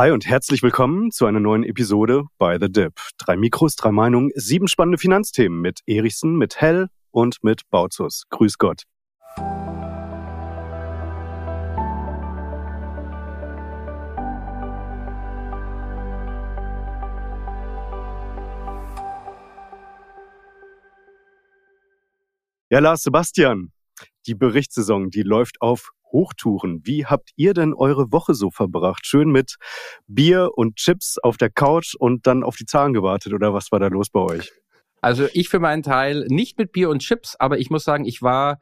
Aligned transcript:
Hi 0.00 0.12
und 0.12 0.26
herzlich 0.26 0.62
willkommen 0.62 1.10
zu 1.10 1.26
einer 1.26 1.40
neuen 1.40 1.62
Episode 1.62 2.24
bei 2.38 2.58
The 2.58 2.72
Dip. 2.72 2.98
Drei 3.18 3.36
Mikros, 3.36 3.76
drei 3.76 3.92
Meinungen, 3.92 4.30
sieben 4.34 4.66
spannende 4.66 4.96
Finanzthemen 4.96 5.60
mit 5.60 5.80
Erichsen, 5.86 6.38
mit 6.38 6.58
Hell 6.58 6.88
und 7.10 7.44
mit 7.44 7.68
Bautzus. 7.68 8.24
Grüß 8.30 8.56
Gott. 8.56 8.84
Ja, 22.70 22.78
Lars 22.78 23.02
Sebastian, 23.02 23.72
die 24.26 24.34
Berichtssaison, 24.34 25.10
die 25.10 25.24
läuft 25.24 25.60
auf 25.60 25.90
Hochtouren. 26.12 26.80
Wie 26.84 27.06
habt 27.06 27.30
ihr 27.36 27.54
denn 27.54 27.74
eure 27.74 28.12
Woche 28.12 28.34
so 28.34 28.50
verbracht? 28.50 29.06
Schön 29.06 29.30
mit 29.30 29.56
Bier 30.06 30.50
und 30.54 30.76
Chips 30.76 31.18
auf 31.18 31.36
der 31.36 31.50
Couch 31.50 31.94
und 31.98 32.26
dann 32.26 32.42
auf 32.42 32.56
die 32.56 32.66
Zahlen 32.66 32.92
gewartet 32.92 33.32
oder 33.32 33.54
was 33.54 33.72
war 33.72 33.80
da 33.80 33.88
los 33.88 34.10
bei 34.10 34.20
euch? 34.20 34.52
Also 35.00 35.26
ich 35.32 35.48
für 35.48 35.60
meinen 35.60 35.82
Teil 35.82 36.26
nicht 36.28 36.58
mit 36.58 36.72
Bier 36.72 36.90
und 36.90 37.00
Chips, 37.00 37.36
aber 37.38 37.58
ich 37.58 37.70
muss 37.70 37.84
sagen, 37.84 38.04
ich 38.04 38.20
war 38.20 38.58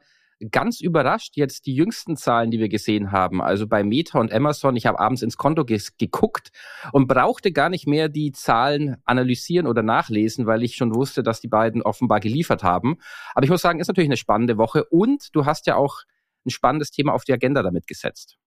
ganz 0.51 0.79
überrascht 0.79 1.35
jetzt 1.35 1.65
die 1.65 1.75
jüngsten 1.75 2.15
Zahlen, 2.15 2.49
die 2.51 2.59
wir 2.59 2.69
gesehen 2.69 3.11
haben. 3.11 3.41
Also 3.41 3.67
bei 3.67 3.83
Meta 3.83 4.19
und 4.19 4.31
Amazon, 4.31 4.75
ich 4.75 4.85
habe 4.85 4.99
abends 4.99 5.21
ins 5.21 5.37
Konto 5.37 5.65
geguckt 5.65 6.49
und 6.93 7.07
brauchte 7.07 7.51
gar 7.51 7.69
nicht 7.69 7.87
mehr 7.87 8.09
die 8.09 8.31
Zahlen 8.31 8.97
analysieren 9.05 9.67
oder 9.67 9.83
nachlesen, 9.83 10.45
weil 10.45 10.63
ich 10.63 10.75
schon 10.75 10.95
wusste, 10.95 11.23
dass 11.23 11.41
die 11.41 11.49
beiden 11.49 11.81
offenbar 11.81 12.19
geliefert 12.21 12.63
haben. 12.63 12.97
Aber 13.35 13.43
ich 13.43 13.49
muss 13.49 13.61
sagen, 13.61 13.79
ist 13.79 13.87
natürlich 13.87 14.07
eine 14.07 14.17
spannende 14.17 14.57
Woche 14.57 14.85
und 14.85 15.35
du 15.35 15.45
hast 15.45 15.67
ja 15.67 15.75
auch 15.75 16.03
ein 16.45 16.49
spannendes 16.49 16.91
Thema 16.91 17.13
auf 17.13 17.23
die 17.23 17.33
Agenda 17.33 17.63
damit 17.63 17.87
gesetzt. 17.87 18.37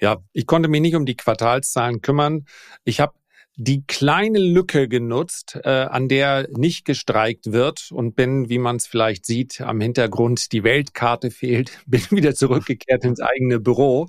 Ja, 0.00 0.18
ich 0.32 0.46
konnte 0.46 0.68
mich 0.68 0.80
nicht 0.80 0.94
um 0.94 1.04
die 1.04 1.16
Quartalszahlen 1.16 2.00
kümmern. 2.00 2.46
Ich 2.84 3.00
habe 3.00 3.14
die 3.56 3.84
kleine 3.86 4.38
Lücke 4.38 4.88
genutzt, 4.88 5.58
äh, 5.64 5.68
an 5.68 6.08
der 6.08 6.48
nicht 6.56 6.86
gestreikt 6.86 7.52
wird 7.52 7.90
und 7.92 8.16
bin, 8.16 8.48
wie 8.48 8.58
man 8.58 8.76
es 8.76 8.86
vielleicht 8.86 9.26
sieht, 9.26 9.60
am 9.60 9.80
Hintergrund 9.80 10.52
die 10.52 10.64
Weltkarte 10.64 11.30
fehlt, 11.30 11.78
bin 11.86 12.02
wieder 12.10 12.34
zurückgekehrt 12.34 13.04
ins 13.04 13.20
eigene 13.20 13.60
Büro. 13.60 14.08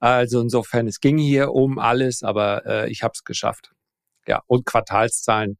Also 0.00 0.40
insofern, 0.40 0.88
es 0.88 1.00
ging 1.00 1.18
hier 1.18 1.52
um 1.52 1.78
alles, 1.78 2.22
aber 2.22 2.66
äh, 2.66 2.90
ich 2.90 3.02
habe 3.02 3.12
es 3.14 3.22
geschafft. 3.22 3.72
Ja, 4.26 4.42
und 4.46 4.66
Quartalszahlen, 4.66 5.58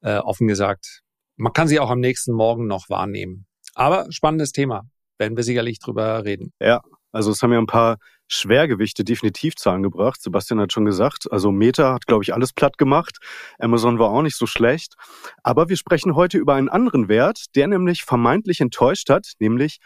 äh, 0.00 0.16
offen 0.16 0.48
gesagt, 0.48 1.02
man 1.36 1.52
kann 1.52 1.68
sie 1.68 1.80
auch 1.80 1.90
am 1.90 2.00
nächsten 2.00 2.32
Morgen 2.32 2.66
noch 2.66 2.88
wahrnehmen. 2.88 3.46
Aber 3.74 4.06
spannendes 4.10 4.52
Thema 4.52 4.84
werden 5.18 5.36
wir 5.36 5.44
sicherlich 5.44 5.78
drüber 5.78 6.24
reden. 6.24 6.52
Ja, 6.60 6.80
also 7.12 7.30
es 7.30 7.42
haben 7.42 7.52
ja 7.52 7.58
ein 7.58 7.66
paar 7.66 7.98
Schwergewichte 8.28 9.04
definitiv 9.04 9.56
Zahlen 9.56 9.82
gebracht. 9.82 10.22
Sebastian 10.22 10.60
hat 10.60 10.72
schon 10.72 10.86
gesagt, 10.86 11.30
also 11.30 11.52
Meta 11.52 11.92
hat, 11.92 12.06
glaube 12.06 12.24
ich, 12.24 12.32
alles 12.32 12.52
platt 12.54 12.78
gemacht. 12.78 13.18
Amazon 13.58 13.98
war 13.98 14.10
auch 14.10 14.22
nicht 14.22 14.36
so 14.36 14.46
schlecht. 14.46 14.94
Aber 15.42 15.68
wir 15.68 15.76
sprechen 15.76 16.14
heute 16.14 16.38
über 16.38 16.54
einen 16.54 16.70
anderen 16.70 17.08
Wert, 17.08 17.44
der 17.54 17.68
nämlich 17.68 18.04
vermeintlich 18.04 18.60
enttäuscht 18.60 19.10
hat, 19.10 19.32
nämlich 19.38 19.78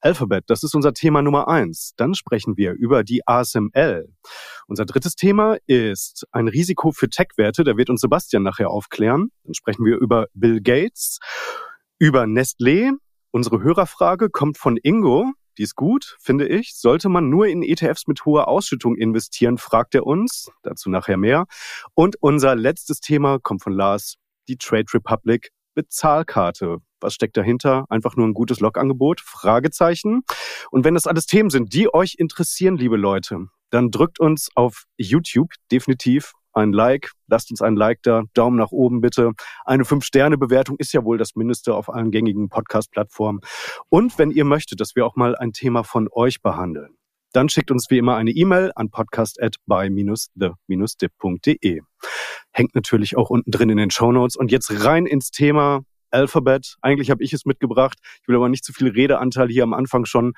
Alphabet. 0.00 0.44
Das 0.48 0.64
ist 0.64 0.74
unser 0.74 0.92
Thema 0.92 1.22
Nummer 1.22 1.46
eins. 1.46 1.92
Dann 1.96 2.14
sprechen 2.14 2.56
wir 2.56 2.72
über 2.72 3.04
die 3.04 3.22
ASML. 3.24 4.08
Unser 4.66 4.84
drittes 4.84 5.14
Thema 5.14 5.56
ist 5.66 6.26
ein 6.32 6.48
Risiko 6.48 6.90
für 6.90 7.08
Tech-Werte. 7.08 7.62
Da 7.62 7.76
wird 7.76 7.88
uns 7.88 8.00
Sebastian 8.00 8.42
nachher 8.42 8.70
aufklären. 8.70 9.28
Dann 9.44 9.54
sprechen 9.54 9.84
wir 9.84 9.98
über 9.98 10.26
Bill 10.34 10.60
Gates, 10.60 11.20
über 12.00 12.24
Nestlé, 12.24 12.90
Unsere 13.34 13.62
Hörerfrage 13.62 14.28
kommt 14.28 14.58
von 14.58 14.76
Ingo. 14.76 15.32
Die 15.56 15.62
ist 15.62 15.74
gut, 15.74 16.18
finde 16.20 16.46
ich. 16.46 16.74
Sollte 16.74 17.08
man 17.08 17.30
nur 17.30 17.46
in 17.46 17.62
ETFs 17.62 18.06
mit 18.06 18.26
hoher 18.26 18.46
Ausschüttung 18.46 18.94
investieren, 18.94 19.56
fragt 19.56 19.94
er 19.94 20.06
uns. 20.06 20.50
Dazu 20.62 20.90
nachher 20.90 21.16
mehr. 21.16 21.46
Und 21.94 22.16
unser 22.20 22.54
letztes 22.54 23.00
Thema 23.00 23.38
kommt 23.38 23.62
von 23.62 23.72
Lars. 23.72 24.16
Die 24.48 24.58
Trade 24.58 24.84
Republic 24.92 25.50
Bezahlkarte. 25.74 26.78
Was 27.00 27.14
steckt 27.14 27.38
dahinter? 27.38 27.86
Einfach 27.88 28.16
nur 28.16 28.26
ein 28.26 28.34
gutes 28.34 28.60
Logangebot? 28.60 29.22
Fragezeichen. 29.22 30.24
Und 30.70 30.84
wenn 30.84 30.92
das 30.92 31.06
alles 31.06 31.24
Themen 31.24 31.48
sind, 31.48 31.72
die 31.72 31.92
euch 31.92 32.16
interessieren, 32.18 32.76
liebe 32.76 32.98
Leute, 32.98 33.46
dann 33.70 33.90
drückt 33.90 34.20
uns 34.20 34.50
auf 34.54 34.84
YouTube 34.98 35.52
definitiv 35.70 36.32
ein 36.52 36.72
Like, 36.72 37.10
lasst 37.26 37.50
uns 37.50 37.62
ein 37.62 37.76
Like 37.76 38.02
da, 38.02 38.24
Daumen 38.34 38.56
nach 38.56 38.70
oben 38.70 39.00
bitte. 39.00 39.32
Eine 39.64 39.84
5-Sterne-Bewertung 39.84 40.76
ist 40.78 40.92
ja 40.92 41.04
wohl 41.04 41.18
das 41.18 41.34
Mindeste 41.34 41.74
auf 41.74 41.88
allen 41.88 42.10
gängigen 42.10 42.48
Podcast-Plattformen. 42.48 43.40
Und 43.88 44.18
wenn 44.18 44.30
ihr 44.30 44.44
möchtet, 44.44 44.80
dass 44.80 44.96
wir 44.96 45.06
auch 45.06 45.16
mal 45.16 45.36
ein 45.36 45.52
Thema 45.52 45.84
von 45.84 46.08
euch 46.12 46.42
behandeln, 46.42 46.96
dann 47.32 47.48
schickt 47.48 47.70
uns 47.70 47.86
wie 47.88 47.98
immer 47.98 48.16
eine 48.16 48.30
E-Mail 48.30 48.72
an 48.74 48.90
podcast@by-the-dip.de. 48.90 51.80
Hängt 52.52 52.74
natürlich 52.74 53.16
auch 53.16 53.30
unten 53.30 53.50
drin 53.50 53.70
in 53.70 53.78
den 53.78 53.90
Show 53.90 54.12
Notes. 54.12 54.36
Und 54.36 54.52
jetzt 54.52 54.84
rein 54.84 55.06
ins 55.06 55.30
Thema 55.30 55.80
Alphabet. 56.10 56.76
Eigentlich 56.82 57.10
habe 57.10 57.24
ich 57.24 57.32
es 57.32 57.46
mitgebracht. 57.46 57.98
Ich 58.20 58.28
will 58.28 58.36
aber 58.36 58.50
nicht 58.50 58.64
zu 58.64 58.72
viel 58.72 58.88
Redeanteil 58.88 59.48
hier 59.48 59.62
am 59.62 59.72
Anfang 59.72 60.04
schon 60.04 60.34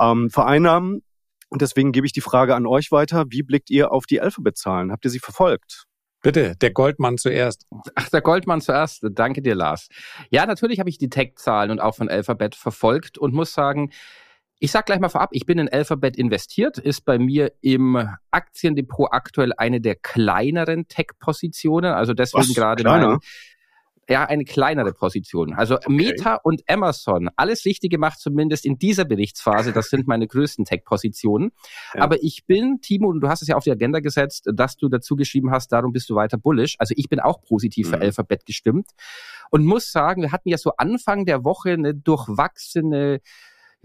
ähm, 0.00 0.30
vereinnahmen. 0.30 1.02
Und 1.48 1.62
deswegen 1.62 1.92
gebe 1.92 2.06
ich 2.06 2.12
die 2.12 2.20
Frage 2.20 2.54
an 2.54 2.66
euch 2.66 2.90
weiter. 2.90 3.26
Wie 3.28 3.42
blickt 3.42 3.70
ihr 3.70 3.92
auf 3.92 4.06
die 4.06 4.20
Alphabet-Zahlen? 4.20 4.90
Habt 4.92 5.04
ihr 5.04 5.10
sie 5.10 5.20
verfolgt? 5.20 5.84
Bitte, 6.22 6.56
der 6.56 6.72
Goldmann 6.72 7.18
zuerst. 7.18 7.66
Ach, 7.94 8.08
der 8.08 8.20
Goldmann 8.20 8.60
zuerst. 8.60 9.06
Danke 9.10 9.42
dir, 9.42 9.54
Lars. 9.54 9.88
Ja, 10.30 10.46
natürlich 10.46 10.80
habe 10.80 10.90
ich 10.90 10.98
die 10.98 11.08
Tech-Zahlen 11.08 11.70
und 11.70 11.80
auch 11.80 11.94
von 11.94 12.08
Alphabet 12.08 12.56
verfolgt 12.56 13.16
und 13.16 13.32
muss 13.32 13.52
sagen, 13.52 13.90
ich 14.58 14.70
sage 14.70 14.86
gleich 14.86 15.00
mal 15.00 15.08
vorab, 15.08 15.30
ich 15.32 15.44
bin 15.44 15.58
in 15.58 15.68
Alphabet 15.68 16.16
investiert, 16.16 16.78
ist 16.78 17.04
bei 17.04 17.18
mir 17.18 17.52
im 17.60 18.08
Aktiendepot 18.30 19.08
aktuell 19.12 19.52
eine 19.56 19.80
der 19.80 19.96
kleineren 19.96 20.88
Tech-Positionen, 20.88 21.92
also 21.92 22.14
deswegen 22.14 22.54
gerade 22.54 22.82
mein 22.82 23.18
ja, 24.08 24.24
eine 24.24 24.44
kleinere 24.44 24.92
Position. 24.92 25.54
Also 25.54 25.76
okay. 25.76 25.92
Meta 25.92 26.34
und 26.36 26.62
Amazon, 26.68 27.28
alles 27.36 27.64
richtig 27.64 27.90
gemacht, 27.90 28.20
zumindest 28.20 28.64
in 28.64 28.78
dieser 28.78 29.04
Berichtsphase. 29.04 29.72
Das 29.72 29.88
sind 29.90 30.06
meine 30.06 30.26
größten 30.26 30.64
Tech-Positionen. 30.64 31.50
Ja. 31.94 32.02
Aber 32.02 32.22
ich 32.22 32.44
bin, 32.46 32.80
Timo, 32.80 33.08
und 33.08 33.20
du 33.20 33.28
hast 33.28 33.42
es 33.42 33.48
ja 33.48 33.56
auf 33.56 33.64
die 33.64 33.72
Agenda 33.72 34.00
gesetzt, 34.00 34.48
dass 34.54 34.76
du 34.76 34.88
dazu 34.88 35.16
geschrieben 35.16 35.50
hast, 35.50 35.72
darum 35.72 35.92
bist 35.92 36.08
du 36.08 36.14
weiter 36.14 36.38
bullish. 36.38 36.76
Also 36.78 36.94
ich 36.96 37.08
bin 37.08 37.20
auch 37.20 37.42
positiv 37.42 37.88
mhm. 37.88 37.90
für 37.90 38.00
Alphabet 38.00 38.46
gestimmt 38.46 38.90
und 39.50 39.64
muss 39.64 39.90
sagen, 39.90 40.22
wir 40.22 40.32
hatten 40.32 40.48
ja 40.48 40.58
so 40.58 40.72
Anfang 40.76 41.24
der 41.24 41.44
Woche 41.44 41.70
eine 41.70 41.94
durchwachsene 41.94 43.20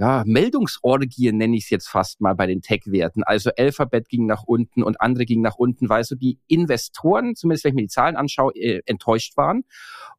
ja, 0.02 0.24
Meldungsorgie 0.26 1.32
nenne 1.32 1.56
ich 1.56 1.66
es 1.66 1.70
jetzt 1.70 1.88
fast 1.88 2.22
mal 2.22 2.34
bei 2.34 2.48
den 2.48 2.64
Tech-Werten. 2.64 3.22
Also 3.22 3.52
Alphabet 3.56 4.10
ging 4.10 4.26
nach 4.26 4.42
unten 4.42 4.82
und 4.82 5.00
andere 5.00 5.26
gingen 5.26 5.44
nach 5.44 5.58
unten, 5.58 5.90
weil 5.90 6.04
so 6.04 6.16
die 6.16 6.40
Investoren, 6.48 7.36
zumindest 7.36 7.66
wenn 7.66 7.70
ich 7.70 7.76
mir 7.76 7.82
die 7.84 7.88
Zahlen 7.88 8.16
anschaue, 8.16 8.52
äh, 8.56 8.82
enttäuscht 8.88 9.38
waren. 9.38 9.64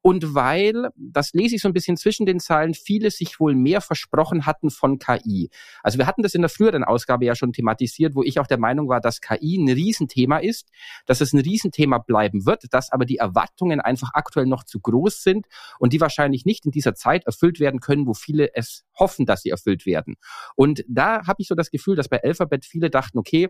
Und 0.00 0.34
weil, 0.34 0.90
das 0.96 1.32
lese 1.32 1.56
ich 1.56 1.62
so 1.62 1.68
ein 1.68 1.72
bisschen 1.72 1.96
zwischen 1.96 2.26
den 2.26 2.38
Zeilen, 2.38 2.74
viele 2.74 3.10
sich 3.10 3.40
wohl 3.40 3.56
mehr 3.56 3.80
versprochen 3.80 4.46
hatten 4.46 4.70
von 4.70 5.00
KI. 5.00 5.50
Also 5.82 5.98
wir 5.98 6.06
hatten 6.06 6.22
das 6.22 6.34
in 6.34 6.42
der 6.42 6.48
früheren 6.48 6.84
Ausgabe 6.84 7.24
ja 7.24 7.34
schon 7.34 7.52
thematisiert, 7.52 8.14
wo 8.14 8.22
ich 8.22 8.38
auch 8.38 8.46
der 8.46 8.58
Meinung 8.58 8.88
war, 8.88 9.00
dass 9.00 9.20
KI 9.20 9.58
ein 9.58 9.68
Riesenthema 9.68 10.38
ist, 10.38 10.70
dass 11.06 11.20
es 11.20 11.32
ein 11.32 11.40
Riesenthema 11.40 11.98
bleiben 11.98 12.46
wird, 12.46 12.72
dass 12.72 12.92
aber 12.92 13.04
die 13.04 13.16
Erwartungen 13.16 13.80
einfach 13.80 14.10
aktuell 14.14 14.46
noch 14.46 14.62
zu 14.62 14.78
groß 14.78 15.24
sind 15.24 15.46
und 15.80 15.92
die 15.92 16.00
wahrscheinlich 16.00 16.44
nicht 16.44 16.66
in 16.66 16.70
dieser 16.70 16.94
Zeit 16.94 17.24
erfüllt 17.26 17.58
werden 17.58 17.80
können, 17.80 18.06
wo 18.06 18.14
viele 18.14 18.54
es 18.54 18.84
hoffen, 18.94 19.26
dass 19.26 19.42
sie 19.42 19.50
erfüllt 19.50 19.71
erfüllt 19.72 19.86
werden. 19.86 20.16
Und 20.54 20.84
da 20.88 21.26
habe 21.26 21.36
ich 21.38 21.48
so 21.48 21.54
das 21.54 21.70
Gefühl, 21.70 21.96
dass 21.96 22.08
bei 22.08 22.22
Alphabet 22.22 22.64
viele 22.64 22.90
dachten, 22.90 23.18
okay, 23.18 23.48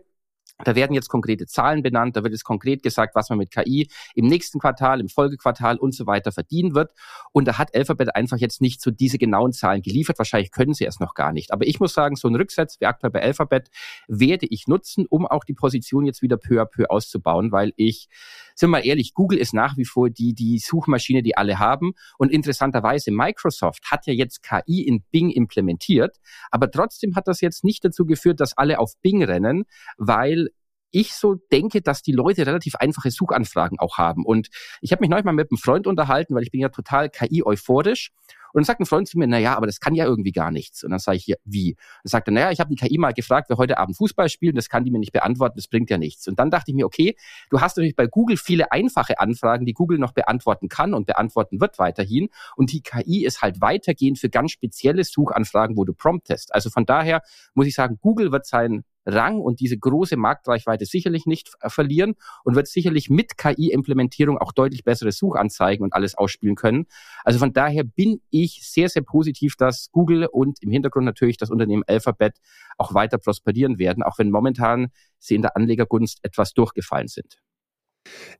da 0.63 0.75
werden 0.75 0.93
jetzt 0.93 1.07
konkrete 1.09 1.47
Zahlen 1.47 1.81
benannt, 1.81 2.15
da 2.15 2.23
wird 2.23 2.31
jetzt 2.31 2.43
konkret 2.43 2.83
gesagt, 2.83 3.15
was 3.15 3.29
man 3.29 3.39
mit 3.39 3.49
KI 3.49 3.89
im 4.13 4.27
nächsten 4.27 4.59
Quartal, 4.59 4.99
im 4.99 5.09
Folgequartal 5.09 5.77
und 5.77 5.95
so 5.95 6.05
weiter 6.05 6.31
verdienen 6.31 6.75
wird. 6.75 6.91
Und 7.31 7.47
da 7.47 7.57
hat 7.57 7.75
Alphabet 7.75 8.15
einfach 8.15 8.37
jetzt 8.37 8.61
nicht 8.61 8.79
so 8.79 8.91
diese 8.91 9.17
genauen 9.17 9.51
Zahlen 9.51 9.81
geliefert. 9.81 10.19
Wahrscheinlich 10.19 10.51
können 10.51 10.75
sie 10.75 10.85
es 10.85 10.99
noch 10.99 11.15
gar 11.15 11.33
nicht. 11.33 11.51
Aber 11.51 11.65
ich 11.65 11.79
muss 11.79 11.93
sagen, 11.93 12.15
so 12.15 12.27
ein 12.27 12.35
Rücksatz 12.35 12.79
wie 12.79 12.85
aktuell 12.85 13.09
bei 13.09 13.23
Alphabet 13.23 13.69
werde 14.07 14.45
ich 14.47 14.67
nutzen, 14.67 15.07
um 15.09 15.25
auch 15.25 15.43
die 15.43 15.55
Position 15.55 16.05
jetzt 16.05 16.21
wieder 16.21 16.37
peu 16.37 16.61
à 16.61 16.65
peu 16.65 16.85
auszubauen, 16.87 17.51
weil 17.51 17.73
ich, 17.75 18.07
sind 18.55 18.69
wir 18.69 18.79
mal 18.79 18.85
ehrlich, 18.85 19.13
Google 19.13 19.39
ist 19.39 19.53
nach 19.53 19.77
wie 19.77 19.85
vor 19.85 20.09
die, 20.09 20.33
die 20.33 20.59
Suchmaschine, 20.59 21.23
die 21.23 21.37
alle 21.37 21.59
haben. 21.59 21.93
Und 22.17 22.31
interessanterweise, 22.31 23.11
Microsoft 23.11 23.83
hat 23.89 24.05
ja 24.07 24.13
jetzt 24.13 24.43
KI 24.43 24.81
in 24.81 25.03
Bing 25.11 25.29
implementiert, 25.29 26.17
aber 26.51 26.69
trotzdem 26.69 27.15
hat 27.15 27.27
das 27.27 27.41
jetzt 27.41 27.63
nicht 27.63 27.83
dazu 27.85 28.05
geführt, 28.05 28.39
dass 28.39 28.57
alle 28.57 28.79
auf 28.79 28.93
Bing 29.01 29.23
rennen, 29.23 29.65
weil 29.97 30.49
ich 30.93 31.13
so 31.13 31.35
denke, 31.51 31.81
dass 31.81 32.01
die 32.03 32.11
Leute 32.11 32.45
relativ 32.45 32.75
einfache 32.75 33.11
Suchanfragen 33.11 33.79
auch 33.79 33.97
haben. 33.97 34.25
Und 34.25 34.49
ich 34.79 34.91
habe 34.91 35.01
mich 35.01 35.09
neulich 35.09 35.25
mal 35.25 35.33
mit 35.33 35.51
einem 35.51 35.57
Freund 35.57 35.87
unterhalten, 35.87 36.35
weil 36.35 36.43
ich 36.43 36.51
bin 36.51 36.61
ja 36.61 36.69
total 36.69 37.09
KI-euphorisch. 37.09 38.11
Und 38.53 38.59
dann 38.59 38.65
sagt 38.65 38.81
ein 38.81 38.85
Freund 38.85 39.07
zu 39.07 39.17
mir, 39.17 39.25
na 39.25 39.39
ja, 39.39 39.57
aber 39.57 39.65
das 39.65 39.79
kann 39.79 39.95
ja 39.95 40.05
irgendwie 40.05 40.31
gar 40.31 40.51
nichts. 40.51 40.83
Und 40.83 40.91
dann 40.91 40.99
sage 40.99 41.17
ich, 41.17 41.25
ja, 41.25 41.35
wie? 41.43 41.75
Dann 42.03 42.09
sagt 42.09 42.27
er, 42.27 42.33
naja, 42.33 42.51
ich 42.51 42.59
habe 42.59 42.69
die 42.69 42.75
KI 42.75 42.99
mal 42.99 43.11
gefragt, 43.11 43.49
wer 43.49 43.57
heute 43.57 43.79
Abend 43.79 43.97
Fußball 43.97 44.29
spielt, 44.29 44.55
das 44.55 44.69
kann 44.69 44.83
die 44.83 44.91
mir 44.91 44.99
nicht 44.99 45.11
beantworten, 45.11 45.55
das 45.57 45.67
bringt 45.67 45.89
ja 45.89 45.97
nichts. 45.97 46.27
Und 46.27 46.37
dann 46.37 46.51
dachte 46.51 46.69
ich 46.69 46.75
mir, 46.75 46.85
okay, 46.85 47.15
du 47.49 47.61
hast 47.61 47.75
natürlich 47.75 47.95
bei 47.95 48.05
Google 48.05 48.37
viele 48.37 48.71
einfache 48.71 49.19
Anfragen, 49.19 49.65
die 49.65 49.73
Google 49.73 49.97
noch 49.97 50.11
beantworten 50.11 50.69
kann 50.69 50.93
und 50.93 51.07
beantworten 51.07 51.59
wird 51.59 51.79
weiterhin. 51.79 52.29
Und 52.55 52.71
die 52.71 52.81
KI 52.81 53.25
ist 53.25 53.41
halt 53.41 53.59
weitergehend 53.59 54.19
für 54.19 54.29
ganz 54.29 54.51
spezielle 54.51 55.03
Suchanfragen, 55.03 55.75
wo 55.75 55.83
du 55.83 55.95
promptest. 55.95 56.53
Also 56.53 56.69
von 56.69 56.85
daher 56.85 57.23
muss 57.55 57.65
ich 57.65 57.73
sagen, 57.73 57.97
Google 57.99 58.31
wird 58.31 58.45
sein 58.45 58.83
Rang 59.05 59.41
und 59.41 59.59
diese 59.59 59.77
große 59.77 60.17
Marktreichweite 60.17 60.85
sicherlich 60.85 61.25
nicht 61.25 61.51
verlieren 61.67 62.15
und 62.43 62.55
wird 62.55 62.67
sicherlich 62.67 63.09
mit 63.09 63.37
KI-Implementierung 63.37 64.37
auch 64.37 64.51
deutlich 64.51 64.83
bessere 64.83 65.11
Suchanzeigen 65.11 65.83
und 65.83 65.93
alles 65.93 66.15
ausspielen 66.15 66.55
können. 66.55 66.85
Also 67.23 67.39
von 67.39 67.53
daher 67.53 67.83
bin 67.83 68.21
ich 68.29 68.61
sehr, 68.63 68.89
sehr 68.89 69.01
positiv, 69.01 69.55
dass 69.55 69.89
Google 69.91 70.25
und 70.25 70.61
im 70.61 70.71
Hintergrund 70.71 71.05
natürlich 71.05 71.37
das 71.37 71.49
Unternehmen 71.49 71.83
Alphabet 71.87 72.37
auch 72.77 72.93
weiter 72.93 73.17
prosperieren 73.17 73.77
werden, 73.77 74.03
auch 74.03 74.17
wenn 74.17 74.31
momentan 74.31 74.91
sie 75.19 75.35
in 75.35 75.41
der 75.41 75.55
Anlegergunst 75.55 76.19
etwas 76.23 76.53
durchgefallen 76.53 77.07
sind. 77.07 77.37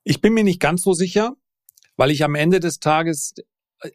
Ich 0.04 0.22
bin 0.22 0.34
mir 0.34 0.44
nicht 0.44 0.60
ganz 0.60 0.82
so 0.82 0.94
sicher, 0.94 1.36
weil 1.96 2.12
ich 2.12 2.24
am 2.24 2.36
Ende 2.36 2.60
des 2.60 2.80
Tages 2.80 3.36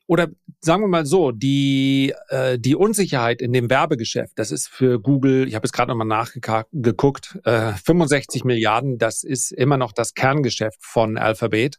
oder 0.06 0.28
sagen 0.60 0.82
wir 0.82 0.88
mal 0.88 1.06
so, 1.06 1.32
die, 1.32 2.14
äh, 2.28 2.58
die 2.58 2.74
Unsicherheit 2.74 3.40
in 3.40 3.52
dem 3.52 3.70
Werbegeschäft, 3.70 4.32
das 4.36 4.50
ist 4.50 4.68
für 4.68 5.00
Google, 5.00 5.48
ich 5.48 5.54
habe 5.54 5.66
es 5.66 5.72
gerade 5.72 5.90
nochmal 5.90 6.06
nachgeguckt, 6.06 7.38
äh, 7.44 7.72
65 7.72 8.44
Milliarden, 8.44 8.98
das 8.98 9.22
ist 9.22 9.52
immer 9.52 9.76
noch 9.76 9.92
das 9.92 10.14
Kerngeschäft 10.14 10.78
von 10.80 11.18
Alphabet. 11.18 11.76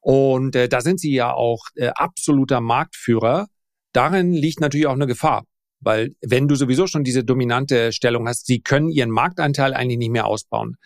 Und 0.00 0.56
äh, 0.56 0.68
da 0.68 0.80
sind 0.80 1.00
sie 1.00 1.14
ja 1.14 1.32
auch 1.32 1.64
äh, 1.76 1.88
absoluter 1.94 2.60
Marktführer. 2.60 3.46
Darin 3.92 4.32
liegt 4.32 4.60
natürlich 4.60 4.86
auch 4.86 4.94
eine 4.94 5.06
Gefahr. 5.06 5.44
Weil 5.84 6.12
wenn 6.20 6.46
du 6.46 6.54
sowieso 6.54 6.86
schon 6.86 7.02
diese 7.02 7.24
dominante 7.24 7.92
Stellung 7.92 8.28
hast, 8.28 8.46
sie 8.46 8.60
können 8.60 8.88
ihren 8.88 9.10
Marktanteil 9.10 9.74
eigentlich 9.74 9.98
nicht 9.98 10.12
mehr 10.12 10.26
ausbauen. 10.26 10.76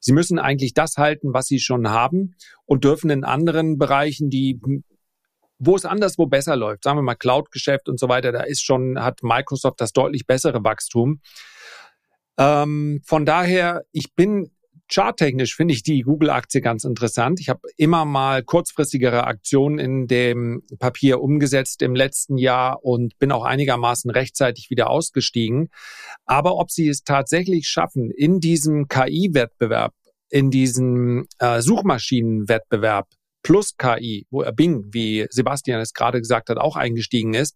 Sie 0.00 0.12
müssen 0.12 0.38
eigentlich 0.38 0.72
das 0.72 0.96
halten, 0.96 1.34
was 1.34 1.46
sie 1.46 1.60
schon 1.60 1.90
haben 1.90 2.34
und 2.64 2.84
dürfen 2.84 3.10
in 3.10 3.22
anderen 3.22 3.76
Bereichen, 3.76 4.30
die 4.30 4.58
wo 5.58 5.76
es 5.76 5.84
anderswo 5.84 6.26
besser 6.26 6.56
läuft, 6.56 6.84
sagen 6.84 6.98
wir 6.98 7.02
mal 7.02 7.14
Cloud-Geschäft 7.14 7.88
und 7.88 7.98
so 7.98 8.08
weiter, 8.08 8.32
da 8.32 8.42
ist 8.42 8.64
schon, 8.64 9.02
hat 9.02 9.22
Microsoft 9.22 9.80
das 9.80 9.92
deutlich 9.92 10.26
bessere 10.26 10.62
Wachstum. 10.64 11.20
Ähm, 12.38 13.00
von 13.04 13.24
daher, 13.24 13.84
ich 13.92 14.14
bin 14.14 14.50
charttechnisch 14.88 15.56
finde 15.56 15.74
ich 15.74 15.82
die 15.82 16.02
Google-Aktie 16.02 16.60
ganz 16.60 16.84
interessant. 16.84 17.40
Ich 17.40 17.48
habe 17.48 17.60
immer 17.76 18.04
mal 18.04 18.42
kurzfristigere 18.42 19.24
Aktionen 19.24 19.78
in 19.78 20.06
dem 20.06 20.62
Papier 20.78 21.20
umgesetzt 21.20 21.82
im 21.82 21.94
letzten 21.94 22.38
Jahr 22.38 22.84
und 22.84 23.18
bin 23.18 23.32
auch 23.32 23.44
einigermaßen 23.44 24.10
rechtzeitig 24.10 24.70
wieder 24.70 24.90
ausgestiegen. 24.90 25.70
Aber 26.24 26.56
ob 26.56 26.70
sie 26.70 26.88
es 26.88 27.02
tatsächlich 27.02 27.68
schaffen, 27.68 28.10
in 28.10 28.40
diesem 28.40 28.88
KI-Wettbewerb, 28.88 29.94
in 30.28 30.50
diesem 30.50 31.26
äh, 31.38 31.60
Suchmaschinenwettbewerb 31.60 33.08
plus 33.46 33.76
KI, 33.76 34.26
wo 34.28 34.42
er 34.42 34.52
Bing, 34.52 34.86
wie 34.90 35.24
Sebastian 35.30 35.80
es 35.80 35.92
gerade 35.92 36.18
gesagt 36.18 36.50
hat, 36.50 36.58
auch 36.58 36.74
eingestiegen 36.74 37.32
ist, 37.32 37.54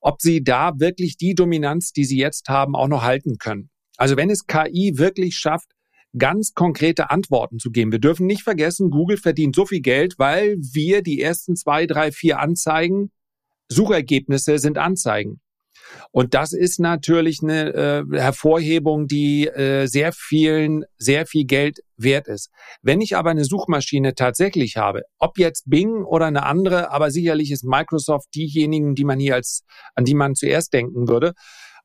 ob 0.00 0.22
sie 0.22 0.44
da 0.44 0.78
wirklich 0.78 1.16
die 1.16 1.34
Dominanz, 1.34 1.90
die 1.90 2.04
sie 2.04 2.18
jetzt 2.18 2.48
haben, 2.48 2.76
auch 2.76 2.86
noch 2.86 3.02
halten 3.02 3.38
können. 3.38 3.68
Also 3.96 4.16
wenn 4.16 4.30
es 4.30 4.46
KI 4.46 4.92
wirklich 4.94 5.34
schafft, 5.36 5.72
ganz 6.16 6.52
konkrete 6.54 7.10
Antworten 7.10 7.58
zu 7.58 7.72
geben. 7.72 7.90
Wir 7.90 7.98
dürfen 7.98 8.26
nicht 8.26 8.44
vergessen, 8.44 8.90
Google 8.90 9.16
verdient 9.16 9.56
so 9.56 9.66
viel 9.66 9.80
Geld, 9.80 10.14
weil 10.18 10.56
wir 10.60 11.02
die 11.02 11.20
ersten 11.20 11.56
zwei, 11.56 11.86
drei, 11.86 12.12
vier 12.12 12.38
Anzeigen, 12.38 13.10
Suchergebnisse 13.68 14.58
sind 14.58 14.78
Anzeigen. 14.78 15.40
Und 16.10 16.34
das 16.34 16.52
ist 16.52 16.80
natürlich 16.80 17.40
eine 17.42 17.74
äh, 17.74 18.18
Hervorhebung, 18.18 19.06
die 19.06 19.46
äh, 19.46 19.86
sehr 19.86 20.12
vielen, 20.12 20.84
sehr 20.96 21.26
viel 21.26 21.44
Geld 21.44 21.80
wert 21.96 22.28
ist. 22.28 22.50
Wenn 22.82 23.00
ich 23.00 23.16
aber 23.16 23.30
eine 23.30 23.44
Suchmaschine 23.44 24.14
tatsächlich 24.14 24.76
habe, 24.76 25.02
ob 25.18 25.38
jetzt 25.38 25.68
Bing 25.68 26.04
oder 26.04 26.26
eine 26.26 26.44
andere, 26.44 26.90
aber 26.90 27.10
sicherlich 27.10 27.50
ist 27.50 27.64
Microsoft 27.64 28.28
diejenigen, 28.34 28.94
die 28.94 29.04
man 29.04 29.18
hier 29.18 29.34
als, 29.34 29.64
an 29.94 30.04
die 30.04 30.14
man 30.14 30.34
zuerst 30.34 30.72
denken 30.72 31.08
würde, 31.08 31.32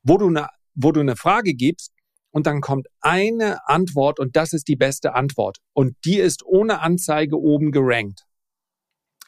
wo 0.02 0.16
du 0.16 0.28
eine, 0.28 0.48
wo 0.74 0.92
du 0.92 1.00
eine 1.00 1.16
Frage 1.16 1.54
gibst, 1.54 1.92
und 2.32 2.46
dann 2.46 2.60
kommt 2.60 2.86
eine 3.00 3.68
Antwort 3.68 4.20
und 4.20 4.36
das 4.36 4.52
ist 4.52 4.68
die 4.68 4.76
beste 4.76 5.14
Antwort. 5.14 5.58
Und 5.72 5.96
die 6.04 6.18
ist 6.18 6.44
ohne 6.44 6.80
Anzeige 6.80 7.36
oben 7.38 7.72
gerankt. 7.72 8.24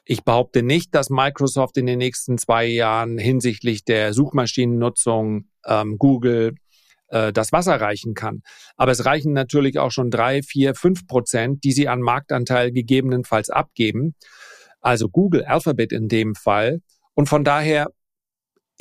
Ich 0.05 0.25
behaupte 0.25 0.63
nicht, 0.63 0.95
dass 0.95 1.11
Microsoft 1.11 1.77
in 1.77 1.87
den 1.87 1.99
nächsten 1.99 2.37
zwei 2.37 2.67
Jahren 2.67 3.19
hinsichtlich 3.19 3.85
der 3.85 4.13
Suchmaschinennutzung 4.13 5.47
ähm, 5.65 5.97
Google 5.97 6.57
äh, 7.09 7.33
das 7.33 7.53
Wasser 7.53 7.81
reichen 7.81 8.15
kann. 8.15 8.43
Aber 8.77 8.91
es 8.91 9.05
reichen 9.05 9.33
natürlich 9.33 9.79
auch 9.79 9.93
schon 9.93 10.11
drei, 10.11 10.43
vier, 10.43 10.75
fünf 10.75 11.07
Prozent, 11.07 11.63
die 11.63 11.73
sie 11.73 11.87
an 11.87 12.01
Marktanteil 12.01 12.73
gegebenenfalls 12.73 13.49
abgeben. 13.49 14.17
Also 14.81 15.09
Google, 15.09 15.45
Alphabet 15.45 15.93
in 15.93 16.09
dem 16.09 16.35
Fall. 16.35 16.81
Und 17.15 17.29
von 17.29 17.45
daher 17.45 17.89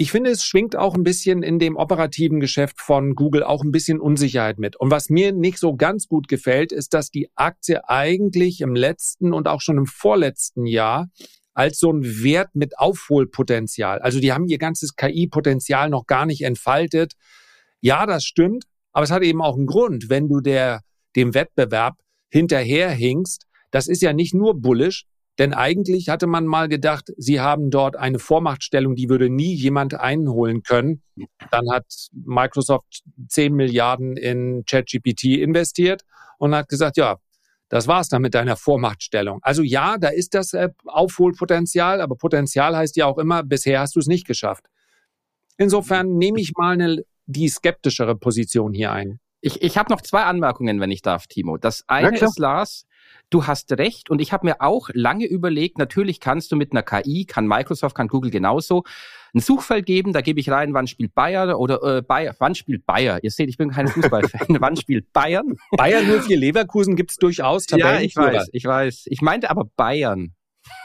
ich 0.01 0.09
finde, 0.09 0.31
es 0.31 0.43
schwingt 0.43 0.75
auch 0.75 0.95
ein 0.95 1.03
bisschen 1.03 1.43
in 1.43 1.59
dem 1.59 1.75
operativen 1.75 2.39
Geschäft 2.39 2.81
von 2.81 3.13
Google 3.13 3.43
auch 3.43 3.63
ein 3.63 3.71
bisschen 3.71 3.99
Unsicherheit 3.99 4.57
mit. 4.57 4.75
Und 4.75 4.89
was 4.89 5.11
mir 5.11 5.31
nicht 5.31 5.59
so 5.59 5.75
ganz 5.75 6.07
gut 6.07 6.27
gefällt, 6.27 6.71
ist, 6.71 6.95
dass 6.95 7.11
die 7.11 7.29
Aktie 7.35 7.87
eigentlich 7.87 8.61
im 8.61 8.73
letzten 8.73 9.31
und 9.31 9.47
auch 9.47 9.61
schon 9.61 9.77
im 9.77 9.85
vorletzten 9.85 10.65
Jahr 10.65 11.11
als 11.53 11.77
so 11.77 11.93
ein 11.93 12.01
Wert 12.03 12.49
mit 12.55 12.79
Aufholpotenzial. 12.79 13.99
Also 13.99 14.19
die 14.19 14.33
haben 14.33 14.47
ihr 14.47 14.57
ganzes 14.57 14.95
KI-Potenzial 14.95 15.91
noch 15.91 16.07
gar 16.07 16.25
nicht 16.25 16.41
entfaltet. 16.41 17.13
Ja, 17.79 18.07
das 18.07 18.23
stimmt, 18.23 18.63
aber 18.93 19.03
es 19.03 19.11
hat 19.11 19.21
eben 19.21 19.43
auch 19.43 19.55
einen 19.55 19.67
Grund, 19.67 20.09
wenn 20.09 20.27
du 20.27 20.39
der, 20.39 20.81
dem 21.15 21.35
Wettbewerb 21.35 21.93
hinterherhinkst. 22.31 23.43
Das 23.69 23.87
ist 23.87 24.01
ja 24.01 24.13
nicht 24.13 24.33
nur 24.33 24.59
bullish, 24.59 25.05
denn 25.41 25.55
eigentlich 25.55 26.07
hatte 26.07 26.27
man 26.27 26.45
mal 26.45 26.69
gedacht, 26.69 27.11
sie 27.17 27.41
haben 27.41 27.71
dort 27.71 27.95
eine 27.95 28.19
Vormachtstellung, 28.19 28.93
die 28.95 29.09
würde 29.09 29.27
nie 29.27 29.55
jemand 29.55 29.95
einholen 29.95 30.61
können. 30.61 31.01
Dann 31.49 31.65
hat 31.71 31.85
Microsoft 32.11 33.01
10 33.27 33.51
Milliarden 33.51 34.17
in 34.17 34.65
ChatGPT 34.69 35.39
investiert 35.39 36.03
und 36.37 36.53
hat 36.53 36.69
gesagt, 36.69 36.95
ja, 36.95 37.17
das 37.69 37.87
war's 37.87 38.07
dann 38.07 38.21
mit 38.21 38.35
deiner 38.35 38.55
Vormachtstellung. 38.55 39.39
Also 39.41 39.63
ja, 39.63 39.97
da 39.97 40.09
ist 40.09 40.35
das 40.35 40.53
äh, 40.53 40.69
Aufholpotenzial, 40.85 42.01
aber 42.01 42.17
Potenzial 42.17 42.77
heißt 42.77 42.95
ja 42.97 43.07
auch 43.07 43.17
immer, 43.17 43.41
bisher 43.41 43.79
hast 43.79 43.95
du 43.95 43.99
es 43.99 44.05
nicht 44.05 44.27
geschafft. 44.27 44.65
Insofern 45.57 46.17
nehme 46.19 46.39
ich 46.39 46.51
mal 46.55 46.73
eine, 46.73 47.03
die 47.25 47.49
skeptischere 47.49 48.15
Position 48.15 48.73
hier 48.73 48.91
ein. 48.91 49.19
Ich, 49.39 49.63
ich 49.63 49.75
habe 49.79 49.91
noch 49.91 50.01
zwei 50.01 50.21
Anmerkungen, 50.21 50.79
wenn 50.79 50.91
ich 50.91 51.01
darf, 51.01 51.25
Timo. 51.25 51.57
Das 51.57 51.83
eine 51.87 52.15
ist, 52.15 52.37
Lars, 52.37 52.85
du 53.31 53.47
hast 53.47 53.71
recht 53.71 54.11
und 54.11 54.21
ich 54.21 54.31
habe 54.31 54.45
mir 54.45 54.61
auch 54.61 54.89
lange 54.93 55.25
überlegt, 55.25 55.79
natürlich 55.79 56.19
kannst 56.19 56.51
du 56.51 56.55
mit 56.55 56.71
einer 56.71 56.83
KI, 56.83 57.25
kann 57.25 57.47
Microsoft, 57.47 57.95
kann 57.95 58.07
Google 58.07 58.29
genauso, 58.29 58.83
ein 59.33 59.39
Suchfeld 59.39 59.85
geben, 59.85 60.13
da 60.13 60.21
gebe 60.21 60.39
ich 60.39 60.49
rein, 60.49 60.73
wann 60.73 60.87
spielt 60.87 61.15
Bayer 61.15 61.57
oder 61.57 61.81
äh, 61.97 62.01
Bayer, 62.01 62.35
wann 62.39 62.53
spielt 62.53 62.85
Bayer? 62.85 63.23
Ihr 63.23 63.31
seht, 63.31 63.49
ich 63.49 63.57
bin 63.57 63.71
kein 63.71 63.87
Fußballfan. 63.87 64.47
wann 64.59 64.75
spielt 64.75 65.11
Bayern? 65.13 65.57
Bayern 65.71 66.05
04 66.05 66.37
Leverkusen 66.37 66.95
gibt's 66.95 67.15
durchaus. 67.15 67.65
Ja, 67.71 67.99
ich 68.01 68.15
weiß, 68.15 68.49
ich 68.51 68.65
weiß. 68.65 69.05
Ich 69.07 69.21
meinte 69.21 69.49
aber 69.49 69.65
Bayern. 69.75 70.33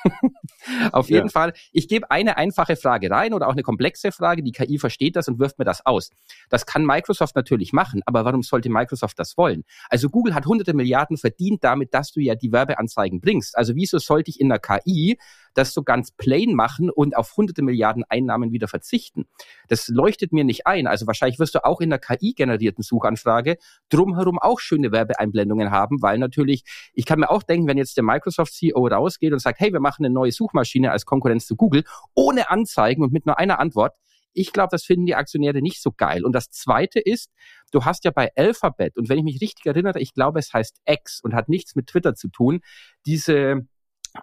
Auf 0.92 1.08
jeden 1.08 1.26
ja. 1.26 1.32
Fall. 1.32 1.52
Ich 1.72 1.88
gebe 1.88 2.10
eine 2.10 2.36
einfache 2.36 2.76
Frage 2.76 3.10
rein 3.10 3.34
oder 3.34 3.48
auch 3.48 3.52
eine 3.52 3.62
komplexe 3.62 4.12
Frage. 4.12 4.42
Die 4.42 4.52
KI 4.52 4.78
versteht 4.78 5.16
das 5.16 5.28
und 5.28 5.38
wirft 5.38 5.58
mir 5.58 5.64
das 5.64 5.84
aus. 5.84 6.10
Das 6.48 6.66
kann 6.66 6.84
Microsoft 6.84 7.36
natürlich 7.36 7.72
machen, 7.72 8.02
aber 8.06 8.24
warum 8.24 8.42
sollte 8.42 8.68
Microsoft 8.68 9.18
das 9.18 9.36
wollen? 9.36 9.64
Also 9.88 10.08
Google 10.08 10.34
hat 10.34 10.46
hunderte 10.46 10.74
Milliarden 10.74 11.16
verdient 11.16 11.62
damit, 11.64 11.94
dass 11.94 12.12
du 12.12 12.20
ja 12.20 12.34
die 12.34 12.52
Werbeanzeigen 12.52 13.20
bringst. 13.20 13.56
Also 13.56 13.74
wieso 13.74 13.98
sollte 13.98 14.30
ich 14.30 14.40
in 14.40 14.48
der 14.48 14.58
KI 14.58 15.18
das 15.56 15.72
so 15.72 15.82
ganz 15.82 16.10
plain 16.10 16.54
machen 16.54 16.90
und 16.90 17.16
auf 17.16 17.36
hunderte 17.36 17.62
Milliarden 17.62 18.04
Einnahmen 18.08 18.52
wieder 18.52 18.68
verzichten. 18.68 19.26
Das 19.68 19.88
leuchtet 19.88 20.32
mir 20.32 20.44
nicht 20.44 20.66
ein. 20.66 20.86
Also 20.86 21.06
wahrscheinlich 21.06 21.38
wirst 21.38 21.54
du 21.54 21.64
auch 21.64 21.80
in 21.80 21.90
der 21.90 21.98
KI-generierten 21.98 22.82
Suchanfrage 22.82 23.56
drumherum 23.88 24.38
auch 24.38 24.60
schöne 24.60 24.92
Werbeeinblendungen 24.92 25.70
haben, 25.70 26.02
weil 26.02 26.18
natürlich, 26.18 26.64
ich 26.92 27.06
kann 27.06 27.20
mir 27.20 27.30
auch 27.30 27.42
denken, 27.42 27.66
wenn 27.66 27.78
jetzt 27.78 27.96
der 27.96 28.04
Microsoft-CEO 28.04 28.86
rausgeht 28.86 29.32
und 29.32 29.38
sagt, 29.38 29.60
hey, 29.60 29.72
wir 29.72 29.80
machen 29.80 30.04
eine 30.04 30.12
neue 30.12 30.32
Suchmaschine 30.32 30.90
als 30.90 31.06
Konkurrenz 31.06 31.46
zu 31.46 31.56
Google, 31.56 31.84
ohne 32.14 32.50
Anzeigen 32.50 33.02
und 33.02 33.12
mit 33.12 33.26
nur 33.26 33.38
einer 33.38 33.58
Antwort, 33.58 33.94
ich 34.36 34.52
glaube, 34.52 34.68
das 34.70 34.84
finden 34.84 35.06
die 35.06 35.14
Aktionäre 35.14 35.62
nicht 35.62 35.80
so 35.82 35.92
geil. 35.92 36.24
Und 36.24 36.32
das 36.32 36.50
Zweite 36.50 37.00
ist, 37.00 37.32
du 37.72 37.84
hast 37.84 38.04
ja 38.04 38.10
bei 38.10 38.30
Alphabet, 38.36 38.96
und 38.98 39.08
wenn 39.08 39.18
ich 39.18 39.24
mich 39.24 39.40
richtig 39.40 39.64
erinnere, 39.64 39.98
ich 39.98 40.12
glaube, 40.12 40.38
es 40.38 40.52
heißt 40.52 40.80
X 40.86 41.20
und 41.22 41.34
hat 41.34 41.48
nichts 41.48 41.74
mit 41.74 41.86
Twitter 41.86 42.14
zu 42.14 42.28
tun, 42.28 42.60
diese 43.06 43.66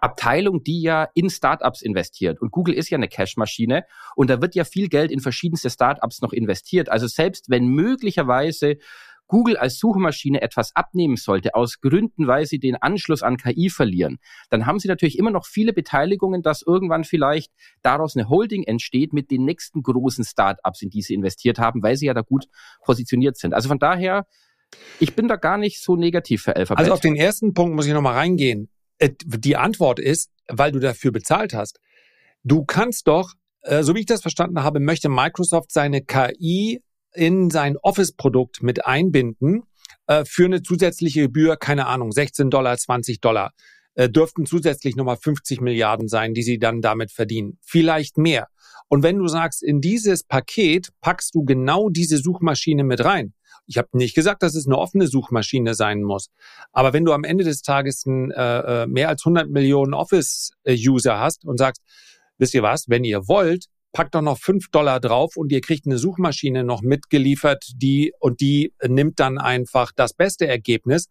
Abteilung, 0.00 0.62
die 0.62 0.82
ja 0.82 1.08
in 1.14 1.30
Startups 1.30 1.82
investiert. 1.82 2.40
Und 2.40 2.50
Google 2.50 2.74
ist 2.74 2.90
ja 2.90 2.96
eine 2.96 3.08
Cashmaschine 3.08 3.84
und 4.16 4.30
da 4.30 4.40
wird 4.40 4.54
ja 4.54 4.64
viel 4.64 4.88
Geld 4.88 5.10
in 5.10 5.20
verschiedenste 5.20 5.70
Startups 5.70 6.20
noch 6.20 6.32
investiert. 6.32 6.88
Also 6.88 7.06
selbst 7.06 7.50
wenn 7.50 7.66
möglicherweise 7.66 8.76
Google 9.26 9.56
als 9.56 9.78
Suchmaschine 9.78 10.42
etwas 10.42 10.76
abnehmen 10.76 11.16
sollte, 11.16 11.54
aus 11.54 11.80
Gründen, 11.80 12.26
weil 12.26 12.46
sie 12.46 12.58
den 12.58 12.76
Anschluss 12.76 13.22
an 13.22 13.36
KI 13.36 13.70
verlieren, 13.70 14.18
dann 14.50 14.66
haben 14.66 14.78
sie 14.78 14.88
natürlich 14.88 15.18
immer 15.18 15.30
noch 15.30 15.46
viele 15.46 15.72
Beteiligungen, 15.72 16.42
dass 16.42 16.62
irgendwann 16.62 17.04
vielleicht 17.04 17.52
daraus 17.82 18.16
eine 18.16 18.28
Holding 18.28 18.64
entsteht 18.64 19.12
mit 19.12 19.30
den 19.30 19.44
nächsten 19.44 19.82
großen 19.82 20.24
Startups, 20.24 20.82
in 20.82 20.90
die 20.90 21.02
sie 21.02 21.14
investiert 21.14 21.58
haben, 21.58 21.82
weil 21.82 21.96
sie 21.96 22.06
ja 22.06 22.14
da 22.14 22.22
gut 22.22 22.46
positioniert 22.84 23.36
sind. 23.36 23.54
Also 23.54 23.68
von 23.68 23.78
daher, 23.78 24.26
ich 25.00 25.14
bin 25.14 25.28
da 25.28 25.36
gar 25.36 25.56
nicht 25.56 25.82
so 25.82 25.96
negativ 25.96 26.42
für 26.42 26.56
Alphabet. 26.56 26.80
Also 26.80 26.92
auf 26.92 27.00
den 27.00 27.16
ersten 27.16 27.54
Punkt 27.54 27.74
muss 27.74 27.86
ich 27.86 27.92
nochmal 27.92 28.14
reingehen. 28.14 28.68
Äh, 28.98 29.10
die 29.20 29.56
Antwort 29.56 29.98
ist, 29.98 30.30
weil 30.48 30.72
du 30.72 30.78
dafür 30.78 31.12
bezahlt 31.12 31.54
hast. 31.54 31.80
Du 32.42 32.64
kannst 32.64 33.08
doch, 33.08 33.32
äh, 33.62 33.82
so 33.82 33.94
wie 33.94 34.00
ich 34.00 34.06
das 34.06 34.22
verstanden 34.22 34.62
habe, 34.62 34.80
möchte 34.80 35.08
Microsoft 35.08 35.72
seine 35.72 36.02
KI 36.02 36.82
in 37.14 37.50
sein 37.50 37.76
Office-Produkt 37.76 38.62
mit 38.62 38.86
einbinden. 38.86 39.64
äh, 40.06 40.24
für 40.26 40.44
eine 40.44 40.62
zusätzliche 40.62 41.22
Gebühr, 41.22 41.56
keine 41.56 41.86
Ahnung, 41.86 42.12
16 42.12 42.50
Dollar, 42.50 42.76
20 42.76 43.20
Dollar, 43.20 43.52
dürften 43.96 44.44
zusätzlich 44.44 44.96
nochmal 44.96 45.16
50 45.16 45.60
Milliarden 45.60 46.08
sein, 46.08 46.34
die 46.34 46.42
sie 46.42 46.58
dann 46.58 46.80
damit 46.80 47.12
verdienen. 47.12 47.58
Vielleicht 47.62 48.18
mehr. 48.18 48.48
Und 48.88 49.04
wenn 49.04 49.18
du 49.18 49.28
sagst, 49.28 49.62
in 49.62 49.80
dieses 49.80 50.24
Paket 50.24 50.88
packst 51.00 51.32
du 51.36 51.44
genau 51.44 51.90
diese 51.90 52.18
Suchmaschine 52.18 52.82
mit 52.82 53.04
rein. 53.04 53.34
Ich 53.66 53.78
habe 53.78 53.88
nicht 53.92 54.14
gesagt, 54.14 54.42
dass 54.42 54.54
es 54.54 54.66
eine 54.66 54.78
offene 54.78 55.06
Suchmaschine 55.06 55.74
sein 55.74 56.02
muss. 56.02 56.28
Aber 56.72 56.92
wenn 56.92 57.04
du 57.04 57.12
am 57.12 57.24
Ende 57.24 57.44
des 57.44 57.62
Tages 57.62 58.04
ein, 58.06 58.30
äh, 58.30 58.82
äh 58.82 58.86
mehr 58.86 59.08
als 59.08 59.24
100 59.24 59.48
Millionen 59.48 59.94
Office-User 59.94 61.18
hast 61.18 61.44
und 61.44 61.58
sagst, 61.58 61.82
wisst 62.38 62.54
ihr 62.54 62.62
was, 62.62 62.88
wenn 62.88 63.04
ihr 63.04 63.26
wollt, 63.28 63.66
packt 63.92 64.14
doch 64.14 64.22
noch 64.22 64.38
fünf 64.38 64.70
Dollar 64.70 65.00
drauf 65.00 65.36
und 65.36 65.50
ihr 65.52 65.62
kriegt 65.62 65.86
eine 65.86 65.98
Suchmaschine 65.98 66.64
noch 66.64 66.82
mitgeliefert, 66.82 67.64
die 67.76 68.12
und 68.18 68.40
die 68.40 68.74
nimmt 68.86 69.20
dann 69.20 69.38
einfach 69.38 69.92
das 69.94 70.12
beste 70.12 70.46
Ergebnis. 70.46 71.08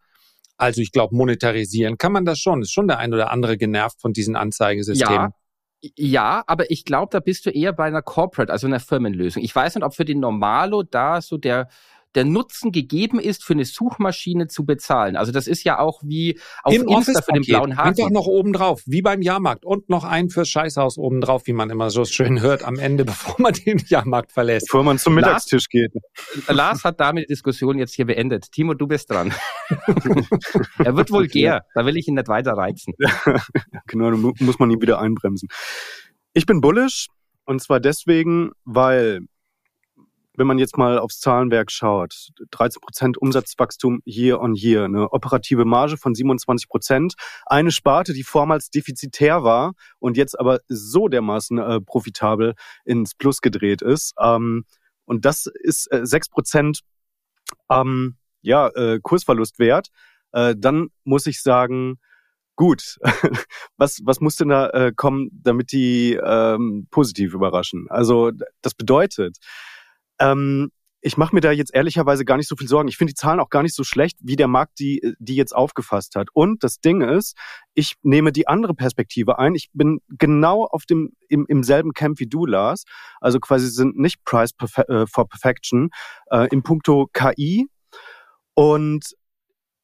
Also 0.57 0.81
ich 0.81 0.91
glaube, 0.91 1.15
monetarisieren 1.15 1.97
kann 1.97 2.11
man 2.11 2.25
das 2.25 2.39
schon. 2.39 2.61
Ist 2.61 2.71
schon 2.71 2.87
der 2.87 2.99
ein 2.99 3.13
oder 3.13 3.31
andere 3.31 3.57
genervt 3.57 3.99
von 3.99 4.13
diesen 4.13 4.35
Anzeigesystemen. 4.35 5.31
Ja. 5.31 5.35
Ja, 5.97 6.43
aber 6.47 6.71
ich 6.71 6.85
glaube, 6.85 7.09
da 7.11 7.19
bist 7.19 7.45
du 7.45 7.49
eher 7.49 7.73
bei 7.73 7.83
einer 7.83 8.01
Corporate, 8.01 8.49
also 8.49 8.67
einer 8.67 8.79
Firmenlösung. 8.79 9.43
Ich 9.43 9.53
weiß 9.53 9.75
nicht, 9.75 9.83
ob 9.83 9.93
für 9.93 10.05
den 10.05 10.21
Normalo 10.21 10.83
da 10.83 11.21
so 11.21 11.37
der 11.37 11.67
der 12.15 12.25
Nutzen 12.25 12.71
gegeben 12.71 13.19
ist, 13.19 13.43
für 13.43 13.53
eine 13.53 13.65
Suchmaschine 13.65 14.47
zu 14.47 14.65
bezahlen. 14.65 15.15
Also 15.15 15.31
das 15.31 15.47
ist 15.47 15.63
ja 15.63 15.79
auch 15.79 16.01
wie 16.03 16.39
auf 16.63 16.73
Im 16.73 16.87
Insta 16.87 17.21
für 17.21 17.33
den 17.33 17.43
blauen 17.43 17.77
Haken. 17.77 17.89
Einfach 17.89 18.09
noch 18.09 18.27
oben 18.27 18.53
drauf, 18.53 18.81
wie 18.85 19.01
beim 19.01 19.21
Jahrmarkt 19.21 19.65
und 19.65 19.89
noch 19.89 20.03
ein 20.03 20.29
fürs 20.29 20.49
Scheißhaus 20.49 20.97
oben 20.97 21.21
drauf, 21.21 21.43
wie 21.45 21.53
man 21.53 21.69
immer 21.69 21.89
so 21.89 22.05
schön 22.05 22.41
hört 22.41 22.63
am 22.63 22.77
Ende, 22.77 23.05
bevor 23.05 23.35
man 23.39 23.53
den 23.53 23.81
Jahrmarkt 23.87 24.31
verlässt. 24.31 24.67
Bevor 24.67 24.83
man 24.83 24.97
zum 24.97 25.15
Mittagstisch 25.15 25.69
geht. 25.69 25.91
Lars 26.47 26.83
hat 26.83 26.99
damit 26.99 27.25
die 27.25 27.33
Diskussion 27.33 27.77
jetzt 27.77 27.93
hier 27.93 28.05
beendet. 28.05 28.51
Timo, 28.51 28.73
du 28.73 28.87
bist 28.87 29.09
dran. 29.09 29.33
er 30.79 30.95
wird 30.95 31.11
vulgär, 31.11 31.65
da 31.73 31.85
will 31.85 31.97
ich 31.97 32.07
ihn 32.07 32.15
nicht 32.15 32.27
weiter 32.27 32.53
reizen. 32.53 32.93
genau, 33.87 34.11
da 34.11 34.17
muss 34.17 34.59
man 34.59 34.71
ihn 34.71 34.81
wieder 34.81 34.99
einbremsen. 34.99 35.49
Ich 36.33 36.45
bin 36.45 36.61
bullish 36.61 37.07
und 37.45 37.61
zwar 37.61 37.79
deswegen, 37.79 38.51
weil 38.65 39.21
wenn 40.35 40.47
man 40.47 40.57
jetzt 40.57 40.77
mal 40.77 40.97
aufs 40.97 41.19
Zahlenwerk 41.19 41.71
schaut, 41.71 42.29
13 42.51 42.81
Prozent 42.81 43.17
Umsatzwachstum 43.17 44.01
year 44.05 44.41
on 44.41 44.55
year, 44.55 44.85
eine 44.85 45.11
operative 45.11 45.65
Marge 45.65 45.97
von 45.97 46.15
27 46.15 46.67
Prozent, 46.67 47.13
eine 47.45 47.71
Sparte, 47.71 48.13
die 48.13 48.23
vormals 48.23 48.69
defizitär 48.69 49.43
war 49.43 49.73
und 49.99 50.17
jetzt 50.17 50.39
aber 50.39 50.59
so 50.67 51.07
dermaßen 51.07 51.57
äh, 51.57 51.81
profitabel 51.81 52.55
ins 52.85 53.15
Plus 53.15 53.41
gedreht 53.41 53.81
ist. 53.81 54.13
Ähm, 54.19 54.65
und 55.05 55.25
das 55.25 55.45
ist 55.45 55.91
äh, 55.91 56.05
6 56.05 56.29
Prozent 56.29 56.79
ähm, 57.69 58.17
ja, 58.41 58.69
äh, 58.69 58.99
Kursverlust 59.01 59.59
wert. 59.59 59.89
Äh, 60.31 60.55
dann 60.57 60.89
muss 61.03 61.27
ich 61.27 61.41
sagen, 61.41 61.99
gut, 62.55 62.97
was, 63.77 63.99
was 64.03 64.19
muss 64.19 64.35
denn 64.35 64.49
da 64.49 64.69
äh, 64.69 64.91
kommen, 64.95 65.29
damit 65.31 65.71
die 65.71 66.19
ähm, 66.23 66.87
positiv 66.91 67.33
überraschen? 67.33 67.87
Also 67.89 68.31
das 68.61 68.73
bedeutet, 68.73 69.37
ähm, 70.19 70.71
ich 71.05 71.17
mache 71.17 71.35
mir 71.35 71.41
da 71.41 71.51
jetzt 71.51 71.75
ehrlicherweise 71.75 72.23
gar 72.23 72.37
nicht 72.37 72.47
so 72.47 72.55
viel 72.55 72.69
Sorgen. 72.69 72.87
Ich 72.87 72.95
finde 72.95 73.11
die 73.11 73.19
Zahlen 73.19 73.41
auch 73.41 73.49
gar 73.49 73.61
nicht 73.61 73.75
so 73.75 73.83
schlecht, 73.83 74.17
wie 74.21 74.37
der 74.37 74.47
Markt 74.47 74.79
die, 74.79 75.01
die 75.19 75.35
jetzt 75.35 75.53
aufgefasst 75.53 76.15
hat. 76.15 76.29
Und 76.33 76.63
das 76.63 76.79
Ding 76.79 77.01
ist, 77.01 77.37
ich 77.73 77.95
nehme 78.03 78.31
die 78.31 78.47
andere 78.47 78.73
Perspektive 78.73 79.37
ein. 79.37 79.53
Ich 79.53 79.69
bin 79.73 79.99
genau 80.07 80.63
auf 80.63 80.85
dem 80.85 81.11
im, 81.27 81.45
im 81.49 81.63
selben 81.63 81.91
Camp 81.91 82.19
wie 82.19 82.27
du, 82.27 82.45
Lars. 82.45 82.85
Also 83.19 83.41
quasi 83.41 83.67
sind 83.67 83.97
nicht 83.97 84.23
Price 84.23 84.51
äh, 84.87 85.05
for 85.05 85.27
Perfection 85.27 85.89
äh, 86.31 86.47
im 86.51 86.63
Punkto 86.63 87.09
KI. 87.11 87.67
Und 88.53 89.03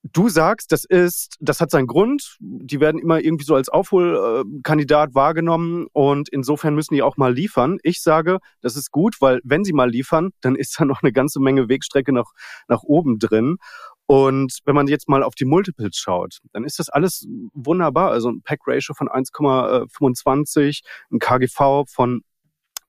Du 0.04 0.30
sagst, 0.30 0.72
das 0.72 0.86
ist, 0.86 1.36
das 1.42 1.60
hat 1.60 1.72
seinen 1.72 1.88
Grund. 1.88 2.38
Die 2.40 2.80
werden 2.80 3.02
immer 3.02 3.20
irgendwie 3.20 3.44
so 3.44 3.56
als 3.56 3.68
Aufholkandidat 3.68 5.14
wahrgenommen 5.14 5.88
und 5.92 6.30
insofern 6.30 6.74
müssen 6.74 6.94
die 6.94 7.02
auch 7.02 7.18
mal 7.18 7.34
liefern. 7.34 7.80
Ich 7.84 8.02
sage, 8.02 8.40
das 8.62 8.78
ist 8.78 8.92
gut, 8.92 9.18
weil 9.20 9.42
wenn 9.44 9.66
sie 9.66 9.74
mal 9.74 9.90
liefern, 9.90 10.30
dann 10.40 10.56
ist 10.56 10.80
da 10.80 10.86
noch 10.86 11.04
eine 11.04 11.12
ganze 11.12 11.42
Menge 11.42 11.68
Wegstrecke 11.68 12.14
nach, 12.14 12.32
nach 12.70 12.84
oben 12.84 13.20
drin. 13.20 13.58
Und 14.06 14.60
wenn 14.64 14.74
man 14.74 14.88
jetzt 14.88 15.10
mal 15.10 15.22
auf 15.22 15.36
die 15.36 15.46
Multiples 15.46 15.98
schaut, 15.98 16.40
dann 16.54 16.64
ist 16.64 16.80
das 16.80 16.88
alles 16.88 17.28
wunderbar. 17.54 18.12
Also 18.12 18.32
ein 18.32 18.42
Pack-Ratio 18.42 18.96
von 18.96 19.10
1,25, 19.10 20.80
ein 21.12 21.20
KGV 21.20 21.84
von 21.88 22.22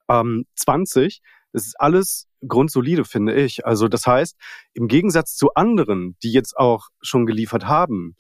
ähm, 0.09 0.45
20. 0.55 1.21
Das 1.53 1.67
ist 1.67 1.81
alles 1.81 2.27
grundsolide, 2.47 3.05
finde 3.05 3.35
ich. 3.35 3.67
Also 3.67 3.89
das 3.89 4.07
heißt, 4.07 4.37
im 4.73 4.89
Gegensatz 4.89 5.37
zu 5.37 5.55
anderen, 5.55 6.17
die 6.23 6.33
jetzt 6.33 6.57
auch 6.57 6.89
schon 7.03 7.27
geliefert 7.27 7.67
haben, 7.67 8.17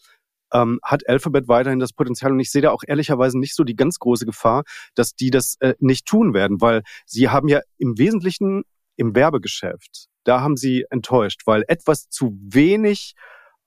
ähm, 0.52 0.80
hat 0.82 1.08
Alphabet 1.08 1.48
weiterhin 1.48 1.78
das 1.78 1.92
Potenzial. 1.92 2.32
Und 2.32 2.40
ich 2.40 2.50
sehe 2.50 2.62
da 2.62 2.70
auch 2.70 2.82
ehrlicherweise 2.86 3.38
nicht 3.38 3.54
so 3.54 3.64
die 3.64 3.76
ganz 3.76 3.98
große 3.98 4.26
Gefahr, 4.26 4.64
dass 4.94 5.14
die 5.14 5.30
das 5.30 5.56
äh, 5.60 5.74
nicht 5.78 6.06
tun 6.06 6.34
werden, 6.34 6.60
weil 6.60 6.82
sie 7.06 7.28
haben 7.28 7.48
ja 7.48 7.60
im 7.78 7.98
Wesentlichen 7.98 8.64
im 8.96 9.14
Werbegeschäft, 9.14 10.08
da 10.24 10.42
haben 10.42 10.56
sie 10.56 10.84
enttäuscht, 10.90 11.42
weil 11.46 11.64
etwas 11.68 12.10
zu 12.10 12.38
wenig 12.42 13.14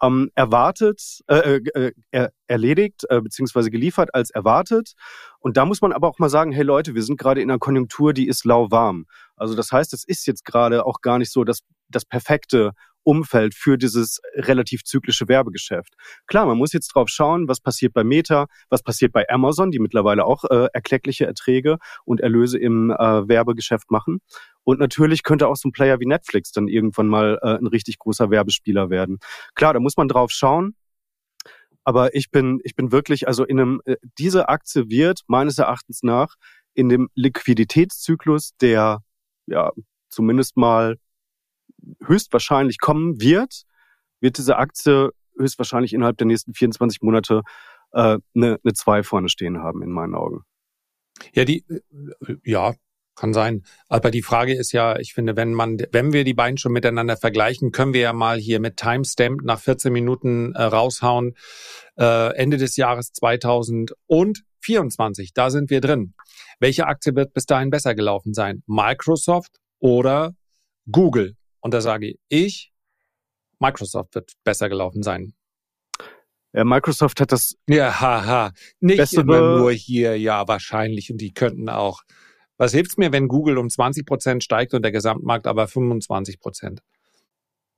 ähm, 0.02 0.32
erwartet, 0.36 1.22
äh, 1.28 1.60
äh, 1.74 1.92
äh, 2.12 2.30
erledigt 2.48 3.04
äh, 3.10 3.22
beziehungsweise 3.22 3.72
geliefert 3.72 4.14
als 4.14 4.30
erwartet. 4.32 4.94
Und 5.40 5.58
da 5.58 5.66
muss 5.66 5.82
man 5.82 5.94
aber 5.94 6.08
auch 6.08 6.20
mal 6.20 6.30
sagen, 6.30 6.52
hey 6.52 6.64
Leute, 6.64 6.96
wir 6.96 7.04
sind 7.04 7.20
gerade 7.20 7.42
in 7.42 7.50
einer 7.50 7.60
Konjunktur, 7.60 8.14
die 8.14 8.28
ist 8.28 8.46
lauwarm. 8.46 9.06
Also 9.36 9.56
das 9.56 9.72
heißt, 9.72 9.94
es 9.94 10.04
ist 10.04 10.26
jetzt 10.26 10.46
gerade 10.46 10.86
auch 10.86 11.02
gar 11.02 11.18
nicht 11.18 11.32
so 11.32 11.44
das, 11.44 11.60
das 11.90 12.06
perfekte 12.06 12.72
Umfeld 13.04 13.54
für 13.54 13.78
dieses 13.78 14.22
relativ 14.36 14.84
zyklische 14.84 15.28
Werbegeschäft. 15.28 15.94
Klar, 16.28 16.46
man 16.46 16.58
muss 16.58 16.74
jetzt 16.74 16.88
drauf 16.90 17.10
schauen, 17.10 17.48
was 17.48 17.60
passiert 17.60 17.94
bei 17.94 18.04
Meta, 18.04 18.48
was 18.70 18.82
passiert 18.82 19.12
bei 19.12 19.30
Amazon, 19.30 19.72
die 19.72 19.80
mittlerweile 19.80 20.26
auch 20.26 20.46
äh, 20.46 20.68
erkleckliche 20.74 21.26
Erträge 21.26 21.78
und 22.06 22.22
Erlöse 22.22 22.58
im 22.58 22.92
äh, 22.92 23.28
Werbegeschäft 23.28 23.92
machen. 23.92 24.20
Und 24.64 24.80
natürlich 24.80 25.24
könnte 25.24 25.48
auch 25.48 25.56
so 25.56 25.70
ein 25.70 25.72
Player 25.72 26.00
wie 26.00 26.06
Netflix 26.06 26.52
dann 26.52 26.68
irgendwann 26.68 27.08
mal 27.08 27.40
äh, 27.42 27.58
ein 27.58 27.68
richtig 27.68 28.00
großer 28.00 28.30
Werbespieler 28.30 28.90
werden. 28.90 29.20
Klar, 29.56 29.74
da 29.74 29.80
muss 29.80 29.98
man 29.98 30.08
drauf 30.08 30.32
schauen. 30.32 30.76
Aber 31.84 32.16
ich 32.16 32.32
bin, 32.32 32.62
ich 32.64 32.76
bin 32.76 32.92
wirklich, 32.92 33.28
also 33.28 33.44
in 33.44 33.60
einem, 33.60 33.82
äh, 33.86 33.98
diese 34.18 34.48
Aktie 34.48 34.90
wird 34.90 35.22
meines 35.28 35.58
Erachtens 35.58 36.02
nach 36.02 36.36
in 36.74 36.90
dem 36.90 37.10
Liquiditätszyklus, 37.14 38.56
der 38.62 39.00
ja 39.48 39.72
zumindest 40.10 40.56
mal 40.56 40.98
höchstwahrscheinlich 42.06 42.80
kommen 42.80 43.22
wird, 43.22 43.64
wird 44.22 44.38
diese 44.38 44.58
Aktie 44.58 45.12
höchstwahrscheinlich 45.38 45.94
innerhalb 45.94 46.18
der 46.18 46.28
nächsten 46.28 46.54
24 46.54 47.02
Monate 47.02 47.42
äh, 47.92 48.18
eine, 48.36 48.60
eine 48.64 48.74
2 48.74 49.04
vorne 49.04 49.30
stehen 49.30 49.60
haben, 49.60 49.82
in 49.82 49.92
meinen 49.92 50.16
Augen. 50.16 50.44
Ja, 51.34 51.46
die, 51.46 51.66
äh, 51.68 52.36
ja, 52.44 52.74
kann 53.16 53.34
sein. 53.34 53.64
Aber 53.88 54.12
die 54.12 54.22
Frage 54.22 54.56
ist 54.56 54.72
ja, 54.72 54.98
ich 54.98 55.14
finde, 55.14 55.36
wenn 55.36 55.54
man, 55.54 55.78
wenn 55.92 56.14
wir 56.14 56.24
die 56.24 56.34
beiden 56.34 56.58
schon 56.58 56.72
miteinander 56.72 57.18
vergleichen, 57.18 57.72
können 57.72 57.94
wir 57.94 58.02
ja 58.02 58.14
mal 58.14 58.38
hier 58.38 58.60
mit 58.60 58.78
Timestamp 58.78 59.44
nach 59.44 59.60
14 59.60 59.94
Minuten 59.94 60.54
äh, 60.54 60.64
raushauen. 60.64 61.36
Äh, 61.98 62.36
Ende 62.36 62.58
des 62.58 62.76
Jahres 62.76 63.12
2024, 63.14 65.34
da 65.34 65.50
sind 65.50 65.70
wir 65.70 65.82
drin. 65.82 66.14
Welche 66.60 66.88
Aktie 66.88 67.16
wird 67.16 67.34
bis 67.34 67.46
dahin 67.46 67.70
besser 67.70 67.96
gelaufen 67.96 68.34
sein? 68.34 68.64
Microsoft 68.66 69.60
oder 69.80 70.34
Google? 70.92 71.36
Und 71.60 71.74
da 71.74 71.82
sage 71.82 72.16
ich, 72.30 72.72
Microsoft 73.60 74.16
wird 74.16 74.32
besser 74.44 74.70
gelaufen 74.70 75.04
sein. 75.04 75.34
Ja, 76.54 76.66
Microsoft 76.66 77.20
hat 77.20 77.32
das. 77.32 77.56
Ja, 77.68 78.00
haha. 78.00 78.52
Nicht 78.80 79.14
immer 79.14 79.58
nur 79.58 79.72
hier, 79.72 80.20
ja, 80.20 80.48
wahrscheinlich. 80.48 81.12
Und 81.12 81.18
die 81.18 81.34
könnten 81.34 81.68
auch 81.68 82.04
was 82.58 82.72
hilft's 82.72 82.98
mir, 82.98 83.12
wenn 83.12 83.28
Google 83.28 83.58
um 83.58 83.70
20 83.70 84.06
Prozent 84.06 84.44
steigt 84.44 84.74
und 84.74 84.84
der 84.84 84.92
Gesamtmarkt 84.92 85.48
aber 85.48 85.68
25 85.68 86.40
Prozent? 86.40 86.82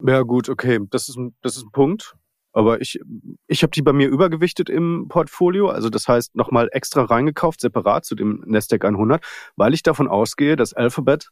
Ja 0.06 0.22
gut, 0.22 0.50
okay, 0.50 0.80
das 0.90 1.10
ist 1.10 1.18
ein, 1.18 1.36
das 1.42 1.58
ist 1.58 1.64
ein 1.64 1.72
Punkt. 1.72 2.16
Aber 2.52 2.80
ich, 2.80 3.02
ich 3.48 3.64
habe 3.64 3.72
die 3.72 3.82
bei 3.82 3.92
mir 3.92 4.08
übergewichtet 4.08 4.70
im 4.70 5.08
Portfolio, 5.10 5.68
also 5.68 5.90
das 5.90 6.08
heißt 6.08 6.36
nochmal 6.38 6.70
extra 6.72 7.04
reingekauft, 7.04 7.60
separat 7.60 8.06
zu 8.06 8.16
dem 8.16 8.44
Nasdaq 8.46 8.86
100, 8.86 9.22
weil 9.58 9.74
ich 9.74 9.84
davon 9.84 10.08
ausgehe, 10.08 10.56
dass 10.56 10.74
Alphabet 10.74 11.32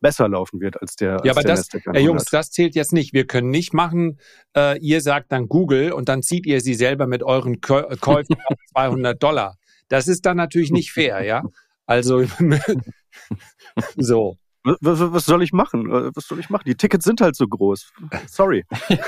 besser 0.00 0.28
laufen 0.30 0.60
wird 0.60 0.80
als 0.80 0.96
der. 0.96 1.20
Ja, 1.24 1.32
als 1.32 1.36
aber 1.36 1.42
der 1.42 1.50
das, 1.52 1.58
Nasdaq 1.58 1.88
100. 1.88 1.96
Äh, 1.96 2.04
Jungs, 2.06 2.24
das 2.24 2.50
zählt 2.52 2.74
jetzt 2.74 2.94
nicht. 2.94 3.12
Wir 3.12 3.26
können 3.26 3.50
nicht 3.50 3.74
machen, 3.74 4.18
äh, 4.56 4.78
ihr 4.78 5.02
sagt 5.02 5.30
dann 5.30 5.46
Google 5.48 5.92
und 5.92 6.08
dann 6.08 6.22
zieht 6.22 6.46
ihr 6.46 6.62
sie 6.62 6.74
selber 6.74 7.06
mit 7.06 7.22
euren 7.22 7.60
Käufen 7.60 8.36
auf 8.46 8.56
200 8.72 9.22
Dollar. 9.22 9.58
Das 9.88 10.08
ist 10.08 10.24
dann 10.24 10.38
natürlich 10.38 10.70
nicht 10.70 10.90
fair, 10.90 11.22
ja. 11.22 11.42
Also 11.86 12.24
so. 13.96 14.36
Was, 14.80 15.00
was, 15.00 15.24
soll 15.24 15.44
ich 15.44 15.52
machen? 15.52 15.88
Was 15.88 16.26
soll 16.26 16.40
ich 16.40 16.50
machen? 16.50 16.64
Die 16.66 16.74
Tickets 16.74 17.04
sind 17.04 17.20
halt 17.20 17.36
so 17.36 17.46
groß. 17.46 17.92
Sorry. 18.26 18.64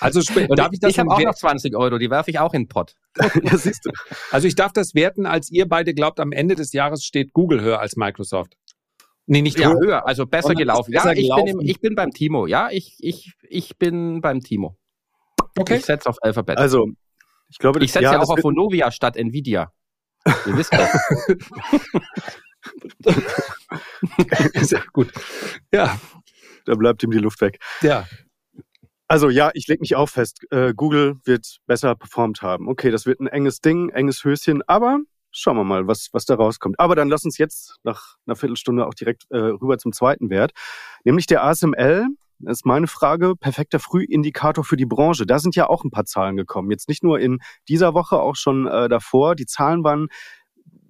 Also 0.00 0.20
darf 0.54 0.70
ich 0.72 0.80
das 0.80 0.92
Ich 0.92 0.98
habe 0.98 1.10
auch 1.10 1.20
noch 1.20 1.34
20 1.34 1.76
Euro, 1.76 1.98
die 1.98 2.10
werfe 2.10 2.30
ich 2.30 2.38
auch 2.38 2.54
in 2.54 2.62
den 2.62 2.68
Pott. 2.68 2.94
ja, 3.42 3.56
siehst 3.56 3.84
du. 3.84 3.90
Also 4.30 4.48
ich 4.48 4.54
darf 4.54 4.72
das 4.72 4.94
werten, 4.94 5.26
als 5.26 5.50
ihr 5.50 5.68
beide 5.68 5.94
glaubt, 5.94 6.20
am 6.20 6.32
Ende 6.32 6.54
des 6.54 6.72
Jahres 6.72 7.04
steht 7.04 7.32
Google 7.32 7.60
höher 7.60 7.80
als 7.80 7.96
Microsoft. 7.96 8.56
Nee, 9.26 9.42
nicht 9.42 9.58
ja, 9.58 9.70
höher. 9.70 10.06
also 10.06 10.26
besser 10.26 10.54
gelaufen. 10.54 10.90
Besser 10.90 11.12
ja, 11.12 11.12
ich, 11.12 11.22
gelaufen. 11.24 11.44
Bin 11.44 11.60
im, 11.60 11.66
ich 11.66 11.80
bin 11.80 11.94
beim 11.94 12.10
Timo. 12.10 12.46
Ja, 12.46 12.70
ich, 12.70 12.96
ich, 12.98 13.34
ich 13.42 13.76
bin 13.76 14.22
beim 14.22 14.40
Timo. 14.40 14.76
Okay. 15.58 15.76
Ich 15.76 15.84
setze 15.84 16.08
auf 16.08 16.16
Alphabet. 16.22 16.56
Also, 16.56 16.88
ich 17.50 17.58
glaube, 17.58 17.84
ich 17.84 17.92
setze 17.92 18.04
ja, 18.04 18.12
ja 18.12 18.20
auch 18.20 18.30
auf 18.30 18.42
Vonovia 18.42 18.90
statt 18.90 19.16
Nvidia. 19.16 19.70
Ihr 20.46 20.56
wisst 20.56 20.72
das. 20.72 20.92
Sehr 24.68 24.82
gut. 24.92 25.12
Ja. 25.72 25.98
Da 26.64 26.74
bleibt 26.74 27.02
ihm 27.02 27.10
die 27.10 27.18
Luft 27.18 27.40
weg. 27.40 27.58
Ja. 27.80 28.06
Also 29.06 29.30
ja, 29.30 29.50
ich 29.54 29.66
lege 29.68 29.80
mich 29.80 29.96
auch 29.96 30.08
fest. 30.08 30.40
Äh, 30.50 30.74
Google 30.74 31.16
wird 31.24 31.58
besser 31.66 31.94
performt 31.94 32.42
haben. 32.42 32.68
Okay, 32.68 32.90
das 32.90 33.06
wird 33.06 33.20
ein 33.20 33.26
enges 33.26 33.60
Ding, 33.60 33.88
enges 33.88 34.22
Höschen, 34.22 34.62
aber 34.66 34.98
schauen 35.30 35.56
wir 35.56 35.64
mal, 35.64 35.86
was, 35.86 36.08
was 36.12 36.26
da 36.26 36.34
rauskommt. 36.34 36.78
Aber 36.78 36.94
dann 36.94 37.08
lass 37.08 37.24
uns 37.24 37.38
jetzt 37.38 37.76
nach 37.84 38.16
einer 38.26 38.36
Viertelstunde 38.36 38.86
auch 38.86 38.94
direkt 38.94 39.24
äh, 39.30 39.38
rüber 39.38 39.78
zum 39.78 39.92
zweiten 39.92 40.28
Wert, 40.28 40.52
nämlich 41.04 41.26
der 41.26 41.42
ASML. 41.44 42.06
Ist 42.46 42.64
meine 42.64 42.86
Frage, 42.86 43.34
perfekter 43.34 43.80
Frühindikator 43.80 44.64
für 44.64 44.76
die 44.76 44.86
Branche. 44.86 45.26
Da 45.26 45.38
sind 45.38 45.56
ja 45.56 45.68
auch 45.68 45.84
ein 45.84 45.90
paar 45.90 46.04
Zahlen 46.04 46.36
gekommen. 46.36 46.70
Jetzt 46.70 46.88
nicht 46.88 47.02
nur 47.02 47.18
in 47.18 47.38
dieser 47.68 47.94
Woche, 47.94 48.20
auch 48.20 48.36
schon 48.36 48.66
äh, 48.66 48.88
davor. 48.88 49.34
Die 49.34 49.46
Zahlen 49.46 49.82
waren 49.82 50.08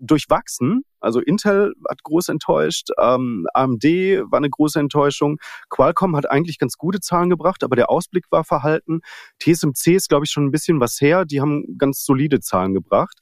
durchwachsen. 0.01 0.83
Also 1.01 1.21
Intel 1.21 1.75
hat 1.89 2.03
groß 2.03 2.29
enttäuscht, 2.29 2.89
ähm, 3.01 3.47
AMD 3.55 3.85
war 3.85 4.39
eine 4.39 4.51
große 4.51 4.79
Enttäuschung. 4.79 5.39
Qualcomm 5.71 6.17
hat 6.17 6.31
eigentlich 6.31 6.59
ganz 6.59 6.77
gute 6.77 7.01
Zahlen 7.01 7.31
gebracht, 7.31 7.63
aber 7.63 7.77
der 7.77 7.91
Ausblick 7.91 8.25
war 8.31 8.45
verhalten. 8.45 9.01
TSMC 9.41 9.95
ist, 9.95 10.09
glaube 10.09 10.25
ich, 10.25 10.31
schon 10.31 10.47
ein 10.47 10.51
bisschen 10.51 10.81
was 10.81 11.01
her. 11.01 11.25
Die 11.25 11.41
haben 11.41 11.79
ganz 11.79 12.05
solide 12.05 12.41
Zahlen 12.41 12.75
gebracht. 12.75 13.19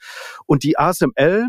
Und 0.47 0.63
die 0.63 0.79
ASML, 0.79 1.47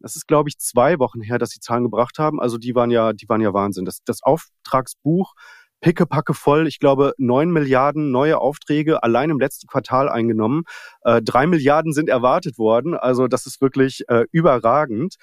das 0.00 0.16
ist, 0.16 0.26
glaube 0.26 0.48
ich, 0.48 0.58
zwei 0.58 0.98
Wochen 0.98 1.20
her, 1.20 1.38
dass 1.38 1.50
sie 1.50 1.60
Zahlen 1.60 1.84
gebracht 1.84 2.18
haben. 2.18 2.40
Also 2.40 2.58
die 2.58 2.74
waren 2.74 2.90
ja, 2.90 3.12
die 3.12 3.28
waren 3.28 3.40
ja 3.40 3.52
Wahnsinn. 3.52 3.84
Das, 3.84 3.98
das 4.04 4.22
Auftragsbuch 4.22 5.34
pickepacke 5.80 6.34
voll. 6.34 6.66
Ich 6.66 6.78
glaube, 6.78 7.14
neun 7.18 7.50
Milliarden 7.50 8.10
neue 8.10 8.38
Aufträge 8.40 9.02
allein 9.02 9.30
im 9.30 9.38
letzten 9.38 9.66
Quartal 9.66 10.08
eingenommen. 10.08 10.64
Äh, 11.02 11.22
drei 11.22 11.46
Milliarden 11.46 11.92
sind 11.92 12.08
erwartet 12.08 12.58
worden. 12.58 12.94
Also 12.94 13.28
das 13.28 13.46
ist 13.46 13.60
wirklich 13.60 14.02
äh, 14.08 14.24
überragend. 14.32 15.16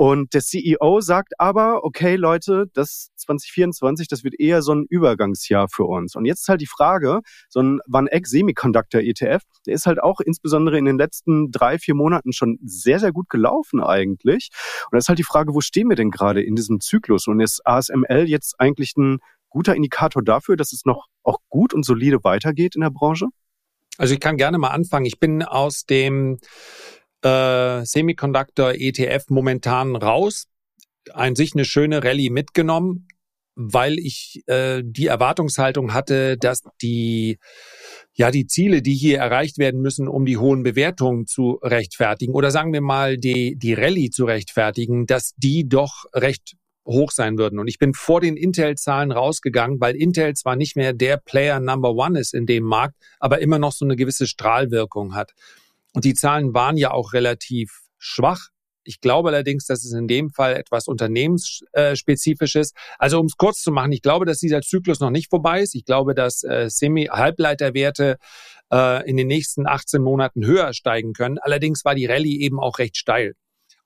Und 0.00 0.32
der 0.32 0.40
CEO 0.40 1.02
sagt 1.02 1.34
aber, 1.36 1.84
okay 1.84 2.16
Leute, 2.16 2.64
das 2.72 3.10
2024, 3.16 4.08
das 4.08 4.24
wird 4.24 4.40
eher 4.40 4.62
so 4.62 4.72
ein 4.72 4.86
Übergangsjahr 4.88 5.68
für 5.68 5.84
uns. 5.84 6.16
Und 6.16 6.24
jetzt 6.24 6.40
ist 6.40 6.48
halt 6.48 6.62
die 6.62 6.66
Frage, 6.66 7.20
so 7.50 7.60
ein 7.60 7.80
Van 7.86 8.06
Eck 8.06 8.26
Semiconductor 8.26 9.02
ETF, 9.02 9.42
der 9.66 9.74
ist 9.74 9.84
halt 9.84 10.02
auch 10.02 10.20
insbesondere 10.20 10.78
in 10.78 10.86
den 10.86 10.96
letzten 10.96 11.50
drei, 11.50 11.78
vier 11.78 11.94
Monaten 11.94 12.32
schon 12.32 12.58
sehr, 12.64 12.98
sehr 12.98 13.12
gut 13.12 13.28
gelaufen 13.28 13.82
eigentlich. 13.82 14.48
Und 14.90 14.96
das 14.96 15.04
ist 15.04 15.08
halt 15.10 15.18
die 15.18 15.22
Frage, 15.22 15.52
wo 15.52 15.60
stehen 15.60 15.90
wir 15.90 15.96
denn 15.96 16.10
gerade 16.10 16.42
in 16.42 16.56
diesem 16.56 16.80
Zyklus? 16.80 17.26
Und 17.26 17.40
ist 17.40 17.60
ASML 17.66 18.24
jetzt 18.26 18.58
eigentlich 18.58 18.96
ein 18.96 19.18
guter 19.50 19.74
Indikator 19.74 20.22
dafür, 20.22 20.56
dass 20.56 20.72
es 20.72 20.84
noch 20.84 21.06
auch 21.22 21.38
gut 21.48 21.74
und 21.74 21.84
solide 21.84 22.18
weitergeht 22.22 22.74
in 22.74 22.80
der 22.80 22.90
Branche? 22.90 23.26
Also 23.98 24.14
ich 24.14 24.20
kann 24.20 24.38
gerne 24.38 24.56
mal 24.56 24.70
anfangen. 24.70 25.04
Ich 25.04 25.20
bin 25.20 25.42
aus 25.42 25.84
dem 25.84 26.38
äh, 27.22 27.84
Semiconductor 27.84 28.72
ETF 28.74 29.24
momentan 29.28 29.94
raus. 29.96 30.46
An 31.12 31.34
sich 31.34 31.54
eine 31.54 31.64
schöne 31.64 32.04
Rallye 32.04 32.30
mitgenommen, 32.30 33.08
weil 33.56 33.98
ich 33.98 34.42
äh, 34.46 34.82
die 34.84 35.06
Erwartungshaltung 35.06 35.92
hatte, 35.92 36.36
dass 36.38 36.62
die 36.80 37.38
ja 38.14 38.30
die 38.30 38.46
Ziele, 38.46 38.82
die 38.82 38.94
hier 38.94 39.18
erreicht 39.18 39.58
werden 39.58 39.80
müssen, 39.80 40.08
um 40.08 40.24
die 40.24 40.36
hohen 40.36 40.62
Bewertungen 40.62 41.26
zu 41.26 41.58
rechtfertigen 41.62 42.34
oder 42.34 42.50
sagen 42.50 42.72
wir 42.72 42.80
mal 42.80 43.16
die 43.16 43.56
die 43.56 43.74
Rallye 43.74 44.10
zu 44.10 44.24
rechtfertigen, 44.24 45.06
dass 45.06 45.34
die 45.36 45.68
doch 45.68 46.04
recht 46.14 46.56
hoch 46.86 47.10
sein 47.10 47.38
würden. 47.38 47.58
Und 47.58 47.68
ich 47.68 47.78
bin 47.78 47.94
vor 47.94 48.20
den 48.20 48.36
Intel-Zahlen 48.36 49.12
rausgegangen, 49.12 49.80
weil 49.80 49.96
Intel 49.96 50.34
zwar 50.34 50.56
nicht 50.56 50.76
mehr 50.76 50.92
der 50.92 51.16
Player 51.18 51.60
Number 51.60 51.94
One 51.94 52.18
ist 52.18 52.34
in 52.34 52.46
dem 52.46 52.64
Markt, 52.64 52.96
aber 53.18 53.40
immer 53.40 53.58
noch 53.58 53.72
so 53.72 53.84
eine 53.84 53.96
gewisse 53.96 54.26
Strahlwirkung 54.26 55.14
hat. 55.14 55.32
Und 55.92 56.04
die 56.04 56.14
Zahlen 56.14 56.54
waren 56.54 56.76
ja 56.76 56.92
auch 56.92 57.12
relativ 57.12 57.80
schwach. 57.98 58.48
Ich 58.82 59.00
glaube 59.00 59.28
allerdings, 59.28 59.66
dass 59.66 59.84
es 59.84 59.92
in 59.92 60.08
dem 60.08 60.30
Fall 60.30 60.56
etwas 60.56 60.88
unternehmensspezifisches. 60.88 62.72
Also 62.98 63.20
um 63.20 63.26
es 63.26 63.36
kurz 63.36 63.62
zu 63.62 63.70
machen, 63.70 63.92
ich 63.92 64.02
glaube, 64.02 64.24
dass 64.24 64.38
dieser 64.38 64.62
Zyklus 64.62 65.00
noch 65.00 65.10
nicht 65.10 65.28
vorbei 65.28 65.60
ist. 65.60 65.74
Ich 65.74 65.84
glaube, 65.84 66.14
dass 66.14 66.42
äh, 66.44 66.68
Semi-Halbleiterwerte 66.70 68.16
äh, 68.72 69.08
in 69.08 69.16
den 69.16 69.26
nächsten 69.26 69.66
18 69.66 70.02
Monaten 70.02 70.46
höher 70.46 70.72
steigen 70.72 71.12
können. 71.12 71.38
Allerdings 71.38 71.84
war 71.84 71.94
die 71.94 72.06
Rallye 72.06 72.40
eben 72.40 72.58
auch 72.58 72.78
recht 72.78 72.96
steil. 72.96 73.34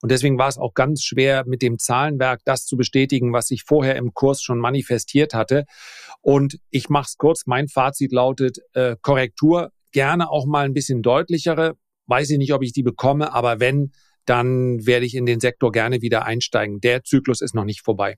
Und 0.01 0.11
deswegen 0.11 0.37
war 0.37 0.47
es 0.47 0.57
auch 0.57 0.73
ganz 0.73 1.03
schwer, 1.03 1.45
mit 1.45 1.61
dem 1.61 1.79
Zahlenwerk 1.79 2.41
das 2.45 2.65
zu 2.65 2.77
bestätigen, 2.77 3.33
was 3.33 3.47
sich 3.47 3.63
vorher 3.63 3.95
im 3.95 4.13
Kurs 4.13 4.41
schon 4.41 4.59
manifestiert 4.59 5.33
hatte. 5.33 5.65
Und 6.21 6.59
ich 6.69 6.89
mache 6.89 7.07
es 7.07 7.17
kurz. 7.17 7.43
Mein 7.45 7.67
Fazit 7.67 8.11
lautet 8.11 8.59
äh, 8.73 8.95
Korrektur, 9.01 9.71
gerne 9.91 10.29
auch 10.29 10.45
mal 10.45 10.65
ein 10.65 10.73
bisschen 10.73 11.01
deutlichere. 11.01 11.75
Weiß 12.07 12.29
ich 12.29 12.37
nicht, 12.37 12.53
ob 12.53 12.63
ich 12.63 12.73
die 12.73 12.83
bekomme, 12.83 13.33
aber 13.33 13.59
wenn, 13.59 13.91
dann 14.25 14.85
werde 14.85 15.05
ich 15.05 15.15
in 15.15 15.25
den 15.25 15.39
Sektor 15.39 15.71
gerne 15.71 16.01
wieder 16.01 16.25
einsteigen. 16.25 16.81
Der 16.81 17.03
Zyklus 17.03 17.41
ist 17.41 17.55
noch 17.55 17.65
nicht 17.65 17.81
vorbei. 17.81 18.17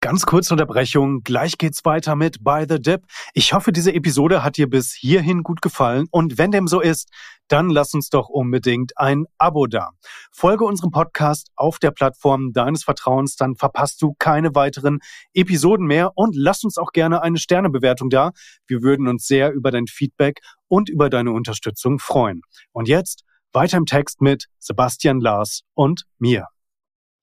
Ganz 0.00 0.26
kurze 0.26 0.52
Unterbrechung, 0.52 1.22
gleich 1.22 1.56
geht's 1.56 1.84
weiter 1.84 2.16
mit 2.16 2.44
By 2.44 2.66
the 2.68 2.80
Dip. 2.80 3.06
Ich 3.32 3.54
hoffe, 3.54 3.72
diese 3.72 3.94
Episode 3.94 4.44
hat 4.44 4.58
dir 4.58 4.68
bis 4.68 4.92
hierhin 4.92 5.42
gut 5.42 5.62
gefallen 5.62 6.06
und 6.10 6.36
wenn 6.36 6.50
dem 6.50 6.68
so 6.68 6.80
ist, 6.80 7.08
dann 7.48 7.70
lass 7.70 7.94
uns 7.94 8.10
doch 8.10 8.28
unbedingt 8.28 8.96
ein 8.98 9.24
Abo 9.38 9.66
da. 9.66 9.90
Folge 10.30 10.64
unserem 10.64 10.90
Podcast 10.90 11.48
auf 11.56 11.78
der 11.78 11.92
Plattform 11.92 12.52
deines 12.52 12.84
Vertrauens, 12.84 13.36
dann 13.36 13.56
verpasst 13.56 14.02
du 14.02 14.14
keine 14.18 14.54
weiteren 14.54 14.98
Episoden 15.32 15.86
mehr 15.86 16.12
und 16.14 16.36
lass 16.36 16.62
uns 16.62 16.76
auch 16.76 16.92
gerne 16.92 17.22
eine 17.22 17.38
Sternebewertung 17.38 18.10
da. 18.10 18.32
Wir 18.66 18.82
würden 18.82 19.08
uns 19.08 19.26
sehr 19.26 19.52
über 19.52 19.70
dein 19.70 19.86
Feedback 19.86 20.40
und 20.68 20.90
über 20.90 21.08
deine 21.08 21.32
Unterstützung 21.32 21.98
freuen. 21.98 22.42
Und 22.72 22.86
jetzt 22.86 23.24
weiter 23.52 23.78
im 23.78 23.86
Text 23.86 24.20
mit 24.20 24.46
Sebastian 24.58 25.20
Lars 25.20 25.62
und 25.74 26.04
mir. 26.18 26.48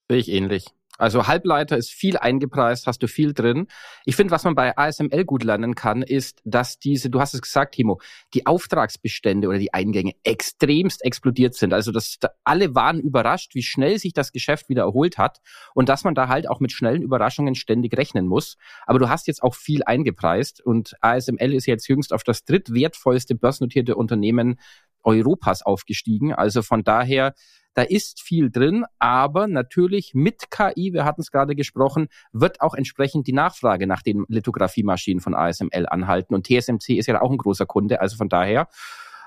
Sehe 0.09 0.17
ich 0.17 0.29
ähnlich. 0.29 0.65
Also 0.99 1.25
Halbleiter 1.25 1.75
ist 1.75 1.91
viel 1.91 2.17
eingepreist, 2.17 2.85
hast 2.85 3.01
du 3.01 3.07
viel 3.07 3.33
drin. 3.33 3.67
Ich 4.05 4.15
finde, 4.15 4.29
was 4.29 4.43
man 4.43 4.53
bei 4.53 4.77
ASML 4.77 5.25
gut 5.25 5.43
lernen 5.43 5.73
kann, 5.73 6.03
ist, 6.03 6.39
dass 6.45 6.77
diese, 6.77 7.09
du 7.09 7.19
hast 7.19 7.33
es 7.33 7.41
gesagt, 7.41 7.73
Timo, 7.75 7.99
die 8.35 8.45
Auftragsbestände 8.45 9.47
oder 9.47 9.57
die 9.57 9.73
Eingänge 9.73 10.13
extremst 10.23 11.03
explodiert 11.03 11.55
sind. 11.55 11.73
Also 11.73 11.91
dass 11.91 12.17
da 12.19 12.29
alle 12.43 12.75
waren 12.75 12.99
überrascht, 12.99 13.55
wie 13.55 13.63
schnell 13.63 13.97
sich 13.97 14.13
das 14.13 14.31
Geschäft 14.31 14.69
wieder 14.69 14.83
erholt 14.83 15.17
hat 15.17 15.39
und 15.73 15.89
dass 15.89 16.03
man 16.03 16.13
da 16.13 16.27
halt 16.27 16.47
auch 16.47 16.59
mit 16.59 16.71
schnellen 16.71 17.01
Überraschungen 17.01 17.55
ständig 17.55 17.97
rechnen 17.97 18.27
muss. 18.27 18.57
Aber 18.85 18.99
du 18.99 19.09
hast 19.09 19.27
jetzt 19.27 19.41
auch 19.41 19.55
viel 19.55 19.83
eingepreist 19.83 20.61
und 20.61 20.93
ASML 21.01 21.53
ist 21.53 21.65
jetzt 21.65 21.87
jüngst 21.87 22.13
auf 22.13 22.23
das 22.23 22.45
drittwertvollste 22.45 23.33
börsennotierte 23.33 23.95
Unternehmen 23.95 24.59
Europas 25.03 25.61
aufgestiegen. 25.61 26.33
Also 26.33 26.61
von 26.61 26.83
daher 26.83 27.33
da 27.73 27.81
ist 27.81 28.21
viel 28.21 28.51
drin, 28.51 28.85
aber 28.99 29.47
natürlich 29.47 30.13
mit 30.13 30.51
KI, 30.51 30.93
wir 30.93 31.05
hatten 31.05 31.21
es 31.21 31.31
gerade 31.31 31.55
gesprochen, 31.55 32.07
wird 32.31 32.61
auch 32.61 32.75
entsprechend 32.75 33.25
die 33.25 33.33
Nachfrage 33.33 33.87
nach 33.87 34.03
den 34.03 34.25
Lithografiemaschinen 34.27 35.21
von 35.21 35.33
ASML 35.33 35.87
anhalten. 35.87 36.35
Und 36.35 36.45
TSMC 36.45 36.97
ist 36.97 37.07
ja 37.07 37.19
auch 37.21 37.31
ein 37.31 37.37
großer 37.37 37.65
Kunde. 37.65 37.99
Also 37.99 38.15
von 38.15 38.29
daher 38.29 38.67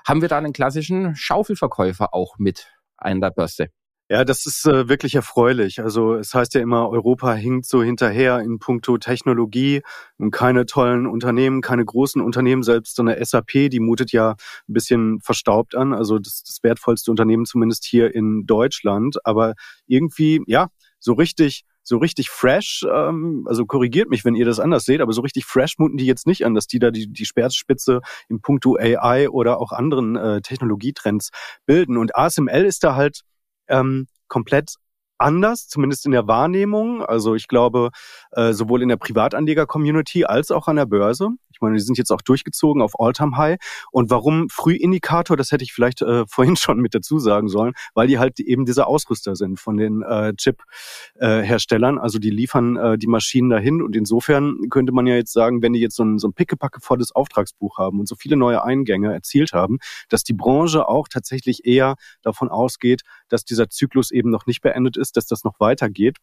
haben 0.07 0.21
wir 0.21 0.29
da 0.29 0.37
einen 0.37 0.53
klassischen 0.53 1.15
Schaufelverkäufer 1.15 2.13
auch 2.13 2.37
mit 2.37 2.71
an 2.95 3.19
der 3.19 3.31
Börse. 3.31 3.67
Ja, 4.09 4.23
das 4.23 4.45
ist 4.45 4.65
äh, 4.65 4.87
wirklich 4.87 5.15
erfreulich. 5.15 5.81
Also 5.81 6.15
es 6.15 6.33
heißt 6.33 6.53
ja 6.53 6.61
immer, 6.61 6.89
Europa 6.89 7.33
hinkt 7.33 7.65
so 7.65 7.83
hinterher 7.83 8.39
in 8.39 8.57
puncto 8.57 8.97
Technologie 8.97 9.81
und 10.17 10.31
keine 10.31 10.65
tollen 10.65 11.07
Unternehmen, 11.07 11.59
keine 11.59 11.83
großen 11.83 12.21
Unternehmen, 12.21 12.63
selbst 12.63 12.95
so 12.95 13.01
eine 13.01 13.23
SAP, 13.23 13.69
die 13.69 13.81
mutet 13.81 14.13
ja 14.13 14.31
ein 14.69 14.73
bisschen 14.73 15.19
verstaubt 15.19 15.75
an. 15.75 15.93
Also 15.93 16.19
das, 16.19 16.41
das 16.43 16.59
wertvollste 16.63 17.11
Unternehmen 17.11 17.43
zumindest 17.45 17.83
hier 17.83 18.15
in 18.15 18.45
Deutschland. 18.45 19.17
Aber 19.25 19.55
irgendwie, 19.87 20.41
ja, 20.47 20.69
so 20.99 21.11
richtig 21.13 21.65
so 21.83 21.97
richtig 21.97 22.29
fresh, 22.29 22.85
ähm, 22.93 23.45
also 23.47 23.65
korrigiert 23.65 24.09
mich, 24.09 24.25
wenn 24.25 24.35
ihr 24.35 24.45
das 24.45 24.59
anders 24.59 24.83
seht, 24.83 24.99
aber 24.99 25.13
so 25.13 25.21
richtig 25.21 25.45
fresh 25.45 25.75
muten 25.77 25.95
die 25.95 26.05
jetzt 26.05 26.27
nicht 26.27 26.45
an, 26.45 26.53
dass 26.53 26.67
die 26.67 26.79
da 26.79 26.91
die, 26.91 27.07
die 27.07 27.25
Speerspitze 27.25 28.01
in 28.27 28.41
puncto 28.41 28.75
AI 28.77 29.29
oder 29.29 29.61
auch 29.61 29.71
anderen 29.71 30.17
äh, 30.17 30.41
Technologietrends 30.41 31.29
bilden. 31.65 31.95
Und 31.95 32.13
ASML 32.17 32.65
ist 32.65 32.83
da 32.83 32.95
halt 32.95 33.21
ähm, 33.67 34.07
komplett 34.27 34.75
anders, 35.17 35.67
zumindest 35.67 36.05
in 36.05 36.11
der 36.11 36.27
Wahrnehmung. 36.27 37.03
Also 37.03 37.35
ich 37.35 37.47
glaube, 37.47 37.89
äh, 38.31 38.53
sowohl 38.53 38.81
in 38.81 38.89
der 38.89 38.97
Privatanleger-Community 38.97 40.25
als 40.25 40.51
auch 40.51 40.67
an 40.67 40.75
der 40.75 40.85
Börse. 40.85 41.29
Ich 41.57 41.61
meine, 41.61 41.75
die 41.75 41.81
sind 41.81 41.97
jetzt 41.97 42.11
auch 42.11 42.21
durchgezogen 42.21 42.83
auf 42.83 42.99
All-Time-High. 42.99 43.57
Und 43.91 44.11
warum 44.11 44.47
Frühindikator, 44.49 45.35
das 45.35 45.51
hätte 45.51 45.63
ich 45.63 45.73
vielleicht 45.73 46.03
äh, 46.03 46.25
vorhin 46.29 46.55
schon 46.55 46.79
mit 46.79 46.93
dazu 46.93 47.17
sagen 47.17 47.47
sollen, 47.47 47.73
weil 47.95 48.07
die 48.07 48.19
halt 48.19 48.39
eben 48.39 48.65
diese 48.65 48.85
Ausrüster 48.85 49.35
sind 49.35 49.59
von 49.59 49.77
den 49.77 50.03
äh, 50.03 50.33
Chip-Herstellern. 50.35 51.97
Äh, 51.97 52.01
also 52.01 52.19
die 52.19 52.29
liefern 52.29 52.77
äh, 52.77 52.97
die 52.97 53.07
Maschinen 53.07 53.49
dahin. 53.49 53.81
Und 53.81 53.95
insofern 53.95 54.69
könnte 54.69 54.91
man 54.91 55.07
ja 55.07 55.15
jetzt 55.15 55.33
sagen, 55.33 55.63
wenn 55.63 55.73
die 55.73 55.79
jetzt 55.79 55.95
so 55.95 56.03
ein, 56.03 56.19
so 56.19 56.27
ein 56.27 56.33
pickepacke 56.33 56.79
volles 56.79 57.11
Auftragsbuch 57.11 57.79
haben 57.79 57.99
und 57.99 58.07
so 58.07 58.15
viele 58.15 58.35
neue 58.35 58.63
Eingänge 58.63 59.11
erzielt 59.11 59.53
haben, 59.53 59.79
dass 60.09 60.23
die 60.23 60.33
Branche 60.33 60.87
auch 60.87 61.07
tatsächlich 61.07 61.65
eher 61.65 61.95
davon 62.21 62.49
ausgeht, 62.49 63.01
dass 63.29 63.45
dieser 63.45 63.69
Zyklus 63.69 64.11
eben 64.11 64.29
noch 64.29 64.45
nicht 64.45 64.61
beendet 64.61 64.95
ist, 64.97 65.06
dass 65.11 65.27
das 65.27 65.43
noch 65.43 65.59
weitergeht. 65.59 66.17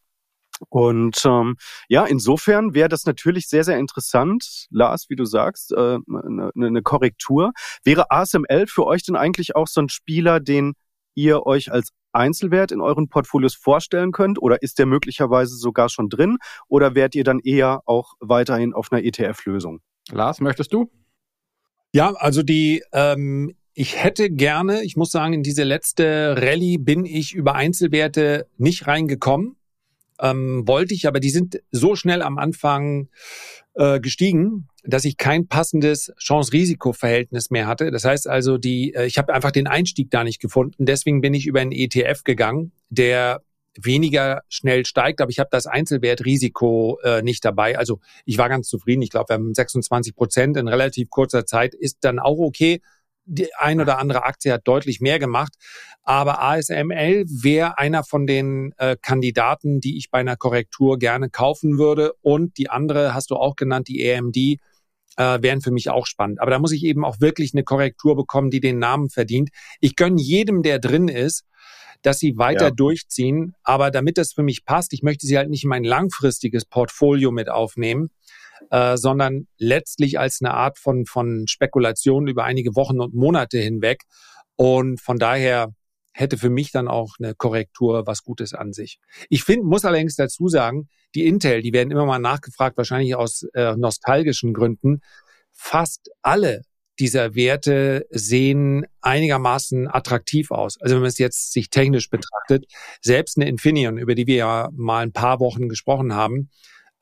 Und 0.69 1.21
ähm, 1.25 1.57
ja, 1.89 2.05
insofern 2.05 2.73
wäre 2.73 2.89
das 2.89 3.05
natürlich 3.05 3.47
sehr, 3.47 3.63
sehr 3.63 3.77
interessant, 3.77 4.67
Lars, 4.69 5.09
wie 5.09 5.15
du 5.15 5.25
sagst, 5.25 5.73
äh, 5.73 5.97
eine, 6.07 6.51
eine 6.55 6.81
Korrektur. 6.81 7.51
Wäre 7.83 8.09
ASML 8.11 8.67
für 8.67 8.85
euch 8.85 9.03
denn 9.03 9.15
eigentlich 9.15 9.55
auch 9.55 9.67
so 9.67 9.81
ein 9.81 9.89
Spieler, 9.89 10.39
den 10.39 10.73
ihr 11.13 11.45
euch 11.45 11.71
als 11.71 11.89
Einzelwert 12.13 12.71
in 12.71 12.81
euren 12.81 13.09
Portfolios 13.09 13.55
vorstellen 13.55 14.11
könnt? 14.11 14.41
Oder 14.41 14.61
ist 14.61 14.79
der 14.79 14.85
möglicherweise 14.85 15.55
sogar 15.55 15.89
schon 15.89 16.09
drin? 16.09 16.37
Oder 16.67 16.95
wärt 16.95 17.15
ihr 17.15 17.23
dann 17.23 17.39
eher 17.39 17.81
auch 17.85 18.13
weiterhin 18.19 18.73
auf 18.73 18.91
einer 18.91 19.03
ETF-Lösung? 19.03 19.81
Lars, 20.11 20.39
möchtest 20.39 20.71
du? 20.73 20.89
Ja, 21.91 22.13
also 22.13 22.43
die, 22.43 22.83
ähm, 22.93 23.55
ich 23.77 24.01
hätte 24.01 24.29
gerne, 24.29 24.83
ich 24.83 24.95
muss 24.95 25.11
sagen, 25.11 25.33
in 25.33 25.43
diese 25.43 25.63
letzte 25.63 26.35
Rallye 26.37 26.77
bin 26.77 27.05
ich 27.05 27.33
über 27.33 27.55
Einzelwerte 27.55 28.47
nicht 28.57 28.87
reingekommen. 28.87 29.57
Ähm, 30.17 30.65
wollte 30.65 30.93
ich, 30.93 31.09
aber 31.09 31.19
die 31.19 31.29
sind 31.29 31.61
so 31.71 31.97
schnell 31.97 32.21
am 32.21 32.37
Anfang 32.37 33.09
äh, 33.73 33.99
gestiegen, 33.99 34.69
dass 34.85 35.03
ich 35.03 35.17
kein 35.17 35.47
passendes 35.47 36.13
Chance-Risiko-Verhältnis 36.17 37.49
mehr 37.49 37.67
hatte. 37.67 37.91
Das 37.91 38.05
heißt 38.05 38.29
also, 38.29 38.57
die, 38.57 38.93
äh, 38.93 39.07
ich 39.07 39.17
habe 39.17 39.33
einfach 39.33 39.51
den 39.51 39.67
Einstieg 39.67 40.09
da 40.09 40.23
nicht 40.23 40.39
gefunden. 40.39 40.85
Deswegen 40.85 41.19
bin 41.19 41.33
ich 41.33 41.45
über 41.45 41.59
einen 41.59 41.73
ETF 41.73 42.23
gegangen, 42.23 42.71
der 42.89 43.41
weniger 43.77 44.43
schnell 44.47 44.85
steigt, 44.85 45.19
aber 45.19 45.31
ich 45.31 45.39
habe 45.39 45.49
das 45.51 45.67
Einzelwertrisiko 45.67 46.99
äh, 47.03 47.21
nicht 47.23 47.43
dabei. 47.43 47.77
Also 47.77 47.99
ich 48.23 48.37
war 48.37 48.47
ganz 48.47 48.69
zufrieden. 48.69 49.01
Ich 49.01 49.09
glaube, 49.09 49.29
wir 49.29 49.33
haben 49.33 49.53
26 49.53 50.15
Prozent 50.15 50.55
in 50.55 50.69
relativ 50.69 51.09
kurzer 51.09 51.45
Zeit, 51.45 51.73
ist 51.73 51.97
dann 52.01 52.19
auch 52.19 52.37
okay. 52.37 52.81
Die 53.25 53.53
ein 53.55 53.81
oder 53.81 53.97
andere 53.97 54.23
Aktie 54.23 54.53
hat 54.53 54.67
deutlich 54.67 55.01
mehr 55.01 55.17
gemacht, 55.17 55.53
aber 56.03 56.41
ASML 56.41 57.25
wäre 57.27 57.77
einer 57.79 58.03
von 58.03 58.27
den 58.27 58.73
äh, 58.77 58.95
Kandidaten, 59.01 59.81
die 59.81 59.97
ich 59.97 60.11
bei 60.11 60.19
einer 60.19 60.35
Korrektur 60.35 60.99
gerne 60.99 61.29
kaufen 61.29 61.79
würde. 61.79 62.13
Und 62.21 62.57
die 62.59 62.69
andere 62.69 63.15
hast 63.15 63.31
du 63.31 63.35
auch 63.35 63.55
genannt, 63.55 63.87
die 63.87 64.07
AMD, 64.11 64.37
äh, 65.17 65.41
wären 65.41 65.61
für 65.61 65.71
mich 65.71 65.89
auch 65.89 66.05
spannend. 66.05 66.39
Aber 66.41 66.51
da 66.51 66.59
muss 66.59 66.71
ich 66.71 66.83
eben 66.83 67.05
auch 67.05 67.19
wirklich 67.19 67.53
eine 67.53 67.63
Korrektur 67.63 68.15
bekommen, 68.15 68.51
die 68.51 68.59
den 68.59 68.79
Namen 68.79 69.09
verdient. 69.09 69.49
Ich 69.79 69.95
gönne 69.95 70.21
jedem, 70.21 70.61
der 70.61 70.79
drin 70.79 71.07
ist, 71.07 71.45
dass 72.01 72.19
sie 72.19 72.37
weiter 72.37 72.65
ja. 72.65 72.71
durchziehen. 72.71 73.55
Aber 73.63 73.91
damit 73.91 74.17
das 74.17 74.33
für 74.33 74.43
mich 74.43 74.65
passt, 74.65 74.93
ich 74.93 75.03
möchte 75.03 75.25
sie 75.25 75.37
halt 75.37 75.49
nicht 75.49 75.63
in 75.63 75.69
mein 75.69 75.83
langfristiges 75.83 76.65
Portfolio 76.65 77.31
mit 77.31 77.49
aufnehmen, 77.49 78.11
äh, 78.69 78.97
sondern 78.97 79.47
letztlich 79.57 80.19
als 80.19 80.39
eine 80.41 80.53
Art 80.53 80.77
von, 80.79 81.05
von 81.05 81.47
Spekulation 81.47 82.27
über 82.27 82.43
einige 82.43 82.75
Wochen 82.75 82.99
und 82.99 83.13
Monate 83.13 83.57
hinweg. 83.57 84.03
Und 84.55 85.01
von 85.01 85.17
daher 85.17 85.73
hätte 86.13 86.37
für 86.37 86.49
mich 86.49 86.71
dann 86.71 86.87
auch 86.87 87.15
eine 87.19 87.35
Korrektur 87.35 88.07
was 88.07 88.23
Gutes 88.23 88.53
an 88.53 88.71
sich. 88.71 88.99
Ich 89.29 89.43
finde, 89.43 89.65
muss 89.65 89.83
allerdings 89.83 90.15
dazu 90.15 90.47
sagen, 90.47 90.87
die 91.13 91.27
Intel, 91.27 91.61
die 91.61 91.73
werden 91.73 91.91
immer 91.91 92.05
mal 92.05 92.19
nachgefragt, 92.19 92.77
wahrscheinlich 92.77 93.15
aus 93.15 93.43
äh, 93.53 93.75
nostalgischen 93.75 94.53
Gründen. 94.53 95.01
Fast 95.51 96.09
alle 96.21 96.61
dieser 96.99 97.35
Werte 97.35 98.05
sehen 98.09 98.85
einigermaßen 99.01 99.87
attraktiv 99.87 100.51
aus. 100.51 100.79
Also 100.79 100.95
wenn 100.95 101.01
man 101.01 101.09
es 101.09 101.17
jetzt 101.17 101.51
sich 101.51 101.69
technisch 101.69 102.09
betrachtet, 102.09 102.65
selbst 103.01 103.37
eine 103.37 103.49
Infineon, 103.49 103.97
über 103.97 104.15
die 104.15 104.27
wir 104.27 104.35
ja 104.35 104.69
mal 104.73 105.03
ein 105.03 105.11
paar 105.11 105.39
Wochen 105.39 105.67
gesprochen 105.67 106.13
haben, 106.13 106.49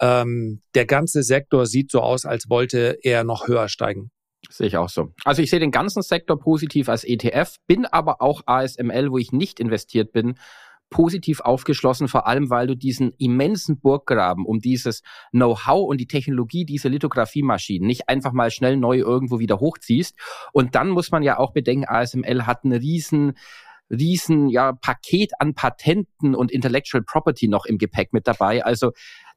ähm, 0.04 0.60
der 0.76 0.86
ganze 0.86 1.24
Sektor 1.24 1.66
sieht 1.66 1.90
so 1.90 2.02
aus, 2.02 2.26
als 2.26 2.50
wollte 2.50 2.98
er 3.04 3.24
noch 3.24 3.48
höher 3.48 3.70
steigen. 3.70 4.12
Sehe 4.50 4.68
ich 4.68 4.76
auch 4.76 4.90
so. 4.90 5.14
Also 5.24 5.42
ich 5.42 5.50
sehe 5.50 5.62
den 5.62 5.72
ganzen 5.72 6.02
Sektor 6.02 6.38
positiv 6.38 6.90
als 6.90 7.06
ETF, 7.06 7.56
bin 7.68 7.86
aber 7.86 8.22
auch 8.22 8.42
ASML, 8.46 9.12
wo 9.12 9.18
ich 9.18 9.32
nicht 9.32 9.62
investiert 9.62 10.12
bin, 10.12 10.36
positiv 10.90 11.40
aufgeschlossen, 11.40 12.10
vor 12.10 12.28
allem 12.28 12.50
weil 12.50 12.68
du 12.68 12.76
diesen 12.76 13.14
immensen 13.18 13.80
Burggraben 13.80 14.46
um 14.46 14.60
dieses 14.60 15.04
Know-how 15.32 15.88
und 15.88 16.00
die 16.02 16.08
Technologie 16.08 16.66
dieser 16.66 16.90
Lithografiemaschinen 16.90 17.88
nicht 17.88 18.10
einfach 18.10 18.34
mal 18.34 18.52
schnell 18.52 18.76
neu 18.76 18.98
irgendwo 18.98 19.40
wieder 19.40 19.62
hochziehst. 19.62 20.16
Und 20.52 20.76
dann 20.76 20.90
muss 20.90 21.12
man 21.12 21.24
ja 21.24 21.40
auch 21.40 21.54
bedenken, 21.54 21.88
ASML 21.88 22.46
hat 22.46 22.66
einen 22.66 22.74
riesen 22.74 23.34
riesen 23.90 24.50
ja 24.50 24.74
Paket 24.74 25.32
an 25.40 25.54
Patenten 25.54 26.36
und 26.36 26.52
Intellectual 26.52 27.04
Property 27.04 27.48
noch 27.48 27.66
im 27.66 27.78
Gepäck 27.78 28.14
mit 28.14 28.28
dabei. 28.28 28.64
Also 28.64 28.92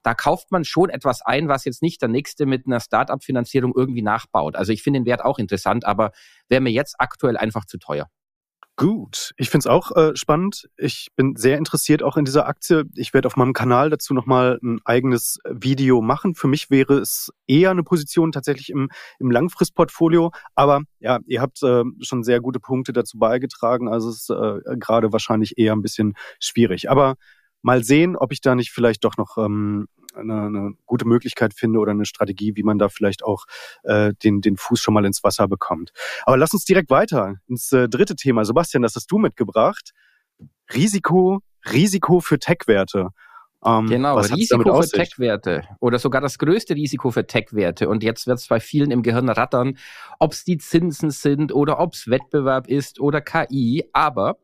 da 0.07 0.15
kauft 0.15 0.53
man 0.53 0.65
schon 0.65 0.89
etwas 0.89 1.21
ein, 1.21 1.49
was 1.49 1.65
jetzt 1.65 1.83
nicht 1.83 2.01
der 2.01 2.09
nächste 2.09 2.47
mit 2.47 2.65
einer 2.65 2.79
Startup-Finanzierung 2.79 3.73
irgendwie 3.75 4.03
nachbaut. 4.03 4.55
Also 4.55 4.73
ich 4.73 4.85
finde 4.85 5.01
den 5.01 5.07
Wert 5.07 5.25
auch 5.25 5.41
interessant, 5.41 5.85
aber 5.85 6.13
wäre 6.49 6.61
mir 6.61 6.71
jetzt 6.71 6.95
aktuell 7.01 7.37
einfach 7.37 7.65
zu 7.65 7.77
teuer. 7.77 8.07
Gut, 8.77 9.33
ich 9.37 9.51
finde 9.51 9.63
es 9.63 9.67
auch 9.67 9.97
äh, 9.97 10.15
spannend. 10.15 10.69
Ich 10.77 11.09
bin 11.17 11.35
sehr 11.35 11.59
interessiert 11.59 12.05
auch 12.05 12.17
in 12.17 12.25
dieser 12.25 12.47
Aktie. 12.47 12.85
Ich 12.95 13.15
werde 13.15 13.27
auf 13.27 13.35
meinem 13.35 13.53
Kanal 13.53 13.91
dazu 13.91 14.15
nochmal 14.15 14.61
ein 14.63 14.79
eigenes 14.85 15.41
Video 15.51 16.01
machen. 16.03 16.37
Für 16.37 16.47
mich 16.47 16.71
wäre 16.71 16.99
es 16.99 17.33
eher 17.49 17.73
eine 17.73 17.83
Position 17.83 18.31
tatsächlich 18.31 18.71
im, 18.71 18.91
im 19.19 19.33
Langfristportfolio. 19.33 20.31
Aber 20.55 20.83
ja, 21.01 21.19
ihr 21.27 21.41
habt 21.41 21.65
äh, 21.65 21.83
schon 22.01 22.23
sehr 22.23 22.41
gute 22.41 22.61
Punkte 22.61 22.93
dazu 22.93 23.19
beigetragen. 23.19 23.89
Also 23.89 24.11
es 24.11 24.29
ist 24.29 24.31
äh, 24.31 24.77
gerade 24.77 25.11
wahrscheinlich 25.11 25.59
eher 25.59 25.73
ein 25.73 25.83
bisschen 25.83 26.15
schwierig. 26.39 26.91
Aber 26.91 27.17
mal 27.67 27.83
sehen, 27.83 28.17
ob 28.17 28.33
ich 28.33 28.41
da 28.41 28.55
nicht 28.55 28.71
vielleicht 28.71 29.05
doch 29.05 29.17
noch 29.17 29.39
ähm, 29.39 29.89
eine, 30.17 30.47
eine 30.47 30.73
gute 30.87 31.07
Möglichkeit 31.07 31.55
finde 31.55 31.79
oder 31.79 31.93
eine 31.93 32.07
Strategie, 32.07 32.57
wie 32.57 32.63
man 32.63 32.79
da 32.79 32.89
vielleicht 32.89 33.25
auch 33.25 33.45
äh, 33.83 34.13
den, 34.23 34.41
den 34.41 34.57
Fuß 34.57 34.81
schon 34.81 34.95
mal 34.95 35.05
ins 35.05 35.23
Wasser 35.23 35.49
bekommt. 35.49 35.93
Aber 36.25 36.37
lass 36.37 36.53
uns 36.53 36.65
direkt 36.65 36.91
weiter 36.91 37.37
ins 37.49 37.73
äh, 37.73 37.89
dritte 37.89 38.17
Thema. 38.17 38.45
Sebastian, 38.45 38.83
das 38.83 38.97
hast 38.97 39.11
du 39.11 39.19
mitgebracht. 39.19 39.93
Risiko, 40.75 41.41
Risiko 41.73 42.21
für 42.21 42.39
Tech-Werte. 42.39 43.11
Ähm, 43.65 43.87
genau, 43.87 44.19
Risiko 44.19 44.83
für 44.83 44.89
Tech-Werte 44.89 45.65
oder 45.81 45.99
sogar 45.99 46.21
das 46.21 46.39
größte 46.39 46.75
Risiko 46.75 47.11
für 47.11 47.27
Tech-Werte. 47.27 47.89
Und 47.89 48.03
jetzt 48.03 48.27
wird 48.27 48.39
es 48.39 48.47
bei 48.47 48.61
vielen 48.61 48.91
im 48.91 49.03
Gehirn 49.03 49.29
rattern, 49.29 49.79
ob 50.19 50.33
es 50.33 50.45
die 50.45 50.59
Zinsen 50.59 51.11
sind 51.11 51.53
oder 51.53 51.81
ob 51.81 51.95
es 51.95 52.09
Wettbewerb 52.09 52.69
ist 52.69 53.01
oder 53.01 53.21
KI. 53.21 53.85
Aber 53.93 54.39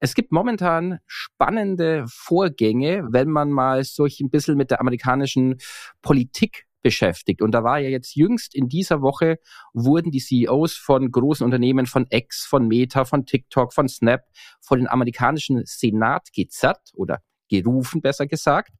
es 0.00 0.14
gibt 0.14 0.32
momentan 0.32 0.98
spannende 1.06 2.06
Vorgänge, 2.08 3.06
wenn 3.10 3.28
man 3.28 3.50
mal 3.50 3.84
solch 3.84 4.20
ein 4.20 4.30
bisschen 4.30 4.56
mit 4.56 4.70
der 4.70 4.80
amerikanischen 4.80 5.58
Politik 6.00 6.66
beschäftigt. 6.82 7.42
Und 7.42 7.52
da 7.52 7.62
war 7.62 7.78
ja 7.78 7.90
jetzt 7.90 8.16
jüngst 8.16 8.54
in 8.54 8.68
dieser 8.68 9.02
Woche 9.02 9.38
wurden 9.74 10.10
die 10.10 10.20
CEOs 10.20 10.74
von 10.74 11.10
großen 11.10 11.44
Unternehmen, 11.44 11.84
von 11.84 12.06
X, 12.08 12.46
von 12.46 12.66
Meta, 12.66 13.04
von 13.04 13.26
TikTok, 13.26 13.74
von 13.74 13.88
Snap, 13.88 14.22
vor 14.62 14.78
den 14.78 14.88
amerikanischen 14.88 15.62
Senat 15.66 16.32
gezerrt 16.32 16.90
oder 16.94 17.18
gerufen, 17.50 18.00
besser 18.00 18.26
gesagt. 18.26 18.72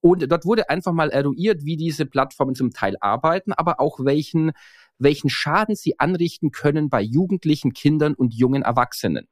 Und 0.00 0.30
dort 0.30 0.46
wurde 0.46 0.70
einfach 0.70 0.92
mal 0.92 1.10
eruiert, 1.10 1.64
wie 1.64 1.76
diese 1.76 2.06
Plattformen 2.06 2.54
zum 2.54 2.70
Teil 2.70 2.94
arbeiten, 3.00 3.52
aber 3.52 3.80
auch 3.80 3.98
welchen, 3.98 4.52
welchen 4.98 5.28
Schaden 5.28 5.74
sie 5.74 5.98
anrichten 5.98 6.52
können 6.52 6.88
bei 6.88 7.02
Jugendlichen, 7.02 7.72
Kindern 7.72 8.14
und 8.14 8.32
jungen 8.32 8.62
Erwachsenen. 8.62 9.26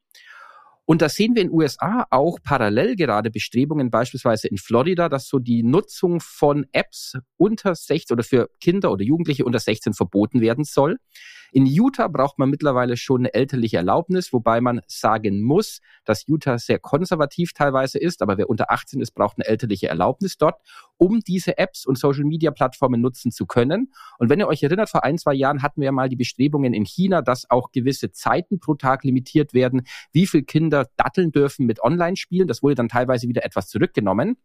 Und 0.90 1.02
da 1.02 1.10
sehen 1.10 1.34
wir 1.34 1.42
in 1.42 1.48
den 1.48 1.54
USA 1.54 2.06
auch 2.08 2.38
parallel 2.42 2.96
gerade 2.96 3.30
Bestrebungen, 3.30 3.90
beispielsweise 3.90 4.48
in 4.48 4.56
Florida, 4.56 5.10
dass 5.10 5.28
so 5.28 5.38
die 5.38 5.62
Nutzung 5.62 6.18
von 6.18 6.64
Apps 6.72 7.12
unter 7.36 7.74
16 7.74 8.14
oder 8.14 8.24
für 8.24 8.48
Kinder 8.58 8.90
oder 8.90 9.04
Jugendliche 9.04 9.44
unter 9.44 9.58
16 9.58 9.92
verboten 9.92 10.40
werden 10.40 10.64
soll. 10.64 10.96
In 11.52 11.66
Utah 11.66 12.08
braucht 12.08 12.38
man 12.38 12.50
mittlerweile 12.50 12.96
schon 12.96 13.22
eine 13.22 13.34
elterliche 13.34 13.78
Erlaubnis, 13.78 14.32
wobei 14.32 14.60
man 14.60 14.80
sagen 14.86 15.42
muss, 15.42 15.80
dass 16.04 16.26
Utah 16.26 16.58
sehr 16.58 16.78
konservativ 16.78 17.52
teilweise 17.52 17.98
ist, 17.98 18.22
aber 18.22 18.38
wer 18.38 18.50
unter 18.50 18.70
18 18.70 19.00
ist, 19.00 19.12
braucht 19.12 19.38
eine 19.38 19.46
elterliche 19.46 19.88
Erlaubnis 19.88 20.36
dort, 20.36 20.60
um 20.96 21.20
diese 21.20 21.58
Apps 21.58 21.86
und 21.86 21.98
Social-Media-Plattformen 21.98 23.00
nutzen 23.00 23.30
zu 23.30 23.46
können. 23.46 23.92
Und 24.18 24.28
wenn 24.28 24.40
ihr 24.40 24.48
euch 24.48 24.62
erinnert, 24.62 24.90
vor 24.90 25.04
ein, 25.04 25.18
zwei 25.18 25.34
Jahren 25.34 25.62
hatten 25.62 25.80
wir 25.80 25.86
ja 25.86 25.92
mal 25.92 26.08
die 26.08 26.16
Bestrebungen 26.16 26.74
in 26.74 26.84
China, 26.84 27.22
dass 27.22 27.50
auch 27.50 27.70
gewisse 27.70 28.10
Zeiten 28.10 28.60
pro 28.60 28.74
Tag 28.74 29.04
limitiert 29.04 29.54
werden, 29.54 29.82
wie 30.12 30.26
viel 30.26 30.42
Kinder 30.42 30.86
datteln 30.96 31.32
dürfen 31.32 31.66
mit 31.66 31.82
Online-Spielen. 31.82 32.48
Das 32.48 32.62
wurde 32.62 32.74
dann 32.74 32.88
teilweise 32.88 33.28
wieder 33.28 33.44
etwas 33.44 33.68
zurückgenommen. 33.68 34.36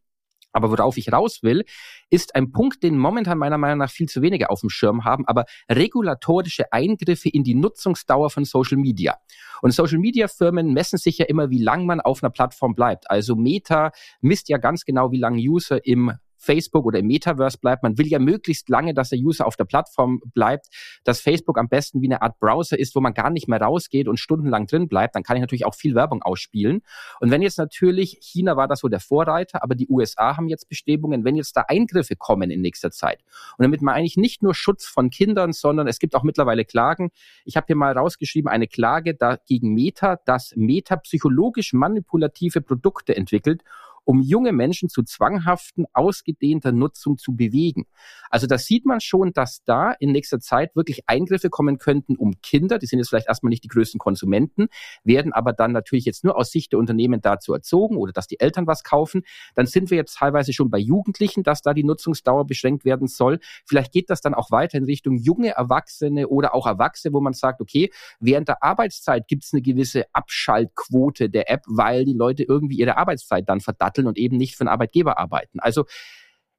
Aber 0.53 0.71
worauf 0.71 0.97
ich 0.97 1.11
raus 1.11 1.43
will, 1.43 1.65
ist 2.09 2.35
ein 2.35 2.51
Punkt, 2.51 2.83
den 2.83 2.97
momentan 2.97 3.37
meiner 3.37 3.57
Meinung 3.57 3.79
nach 3.79 3.91
viel 3.91 4.07
zu 4.07 4.21
wenige 4.21 4.49
auf 4.49 4.61
dem 4.61 4.69
Schirm 4.69 5.03
haben, 5.03 5.27
aber 5.27 5.45
regulatorische 5.69 6.71
Eingriffe 6.71 7.29
in 7.29 7.43
die 7.43 7.55
Nutzungsdauer 7.55 8.29
von 8.29 8.45
Social 8.45 8.77
Media. 8.77 9.17
Und 9.61 9.73
Social 9.73 9.97
Media 9.97 10.27
Firmen 10.27 10.73
messen 10.73 10.97
sich 10.97 11.17
ja 11.17 11.25
immer, 11.25 11.49
wie 11.49 11.61
lang 11.61 11.85
man 11.85 11.99
auf 11.99 12.23
einer 12.23 12.29
Plattform 12.29 12.75
bleibt. 12.75 13.09
Also 13.09 13.35
Meta 13.35 13.91
misst 14.21 14.49
ja 14.49 14.57
ganz 14.57 14.85
genau, 14.85 15.11
wie 15.11 15.19
lange 15.19 15.41
User 15.41 15.85
im 15.85 16.13
Facebook 16.43 16.85
oder 16.85 16.99
im 16.99 17.07
Metaverse 17.07 17.57
bleibt. 17.57 17.83
Man 17.83 17.97
will 17.97 18.07
ja 18.07 18.19
möglichst 18.19 18.69
lange, 18.69 18.93
dass 18.93 19.09
der 19.09 19.19
User 19.19 19.47
auf 19.47 19.55
der 19.55 19.65
Plattform 19.65 20.21
bleibt, 20.33 20.67
dass 21.03 21.21
Facebook 21.21 21.57
am 21.57 21.69
besten 21.69 22.01
wie 22.01 22.07
eine 22.07 22.21
Art 22.21 22.39
Browser 22.39 22.77
ist, 22.77 22.95
wo 22.95 23.01
man 23.01 23.13
gar 23.13 23.29
nicht 23.29 23.47
mehr 23.47 23.61
rausgeht 23.61 24.07
und 24.07 24.17
stundenlang 24.17 24.67
drin 24.67 24.87
bleibt. 24.87 25.15
Dann 25.15 25.23
kann 25.23 25.37
ich 25.37 25.41
natürlich 25.41 25.65
auch 25.65 25.75
viel 25.75 25.95
Werbung 25.95 26.21
ausspielen. 26.21 26.81
Und 27.19 27.31
wenn 27.31 27.41
jetzt 27.41 27.57
natürlich, 27.57 28.17
China 28.21 28.57
war 28.57 28.67
das 28.67 28.81
so 28.81 28.89
der 28.89 28.99
Vorreiter, 28.99 29.63
aber 29.63 29.75
die 29.75 29.87
USA 29.87 30.37
haben 30.37 30.47
jetzt 30.47 30.67
Bestrebungen, 30.67 31.23
wenn 31.23 31.35
jetzt 31.35 31.55
da 31.55 31.65
Eingriffe 31.67 32.15
kommen 32.15 32.51
in 32.51 32.61
nächster 32.61 32.91
Zeit. 32.91 33.23
Und 33.57 33.63
damit 33.63 33.81
man 33.81 33.95
eigentlich 33.95 34.17
nicht 34.17 34.43
nur 34.43 34.53
Schutz 34.53 34.85
von 34.85 35.09
Kindern, 35.09 35.53
sondern 35.53 35.87
es 35.87 35.99
gibt 35.99 36.15
auch 36.15 36.23
mittlerweile 36.23 36.65
Klagen. 36.65 37.11
Ich 37.45 37.55
habe 37.55 37.67
hier 37.67 37.75
mal 37.75 37.97
rausgeschrieben, 37.97 38.49
eine 38.49 38.67
Klage 38.67 39.15
da 39.15 39.37
gegen 39.47 39.73
Meta, 39.73 40.17
dass 40.25 40.53
Meta 40.55 40.97
psychologisch 40.97 41.73
manipulative 41.73 42.61
Produkte 42.61 43.15
entwickelt 43.15 43.63
um 44.05 44.21
junge 44.21 44.51
Menschen 44.51 44.89
zu 44.89 45.03
zwanghaften, 45.03 45.85
ausgedehnter 45.93 46.71
Nutzung 46.71 47.17
zu 47.17 47.35
bewegen. 47.35 47.85
Also 48.29 48.47
da 48.47 48.57
sieht 48.57 48.85
man 48.85 48.99
schon, 48.99 49.33
dass 49.33 49.63
da 49.65 49.91
in 49.91 50.11
nächster 50.11 50.39
Zeit 50.39 50.75
wirklich 50.75 51.03
Eingriffe 51.07 51.49
kommen 51.49 51.77
könnten, 51.77 52.15
um 52.15 52.33
Kinder, 52.41 52.79
die 52.79 52.85
sind 52.85 52.99
jetzt 52.99 53.09
vielleicht 53.09 53.27
erstmal 53.27 53.49
nicht 53.49 53.63
die 53.63 53.67
größten 53.67 53.99
Konsumenten, 53.99 54.67
werden 55.03 55.33
aber 55.33 55.53
dann 55.53 55.71
natürlich 55.71 56.05
jetzt 56.05 56.23
nur 56.23 56.37
aus 56.37 56.51
Sicht 56.51 56.71
der 56.71 56.79
Unternehmen 56.79 57.21
dazu 57.21 57.53
erzogen 57.53 57.97
oder 57.97 58.11
dass 58.11 58.27
die 58.27 58.39
Eltern 58.39 58.67
was 58.67 58.83
kaufen. 58.83 59.23
Dann 59.55 59.65
sind 59.65 59.89
wir 59.89 59.97
jetzt 59.97 60.17
teilweise 60.17 60.53
schon 60.53 60.69
bei 60.69 60.79
Jugendlichen, 60.79 61.43
dass 61.43 61.61
da 61.61 61.73
die 61.73 61.83
Nutzungsdauer 61.83 62.45
beschränkt 62.45 62.85
werden 62.85 63.07
soll. 63.07 63.39
Vielleicht 63.65 63.91
geht 63.91 64.09
das 64.09 64.21
dann 64.21 64.33
auch 64.33 64.51
weiter 64.51 64.77
in 64.77 64.85
Richtung 64.85 65.17
junge 65.17 65.49
Erwachsene 65.49 66.27
oder 66.27 66.53
auch 66.55 66.67
Erwachsene, 66.67 67.13
wo 67.13 67.21
man 67.21 67.33
sagt, 67.33 67.61
okay, 67.61 67.91
während 68.19 68.47
der 68.47 68.63
Arbeitszeit 68.63 69.27
gibt 69.27 69.43
es 69.43 69.53
eine 69.53 69.61
gewisse 69.61 70.05
Abschaltquote 70.13 71.29
der 71.29 71.49
App, 71.49 71.61
weil 71.67 72.05
die 72.05 72.13
Leute 72.13 72.43
irgendwie 72.43 72.77
ihre 72.77 72.97
Arbeitszeit 72.97 73.47
dann 73.47 73.61
verdatteln 73.93 74.07
und 74.07 74.17
eben 74.17 74.37
nicht 74.37 74.55
für 74.55 74.61
einen 74.61 74.69
Arbeitgeber 74.69 75.17
arbeiten. 75.17 75.59
Also 75.59 75.85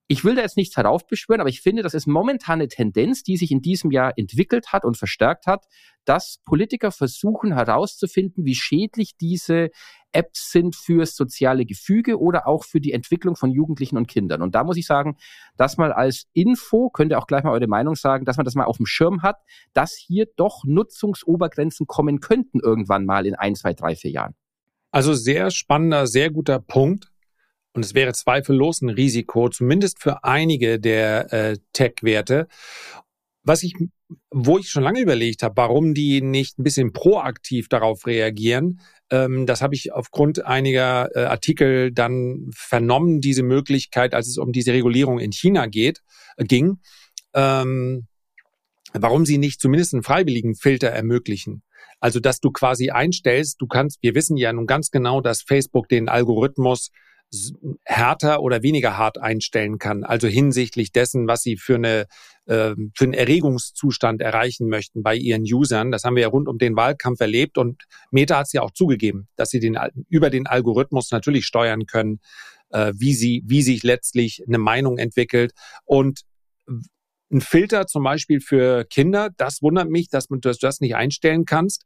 ich 0.06 0.22
will 0.22 0.34
da 0.34 0.42
jetzt 0.42 0.58
nichts 0.58 0.76
heraufbeschwören, 0.76 1.40
aber 1.40 1.48
ich 1.48 1.62
finde, 1.62 1.82
das 1.82 1.94
ist 1.94 2.06
momentan 2.06 2.60
eine 2.60 2.68
Tendenz, 2.68 3.22
die 3.22 3.38
sich 3.38 3.50
in 3.50 3.62
diesem 3.62 3.90
Jahr 3.90 4.12
entwickelt 4.16 4.70
hat 4.70 4.84
und 4.84 4.98
verstärkt 4.98 5.46
hat, 5.46 5.64
dass 6.04 6.40
Politiker 6.44 6.92
versuchen 6.92 7.54
herauszufinden, 7.54 8.44
wie 8.44 8.54
schädlich 8.54 9.16
diese 9.16 9.70
Apps 10.12 10.52
sind 10.52 10.76
fürs 10.76 11.16
soziale 11.16 11.64
Gefüge 11.64 12.20
oder 12.20 12.46
auch 12.46 12.64
für 12.64 12.82
die 12.82 12.92
Entwicklung 12.92 13.34
von 13.34 13.50
Jugendlichen 13.50 13.96
und 13.96 14.06
Kindern. 14.06 14.42
Und 14.42 14.54
da 14.54 14.62
muss 14.62 14.76
ich 14.76 14.86
sagen, 14.86 15.16
das 15.56 15.78
mal 15.78 15.90
als 15.90 16.26
Info, 16.34 16.90
könnt 16.90 17.10
ihr 17.10 17.18
auch 17.18 17.26
gleich 17.26 17.42
mal 17.42 17.52
eure 17.52 17.66
Meinung 17.66 17.94
sagen, 17.96 18.26
dass 18.26 18.36
man 18.36 18.44
das 18.44 18.54
mal 18.54 18.64
auf 18.64 18.76
dem 18.76 18.86
Schirm 18.86 19.22
hat, 19.22 19.38
dass 19.72 19.96
hier 19.96 20.26
doch 20.36 20.64
Nutzungsobergrenzen 20.66 21.86
kommen 21.86 22.20
könnten 22.20 22.60
irgendwann 22.60 23.06
mal 23.06 23.24
in 23.24 23.34
ein, 23.34 23.54
zwei, 23.54 23.72
drei, 23.72 23.96
vier 23.96 24.10
Jahren. 24.10 24.34
Also 24.90 25.14
sehr 25.14 25.50
spannender, 25.50 26.06
sehr 26.06 26.30
guter 26.30 26.60
Punkt. 26.60 27.13
Und 27.74 27.84
es 27.84 27.94
wäre 27.94 28.12
zweifellos 28.12 28.80
ein 28.82 28.88
Risiko, 28.88 29.48
zumindest 29.48 30.00
für 30.00 30.22
einige 30.22 30.78
der 30.78 31.32
äh, 31.32 31.58
Tech-Werte. 31.72 32.46
Was 33.42 33.62
ich, 33.62 33.74
wo 34.30 34.58
ich 34.58 34.70
schon 34.70 34.84
lange 34.84 35.00
überlegt 35.00 35.42
habe, 35.42 35.56
warum 35.56 35.92
die 35.92 36.22
nicht 36.22 36.58
ein 36.58 36.62
bisschen 36.62 36.92
proaktiv 36.92 37.68
darauf 37.68 38.06
reagieren, 38.06 38.80
ähm, 39.10 39.44
das 39.44 39.60
habe 39.60 39.74
ich 39.74 39.92
aufgrund 39.92 40.44
einiger 40.44 41.14
äh, 41.14 41.24
Artikel 41.24 41.92
dann 41.92 42.48
vernommen, 42.54 43.20
diese 43.20 43.42
Möglichkeit, 43.42 44.14
als 44.14 44.28
es 44.28 44.38
um 44.38 44.52
diese 44.52 44.72
Regulierung 44.72 45.18
in 45.18 45.32
China 45.32 45.66
geht, 45.66 46.00
äh, 46.36 46.44
ging. 46.44 46.78
Ähm, 47.34 48.06
warum 48.92 49.26
sie 49.26 49.38
nicht 49.38 49.60
zumindest 49.60 49.94
einen 49.94 50.04
freiwilligen 50.04 50.54
Filter 50.54 50.88
ermöglichen. 50.88 51.64
Also, 51.98 52.20
dass 52.20 52.38
du 52.38 52.50
quasi 52.52 52.90
einstellst, 52.90 53.60
du 53.60 53.66
kannst, 53.66 53.98
wir 54.02 54.14
wissen 54.14 54.36
ja 54.36 54.52
nun 54.52 54.66
ganz 54.66 54.90
genau, 54.90 55.20
dass 55.20 55.42
Facebook 55.42 55.88
den 55.88 56.08
Algorithmus 56.08 56.90
härter 57.84 58.42
oder 58.42 58.62
weniger 58.62 58.96
hart 58.96 59.18
einstellen 59.18 59.78
kann. 59.78 60.04
Also 60.04 60.28
hinsichtlich 60.28 60.92
dessen, 60.92 61.26
was 61.26 61.42
sie 61.42 61.56
für, 61.56 61.76
eine, 61.76 62.06
äh, 62.46 62.74
für 62.94 63.04
einen 63.04 63.14
Erregungszustand 63.14 64.20
erreichen 64.20 64.68
möchten 64.68 65.02
bei 65.02 65.16
ihren 65.16 65.42
Usern. 65.42 65.90
Das 65.90 66.04
haben 66.04 66.16
wir 66.16 66.22
ja 66.22 66.28
rund 66.28 66.48
um 66.48 66.58
den 66.58 66.76
Wahlkampf 66.76 67.20
erlebt 67.20 67.58
und 67.58 67.84
Meta 68.10 68.38
hat 68.38 68.46
es 68.46 68.52
ja 68.52 68.62
auch 68.62 68.72
zugegeben, 68.72 69.28
dass 69.36 69.50
sie 69.50 69.60
den, 69.60 69.78
über 70.08 70.30
den 70.30 70.46
Algorithmus 70.46 71.10
natürlich 71.10 71.46
steuern 71.46 71.86
können, 71.86 72.20
äh, 72.70 72.92
wie, 72.96 73.14
sie, 73.14 73.42
wie 73.46 73.62
sich 73.62 73.82
letztlich 73.82 74.42
eine 74.46 74.58
Meinung 74.58 74.98
entwickelt. 74.98 75.52
Und 75.84 76.22
ein 77.30 77.40
Filter 77.40 77.86
zum 77.86 78.04
Beispiel 78.04 78.40
für 78.40 78.84
Kinder, 78.84 79.30
das 79.36 79.62
wundert 79.62 79.90
mich, 79.90 80.08
dass, 80.08 80.30
man, 80.30 80.40
dass 80.40 80.58
du 80.58 80.66
das 80.66 80.80
nicht 80.80 80.94
einstellen 80.94 81.44
kannst. 81.44 81.84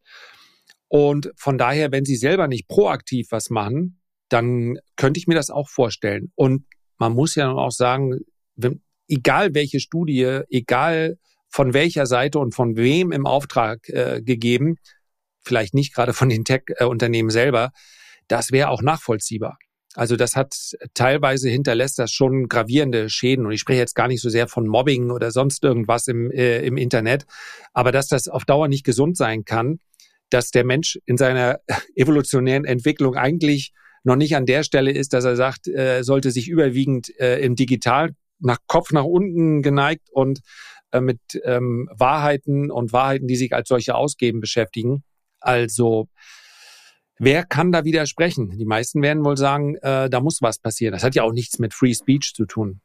Und 0.89 1.31
von 1.37 1.59
daher, 1.59 1.93
wenn 1.93 2.05
sie 2.05 2.17
selber 2.17 2.49
nicht 2.49 2.67
proaktiv 2.67 3.29
was 3.31 3.51
machen, 3.51 3.98
dann 4.29 4.79
könnte 4.97 5.19
ich 5.19 5.27
mir 5.27 5.35
das 5.35 5.51
auch 5.51 5.69
vorstellen. 5.69 6.33
Und 6.35 6.65
man 6.99 7.13
muss 7.13 7.35
ja 7.35 7.51
auch 7.51 7.71
sagen, 7.71 8.21
wenn, 8.57 8.83
egal 9.09 9.55
welche 9.55 9.81
Studie, 9.81 10.41
egal 10.51 11.19
von 11.49 11.73
welcher 11.73 12.07
Seite 12.07 12.39
und 12.39 12.55
von 12.55 12.77
wem 12.77 13.13
im 13.13 13.27
Auftrag 13.27 13.89
äh, 13.89 14.21
gegeben, 14.23 14.77
vielleicht 15.43 15.75
nicht 15.75 15.95
gerade 15.95 16.13
von 16.13 16.29
den 16.29 16.45
Tech-Unternehmen 16.45 17.31
selber, 17.31 17.71
das 18.27 18.53
wäre 18.53 18.69
auch 18.69 18.83
nachvollziehbar. 18.83 19.59
Also 19.95 20.17
das 20.17 20.37
hat 20.37 20.55
teilweise 20.95 21.49
hinterlässt 21.49 21.99
das 21.99 22.13
schon 22.13 22.49
gravierende 22.49 23.09
Schäden. 23.09 23.47
Und 23.47 23.53
ich 23.53 23.61
spreche 23.61 23.81
jetzt 23.81 23.95
gar 23.95 24.07
nicht 24.07 24.21
so 24.21 24.29
sehr 24.29 24.47
von 24.47 24.67
Mobbing 24.67 25.11
oder 25.11 25.31
sonst 25.31 25.65
irgendwas 25.65 26.07
im, 26.07 26.31
äh, 26.31 26.61
im 26.61 26.77
Internet, 26.77 27.25
aber 27.73 27.91
dass 27.91 28.09
das 28.09 28.29
auf 28.29 28.45
Dauer 28.45 28.69
nicht 28.69 28.85
gesund 28.85 29.17
sein 29.17 29.45
kann, 29.45 29.81
dass 30.31 30.51
der 30.51 30.65
Mensch 30.65 30.99
in 31.07 31.17
seiner 31.17 31.61
evolutionären 31.97 32.67
Entwicklung 32.67 33.17
eigentlich 33.17 33.73
noch 34.09 34.17
nicht 34.17 34.35
an 34.35 34.47
der 34.47 34.63
Stelle 34.65 34.91
ist, 34.91 35.13
dass 35.13 35.25
er 35.25 35.37
sagt, 35.37 35.69
er 35.69 36.03
sollte 36.03 36.31
sich 36.31 36.49
überwiegend 36.49 37.17
äh, 37.21 37.41
im 37.41 37.55
Digital 37.55 38.15
nach 38.41 38.59
Kopf 38.67 38.91
nach 38.93 39.05
unten 39.05 39.63
geneigt 39.63 40.09
und 40.11 40.41
äh, 40.93 41.01
mit 41.01 41.21
ähm, 41.45 41.89
Wahrheiten 41.93 42.71
und 42.71 42.93
Wahrheiten, 42.93 43.29
die 43.29 43.37
sich 43.37 43.53
als 43.53 43.69
solche 43.69 43.95
ausgeben, 43.95 44.41
beschäftigen. 44.41 45.05
Also 45.41 46.09
wer 47.19 47.45
kann 47.45 47.71
da 47.71 47.85
widersprechen? 47.85 48.57
Die 48.57 48.65
meisten 48.65 49.03
werden 49.03 49.25
wohl 49.25 49.37
sagen, 49.37 49.77
äh, 49.77 50.09
da 50.09 50.21
muss 50.21 50.41
was 50.41 50.59
passieren. 50.59 50.93
Das 50.93 51.05
hat 51.05 51.15
ja 51.15 51.23
auch 51.23 51.33
nichts 51.33 51.59
mit 51.59 51.75
Free 51.75 51.95
Speech 51.95 52.33
zu 52.35 52.47
tun. 52.47 52.81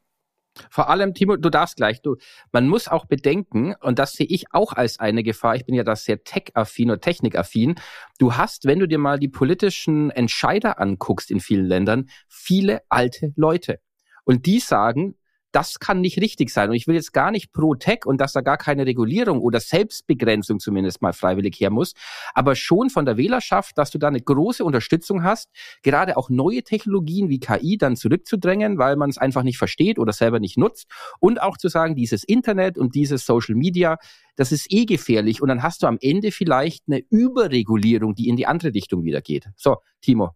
Vor 0.70 0.88
allem, 0.88 1.14
Timo, 1.14 1.36
du 1.36 1.50
darfst 1.50 1.76
gleich, 1.76 2.00
du, 2.02 2.16
man 2.52 2.68
muss 2.68 2.88
auch 2.88 3.06
bedenken, 3.06 3.74
und 3.80 3.98
das 3.98 4.12
sehe 4.12 4.26
ich 4.26 4.52
auch 4.52 4.72
als 4.72 5.00
eine 5.00 5.22
Gefahr, 5.22 5.56
ich 5.56 5.66
bin 5.66 5.74
ja 5.74 5.84
da 5.84 5.96
sehr 5.96 6.22
tech-affin 6.22 6.90
oder 6.90 7.00
technikaffin, 7.00 7.74
du 8.18 8.36
hast, 8.36 8.64
wenn 8.64 8.78
du 8.78 8.86
dir 8.86 8.98
mal 8.98 9.18
die 9.18 9.28
politischen 9.28 10.10
Entscheider 10.10 10.80
anguckst 10.80 11.30
in 11.30 11.40
vielen 11.40 11.66
Ländern, 11.66 12.08
viele 12.28 12.82
alte 12.88 13.32
Leute. 13.36 13.80
Und 14.24 14.46
die 14.46 14.60
sagen, 14.60 15.16
das 15.54 15.78
kann 15.78 16.00
nicht 16.00 16.20
richtig 16.20 16.50
sein. 16.50 16.68
Und 16.68 16.74
ich 16.74 16.88
will 16.88 16.96
jetzt 16.96 17.12
gar 17.12 17.30
nicht 17.30 17.52
pro 17.52 17.76
Tech 17.76 18.06
und 18.06 18.20
dass 18.20 18.32
da 18.32 18.40
gar 18.40 18.56
keine 18.56 18.86
Regulierung 18.86 19.40
oder 19.40 19.60
Selbstbegrenzung 19.60 20.58
zumindest 20.58 21.00
mal 21.00 21.12
freiwillig 21.12 21.60
her 21.60 21.70
muss, 21.70 21.94
aber 22.34 22.56
schon 22.56 22.90
von 22.90 23.06
der 23.06 23.16
Wählerschaft, 23.16 23.78
dass 23.78 23.92
du 23.92 23.98
da 23.98 24.08
eine 24.08 24.20
große 24.20 24.64
Unterstützung 24.64 25.22
hast, 25.22 25.50
gerade 25.82 26.16
auch 26.16 26.28
neue 26.28 26.64
Technologien 26.64 27.28
wie 27.28 27.38
KI 27.38 27.78
dann 27.78 27.94
zurückzudrängen, 27.94 28.78
weil 28.78 28.96
man 28.96 29.10
es 29.10 29.18
einfach 29.18 29.44
nicht 29.44 29.58
versteht 29.58 30.00
oder 30.00 30.12
selber 30.12 30.40
nicht 30.40 30.58
nutzt 30.58 30.90
und 31.20 31.40
auch 31.40 31.56
zu 31.56 31.68
sagen, 31.68 31.94
dieses 31.94 32.24
Internet 32.24 32.76
und 32.76 32.96
dieses 32.96 33.24
Social 33.24 33.54
Media, 33.54 33.98
das 34.34 34.50
ist 34.50 34.66
eh 34.72 34.86
gefährlich 34.86 35.40
und 35.40 35.48
dann 35.48 35.62
hast 35.62 35.84
du 35.84 35.86
am 35.86 35.98
Ende 36.00 36.32
vielleicht 36.32 36.82
eine 36.88 37.00
Überregulierung, 37.10 38.16
die 38.16 38.28
in 38.28 38.34
die 38.34 38.46
andere 38.46 38.74
Richtung 38.74 39.04
wieder 39.04 39.20
geht. 39.20 39.46
So, 39.56 39.76
Timo. 40.00 40.30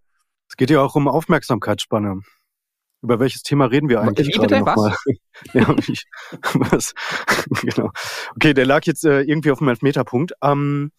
Es 0.48 0.56
geht 0.56 0.70
ja 0.70 0.80
auch 0.80 0.94
um 0.94 1.08
Aufmerksamkeitsspanne. 1.08 2.20
Über 3.02 3.20
welches 3.20 3.42
Thema 3.42 3.66
reden 3.66 3.88
wir 3.88 4.00
eigentlich? 4.00 4.28
Wie 4.34 4.40
bitte, 4.40 4.60
was? 4.64 4.94
ja, 5.52 5.74
ich, 5.86 6.04
was? 6.54 6.94
genau. 7.62 7.90
Okay, 8.34 8.54
der 8.54 8.66
lag 8.66 8.84
jetzt 8.86 9.04
äh, 9.04 9.22
irgendwie 9.22 9.50
auf 9.50 9.58
dem 9.58 9.68
Elfmeterpunkt. 9.68 10.32
Ähm, 10.42 10.90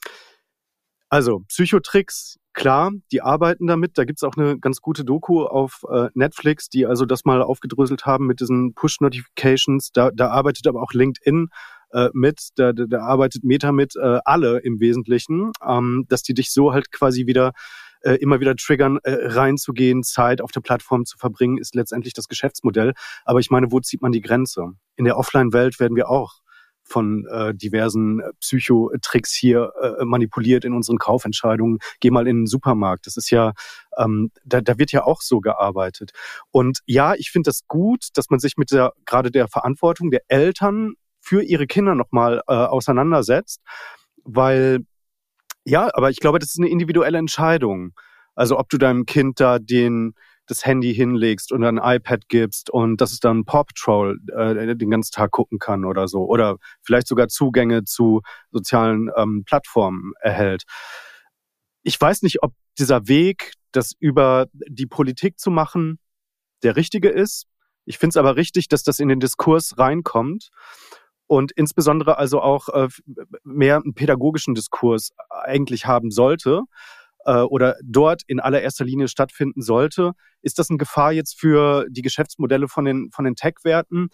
also, 1.09 1.39
Psychotricks, 1.47 2.37
klar, 2.53 2.91
die 3.11 3.21
arbeiten 3.21 3.67
damit. 3.67 3.97
Da 3.97 4.05
gibt's 4.05 4.23
auch 4.23 4.37
eine 4.37 4.59
ganz 4.59 4.79
gute 4.79 5.03
Doku 5.03 5.43
auf 5.43 5.81
äh, 5.91 6.07
Netflix, 6.13 6.69
die 6.69 6.85
also 6.85 7.05
das 7.05 7.25
mal 7.25 7.41
aufgedröselt 7.41 8.05
haben 8.05 8.27
mit 8.27 8.39
diesen 8.39 8.73
Push-Notifications. 8.75 9.91
Da, 9.91 10.11
da 10.11 10.29
arbeitet 10.29 10.67
aber 10.67 10.81
auch 10.81 10.93
LinkedIn 10.93 11.47
äh, 11.91 12.09
mit, 12.13 12.49
da, 12.55 12.73
da, 12.73 12.85
da 12.85 12.99
arbeitet 13.01 13.43
Meta 13.43 13.71
mit, 13.71 13.95
äh, 13.95 14.19
alle 14.23 14.59
im 14.59 14.79
Wesentlichen, 14.79 15.51
ähm, 15.67 16.05
dass 16.09 16.21
die 16.21 16.33
dich 16.33 16.51
so 16.51 16.71
halt 16.71 16.91
quasi 16.91 17.25
wieder 17.25 17.53
äh, 18.01 18.13
immer 18.15 18.39
wieder 18.39 18.55
triggern, 18.55 18.99
äh, 19.03 19.11
reinzugehen, 19.11 20.03
Zeit 20.03 20.41
auf 20.41 20.51
der 20.51 20.61
Plattform 20.61 21.05
zu 21.05 21.17
verbringen, 21.17 21.57
ist 21.57 21.75
letztendlich 21.75 22.13
das 22.13 22.27
Geschäftsmodell. 22.27 22.93
Aber 23.25 23.39
ich 23.39 23.49
meine, 23.49 23.71
wo 23.71 23.79
zieht 23.79 24.01
man 24.01 24.11
die 24.11 24.21
Grenze? 24.21 24.73
In 24.95 25.05
der 25.05 25.17
Offline-Welt 25.17 25.79
werden 25.79 25.95
wir 25.95 26.09
auch 26.09 26.41
von 26.89 27.25
äh, 27.27 27.53
diversen 27.53 28.19
äh, 28.19 28.31
Psychotricks 28.39 29.33
hier 29.33 29.71
äh, 29.81 30.03
manipuliert 30.03 30.65
in 30.65 30.73
unseren 30.73 30.97
Kaufentscheidungen. 30.97 31.77
Geh 31.99 32.09
mal 32.09 32.27
in 32.27 32.37
den 32.37 32.47
Supermarkt. 32.47 33.05
Das 33.05 33.15
ist 33.15 33.29
ja, 33.29 33.53
ähm, 33.97 34.31
da, 34.43 34.61
da 34.61 34.77
wird 34.77 34.91
ja 34.91 35.03
auch 35.03 35.21
so 35.21 35.39
gearbeitet. 35.39 36.11
Und 36.51 36.79
ja, 36.85 37.13
ich 37.13 37.31
finde 37.31 37.49
das 37.49 37.67
gut, 37.67 38.07
dass 38.15 38.29
man 38.29 38.39
sich 38.39 38.57
mit 38.57 38.71
der 38.71 38.93
gerade 39.05 39.31
der 39.31 39.47
Verantwortung 39.47 40.09
der 40.11 40.23
Eltern 40.27 40.95
für 41.21 41.43
ihre 41.43 41.67
Kinder 41.67 41.95
nochmal 41.95 42.41
äh, 42.47 42.53
auseinandersetzt, 42.53 43.61
weil 44.23 44.79
ja, 45.69 45.89
aber 45.93 46.09
ich 46.09 46.19
glaube, 46.19 46.39
das 46.39 46.49
ist 46.49 46.59
eine 46.59 46.69
individuelle 46.69 47.17
Entscheidung. 47.17 47.93
Also 48.35 48.57
ob 48.57 48.69
du 48.69 48.77
deinem 48.77 49.05
Kind 49.05 49.39
da 49.39 49.59
den 49.59 50.13
das 50.47 50.65
Handy 50.65 50.95
hinlegst 50.95 51.51
und 51.51 51.63
ein 51.63 51.77
iPad 51.77 52.27
gibst 52.27 52.71
und 52.71 52.99
dass 53.01 53.11
es 53.11 53.19
dann 53.19 53.45
Paw 53.45 53.65
Patrol 53.65 54.17
äh, 54.35 54.75
den 54.75 54.89
ganzen 54.89 55.11
Tag 55.11 55.29
gucken 55.29 55.59
kann 55.59 55.85
oder 55.85 56.07
so. 56.07 56.25
Oder 56.25 56.57
vielleicht 56.81 57.07
sogar 57.07 57.27
Zugänge 57.27 57.83
zu 57.83 58.21
sozialen 58.51 59.11
ähm, 59.15 59.43
Plattformen 59.45 60.13
erhält. 60.21 60.63
Ich 61.83 62.01
weiß 62.01 62.23
nicht, 62.23 62.41
ob 62.41 62.53
dieser 62.79 63.07
Weg, 63.07 63.53
das 63.71 63.91
über 63.99 64.47
die 64.53 64.87
Politik 64.87 65.37
zu 65.39 65.51
machen, 65.51 65.99
der 66.63 66.75
richtige 66.75 67.09
ist. 67.09 67.45
Ich 67.85 67.99
finde 67.99 68.13
es 68.13 68.17
aber 68.17 68.35
richtig, 68.35 68.67
dass 68.69 68.81
das 68.81 68.99
in 68.99 69.07
den 69.07 69.19
Diskurs 69.19 69.77
reinkommt 69.77 70.49
und 71.29 71.51
insbesondere 71.53 72.17
also 72.17 72.41
auch 72.41 72.69
äh, 72.69 72.87
mehr 73.43 73.77
einen 73.77 73.93
pädagogischen 73.93 74.55
Diskurs 74.55 75.11
eigentlich 75.29 75.85
haben 75.85 76.11
sollte. 76.11 76.63
äh, 77.25 77.41
oder 77.41 77.77
dort 77.83 78.23
in 78.27 78.39
allererster 78.39 78.85
Linie 78.85 79.07
stattfinden 79.07 79.61
sollte. 79.61 80.13
Ist 80.41 80.59
das 80.59 80.69
eine 80.69 80.77
Gefahr 80.77 81.11
jetzt 81.11 81.39
für 81.39 81.85
die 81.89 82.01
Geschäftsmodelle 82.01 82.67
von 82.67 82.85
den, 82.85 83.11
von 83.11 83.25
den 83.25 83.35
Tech-Werten? 83.35 84.09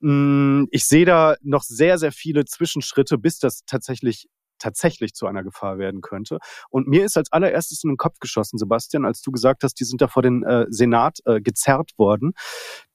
Hm, 0.00 0.68
ich 0.70 0.86
sehe 0.86 1.04
da 1.04 1.36
noch 1.42 1.62
sehr, 1.62 1.98
sehr 1.98 2.12
viele 2.12 2.44
Zwischenschritte, 2.44 3.18
bis 3.18 3.38
das 3.38 3.62
tatsächlich 3.66 4.28
tatsächlich 4.58 5.14
zu 5.14 5.26
einer 5.26 5.44
Gefahr 5.44 5.78
werden 5.78 6.00
könnte. 6.00 6.38
Und 6.68 6.88
mir 6.88 7.04
ist 7.04 7.16
als 7.16 7.30
allererstes 7.32 7.84
in 7.84 7.90
den 7.90 7.96
Kopf 7.96 8.18
geschossen, 8.18 8.58
Sebastian, 8.58 9.04
als 9.04 9.22
du 9.22 9.30
gesagt 9.30 9.62
hast, 9.62 9.74
die 9.74 9.84
sind 9.84 10.00
da 10.00 10.08
vor 10.08 10.22
den 10.22 10.42
äh, 10.42 10.66
Senat 10.68 11.18
äh, 11.26 11.40
gezerrt 11.40 11.92
worden, 11.96 12.32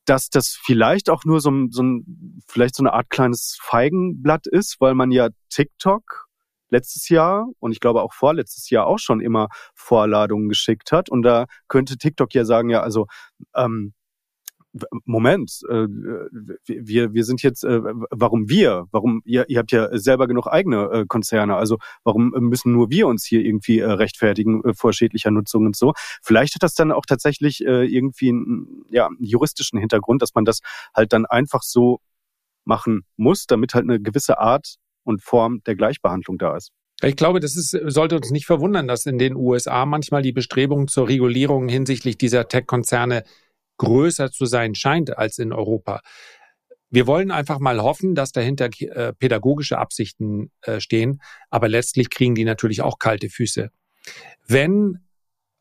dass 0.06 0.30
das 0.30 0.60
vielleicht 0.62 1.10
auch 1.10 1.24
nur 1.26 1.40
so, 1.40 1.52
so 1.70 1.84
ein, 1.84 2.42
vielleicht 2.48 2.76
so 2.76 2.84
eine 2.84 2.94
Art 2.94 3.10
kleines 3.10 3.58
Feigenblatt 3.62 4.48
ist, 4.48 4.78
weil 4.80 4.96
man 4.96 5.12
ja 5.12 5.30
TikTok 5.50 6.28
letztes 6.70 7.10
Jahr 7.10 7.48
und 7.60 7.72
ich 7.72 7.80
glaube 7.80 8.02
auch 8.02 8.14
vorletztes 8.14 8.70
Jahr 8.70 8.88
auch 8.88 9.00
schon 9.00 9.22
immer 9.22 9.48
Vorladungen 9.76 10.50
geschickt 10.50 10.92
hat. 10.92 11.10
Und 11.10 11.22
da 11.22 11.46
könnte 11.68 11.98
TikTok 11.98 12.34
ja 12.34 12.46
sagen, 12.46 12.70
ja, 12.70 12.82
also 12.82 13.08
ähm, 13.56 13.94
Moment, 15.06 15.62
äh, 15.70 15.86
wir, 16.66 17.14
wir 17.14 17.24
sind 17.24 17.44
jetzt, 17.44 17.64
äh, 17.64 17.82
warum 18.10 18.50
wir? 18.50 18.88
Warum, 18.92 19.22
ihr, 19.24 19.48
ihr 19.48 19.60
habt 19.60 19.72
ja 19.72 19.96
selber 19.98 20.28
genug 20.28 20.48
eigene 20.48 20.90
äh, 20.92 21.06
Konzerne, 21.08 21.56
also 21.56 21.78
warum 22.04 22.32
müssen 22.40 22.72
nur 22.74 22.90
wir 22.90 23.08
uns 23.08 23.24
hier 23.24 23.42
irgendwie 23.42 23.80
äh, 23.80 23.92
rechtfertigen 23.92 24.64
äh, 24.64 24.74
vor 24.74 24.92
schädlicher 24.94 25.30
Nutzung 25.30 25.68
und 25.68 25.76
so? 25.76 25.94
Vielleicht 26.24 26.56
hat 26.56 26.64
das 26.64 26.74
dann 26.74 26.92
auch 26.92 27.06
tatsächlich 27.06 27.64
äh, 27.66 27.86
irgendwie 27.86 28.30
einen, 28.30 28.86
ja, 28.90 29.08
einen 29.08 29.24
juristischen 29.24 29.80
Hintergrund, 29.80 30.24
dass 30.24 30.34
man 30.34 30.46
das 30.46 30.60
halt 30.96 31.14
dann 31.14 31.28
einfach 31.28 31.62
so 31.62 32.00
machen 32.66 33.04
muss, 33.16 33.46
damit 33.46 33.76
halt 33.76 33.84
eine 33.84 34.00
gewisse 34.00 34.40
Art 34.40 34.78
und 35.04 35.22
Form 35.22 35.62
der 35.66 35.76
Gleichbehandlung 35.76 36.38
da 36.40 36.58
ist. 36.58 36.72
Ich 37.04 37.16
glaube, 37.16 37.40
das 37.40 37.58
ist, 37.58 37.72
sollte 37.88 38.16
uns 38.16 38.32
nicht 38.32 38.46
verwundern, 38.46 38.88
dass 38.88 39.06
in 39.06 39.18
den 39.18 39.36
USA 39.36 39.86
manchmal 39.86 40.22
die 40.22 40.32
Bestrebungen 40.32 40.88
zur 40.88 41.10
Regulierung 41.10 41.68
hinsichtlich 41.68 42.18
dieser 42.18 42.48
Tech-Konzerne 42.48 43.24
größer 43.78 44.32
zu 44.32 44.46
sein 44.46 44.76
scheint 44.76 45.18
als 45.18 45.38
in 45.38 45.54
Europa. 45.54 46.02
Wir 46.90 47.08
wollen 47.08 47.32
einfach 47.32 47.60
mal 47.60 47.82
hoffen, 47.82 48.14
dass 48.14 48.32
dahinter 48.32 48.70
äh, 48.80 49.14
pädagogische 49.14 49.80
Absichten 49.80 50.52
äh, 50.62 50.80
stehen, 50.80 51.22
aber 51.50 51.68
letztlich 51.68 52.10
kriegen 52.10 52.36
die 52.36 52.46
natürlich 52.46 52.82
auch 52.82 53.00
kalte 53.00 53.30
Füße. 53.30 53.72
Wenn 54.46 55.00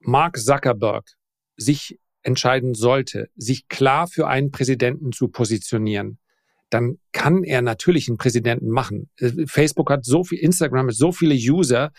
Mark 0.01 0.37
Zuckerberg 0.37 1.11
sich 1.57 1.98
entscheiden 2.22 2.75
sollte, 2.75 3.31
sich 3.35 3.68
klar 3.68 4.09
für 4.09 4.27
einen 4.27 4.51
Präsidenten 4.51 5.12
zu 5.12 5.29
positionieren, 5.29 6.18
dann 6.68 6.98
kann 7.12 7.44
er 7.44 7.62
natürlich 7.62 8.09
einen 8.09 8.18
Präsidenten 8.18 8.68
machen. 8.68 9.11
Äh, 9.18 9.46
Facebook 9.46 9.90
hat 9.90 10.05
so 10.05 10.25
viel, 10.25 10.38
Instagram 10.38 10.88
hat 10.88 10.94
so 10.94 11.12
viele 11.12 11.35
User, 11.35 11.92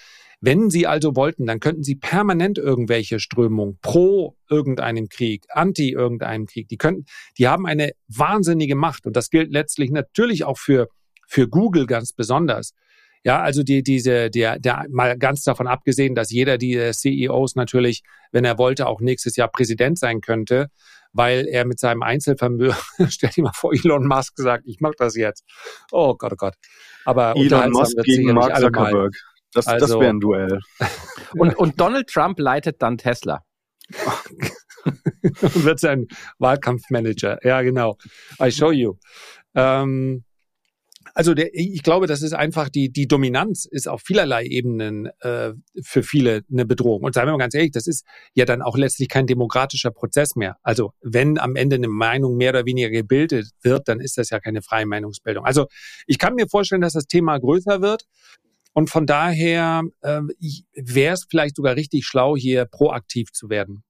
wenn 0.46 0.70
Sie 0.70 0.88
also 0.88 1.16
wollten, 1.16 1.46
dann 1.46 1.62
könnten 1.62 1.84
Sie 1.84 1.96
permanent 1.96 2.58
irgendwelche 2.58 3.20
Strömungen 3.20 3.80
pro 3.82 4.36
irgendeinem 4.50 5.08
Krieg, 5.08 5.46
anti 5.50 5.92
irgendeinem 5.92 6.48
Krieg, 6.48 6.68
die 6.68 6.78
könnten, 6.78 7.06
die 7.38 7.48
haben 7.48 7.66
eine 7.66 7.92
wahnsinnige 8.10 8.76
Macht 8.76 9.06
und 9.06 9.16
das 9.16 9.30
gilt 9.30 9.52
letztlich 9.52 9.90
natürlich 9.90 10.44
auch 10.44 10.58
für 10.58 10.90
für 11.28 11.48
Google 11.48 11.88
ganz 11.88 12.12
besonders. 12.12 12.74
Ja, 13.24 13.42
also 13.42 13.64
die, 13.64 13.84
diese, 13.84 14.30
der, 14.30 14.60
der, 14.60 14.86
mal 14.90 15.18
ganz 15.18 15.44
davon 15.44 15.66
abgesehen, 15.66 16.14
dass 16.14 16.30
jeder 16.30 16.58
die 16.58 16.92
CEOs 16.92 17.56
natürlich, 17.56 18.04
wenn 18.34 18.44
er 18.44 18.58
wollte, 18.58 18.86
auch 18.86 19.00
nächstes 19.00 19.38
Jahr 19.38 19.48
Präsident 19.48 19.98
sein 19.98 20.20
könnte, 20.20 20.68
weil 21.14 21.48
er 21.48 21.66
mit 21.66 21.80
seinem 21.80 22.04
Einzelvermögen, 22.04 22.76
stell 23.08 23.30
dir 23.30 23.44
mal 23.44 23.54
vor, 23.54 23.74
Elon 23.74 24.06
Musk 24.06 24.34
sagt, 24.36 24.66
ich 24.68 24.82
mach 24.82 24.94
das 24.98 25.16
jetzt. 25.16 25.46
Oh 25.92 26.16
Gott, 26.16 26.34
oh 26.34 26.36
Gott. 26.36 26.56
Aber 27.06 27.34
Elon 27.38 27.72
Musk 27.72 27.96
gegen 28.04 28.34
Mark 28.34 28.58
Zuckerberg. 28.58 29.16
Das, 29.54 29.68
also, 29.68 29.86
das 29.86 30.00
wäre 30.00 30.10
ein 30.10 30.20
Duell. 30.20 30.60
Und, 31.36 31.58
und 31.58 31.82
Donald 31.82 32.08
Trump 32.10 32.38
leitet 32.38 32.80
dann 32.84 33.00
Tesla. 33.00 33.42
und 35.42 35.66
wird 35.66 35.80
sein 35.80 36.06
Wahlkampfmanager. 36.38 37.40
Ja, 37.44 37.64
genau. 37.64 37.98
I 38.40 38.52
show 38.52 38.72
you. 38.72 38.98
Ähm, 39.56 40.24
also 41.16 41.34
der, 41.34 41.54
ich 41.54 41.84
glaube, 41.84 42.08
das 42.08 42.22
ist 42.22 42.34
einfach 42.34 42.70
die, 42.70 42.92
die 42.92 43.08
Dominanz 43.08 43.66
ist 43.66 43.88
auf 43.88 44.02
vielerlei 44.02 44.46
Ebenen 44.46 45.10
äh, 45.20 45.54
für 45.84 46.02
viele 46.02 46.42
eine 46.52 46.66
Bedrohung. 46.66 47.04
Und 47.04 47.14
sagen 47.14 47.28
wir 47.28 47.34
mal 47.34 47.38
ganz 47.38 47.54
ehrlich, 47.54 47.72
das 47.72 47.88
ist 47.88 48.06
ja 48.34 48.46
dann 48.46 48.62
auch 48.62 48.78
letztlich 48.78 49.10
kein 49.10 49.28
demokratischer 49.28 49.92
Prozess 49.92 50.36
mehr. 50.36 50.58
Also 50.64 50.94
wenn 51.02 51.38
am 51.38 51.56
Ende 51.56 51.76
eine 51.76 51.88
Meinung 51.88 52.36
mehr 52.36 52.50
oder 52.50 52.66
weniger 52.66 52.90
gebildet 52.90 53.52
wird, 53.62 53.88
dann 53.88 54.00
ist 54.00 54.18
das 54.18 54.30
ja 54.30 54.40
keine 54.40 54.62
freie 54.62 54.86
Meinungsbildung. 54.86 55.46
Also 55.46 55.68
ich 56.08 56.18
kann 56.18 56.36
mir 56.36 56.48
vorstellen, 56.48 56.82
dass 56.82 56.94
das 56.94 57.06
Thema 57.06 57.38
größer 57.38 57.82
wird. 57.82 58.06
Und 58.74 58.90
von 58.90 59.06
daher 59.06 59.84
äh, 60.02 60.22
wäre 60.74 61.14
es 61.14 61.26
vielleicht 61.30 61.56
sogar 61.56 61.76
richtig 61.76 62.06
schlau, 62.06 62.36
hier 62.36 62.66
proaktiv 62.66 63.32
zu 63.32 63.50
werden. 63.50 63.84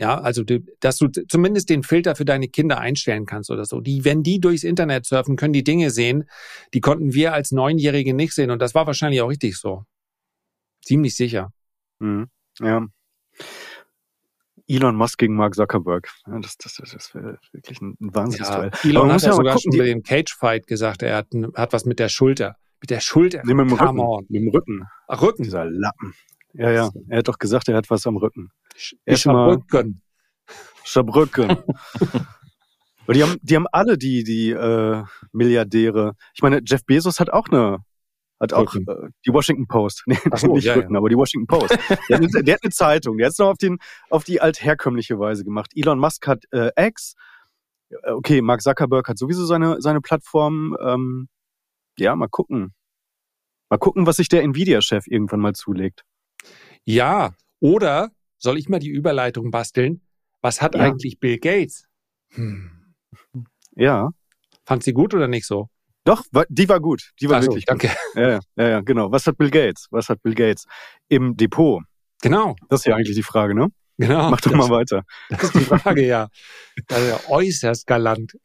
Ja, 0.00 0.20
also 0.20 0.44
dass 0.78 0.96
du 0.98 1.08
zumindest 1.08 1.70
den 1.70 1.82
Filter 1.82 2.14
für 2.14 2.24
deine 2.24 2.46
Kinder 2.46 2.78
einstellen 2.78 3.26
kannst 3.26 3.50
oder 3.50 3.64
so. 3.64 3.80
Die, 3.80 4.04
wenn 4.04 4.22
die 4.22 4.40
durchs 4.40 4.62
Internet 4.62 5.06
surfen, 5.06 5.34
können 5.34 5.52
die 5.52 5.64
Dinge 5.64 5.90
sehen, 5.90 6.30
die 6.72 6.80
konnten 6.80 7.14
wir 7.14 7.32
als 7.32 7.50
Neunjährige 7.50 8.14
nicht 8.14 8.32
sehen. 8.32 8.52
Und 8.52 8.62
das 8.62 8.76
war 8.76 8.86
wahrscheinlich 8.86 9.20
auch 9.20 9.28
richtig 9.28 9.56
so. 9.56 9.84
Ziemlich 10.84 11.16
sicher. 11.16 11.52
Mhm. 11.98 12.28
Ja. 12.60 12.86
Elon 14.68 14.94
Musk 14.94 15.18
gegen 15.18 15.34
Mark 15.34 15.56
Zuckerberg. 15.56 16.12
Ja, 16.28 16.38
das, 16.38 16.56
das, 16.58 16.74
das 16.74 17.14
wäre 17.14 17.38
wirklich 17.52 17.80
ein, 17.80 17.96
ein 18.00 18.14
Wahnsinnsduell. 18.14 18.70
Ja, 18.84 18.90
Elon 18.90 19.10
hat 19.10 19.22
ja 19.22 19.32
sogar 19.32 19.54
gucken, 19.54 19.72
schon 19.72 19.78
bei 19.78 19.86
dem 19.86 20.02
Cage 20.04 20.32
Fight 20.32 20.68
gesagt, 20.68 21.02
er 21.02 21.16
hat, 21.16 21.28
hat 21.56 21.72
was 21.72 21.86
mit 21.86 21.98
der 21.98 22.08
Schulter. 22.08 22.56
Mit 22.80 22.90
der 22.90 23.00
Schulter. 23.00 23.42
Nee, 23.44 23.54
mit 23.54 23.70
dem 23.70 23.72
Rücken. 23.72 23.98
On. 23.98 24.26
Mit 24.28 24.42
dem 24.42 24.48
Rücken. 24.48 24.84
Ach, 25.08 25.20
Rücken. 25.22 25.42
Dieser 25.42 25.64
Lappen. 25.64 26.14
Ja, 26.54 26.70
ja. 26.70 26.90
Er 27.08 27.18
hat 27.18 27.28
doch 27.28 27.38
gesagt, 27.38 27.68
er 27.68 27.76
hat 27.76 27.90
was 27.90 28.06
am 28.06 28.16
Rücken. 28.16 28.50
Ich 29.04 29.26
hab 29.26 29.34
Rücken. 29.34 30.02
Ich 30.84 30.96
hab 30.96 31.14
Rücken. 31.14 31.50
Aber 31.50 33.12
die 33.14 33.22
haben, 33.22 33.36
die 33.42 33.56
haben 33.56 33.66
alle 33.72 33.98
die, 33.98 34.24
die 34.24 34.50
äh, 34.50 35.02
Milliardäre. 35.32 36.14
Ich 36.34 36.42
meine, 36.42 36.60
Jeff 36.64 36.84
Bezos 36.84 37.20
hat 37.20 37.30
auch 37.30 37.48
eine, 37.48 37.78
hat 38.40 38.52
auch 38.52 38.74
äh, 38.74 39.10
die 39.26 39.32
Washington 39.32 39.66
Post. 39.66 40.04
Nee, 40.06 40.18
so, 40.36 40.54
nicht 40.54 40.64
ja, 40.64 40.74
Rücken, 40.74 40.94
ja. 40.94 40.98
aber 40.98 41.08
die 41.08 41.16
Washington 41.16 41.46
Post. 41.46 41.78
der, 42.08 42.18
hat, 42.18 42.46
der, 42.46 42.54
hat 42.54 42.62
eine 42.62 42.72
Zeitung. 42.72 43.18
Der 43.18 43.26
hat 43.26 43.32
es 43.32 43.38
noch 43.38 43.48
auf, 43.48 43.58
den, 43.58 43.78
auf 44.10 44.24
die 44.24 44.40
altherkömmliche 44.40 45.18
Weise 45.18 45.44
gemacht. 45.44 45.72
Elon 45.74 45.98
Musk 45.98 46.26
hat 46.26 46.44
äh, 46.52 46.70
X. 46.76 47.14
Okay, 48.04 48.42
Mark 48.42 48.62
Zuckerberg 48.62 49.08
hat 49.08 49.18
sowieso 49.18 49.44
seine, 49.46 49.80
seine 49.80 50.00
Plattform. 50.00 50.76
Ähm, 50.80 51.28
ja, 52.00 52.16
mal 52.16 52.28
gucken. 52.28 52.74
Mal 53.70 53.78
gucken, 53.78 54.06
was 54.06 54.16
sich 54.16 54.28
der 54.28 54.42
Nvidia-Chef 54.42 55.06
irgendwann 55.06 55.40
mal 55.40 55.54
zulegt. 55.54 56.04
Ja, 56.84 57.34
oder 57.60 58.10
soll 58.38 58.58
ich 58.58 58.68
mal 58.68 58.78
die 58.78 58.90
Überleitung 58.90 59.50
basteln? 59.50 60.00
Was 60.40 60.62
hat 60.62 60.74
ja. 60.74 60.80
eigentlich 60.80 61.18
Bill 61.18 61.38
Gates? 61.38 61.86
Hm. 62.30 62.94
Ja. 63.74 64.10
Fand 64.64 64.82
sie 64.84 64.92
gut 64.92 65.14
oder 65.14 65.28
nicht 65.28 65.46
so? 65.46 65.68
Doch, 66.04 66.24
die 66.48 66.68
war 66.68 66.80
gut. 66.80 67.10
Die 67.20 67.28
war 67.28 67.42
so, 67.42 67.48
wirklich 67.48 67.66
danke. 67.66 67.88
gut. 67.88 67.96
Ja, 68.22 68.40
ja, 68.56 68.68
ja, 68.68 68.80
genau. 68.80 69.12
Was 69.12 69.26
hat 69.26 69.36
Bill 69.36 69.50
Gates? 69.50 69.88
Was 69.90 70.08
hat 70.08 70.22
Bill 70.22 70.34
Gates 70.34 70.64
im 71.08 71.36
Depot? 71.36 71.82
Genau. 72.22 72.56
Das 72.68 72.80
ist 72.80 72.86
ja 72.86 72.96
eigentlich 72.96 73.16
die 73.16 73.22
Frage, 73.22 73.54
ne? 73.54 73.68
Genau. 73.98 74.30
Mach 74.30 74.40
doch 74.40 74.52
mal 74.52 74.70
weiter. 74.70 75.02
Das 75.28 75.42
ist 75.42 75.54
die 75.54 75.60
Frage, 75.60 76.06
ja. 76.06 76.28
Also 76.88 77.18
äußerst 77.28 77.86
galant. 77.86 78.38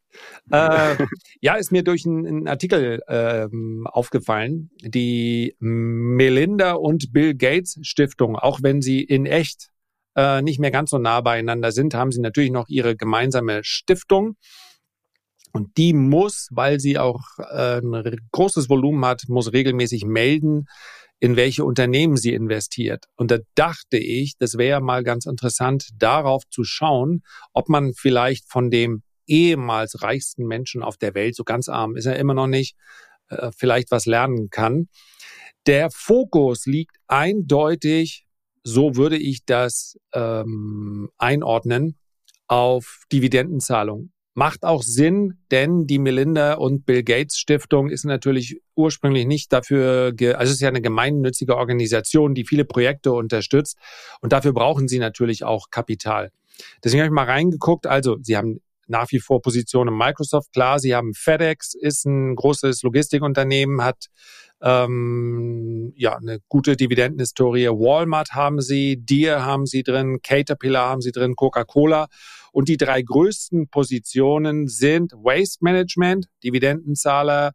Äh, 0.50 0.96
ja, 1.40 1.54
ist 1.54 1.70
mir 1.70 1.84
durch 1.84 2.04
einen, 2.06 2.48
Artikel 2.48 3.00
ähm, 3.08 3.86
aufgefallen. 3.86 4.70
Die 4.82 5.54
Melinda 5.60 6.72
und 6.72 7.12
Bill 7.12 7.34
Gates 7.34 7.78
Stiftung, 7.82 8.36
auch 8.36 8.60
wenn 8.62 8.82
sie 8.82 9.00
in 9.00 9.26
echt 9.26 9.70
äh, 10.16 10.42
nicht 10.42 10.58
mehr 10.58 10.72
ganz 10.72 10.90
so 10.90 10.98
nah 10.98 11.20
beieinander 11.20 11.70
sind, 11.70 11.94
haben 11.94 12.10
sie 12.10 12.20
natürlich 12.20 12.50
noch 12.50 12.68
ihre 12.68 12.96
gemeinsame 12.96 13.62
Stiftung. 13.62 14.36
Und 15.52 15.76
die 15.76 15.92
muss, 15.92 16.48
weil 16.50 16.80
sie 16.80 16.98
auch 16.98 17.22
äh, 17.38 17.78
ein 17.78 18.16
großes 18.32 18.68
Volumen 18.68 19.04
hat, 19.04 19.22
muss 19.28 19.52
regelmäßig 19.52 20.04
melden, 20.04 20.66
in 21.24 21.36
welche 21.36 21.64
Unternehmen 21.64 22.18
sie 22.18 22.34
investiert. 22.34 23.06
Und 23.16 23.30
da 23.30 23.38
dachte 23.54 23.96
ich, 23.96 24.36
das 24.36 24.58
wäre 24.58 24.82
mal 24.82 25.02
ganz 25.02 25.24
interessant, 25.24 25.88
darauf 25.96 26.42
zu 26.50 26.64
schauen, 26.64 27.22
ob 27.54 27.70
man 27.70 27.94
vielleicht 27.94 28.46
von 28.46 28.70
dem 28.70 29.02
ehemals 29.26 30.02
reichsten 30.02 30.46
Menschen 30.46 30.82
auf 30.82 30.98
der 30.98 31.14
Welt, 31.14 31.34
so 31.34 31.42
ganz 31.42 31.70
arm 31.70 31.96
ist 31.96 32.04
er 32.04 32.16
immer 32.16 32.34
noch 32.34 32.46
nicht, 32.46 32.76
äh, 33.30 33.52
vielleicht 33.56 33.90
was 33.90 34.04
lernen 34.04 34.50
kann. 34.50 34.88
Der 35.66 35.90
Fokus 35.90 36.66
liegt 36.66 36.98
eindeutig, 37.06 38.26
so 38.62 38.94
würde 38.94 39.16
ich 39.16 39.46
das 39.46 39.96
ähm, 40.12 41.08
einordnen, 41.16 41.98
auf 42.48 43.04
Dividendenzahlung. 43.10 44.10
Macht 44.36 44.64
auch 44.64 44.82
Sinn, 44.82 45.38
denn 45.52 45.86
die 45.86 46.00
Melinda 46.00 46.54
und 46.54 46.86
Bill 46.86 47.04
Gates 47.04 47.38
Stiftung 47.38 47.88
ist 47.88 48.04
natürlich 48.04 48.60
ursprünglich 48.74 49.26
nicht 49.26 49.52
dafür, 49.52 50.12
also 50.20 50.50
es 50.50 50.54
ist 50.54 50.60
ja 50.60 50.68
eine 50.68 50.82
gemeinnützige 50.82 51.56
Organisation, 51.56 52.34
die 52.34 52.44
viele 52.44 52.64
Projekte 52.64 53.12
unterstützt 53.12 53.78
und 54.20 54.32
dafür 54.32 54.52
brauchen 54.52 54.88
sie 54.88 54.98
natürlich 54.98 55.44
auch 55.44 55.70
Kapital. 55.70 56.32
Deswegen 56.82 57.02
habe 57.02 57.08
ich 57.08 57.14
mal 57.14 57.24
reingeguckt. 57.24 57.86
Also, 57.86 58.16
sie 58.22 58.36
haben 58.36 58.60
nach 58.86 59.10
wie 59.12 59.20
vor 59.20 59.40
Position 59.40 59.88
in 59.88 59.96
Microsoft. 59.96 60.52
Klar, 60.52 60.78
sie 60.78 60.94
haben 60.94 61.14
FedEx, 61.14 61.74
ist 61.74 62.04
ein 62.04 62.36
großes 62.36 62.82
Logistikunternehmen, 62.82 63.82
hat 63.82 64.06
ähm, 64.62 65.92
ja 65.96 66.16
eine 66.16 66.38
gute 66.48 66.76
Dividendenhistorie. 66.76 67.68
Walmart 67.68 68.32
haben 68.32 68.60
sie, 68.60 68.96
Deere 68.98 69.44
haben 69.44 69.66
sie 69.66 69.82
drin, 69.82 70.20
Caterpillar 70.22 70.88
haben 70.90 71.00
sie 71.00 71.12
drin, 71.12 71.36
Coca-Cola. 71.36 72.08
Und 72.54 72.68
die 72.68 72.76
drei 72.76 73.02
größten 73.02 73.66
Positionen 73.66 74.68
sind 74.68 75.12
Waste 75.12 75.58
Management, 75.60 76.28
Dividendenzahler, 76.44 77.50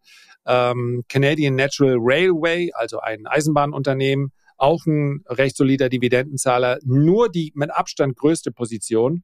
ähm, 0.46 1.06
Canadian 1.08 1.56
Natural 1.56 1.96
Railway, 1.98 2.70
also 2.74 3.00
ein 3.00 3.26
Eisenbahnunternehmen, 3.26 4.34
auch 4.58 4.86
ein 4.86 5.24
recht 5.30 5.56
solider 5.56 5.88
Dividendenzahler. 5.88 6.80
Nur 6.84 7.30
die 7.30 7.54
mit 7.56 7.72
Abstand 7.72 8.18
größte 8.18 8.52
Position, 8.52 9.24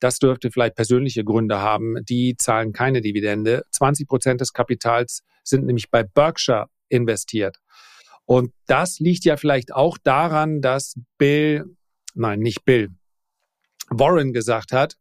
das 0.00 0.18
dürfte 0.18 0.50
vielleicht 0.50 0.74
persönliche 0.74 1.24
Gründe 1.24 1.60
haben, 1.60 1.96
die 2.04 2.36
zahlen 2.36 2.74
keine 2.74 3.00
Dividende. 3.00 3.64
20 3.70 4.06
Prozent 4.06 4.42
des 4.42 4.52
Kapitals 4.52 5.22
sind 5.42 5.64
nämlich 5.64 5.90
bei 5.90 6.02
Berkshire 6.02 6.66
investiert. 6.90 7.56
Und 8.26 8.52
das 8.66 8.98
liegt 8.98 9.24
ja 9.24 9.38
vielleicht 9.38 9.72
auch 9.72 9.96
daran, 9.96 10.60
dass 10.60 10.94
Bill, 11.16 11.64
nein, 12.14 12.40
nicht 12.40 12.66
Bill, 12.66 12.90
Warren 13.88 14.34
gesagt 14.34 14.72
hat, 14.72 14.96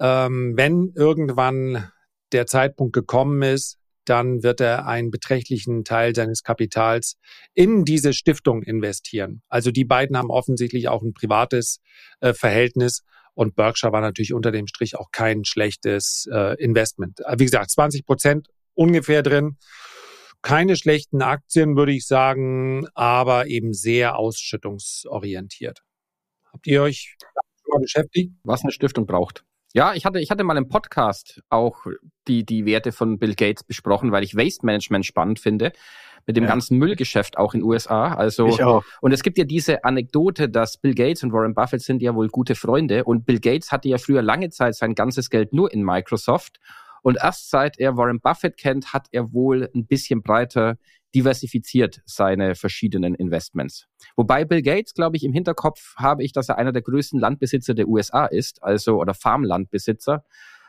ähm, 0.00 0.54
wenn 0.56 0.92
irgendwann 0.94 1.90
der 2.32 2.46
Zeitpunkt 2.46 2.92
gekommen 2.92 3.42
ist, 3.42 3.78
dann 4.04 4.42
wird 4.42 4.60
er 4.60 4.86
einen 4.86 5.10
beträchtlichen 5.10 5.84
Teil 5.84 6.14
seines 6.14 6.42
Kapitals 6.42 7.16
in 7.54 7.84
diese 7.84 8.12
Stiftung 8.12 8.62
investieren. 8.62 9.42
Also 9.48 9.70
die 9.70 9.84
beiden 9.84 10.16
haben 10.16 10.30
offensichtlich 10.30 10.88
auch 10.88 11.02
ein 11.02 11.12
privates 11.12 11.80
äh, 12.20 12.32
Verhältnis 12.32 13.02
und 13.34 13.54
Berkshire 13.54 13.92
war 13.92 14.00
natürlich 14.00 14.32
unter 14.32 14.50
dem 14.50 14.66
Strich 14.66 14.96
auch 14.96 15.10
kein 15.12 15.44
schlechtes 15.44 16.28
äh, 16.32 16.60
Investment. 16.62 17.20
Wie 17.36 17.44
gesagt, 17.44 17.70
20 17.70 18.04
Prozent 18.04 18.48
ungefähr 18.74 19.22
drin. 19.22 19.56
Keine 20.42 20.76
schlechten 20.76 21.22
Aktien, 21.22 21.76
würde 21.76 21.92
ich 21.92 22.06
sagen, 22.06 22.86
aber 22.94 23.46
eben 23.46 23.72
sehr 23.74 24.16
ausschüttungsorientiert. 24.16 25.82
Habt 26.52 26.66
ihr 26.66 26.82
euch 26.82 27.16
schon 27.62 27.72
mal 27.74 27.80
beschäftigt? 27.80 28.32
Was 28.42 28.62
eine 28.62 28.72
Stiftung 28.72 29.06
braucht. 29.06 29.44
Ja, 29.72 29.94
ich 29.94 30.04
hatte, 30.04 30.18
ich 30.18 30.30
hatte 30.30 30.42
mal 30.42 30.56
im 30.56 30.68
Podcast 30.68 31.42
auch 31.48 31.86
die, 32.26 32.44
die 32.44 32.66
Werte 32.66 32.90
von 32.92 33.18
Bill 33.18 33.34
Gates 33.34 33.62
besprochen, 33.62 34.10
weil 34.10 34.24
ich 34.24 34.36
Waste 34.36 34.66
Management 34.66 35.06
spannend 35.06 35.38
finde. 35.38 35.72
Mit 36.26 36.36
dem 36.36 36.44
ja. 36.44 36.50
ganzen 36.50 36.76
Müllgeschäft 36.76 37.38
auch 37.38 37.54
in 37.54 37.62
USA. 37.62 38.12
Also, 38.12 38.46
ich 38.48 38.62
auch. 38.62 38.84
und 39.00 39.12
es 39.12 39.22
gibt 39.22 39.38
ja 39.38 39.44
diese 39.44 39.84
Anekdote, 39.84 40.50
dass 40.50 40.76
Bill 40.76 40.94
Gates 40.94 41.22
und 41.22 41.32
Warren 41.32 41.54
Buffett 41.54 41.80
sind 41.80 42.02
ja 42.02 42.14
wohl 42.14 42.28
gute 42.28 42.54
Freunde. 42.54 43.04
Und 43.04 43.24
Bill 43.24 43.40
Gates 43.40 43.72
hatte 43.72 43.88
ja 43.88 43.96
früher 43.96 44.20
lange 44.20 44.50
Zeit 44.50 44.74
sein 44.74 44.94
ganzes 44.94 45.30
Geld 45.30 45.54
nur 45.54 45.72
in 45.72 45.82
Microsoft. 45.82 46.60
Und 47.02 47.16
erst 47.22 47.48
seit 47.48 47.78
er 47.78 47.96
Warren 47.96 48.20
Buffett 48.20 48.58
kennt, 48.58 48.92
hat 48.92 49.06
er 49.12 49.32
wohl 49.32 49.70
ein 49.74 49.86
bisschen 49.86 50.22
breiter 50.22 50.76
diversifiziert 51.14 52.00
seine 52.04 52.54
verschiedenen 52.54 53.14
Investments. 53.14 53.86
Wobei 54.16 54.44
Bill 54.44 54.62
Gates, 54.62 54.94
glaube 54.94 55.16
ich, 55.16 55.24
im 55.24 55.32
Hinterkopf 55.32 55.94
habe 55.96 56.22
ich, 56.22 56.32
dass 56.32 56.48
er 56.48 56.58
einer 56.58 56.72
der 56.72 56.82
größten 56.82 57.18
Landbesitzer 57.18 57.74
der 57.74 57.88
USA 57.88 58.26
ist, 58.26 58.62
also 58.62 59.00
oder 59.00 59.14
Farmlandbesitzer. 59.14 60.24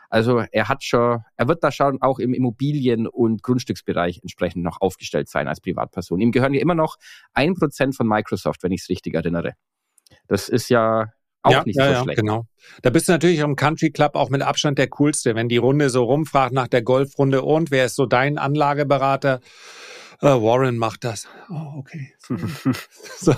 Also 0.10 0.44
er 0.52 0.68
hat 0.68 0.84
schon, 0.84 1.24
er 1.38 1.48
wird 1.48 1.64
da 1.64 1.72
schon 1.72 2.02
auch 2.02 2.20
im 2.20 2.34
Immobilien- 2.34 3.08
und 3.08 3.44
Grundstücksbereich 3.44 4.20
entsprechend 4.22 4.64
noch 4.64 4.82
aufgestellt 4.82 5.30
sein 5.30 5.48
als 5.48 5.62
Privatperson. 5.62 6.20
Ihm 6.20 6.32
gehören 6.32 6.54
ja 6.54 6.60
immer 6.60 6.76
noch 6.76 6.98
ein 7.34 7.54
Prozent 7.54 7.96
von 7.96 8.08
Microsoft, 8.08 8.62
wenn 8.64 8.74
ich 8.74 8.82
es 8.82 8.90
richtig 8.90 9.14
erinnere. 9.14 9.54
Das 10.28 10.50
ist 10.50 10.70
ja 10.70 11.14
auch 11.44 11.52
ja, 11.52 11.64
nicht 11.64 11.78
ja, 11.78 11.86
so 11.86 11.92
ja, 11.92 12.04
schlecht. 12.04 12.20
Genau. 12.20 12.46
Da 12.82 12.90
bist 12.90 13.08
du 13.08 13.14
natürlich 13.14 13.40
im 13.40 13.56
Country 13.56 13.92
Club 13.92 14.16
auch 14.16 14.30
mit 14.30 14.42
Abstand 14.42 14.78
der 14.78 14.90
coolste, 14.90 15.34
wenn 15.36 15.48
die 15.48 15.58
Runde 15.58 15.90
so 15.90 16.04
rumfragt 16.04 16.54
nach 16.54 16.68
der 16.68 16.82
Golfrunde 16.82 17.42
und 17.42 17.72
wer 17.72 17.86
ist 17.86 17.96
so 17.96 18.06
dein 18.06 18.38
Anlageberater? 18.38 19.40
Uh, 20.24 20.42
Warren 20.42 20.78
macht 20.78 21.04
das. 21.04 21.28
Oh, 21.50 21.80
okay. 21.80 22.14
so. 23.18 23.34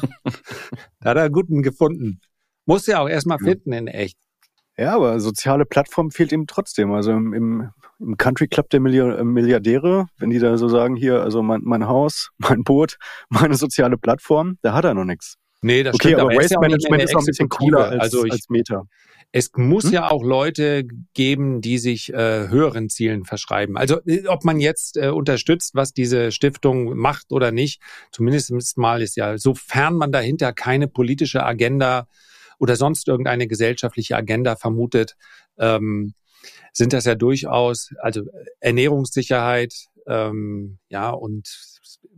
Da 1.00 1.10
hat 1.10 1.18
er 1.18 1.24
einen 1.24 1.32
guten 1.32 1.64
gefunden. 1.64 2.20
Muss 2.66 2.88
ja 2.88 3.00
auch 3.00 3.08
erstmal 3.08 3.40
finden 3.40 3.72
in 3.72 3.88
echt. 3.88 4.18
Ja, 4.78 4.96
aber 4.96 5.20
soziale 5.20 5.66
Plattform 5.66 6.12
fehlt 6.12 6.32
ihm 6.32 6.48
trotzdem. 6.48 6.92
Also 6.92 7.12
im, 7.12 7.34
im, 7.34 7.70
im 8.00 8.18
Country 8.18 8.48
Club 8.48 8.70
der 8.70 8.80
äh, 8.82 9.24
Milliardäre, 9.24 10.08
wenn 10.18 10.30
die 10.32 10.40
da 10.40 10.58
so 10.58 10.68
sagen, 10.68 10.96
hier, 10.96 11.22
also 11.22 11.44
mein, 11.44 11.62
mein 11.64 11.88
Haus, 11.88 12.32
mein 12.38 12.64
Boot, 12.64 12.98
meine 13.30 13.56
soziale 13.56 13.98
Plattform, 13.98 14.58
da 14.62 14.74
hat 14.74 14.86
er 14.86 14.94
noch 14.94 15.06
nichts. 15.06 15.36
Nee, 15.64 15.84
das 15.84 15.96
okay, 15.96 16.10
stimmt. 16.10 16.22
aber, 16.22 16.32
aber 16.32 16.42
Waste 16.42 16.60
Management 16.60 17.04
ist 17.04 17.16
auch 17.16 17.22
ein 17.22 17.26
bisschen 17.26 17.50
cooler 17.50 17.90
als, 17.90 18.02
also 18.02 18.26
ich, 18.26 18.32
als 18.34 18.50
Meta. 18.50 18.84
Es 19.32 19.50
muss 19.56 19.86
hm? 19.86 19.94
ja 19.94 20.12
auch 20.12 20.24
Leute 20.24 20.84
geben, 21.14 21.62
die 21.62 21.78
sich 21.78 22.14
äh, 22.14 22.50
höheren 22.50 22.90
Zielen 22.90 23.26
verschreiben. 23.26 23.78
Also 23.78 24.00
äh, 24.06 24.28
ob 24.28 24.44
man 24.44 24.60
jetzt 24.60 24.98
äh, 24.98 25.08
unterstützt, 25.08 25.74
was 25.74 25.94
diese 25.94 26.32
Stiftung 26.32 26.96
macht 26.98 27.32
oder 27.32 27.52
nicht, 27.52 27.82
zumindest 28.12 28.78
mal 28.78 29.02
ist 29.02 29.16
ja, 29.16 29.38
sofern 29.38 29.96
man 29.96 30.12
dahinter 30.12 30.54
keine 30.54 30.88
politische 30.88 31.44
Agenda 31.44 32.08
oder 32.60 32.76
sonst 32.76 33.08
irgendeine 33.08 33.48
gesellschaftliche 33.48 34.16
Agenda 34.16 34.56
vermutet, 34.56 35.16
ähm, 35.58 36.14
sind 36.74 36.94
das 36.94 37.06
ja 37.06 37.16
durchaus, 37.16 37.90
also 38.02 38.24
Ernährungssicherheit, 38.60 39.74
ähm, 40.08 40.78
ja, 40.90 41.10
und 41.10 41.48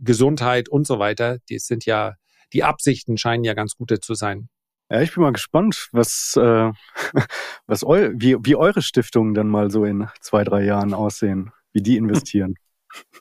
Gesundheit 0.00 0.68
und 0.68 0.86
so 0.86 0.98
weiter, 0.98 1.38
die 1.48 1.58
sind 1.58 1.86
ja, 1.86 2.14
die 2.52 2.64
Absichten 2.64 3.18
scheinen 3.18 3.44
ja 3.44 3.54
ganz 3.54 3.74
gute 3.74 4.00
zu 4.00 4.14
sein. 4.14 4.48
Ja, 4.90 5.00
ich 5.00 5.14
bin 5.14 5.22
mal 5.22 5.32
gespannt, 5.32 5.88
was, 5.92 6.34
äh, 6.36 6.70
was 7.66 7.84
eu 7.84 8.12
wie, 8.14 8.36
wie 8.40 8.56
eure 8.56 8.82
Stiftungen 8.82 9.34
dann 9.34 9.48
mal 9.48 9.70
so 9.70 9.84
in 9.84 10.08
zwei, 10.20 10.44
drei 10.44 10.64
Jahren 10.64 10.94
aussehen, 10.94 11.52
wie 11.72 11.82
die 11.82 11.96
investieren. 11.96 12.54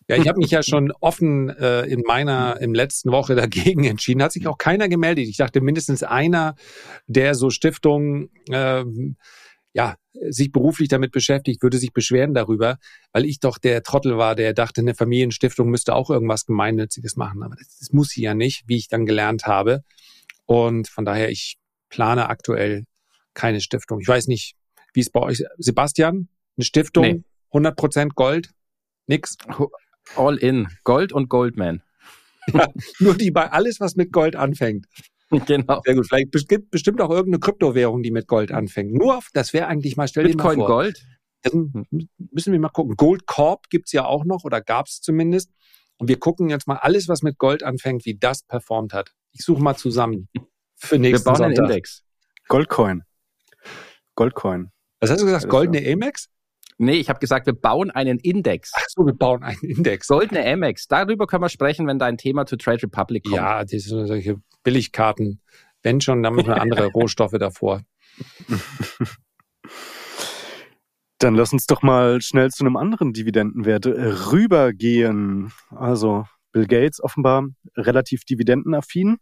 Ja, 0.07 0.15
ich 0.15 0.29
habe 0.29 0.37
mich 0.37 0.51
ja 0.51 0.63
schon 0.63 0.93
offen 1.01 1.49
äh, 1.49 1.81
in 1.81 2.03
meiner 2.07 2.61
im 2.61 2.73
letzten 2.73 3.11
Woche 3.11 3.35
dagegen 3.35 3.83
entschieden. 3.83 4.23
Hat 4.23 4.31
sich 4.31 4.47
auch 4.47 4.57
keiner 4.57 4.87
gemeldet. 4.87 5.27
Ich 5.27 5.35
dachte 5.35 5.59
mindestens 5.59 6.01
einer, 6.01 6.55
der 7.07 7.35
so 7.35 7.49
Stiftungen 7.49 8.29
äh, 8.47 8.85
ja 9.75 9.95
sich 10.29 10.51
beruflich 10.51 10.87
damit 10.87 11.11
beschäftigt, 11.11 11.61
würde 11.61 11.77
sich 11.77 11.91
beschweren 11.91 12.33
darüber, 12.33 12.77
weil 13.11 13.25
ich 13.25 13.39
doch 13.39 13.57
der 13.57 13.83
Trottel 13.83 14.17
war, 14.17 14.33
der 14.33 14.53
dachte, 14.53 14.81
eine 14.81 14.95
Familienstiftung 14.95 15.69
müsste 15.69 15.93
auch 15.93 16.09
irgendwas 16.09 16.45
Gemeinnütziges 16.45 17.17
machen. 17.17 17.43
Aber 17.43 17.55
das, 17.55 17.77
das 17.79 17.91
muss 17.91 18.09
sie 18.09 18.21
ja 18.21 18.33
nicht, 18.33 18.63
wie 18.67 18.77
ich 18.77 18.87
dann 18.87 19.05
gelernt 19.05 19.45
habe. 19.45 19.83
Und 20.45 20.87
von 20.87 21.03
daher, 21.03 21.29
ich 21.29 21.57
plane 21.89 22.29
aktuell 22.29 22.85
keine 23.33 23.59
Stiftung. 23.59 23.99
Ich 23.99 24.07
weiß 24.07 24.27
nicht, 24.27 24.55
wie 24.93 25.01
es 25.01 25.09
bei 25.09 25.19
euch, 25.19 25.43
Sebastian, 25.57 26.29
eine 26.57 26.65
Stiftung, 26.65 27.03
nee. 27.03 27.23
100% 27.51 28.11
Gold, 28.15 28.51
nix? 29.07 29.37
All 30.15 30.37
in, 30.37 30.67
Gold 30.85 31.11
und 31.11 31.27
Goldman. 31.27 31.81
Ja, 32.53 32.67
nur 32.99 33.15
die 33.15 33.31
bei 33.31 33.51
alles, 33.51 33.81
was 33.81 33.97
mit 33.97 34.13
Gold 34.13 34.37
anfängt. 34.37 34.87
Genau. 35.47 35.81
Sehr 35.83 35.95
gut. 35.95 36.07
Vielleicht 36.07 36.47
gibt 36.47 36.71
bestimmt 36.71 37.01
auch 37.01 37.09
irgendeine 37.09 37.39
Kryptowährung, 37.39 38.03
die 38.03 38.11
mit 38.11 38.27
Gold 38.27 38.51
anfängt. 38.51 38.93
Nur, 38.93 39.17
auf, 39.17 39.29
das 39.33 39.53
wäre 39.53 39.67
eigentlich 39.67 39.97
mal, 39.97 40.07
stell 40.07 40.25
Bitcoin 40.25 40.55
dir 40.55 40.61
mal 40.61 40.67
vor. 40.67 40.75
Gold? 40.75 41.05
Dann 41.41 41.85
müssen 42.31 42.53
wir 42.53 42.59
mal 42.59 42.69
gucken. 42.69 42.95
Gold 42.95 43.25
Corp 43.25 43.69
gibt's 43.69 43.91
ja 43.91 44.05
auch 44.05 44.25
noch 44.25 44.43
oder 44.43 44.61
gab's 44.61 45.01
zumindest. 45.01 45.51
Und 45.97 46.07
wir 46.09 46.19
gucken 46.19 46.49
jetzt 46.49 46.67
mal 46.67 46.77
alles, 46.77 47.07
was 47.07 47.21
mit 47.21 47.37
Gold 47.37 47.63
anfängt, 47.63 48.05
wie 48.05 48.17
das 48.17 48.43
performt 48.43 48.93
hat. 48.93 49.13
Ich 49.31 49.43
suche 49.43 49.61
mal 49.61 49.75
zusammen 49.75 50.29
für 50.75 50.99
nächsten 50.99 51.25
Wir 51.25 51.31
bauen 51.31 51.37
Sonntag. 51.37 51.57
einen 51.59 51.69
Index. 51.69 52.03
Goldcoin. 52.47 53.03
Goldcoin. 54.15 54.71
Was 54.99 55.09
hast 55.09 55.21
du 55.21 55.25
gesagt? 55.25 55.49
Goldene 55.49 55.91
Amex? 55.91 56.29
Nee, 56.77 56.95
ich 56.95 57.09
habe 57.09 57.19
gesagt, 57.19 57.45
wir 57.45 57.53
bauen 57.53 57.89
einen 57.89 58.19
Index. 58.19 58.71
Ach 58.75 58.85
so, 58.89 59.05
wir 59.05 59.13
bauen 59.13 59.43
einen 59.43 59.61
Index. 59.61 60.07
Goldene 60.07 60.45
Amex. 60.45 60.87
Darüber 60.87 61.25
können 61.25 61.43
wir 61.43 61.49
sprechen, 61.49 61.87
wenn 61.87 61.99
dein 61.99 62.17
Thema 62.17 62.45
zu 62.45 62.57
Trade 62.57 62.83
Republic 62.83 63.23
kommt. 63.23 63.35
Ja, 63.35 63.63
das 63.63 63.83
sind 63.83 64.07
solche 64.07 64.41
Billigkarten. 64.63 65.39
Wenn 65.83 66.01
schon, 66.01 66.21
dann 66.21 66.35
müssen 66.35 66.47
wir 66.47 66.61
andere 66.61 66.87
Rohstoffe 66.93 67.37
davor. 67.39 67.81
Dann 71.19 71.35
lass 71.35 71.53
uns 71.53 71.65
doch 71.65 71.81
mal 71.81 72.21
schnell 72.21 72.51
zu 72.51 72.65
einem 72.65 72.75
anderen 72.75 73.13
Dividendenwert 73.13 73.85
rübergehen. 73.85 75.53
Also 75.69 76.25
Bill 76.51 76.67
Gates 76.67 77.01
offenbar 77.01 77.47
relativ 77.77 78.25
dividendenaffin. 78.25 79.17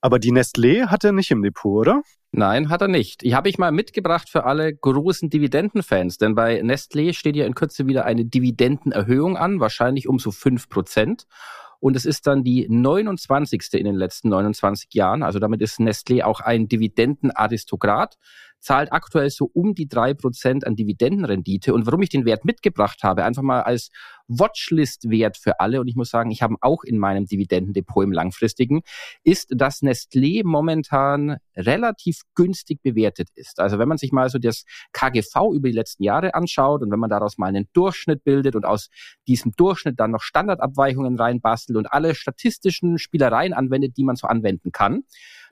Aber 0.00 0.18
die 0.18 0.32
Nestlé 0.32 0.86
hat 0.86 1.04
er 1.04 1.12
nicht 1.12 1.30
im 1.30 1.42
Depot, 1.42 1.80
oder? 1.80 2.02
Nein, 2.32 2.68
hat 2.68 2.80
er 2.80 2.88
nicht. 2.88 3.22
Die 3.22 3.34
habe 3.34 3.48
ich 3.48 3.58
mal 3.58 3.72
mitgebracht 3.72 4.28
für 4.28 4.44
alle 4.44 4.72
großen 4.72 5.30
Dividendenfans, 5.30 6.16
denn 6.16 6.34
bei 6.34 6.60
Nestlé 6.60 7.12
steht 7.12 7.36
ja 7.36 7.44
in 7.44 7.54
Kürze 7.54 7.86
wieder 7.86 8.04
eine 8.04 8.24
Dividendenerhöhung 8.24 9.36
an, 9.36 9.58
wahrscheinlich 9.58 10.08
um 10.08 10.18
so 10.18 10.30
fünf 10.30 10.68
Prozent. 10.68 11.26
Und 11.80 11.96
es 11.96 12.04
ist 12.04 12.26
dann 12.26 12.44
die 12.44 12.66
29. 12.68 13.72
in 13.72 13.84
den 13.84 13.94
letzten 13.94 14.28
29 14.28 14.92
Jahren. 14.92 15.22
Also 15.22 15.38
damit 15.38 15.62
ist 15.62 15.80
Nestlé 15.80 16.22
auch 16.22 16.40
ein 16.40 16.68
Dividendenaristokrat. 16.68 18.16
Zahlt 18.60 18.92
aktuell 18.92 19.30
so 19.30 19.50
um 19.52 19.74
die 19.74 19.88
drei 19.88 20.14
Prozent 20.14 20.66
an 20.66 20.76
Dividendenrendite. 20.76 21.74
Und 21.74 21.86
warum 21.86 22.02
ich 22.02 22.10
den 22.10 22.24
Wert 22.24 22.44
mitgebracht 22.44 23.02
habe, 23.02 23.24
einfach 23.24 23.42
mal 23.42 23.62
als 23.62 23.90
Watchlist-Wert 24.28 25.36
für 25.36 25.58
alle, 25.58 25.80
und 25.80 25.88
ich 25.88 25.96
muss 25.96 26.10
sagen, 26.10 26.30
ich 26.30 26.42
habe 26.42 26.54
auch 26.60 26.84
in 26.84 26.98
meinem 26.98 27.26
Dividendendepot 27.26 28.04
im 28.04 28.12
langfristigen, 28.12 28.82
ist, 29.24 29.48
dass 29.56 29.82
Nestlé 29.82 30.42
momentan 30.44 31.38
relativ 31.56 32.22
günstig 32.34 32.80
bewertet 32.82 33.28
ist. 33.34 33.58
Also 33.58 33.78
wenn 33.78 33.88
man 33.88 33.98
sich 33.98 34.12
mal 34.12 34.28
so 34.30 34.38
das 34.38 34.64
KGV 34.92 35.52
über 35.52 35.68
die 35.68 35.74
letzten 35.74 36.04
Jahre 36.04 36.34
anschaut 36.34 36.82
und 36.82 36.92
wenn 36.92 37.00
man 37.00 37.10
daraus 37.10 37.38
mal 37.38 37.46
einen 37.46 37.68
Durchschnitt 37.72 38.22
bildet 38.22 38.54
und 38.54 38.64
aus 38.64 38.88
diesem 39.26 39.52
Durchschnitt 39.52 39.98
dann 39.98 40.12
noch 40.12 40.22
Standardabweichungen 40.22 41.16
reinbastelt 41.16 41.76
und 41.76 41.86
alle 41.86 42.14
statistischen 42.14 42.98
Spielereien 42.98 43.52
anwendet, 43.52 43.96
die 43.96 44.04
man 44.04 44.16
so 44.16 44.28
anwenden 44.28 44.70
kann, 44.70 45.02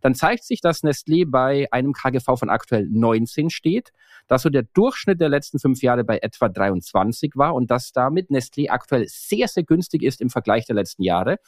dann 0.01 0.15
zeigt 0.15 0.45
sich, 0.45 0.61
dass 0.61 0.83
Nestlé 0.83 1.29
bei 1.29 1.67
einem 1.71 1.93
KGV 1.93 2.39
von 2.39 2.51
aktuell 2.51 2.87
19 2.89 3.51
steht, 3.51 3.93
dass 4.27 4.43
so 4.43 4.51
der 4.51 4.63
Durchschnitt 4.63 5.21
der 5.21 5.29
letzten 5.29 5.59
fünf 5.59 5.83
Jahre 5.83 6.05
bei 6.05 6.19
etwa 6.19 6.49
23 6.49 7.33
war 7.35 7.55
und 7.55 7.71
dass 7.71 7.93
damit 7.93 8.31
Nestlé 8.31 8.69
aktuell 8.71 9.07
sehr, 9.09 9.49
sehr 9.49 9.65
günstig 9.65 10.03
ist 10.03 10.21
im 10.21 10.31
Vergleich 10.31 10.67
der 10.67 10.77
letzten 10.77 11.03
Jahre 11.03 11.39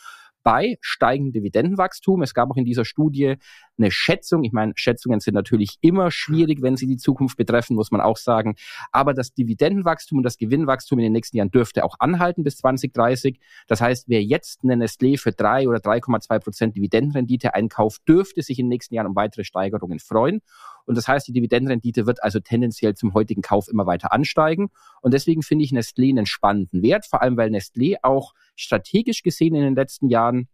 bei 0.43 0.77
steigendem 0.81 1.33
Dividendenwachstum. 1.33 2.23
Es 2.23 2.35
gab 2.35 2.51
auch 2.51 2.57
in 2.57 2.65
dieser 2.65 2.85
Studie 2.85 3.37
eine 3.79 3.91
Schätzung. 3.91 4.45
Ich 4.45 4.53
meine, 4.53 4.73
Schätzungen 4.77 5.21
sind 5.21 5.35
natürlich 5.35 5.77
immer 5.81 6.11
schwierig, 6.11 6.63
wenn 6.63 6.77
sie 6.77 6.87
die 6.87 6.97
Zukunft 6.97 7.37
betreffen, 7.37 7.77
muss 7.77 7.91
man 7.91 8.01
auch 8.01 8.17
sagen. 8.17 8.57
Aber 8.93 9.15
das 9.15 9.33
Dividendenwachstum 9.33 10.19
und 10.19 10.25
das 10.25 10.37
Gewinnwachstum 10.37 10.99
in 10.99 11.05
den 11.05 11.13
nächsten 11.13 11.37
Jahren 11.37 11.51
dürfte 11.51 11.85
auch 11.85 11.97
anhalten 11.99 12.45
bis 12.45 12.59
2030. 12.59 13.39
Das 13.67 13.81
heißt, 13.81 14.09
wer 14.09 14.23
jetzt 14.23 14.61
eine 14.63 14.75
Nestlé 14.75 15.19
für 15.19 15.33
drei 15.33 15.69
oder 15.69 15.79
3,2 15.79 16.39
Prozent 16.39 16.77
Dividendenrendite 16.77 17.55
einkauft, 17.55 18.03
dürfte 18.09 18.43
sich 18.43 18.59
in 18.59 18.67
den 18.67 18.71
nächsten 18.71 18.95
Jahren 18.95 19.07
um 19.07 19.17
weitere 19.17 19.45
Steigerungen 19.45 19.99
freuen. 19.99 20.41
Und 20.91 20.97
das 20.97 21.07
heißt, 21.07 21.29
die 21.29 21.33
Dividendenrendite 21.33 22.05
wird 22.05 22.21
also 22.21 22.41
tendenziell 22.41 22.97
zum 22.97 23.15
heutigen 23.15 23.43
Kauf 23.43 23.69
immer 23.69 23.87
weiter 23.87 24.13
ansteigen. 24.13 24.71
Und 25.01 25.15
deswegen 25.15 25.45
finde 25.45 25.65
ich 25.65 25.71
Nestlé 25.71 26.11
einen 26.11 26.27
spannenden 26.27 26.83
Wert, 26.83 27.07
vor 27.07 27.23
allem 27.23 27.37
weil 27.37 27.51
Nestlé 27.51 27.95
auch 28.03 28.35
strategisch 28.57 29.23
gesehen 29.23 29.55
in 29.55 29.63
den 29.63 29.77
letzten 29.77 30.09
Jahren 30.09 30.49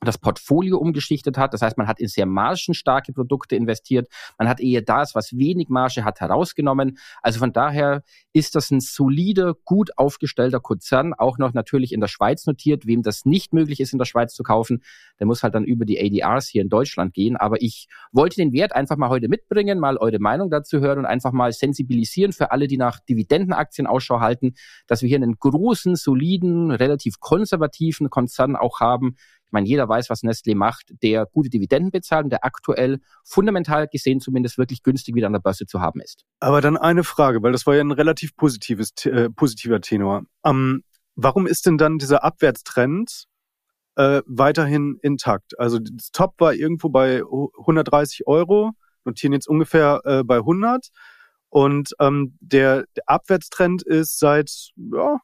das 0.00 0.18
Portfolio 0.18 0.78
umgeschichtet 0.78 1.36
hat. 1.36 1.52
Das 1.52 1.62
heißt, 1.62 1.76
man 1.76 1.86
hat 1.86 2.00
in 2.00 2.08
sehr 2.08 2.26
margenstarke 2.26 3.12
Produkte 3.12 3.56
investiert. 3.56 4.08
Man 4.38 4.48
hat 4.48 4.60
eher 4.60 4.82
das, 4.82 5.14
was 5.14 5.36
wenig 5.36 5.68
Marge 5.68 6.04
hat, 6.04 6.20
herausgenommen. 6.20 6.98
Also 7.22 7.38
von 7.38 7.52
daher 7.52 8.02
ist 8.32 8.54
das 8.54 8.70
ein 8.70 8.80
solider, 8.80 9.54
gut 9.64 9.98
aufgestellter 9.98 10.60
Konzern, 10.60 11.12
auch 11.12 11.38
noch 11.38 11.52
natürlich 11.52 11.92
in 11.92 12.00
der 12.00 12.08
Schweiz 12.08 12.46
notiert. 12.46 12.86
Wem 12.86 13.02
das 13.02 13.24
nicht 13.26 13.52
möglich 13.52 13.80
ist, 13.80 13.92
in 13.92 13.98
der 13.98 14.06
Schweiz 14.06 14.34
zu 14.34 14.42
kaufen, 14.42 14.82
der 15.18 15.26
muss 15.26 15.42
halt 15.42 15.54
dann 15.54 15.64
über 15.64 15.84
die 15.84 16.00
ADRs 16.00 16.48
hier 16.48 16.62
in 16.62 16.68
Deutschland 16.68 17.12
gehen. 17.12 17.36
Aber 17.36 17.60
ich 17.60 17.88
wollte 18.12 18.36
den 18.36 18.52
Wert 18.52 18.74
einfach 18.74 18.96
mal 18.96 19.10
heute 19.10 19.28
mitbringen, 19.28 19.78
mal 19.78 19.98
eure 19.98 20.18
Meinung 20.18 20.50
dazu 20.50 20.80
hören 20.80 21.00
und 21.00 21.06
einfach 21.06 21.32
mal 21.32 21.52
sensibilisieren 21.52 22.32
für 22.32 22.52
alle, 22.52 22.68
die 22.68 22.78
nach 22.78 23.00
Dividendenaktien 23.00 23.86
Ausschau 23.86 24.20
halten, 24.20 24.54
dass 24.86 25.02
wir 25.02 25.08
hier 25.08 25.16
einen 25.16 25.38
großen, 25.38 25.96
soliden, 25.96 26.70
relativ 26.70 27.20
konservativen 27.20 28.08
Konzern 28.08 28.56
auch 28.56 28.80
haben, 28.80 29.16
ich 29.50 29.52
meine, 29.52 29.66
jeder 29.66 29.88
weiß, 29.88 30.10
was 30.10 30.22
Nestlé 30.22 30.54
macht, 30.54 30.94
der 31.02 31.26
gute 31.26 31.50
Dividenden 31.50 31.90
bezahlt 31.90 32.22
und 32.22 32.30
der 32.30 32.44
aktuell 32.44 33.00
fundamental 33.24 33.88
gesehen 33.88 34.20
zumindest 34.20 34.58
wirklich 34.58 34.84
günstig 34.84 35.16
wieder 35.16 35.26
an 35.26 35.32
der 35.32 35.40
Börse 35.40 35.66
zu 35.66 35.80
haben 35.80 36.00
ist. 36.00 36.24
Aber 36.38 36.60
dann 36.60 36.76
eine 36.76 37.02
Frage, 37.02 37.42
weil 37.42 37.50
das 37.50 37.66
war 37.66 37.74
ja 37.74 37.80
ein 37.80 37.90
relativ 37.90 38.36
positives, 38.36 38.92
äh, 39.06 39.28
positiver 39.28 39.80
Tenor. 39.80 40.22
Ähm, 40.44 40.84
warum 41.16 41.48
ist 41.48 41.66
denn 41.66 41.78
dann 41.78 41.98
dieser 41.98 42.22
Abwärtstrend 42.22 43.24
äh, 43.96 44.22
weiterhin 44.24 45.00
intakt? 45.02 45.58
Also 45.58 45.80
das 45.80 46.12
Top 46.12 46.34
war 46.38 46.54
irgendwo 46.54 46.88
bei 46.88 47.20
130 47.58 48.28
Euro, 48.28 48.70
notieren 49.04 49.32
jetzt 49.32 49.48
ungefähr 49.48 50.00
äh, 50.04 50.22
bei 50.22 50.36
100. 50.36 50.90
Und 51.48 51.90
ähm, 51.98 52.38
der, 52.38 52.84
der 52.94 53.02
Abwärtstrend 53.06 53.82
ist 53.82 54.20
seit 54.20 54.70
ja, 54.76 55.18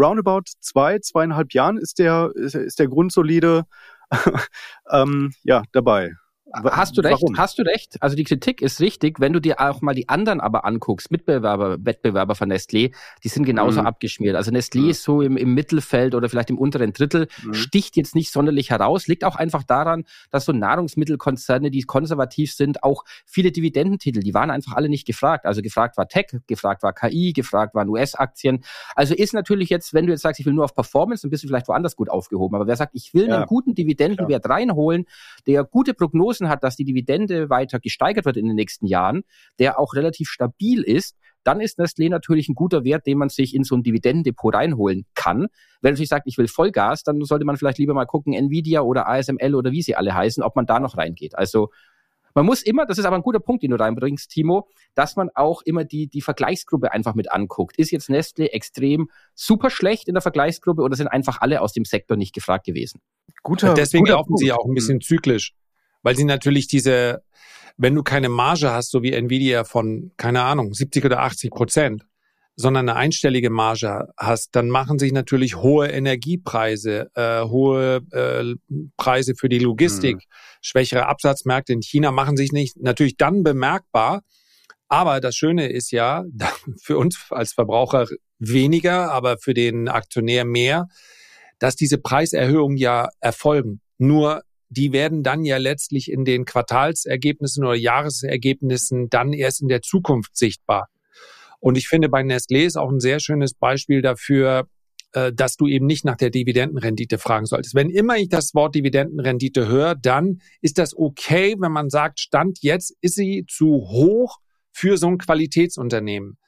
roundabout 0.00 0.42
zwei, 0.60 0.98
zweieinhalb 0.98 1.52
Jahren 1.52 1.76
ist 1.78 1.98
der, 1.98 2.30
ist, 2.34 2.54
ist 2.54 2.78
der 2.78 2.88
grundsolide 2.88 3.64
ähm, 4.90 5.32
ja, 5.42 5.62
dabei. 5.72 6.12
Hast 6.52 6.96
du 6.96 7.00
recht, 7.02 7.22
Warum? 7.22 7.38
hast 7.38 7.58
du 7.58 7.62
recht. 7.62 7.96
Also 8.00 8.16
die 8.16 8.24
Kritik 8.24 8.60
ist 8.60 8.80
richtig, 8.80 9.20
wenn 9.20 9.32
du 9.32 9.40
dir 9.40 9.60
auch 9.60 9.80
mal 9.80 9.94
die 9.94 10.08
anderen 10.08 10.40
aber 10.40 10.64
anguckst, 10.64 11.10
Mitbewerber, 11.10 11.84
Wettbewerber 11.84 12.34
von 12.34 12.50
Nestlé, 12.50 12.92
die 13.22 13.28
sind 13.28 13.44
genauso 13.44 13.80
mhm. 13.80 13.86
abgeschmiert. 13.86 14.36
Also 14.36 14.50
Nestlé 14.50 14.80
mhm. 14.80 14.90
ist 14.90 15.02
so 15.02 15.22
im, 15.22 15.36
im, 15.36 15.54
Mittelfeld 15.54 16.14
oder 16.14 16.28
vielleicht 16.28 16.50
im 16.50 16.58
unteren 16.58 16.92
Drittel, 16.92 17.28
mhm. 17.42 17.54
sticht 17.54 17.96
jetzt 17.96 18.14
nicht 18.14 18.32
sonderlich 18.32 18.70
heraus, 18.70 19.06
liegt 19.06 19.24
auch 19.24 19.36
einfach 19.36 19.62
daran, 19.62 20.04
dass 20.30 20.44
so 20.44 20.52
Nahrungsmittelkonzerne, 20.52 21.70
die 21.70 21.82
konservativ 21.82 22.52
sind, 22.52 22.82
auch 22.82 23.04
viele 23.26 23.52
Dividendentitel, 23.52 24.20
die 24.20 24.34
waren 24.34 24.50
einfach 24.50 24.72
alle 24.74 24.88
nicht 24.88 25.06
gefragt. 25.06 25.46
Also 25.46 25.62
gefragt 25.62 25.96
war 25.96 26.08
Tech, 26.08 26.26
gefragt 26.46 26.82
war 26.82 26.92
KI, 26.92 27.32
gefragt 27.32 27.74
waren 27.74 27.88
US-Aktien. 27.88 28.64
Also 28.94 29.14
ist 29.14 29.34
natürlich 29.34 29.70
jetzt, 29.70 29.94
wenn 29.94 30.06
du 30.06 30.12
jetzt 30.12 30.22
sagst, 30.22 30.40
ich 30.40 30.46
will 30.46 30.52
nur 30.52 30.64
auf 30.64 30.74
Performance, 30.74 31.22
dann 31.22 31.30
bist 31.30 31.44
du 31.44 31.48
vielleicht 31.48 31.68
woanders 31.68 31.96
gut 31.96 32.10
aufgehoben. 32.10 32.56
Aber 32.56 32.66
wer 32.66 32.76
sagt, 32.76 32.94
ich 32.94 33.14
will 33.14 33.28
ja. 33.28 33.36
einen 33.36 33.46
guten 33.46 33.74
Dividendenwert 33.74 34.44
Klar. 34.44 34.58
reinholen, 34.58 35.06
der 35.46 35.64
gute 35.64 35.94
Prognosen 35.94 36.39
beschlossen 36.40 36.48
hat, 36.48 36.64
dass 36.64 36.76
die 36.76 36.84
Dividende 36.84 37.50
weiter 37.50 37.78
gesteigert 37.78 38.24
wird 38.24 38.36
in 38.36 38.46
den 38.46 38.56
nächsten 38.56 38.86
Jahren, 38.86 39.22
der 39.58 39.78
auch 39.78 39.94
relativ 39.94 40.28
stabil 40.28 40.82
ist, 40.82 41.16
dann 41.44 41.60
ist 41.60 41.78
Nestlé 41.78 42.10
natürlich 42.10 42.48
ein 42.48 42.54
guter 42.54 42.84
Wert, 42.84 43.06
den 43.06 43.18
man 43.18 43.30
sich 43.30 43.54
in 43.54 43.64
so 43.64 43.74
ein 43.74 43.82
Dividendendepot 43.82 44.54
reinholen 44.54 45.06
kann. 45.14 45.40
Wenn 45.80 45.90
man 45.90 45.92
natürlich 45.92 46.10
sagt, 46.10 46.26
ich 46.26 46.36
will 46.36 46.48
Vollgas, 46.48 47.02
dann 47.02 47.22
sollte 47.22 47.46
man 47.46 47.56
vielleicht 47.56 47.78
lieber 47.78 47.94
mal 47.94 48.04
gucken, 48.04 48.34
Nvidia 48.34 48.82
oder 48.82 49.08
ASML 49.08 49.54
oder 49.54 49.72
wie 49.72 49.82
sie 49.82 49.96
alle 49.96 50.14
heißen, 50.14 50.42
ob 50.42 50.54
man 50.56 50.66
da 50.66 50.80
noch 50.80 50.98
reingeht. 50.98 51.34
Also 51.34 51.70
man 52.34 52.46
muss 52.46 52.62
immer, 52.62 52.86
das 52.86 52.98
ist 52.98 53.06
aber 53.06 53.16
ein 53.16 53.22
guter 53.22 53.40
Punkt, 53.40 53.62
den 53.62 53.70
du 53.70 53.76
reinbringst, 53.76 54.30
Timo, 54.30 54.68
dass 54.94 55.16
man 55.16 55.30
auch 55.34 55.62
immer 55.62 55.84
die, 55.84 56.06
die 56.06 56.20
Vergleichsgruppe 56.20 56.92
einfach 56.92 57.14
mit 57.14 57.32
anguckt. 57.32 57.76
Ist 57.76 57.90
jetzt 57.90 58.08
Nestle 58.08 58.52
extrem 58.52 59.08
super 59.34 59.70
schlecht 59.70 60.06
in 60.06 60.14
der 60.14 60.20
Vergleichsgruppe 60.20 60.82
oder 60.82 60.94
sind 60.94 61.08
einfach 61.08 61.40
alle 61.40 61.60
aus 61.60 61.72
dem 61.72 61.84
Sektor 61.84 62.16
nicht 62.16 62.34
gefragt 62.34 62.66
gewesen? 62.66 63.00
Guter, 63.42 63.74
Deswegen 63.74 64.04
guter 64.04 64.18
laufen 64.18 64.36
sie 64.36 64.52
auch 64.52 64.64
ein 64.64 64.74
bisschen 64.74 65.00
zyklisch 65.00 65.54
weil 66.02 66.16
sie 66.16 66.24
natürlich 66.24 66.66
diese, 66.66 67.22
wenn 67.76 67.94
du 67.94 68.02
keine 68.02 68.28
Marge 68.28 68.70
hast, 68.70 68.90
so 68.90 69.02
wie 69.02 69.12
Nvidia 69.12 69.64
von, 69.64 70.12
keine 70.16 70.42
Ahnung, 70.42 70.74
70 70.74 71.04
oder 71.04 71.20
80 71.20 71.50
Prozent, 71.50 72.06
sondern 72.56 72.88
eine 72.88 72.98
einstellige 72.98 73.50
Marge 73.50 74.08
hast, 74.18 74.54
dann 74.54 74.68
machen 74.68 74.98
sich 74.98 75.12
natürlich 75.12 75.56
hohe 75.56 75.88
Energiepreise, 75.88 77.10
äh, 77.14 77.42
hohe 77.42 78.02
äh, 78.12 78.54
Preise 78.96 79.34
für 79.34 79.48
die 79.48 79.58
Logistik, 79.58 80.16
mhm. 80.16 80.20
schwächere 80.60 81.06
Absatzmärkte 81.06 81.72
in 81.72 81.80
China 81.80 82.12
machen 82.12 82.36
sich 82.36 82.52
nicht 82.52 82.76
natürlich 82.76 83.16
dann 83.16 83.42
bemerkbar. 83.42 84.22
Aber 84.88 85.20
das 85.20 85.36
Schöne 85.36 85.68
ist 85.68 85.90
ja, 85.92 86.24
für 86.82 86.98
uns 86.98 87.26
als 87.30 87.52
Verbraucher 87.52 88.06
weniger, 88.38 89.10
aber 89.12 89.38
für 89.38 89.54
den 89.54 89.88
Aktionär 89.88 90.44
mehr, 90.44 90.88
dass 91.58 91.76
diese 91.76 91.98
Preiserhöhungen 91.98 92.76
ja 92.76 93.08
erfolgen. 93.20 93.80
Nur 93.98 94.42
die 94.70 94.92
werden 94.92 95.22
dann 95.22 95.44
ja 95.44 95.58
letztlich 95.58 96.10
in 96.10 96.24
den 96.24 96.44
Quartalsergebnissen 96.44 97.64
oder 97.64 97.74
Jahresergebnissen 97.74 99.10
dann 99.10 99.32
erst 99.32 99.60
in 99.60 99.68
der 99.68 99.82
Zukunft 99.82 100.36
sichtbar. 100.36 100.88
Und 101.58 101.76
ich 101.76 101.88
finde, 101.88 102.08
bei 102.08 102.22
Nestlé 102.22 102.64
ist 102.64 102.76
auch 102.76 102.90
ein 102.90 103.00
sehr 103.00 103.20
schönes 103.20 103.52
Beispiel 103.52 104.00
dafür, 104.00 104.68
äh, 105.12 105.32
dass 105.32 105.56
du 105.56 105.66
eben 105.66 105.86
nicht 105.86 106.04
nach 106.04 106.16
der 106.16 106.30
Dividendenrendite 106.30 107.18
fragen 107.18 107.46
solltest. 107.46 107.74
Wenn 107.74 107.90
immer 107.90 108.16
ich 108.16 108.28
das 108.28 108.54
Wort 108.54 108.76
Dividendenrendite 108.76 109.66
höre, 109.66 109.96
dann 109.96 110.40
ist 110.62 110.78
das 110.78 110.96
okay, 110.96 111.56
wenn 111.58 111.72
man 111.72 111.90
sagt, 111.90 112.20
Stand 112.20 112.58
jetzt 112.62 112.96
ist 113.00 113.16
sie 113.16 113.44
zu 113.48 113.66
hoch 113.66 114.38
für 114.72 114.96
so 114.96 115.08
ein 115.08 115.18
Qualitätsunternehmen. 115.18 116.38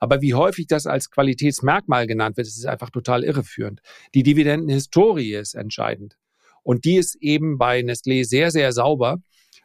Aber 0.00 0.20
wie 0.20 0.34
häufig 0.34 0.66
das 0.66 0.86
als 0.86 1.10
Qualitätsmerkmal 1.10 2.06
genannt 2.06 2.36
wird, 2.36 2.46
ist 2.46 2.66
einfach 2.66 2.90
total 2.90 3.24
irreführend. 3.24 3.80
Die 4.14 4.22
Dividendenhistorie 4.22 5.34
ist 5.34 5.54
entscheidend. 5.54 6.16
Und 6.62 6.84
die 6.84 6.96
ist 6.96 7.16
eben 7.20 7.58
bei 7.58 7.80
Nestlé 7.80 8.24
sehr, 8.24 8.50
sehr 8.50 8.72
sauber. 8.72 9.18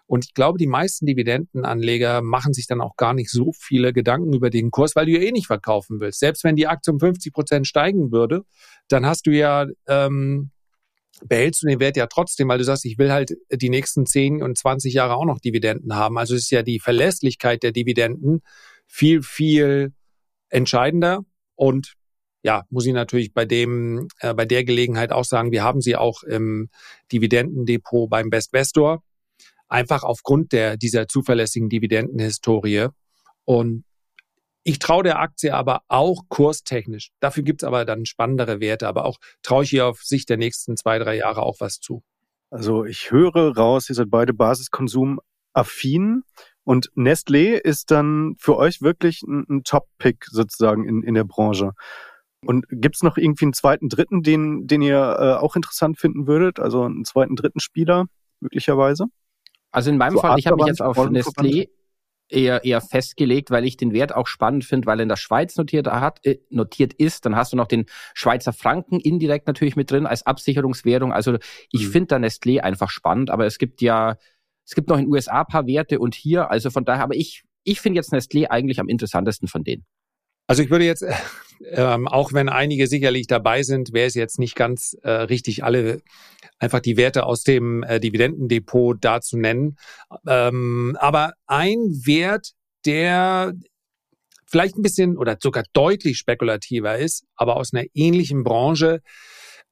Und 0.07 0.25
ich 0.25 0.33
glaube, 0.33 0.57
die 0.59 0.67
meisten 0.67 1.05
Dividendenanleger 1.05 2.21
machen 2.21 2.53
sich 2.53 2.67
dann 2.67 2.81
auch 2.81 2.95
gar 2.95 3.13
nicht 3.13 3.31
so 3.31 3.51
viele 3.53 3.91
Gedanken 3.91 4.33
über 4.33 4.49
den 4.49 4.69
Kurs, 4.69 4.95
weil 4.95 5.07
du 5.07 5.13
ja 5.13 5.19
eh 5.19 5.31
nicht 5.31 5.47
verkaufen 5.47 5.99
willst. 5.99 6.19
Selbst 6.19 6.43
wenn 6.43 6.55
die 6.55 6.67
Aktie 6.67 6.93
um 6.93 6.99
50 6.99 7.33
Prozent 7.33 7.67
steigen 7.67 8.11
würde, 8.11 8.43
dann 8.87 9.05
hast 9.05 9.25
du 9.25 9.31
ja, 9.31 9.65
ähm, 9.87 10.51
behältst 11.23 11.63
du 11.63 11.67
den 11.67 11.79
Wert 11.79 11.97
ja 11.97 12.07
trotzdem, 12.07 12.49
weil 12.49 12.59
du 12.59 12.63
sagst, 12.63 12.85
ich 12.85 12.99
will 12.99 13.11
halt 13.11 13.35
die 13.51 13.69
nächsten 13.69 14.05
10 14.05 14.43
und 14.43 14.57
20 14.57 14.93
Jahre 14.93 15.15
auch 15.15 15.25
noch 15.25 15.39
Dividenden 15.39 15.95
haben. 15.95 16.17
Also 16.19 16.35
ist 16.35 16.51
ja 16.51 16.61
die 16.61 16.79
Verlässlichkeit 16.79 17.63
der 17.63 17.71
Dividenden 17.71 18.41
viel, 18.87 19.23
viel 19.23 19.93
entscheidender. 20.49 21.21
Und 21.55 21.95
ja, 22.45 22.63
muss 22.69 22.85
ich 22.85 22.93
natürlich 22.93 23.33
bei 23.33 23.45
dem, 23.45 24.07
äh, 24.19 24.35
bei 24.35 24.45
der 24.45 24.63
Gelegenheit 24.63 25.11
auch 25.11 25.25
sagen, 25.25 25.51
wir 25.51 25.63
haben 25.63 25.81
sie 25.81 25.95
auch 25.95 26.21
im 26.21 26.69
Dividendendepot 27.11 28.07
beim 28.07 28.29
Bestvestor. 28.29 29.01
Einfach 29.67 30.03
aufgrund 30.03 30.51
der, 30.51 30.77
dieser 30.77 31.07
zuverlässigen 31.07 31.69
Dividendenhistorie. 31.69 32.89
Und 33.45 33.83
ich 34.63 34.77
traue 34.77 35.01
der 35.01 35.17
Aktie 35.17 35.55
aber 35.55 35.81
auch 35.87 36.21
kurstechnisch. 36.29 37.09
Dafür 37.19 37.41
gibt's 37.41 37.63
aber 37.63 37.83
dann 37.83 38.05
spannendere 38.05 38.59
Werte. 38.59 38.87
Aber 38.87 39.05
auch 39.05 39.17
traue 39.41 39.63
ich 39.63 39.71
hier 39.71 39.87
auf 39.87 40.03
Sicht 40.03 40.29
der 40.29 40.37
nächsten 40.37 40.77
zwei, 40.77 40.99
drei 40.99 41.17
Jahre 41.17 41.41
auch 41.41 41.55
was 41.59 41.79
zu. 41.79 42.03
Also 42.51 42.85
ich 42.85 43.09
höre 43.09 43.57
raus, 43.57 43.89
ihr 43.89 43.95
seid 43.95 44.11
beide 44.11 44.35
Basiskonsum 44.35 45.19
affin 45.53 46.21
Und 46.63 46.91
Nestlé 46.95 47.55
ist 47.55 47.89
dann 47.89 48.35
für 48.37 48.55
euch 48.55 48.83
wirklich 48.83 49.23
ein, 49.23 49.45
ein 49.49 49.63
Top-Pick 49.63 50.25
sozusagen 50.25 50.87
in, 50.87 51.01
in 51.01 51.15
der 51.15 51.23
Branche. 51.23 51.71
Und 52.45 52.65
gibt's 52.69 53.03
noch 53.03 53.17
irgendwie 53.17 53.45
einen 53.45 53.53
zweiten, 53.53 53.89
dritten, 53.89 54.21
den, 54.21 54.67
den 54.67 54.81
ihr 54.81 55.17
äh, 55.19 55.33
auch 55.43 55.55
interessant 55.55 55.99
finden 55.99 56.27
würdet? 56.27 56.59
Also 56.59 56.83
einen 56.83 57.05
zweiten, 57.05 57.35
dritten 57.35 57.59
Spieler 57.59 58.05
möglicherweise? 58.39 59.05
Also 59.71 59.89
in 59.89 59.97
meinem 59.97 60.13
so 60.13 60.21
Fall, 60.21 60.39
ich 60.39 60.47
habe 60.47 60.57
mich 60.57 60.67
jetzt 60.67 60.81
auf 60.81 60.97
Nestlé 60.97 61.69
eher, 62.29 62.63
eher 62.63 62.81
festgelegt, 62.81 63.51
weil 63.51 63.65
ich 63.65 63.77
den 63.77 63.93
Wert 63.93 64.15
auch 64.15 64.27
spannend 64.27 64.65
finde, 64.65 64.87
weil 64.87 64.99
er 64.99 65.03
in 65.03 65.09
der 65.09 65.15
Schweiz 65.15 65.57
notiert, 65.57 65.87
hat, 65.87 66.25
äh, 66.25 66.39
notiert 66.49 66.93
ist. 66.93 67.25
Dann 67.25 67.35
hast 67.35 67.53
du 67.53 67.57
noch 67.57 67.67
den 67.67 67.85
Schweizer 68.13 68.53
Franken 68.53 68.99
indirekt 68.99 69.47
natürlich 69.47 69.75
mit 69.75 69.91
drin 69.91 70.05
als 70.05 70.25
Absicherungswährung. 70.25 71.13
Also 71.13 71.37
ich 71.71 71.87
mhm. 71.87 71.91
finde 71.91 72.07
da 72.07 72.15
Nestlé 72.17 72.59
einfach 72.59 72.89
spannend, 72.89 73.29
aber 73.29 73.45
es 73.45 73.57
gibt 73.57 73.81
ja, 73.81 74.17
es 74.65 74.75
gibt 74.75 74.89
noch 74.89 74.97
in 74.97 75.05
den 75.05 75.11
USA 75.11 75.43
paar 75.43 75.67
Werte 75.67 75.99
und 75.99 76.15
hier, 76.15 76.49
also 76.49 76.69
von 76.69 76.85
daher, 76.85 77.03
aber 77.03 77.15
ich, 77.15 77.43
ich 77.63 77.81
finde 77.81 77.97
jetzt 77.97 78.13
Nestlé 78.13 78.47
eigentlich 78.47 78.79
am 78.79 78.89
interessantesten 78.89 79.47
von 79.47 79.63
denen. 79.63 79.85
Also 80.47 80.61
ich 80.63 80.69
würde 80.69 80.85
jetzt, 80.85 81.01
äh, 81.01 81.13
ähm, 81.71 82.07
auch 82.07 82.33
wenn 82.33 82.49
einige 82.49 82.87
sicherlich 82.87 83.27
dabei 83.27 83.63
sind, 83.63 83.93
wäre 83.93 84.07
es 84.07 84.13
jetzt 84.13 84.39
nicht 84.39 84.55
ganz 84.55 84.95
äh, 85.03 85.09
richtig, 85.09 85.63
alle 85.63 86.01
einfach 86.59 86.79
die 86.79 86.97
Werte 86.97 87.25
aus 87.25 87.43
dem 87.43 87.83
äh, 87.83 87.99
Dividendendepot 87.99 88.97
da 89.01 89.21
zu 89.21 89.37
nennen. 89.37 89.77
Ähm, 90.27 90.97
aber 90.99 91.33
ein 91.47 91.77
Wert, 92.05 92.51
der 92.85 93.53
vielleicht 94.45 94.77
ein 94.77 94.83
bisschen 94.83 95.17
oder 95.17 95.37
sogar 95.41 95.63
deutlich 95.73 96.17
spekulativer 96.17 96.97
ist, 96.97 97.25
aber 97.35 97.57
aus 97.57 97.73
einer 97.73 97.85
ähnlichen 97.93 98.43
Branche, 98.43 99.01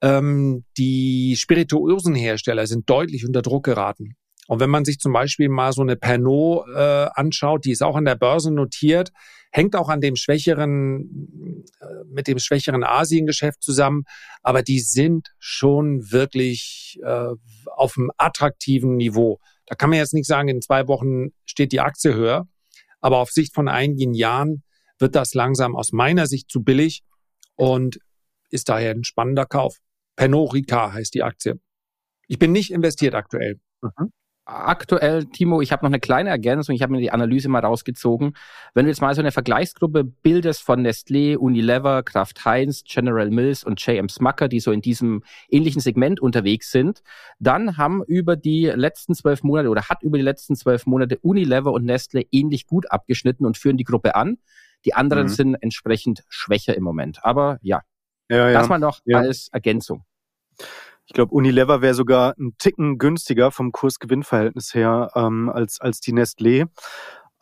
ähm, 0.01 0.65
die 0.77 1.35
Spirituosenhersteller 1.37 2.67
sind 2.67 2.89
deutlich 2.89 3.25
unter 3.25 3.41
Druck 3.41 3.63
geraten. 3.65 4.15
Und 4.47 4.59
wenn 4.59 4.69
man 4.69 4.83
sich 4.83 4.99
zum 4.99 5.13
Beispiel 5.13 5.47
mal 5.47 5.71
so 5.71 5.81
eine 5.81 5.95
Pernod 5.95 6.67
äh, 6.75 7.07
anschaut, 7.13 7.63
die 7.65 7.71
ist 7.71 7.81
auch 7.81 7.95
an 7.95 8.05
der 8.05 8.15
Börse 8.15 8.51
notiert, 8.51 9.11
hängt 9.53 9.75
auch 9.75 9.87
an 9.87 10.01
dem 10.01 10.15
schwächeren, 10.15 11.63
äh, 11.79 11.85
mit 12.07 12.27
dem 12.27 12.39
schwächeren 12.39 12.83
Asiengeschäft 12.83 13.61
zusammen, 13.61 14.03
aber 14.41 14.63
die 14.63 14.79
sind 14.79 15.29
schon 15.37 16.11
wirklich 16.11 16.99
äh, 17.03 17.29
auf 17.67 17.97
einem 17.97 18.11
attraktiven 18.17 18.97
Niveau. 18.97 19.39
Da 19.67 19.75
kann 19.75 19.91
man 19.91 19.99
jetzt 19.99 20.13
nicht 20.13 20.27
sagen, 20.27 20.49
in 20.49 20.61
zwei 20.61 20.87
Wochen 20.87 21.29
steht 21.45 21.71
die 21.71 21.79
Aktie 21.79 22.15
höher, 22.15 22.47
aber 22.99 23.19
auf 23.19 23.29
Sicht 23.29 23.53
von 23.53 23.67
einigen 23.67 24.13
Jahren 24.13 24.63
wird 24.97 25.15
das 25.15 25.35
langsam 25.35 25.75
aus 25.75 25.91
meiner 25.91 26.25
Sicht 26.25 26.49
zu 26.49 26.63
billig 26.63 27.03
und 27.55 27.99
ist 28.49 28.69
daher 28.69 28.91
ein 28.91 29.03
spannender 29.03 29.45
Kauf. 29.45 29.77
Pernod 30.15 30.53
Ricard 30.53 30.93
heißt 30.93 31.13
die 31.13 31.23
Aktie. 31.23 31.59
Ich 32.27 32.39
bin 32.39 32.51
nicht 32.51 32.71
investiert 32.71 33.13
aktuell. 33.13 33.59
Mhm 33.81 34.11
aktuell, 34.45 35.25
Timo, 35.25 35.61
ich 35.61 35.71
habe 35.71 35.85
noch 35.85 35.89
eine 35.89 35.99
kleine 35.99 36.29
Ergänzung, 36.29 36.75
ich 36.75 36.81
habe 36.81 36.91
mir 36.91 36.99
die 36.99 37.11
Analyse 37.11 37.49
mal 37.49 37.59
rausgezogen. 37.59 38.35
Wenn 38.73 38.85
du 38.85 38.91
jetzt 38.91 39.01
mal 39.01 39.13
so 39.15 39.21
eine 39.21 39.31
Vergleichsgruppe 39.31 40.03
bildest 40.03 40.61
von 40.61 40.85
Nestlé, 40.85 41.37
Unilever, 41.37 42.03
Kraft 42.03 42.43
Heinz, 42.45 42.83
General 42.83 43.29
Mills 43.29 43.63
und 43.63 43.85
J.M. 43.85 44.09
Smucker, 44.09 44.47
die 44.47 44.59
so 44.59 44.71
in 44.71 44.81
diesem 44.81 45.23
ähnlichen 45.49 45.81
Segment 45.81 46.19
unterwegs 46.19 46.71
sind, 46.71 47.01
dann 47.39 47.77
haben 47.77 48.03
über 48.03 48.35
die 48.35 48.65
letzten 48.65 49.15
zwölf 49.15 49.43
Monate 49.43 49.69
oder 49.69 49.83
hat 49.89 50.03
über 50.03 50.17
die 50.17 50.23
letzten 50.23 50.55
zwölf 50.55 50.85
Monate 50.85 51.17
Unilever 51.19 51.71
und 51.71 51.89
Nestlé 51.89 52.27
ähnlich 52.31 52.67
gut 52.67 52.91
abgeschnitten 52.91 53.45
und 53.45 53.57
führen 53.57 53.77
die 53.77 53.85
Gruppe 53.85 54.15
an. 54.15 54.37
Die 54.85 54.93
anderen 54.93 55.27
mhm. 55.27 55.29
sind 55.29 55.55
entsprechend 55.55 56.23
schwächer 56.27 56.75
im 56.75 56.83
Moment. 56.83 57.23
Aber 57.23 57.57
ja, 57.61 57.81
ja, 58.29 58.49
ja. 58.49 58.53
das 58.53 58.67
mal 58.67 58.79
noch 58.79 58.99
ja. 59.05 59.19
als 59.19 59.47
Ergänzung. 59.53 60.03
Ich 61.05 61.13
glaube, 61.13 61.33
Unilever 61.33 61.81
wäre 61.81 61.93
sogar 61.93 62.33
ein 62.37 62.55
Ticken 62.57 62.97
günstiger 62.97 63.51
vom 63.51 63.71
Kurs-Gewinn-Verhältnis 63.71 64.73
her 64.73 65.11
ähm, 65.15 65.49
als, 65.49 65.81
als 65.81 65.99
die 65.99 66.13
Nestlé. 66.13 66.67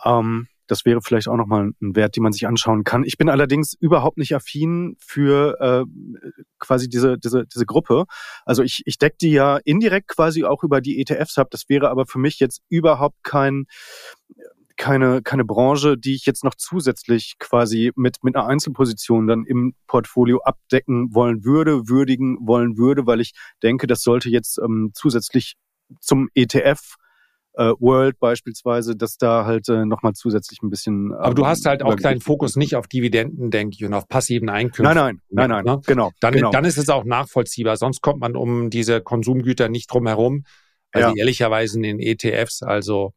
Ähm, 0.03 0.47
das 0.71 0.85
wäre 0.85 1.01
vielleicht 1.01 1.27
auch 1.27 1.35
nochmal 1.35 1.71
ein 1.81 1.95
Wert, 1.97 2.15
den 2.15 2.23
man 2.23 2.31
sich 2.31 2.47
anschauen 2.47 2.85
kann. 2.85 3.03
Ich 3.03 3.17
bin 3.17 3.27
allerdings 3.27 3.73
überhaupt 3.73 4.17
nicht 4.17 4.33
affin 4.33 4.95
für 4.99 5.59
äh, 5.59 5.83
quasi 6.59 6.87
diese, 6.87 7.17
diese, 7.17 7.45
diese 7.45 7.65
Gruppe. 7.65 8.05
Also 8.45 8.63
ich, 8.63 8.81
ich 8.85 8.97
decke 8.97 9.17
die 9.19 9.31
ja 9.31 9.57
indirekt 9.65 10.07
quasi 10.07 10.45
auch 10.45 10.63
über 10.63 10.79
die 10.79 11.01
ETFs 11.01 11.37
ab. 11.37 11.49
Das 11.51 11.67
wäre 11.67 11.89
aber 11.89 12.05
für 12.05 12.19
mich 12.19 12.39
jetzt 12.39 12.61
überhaupt 12.69 13.17
kein 13.21 13.65
keine, 14.81 15.21
keine 15.21 15.45
Branche, 15.45 15.95
die 15.95 16.15
ich 16.15 16.25
jetzt 16.25 16.43
noch 16.43 16.55
zusätzlich 16.55 17.35
quasi 17.37 17.91
mit, 17.95 18.23
mit 18.23 18.35
einer 18.35 18.47
Einzelposition 18.47 19.27
dann 19.27 19.45
im 19.45 19.75
Portfolio 19.85 20.39
abdecken 20.43 21.13
wollen 21.13 21.45
würde, 21.45 21.87
würdigen 21.87 22.39
wollen 22.41 22.77
würde, 22.77 23.05
weil 23.05 23.21
ich 23.21 23.33
denke, 23.61 23.85
das 23.85 24.01
sollte 24.01 24.29
jetzt 24.31 24.57
ähm, 24.57 24.89
zusätzlich 24.95 25.53
zum 25.99 26.29
ETF 26.33 26.95
äh, 27.53 27.73
World 27.79 28.17
beispielsweise, 28.19 28.95
dass 28.95 29.17
da 29.17 29.45
halt 29.45 29.69
äh, 29.69 29.85
nochmal 29.85 30.13
zusätzlich 30.13 30.63
ein 30.63 30.71
bisschen. 30.71 31.11
Ähm, 31.11 31.13
Aber 31.13 31.35
du 31.35 31.45
hast 31.45 31.67
halt 31.67 31.83
auch 31.83 31.95
deinen 31.95 32.21
Fokus 32.21 32.55
nicht 32.55 32.75
auf 32.75 32.87
Dividenden, 32.87 33.51
denke 33.51 33.75
ich, 33.75 33.85
und 33.85 33.93
auf 33.93 34.07
passiven 34.07 34.49
Einkünften. 34.49 34.95
Nein, 34.95 34.95
nein, 34.95 35.21
nein, 35.29 35.63
nein, 35.63 35.75
ne? 35.75 35.81
genau, 35.85 36.09
dann, 36.21 36.33
genau. 36.33 36.49
Dann 36.49 36.65
ist 36.65 36.79
es 36.79 36.89
auch 36.89 37.03
nachvollziehbar. 37.03 37.77
Sonst 37.77 38.01
kommt 38.01 38.19
man 38.19 38.35
um 38.35 38.71
diese 38.71 38.99
Konsumgüter 38.99 39.69
nicht 39.69 39.91
drum 39.93 40.07
herum. 40.07 40.43
Also 40.91 41.09
ja. 41.09 41.15
ehrlicherweise 41.15 41.77
in 41.77 41.83
den 41.83 41.99
ETFs, 41.99 42.63
also 42.63 43.13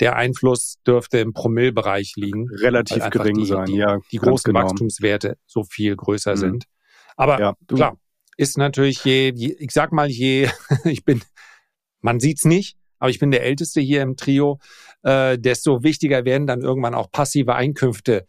der 0.00 0.16
Einfluss 0.16 0.76
dürfte 0.86 1.18
im 1.18 1.32
Promillbereich 1.32 2.14
liegen. 2.16 2.48
Relativ 2.50 3.08
gering 3.10 3.36
die, 3.36 3.46
sein, 3.46 3.66
die, 3.66 3.76
ja. 3.76 3.98
Die 4.10 4.18
großen 4.18 4.52
genau. 4.52 4.64
Wachstumswerte 4.64 5.36
so 5.46 5.62
viel 5.64 5.96
größer 5.96 6.32
mhm. 6.32 6.38
sind. 6.38 6.64
Aber 7.16 7.40
ja, 7.40 7.54
klar, 7.68 7.96
ist 8.36 8.58
natürlich 8.58 9.04
je, 9.04 9.32
je, 9.34 9.54
ich 9.58 9.70
sag 9.70 9.92
mal, 9.92 10.10
je, 10.10 10.48
ich 10.84 11.04
bin, 11.04 11.22
man 12.00 12.20
sieht's 12.20 12.44
nicht, 12.44 12.76
aber 12.98 13.10
ich 13.10 13.18
bin 13.18 13.30
der 13.30 13.44
Älteste 13.44 13.80
hier 13.80 14.02
im 14.02 14.16
Trio, 14.16 14.58
äh, 15.02 15.38
desto 15.38 15.82
wichtiger 15.82 16.24
werden 16.24 16.46
dann 16.46 16.62
irgendwann 16.62 16.94
auch 16.94 17.10
passive 17.10 17.54
Einkünfte, 17.54 18.26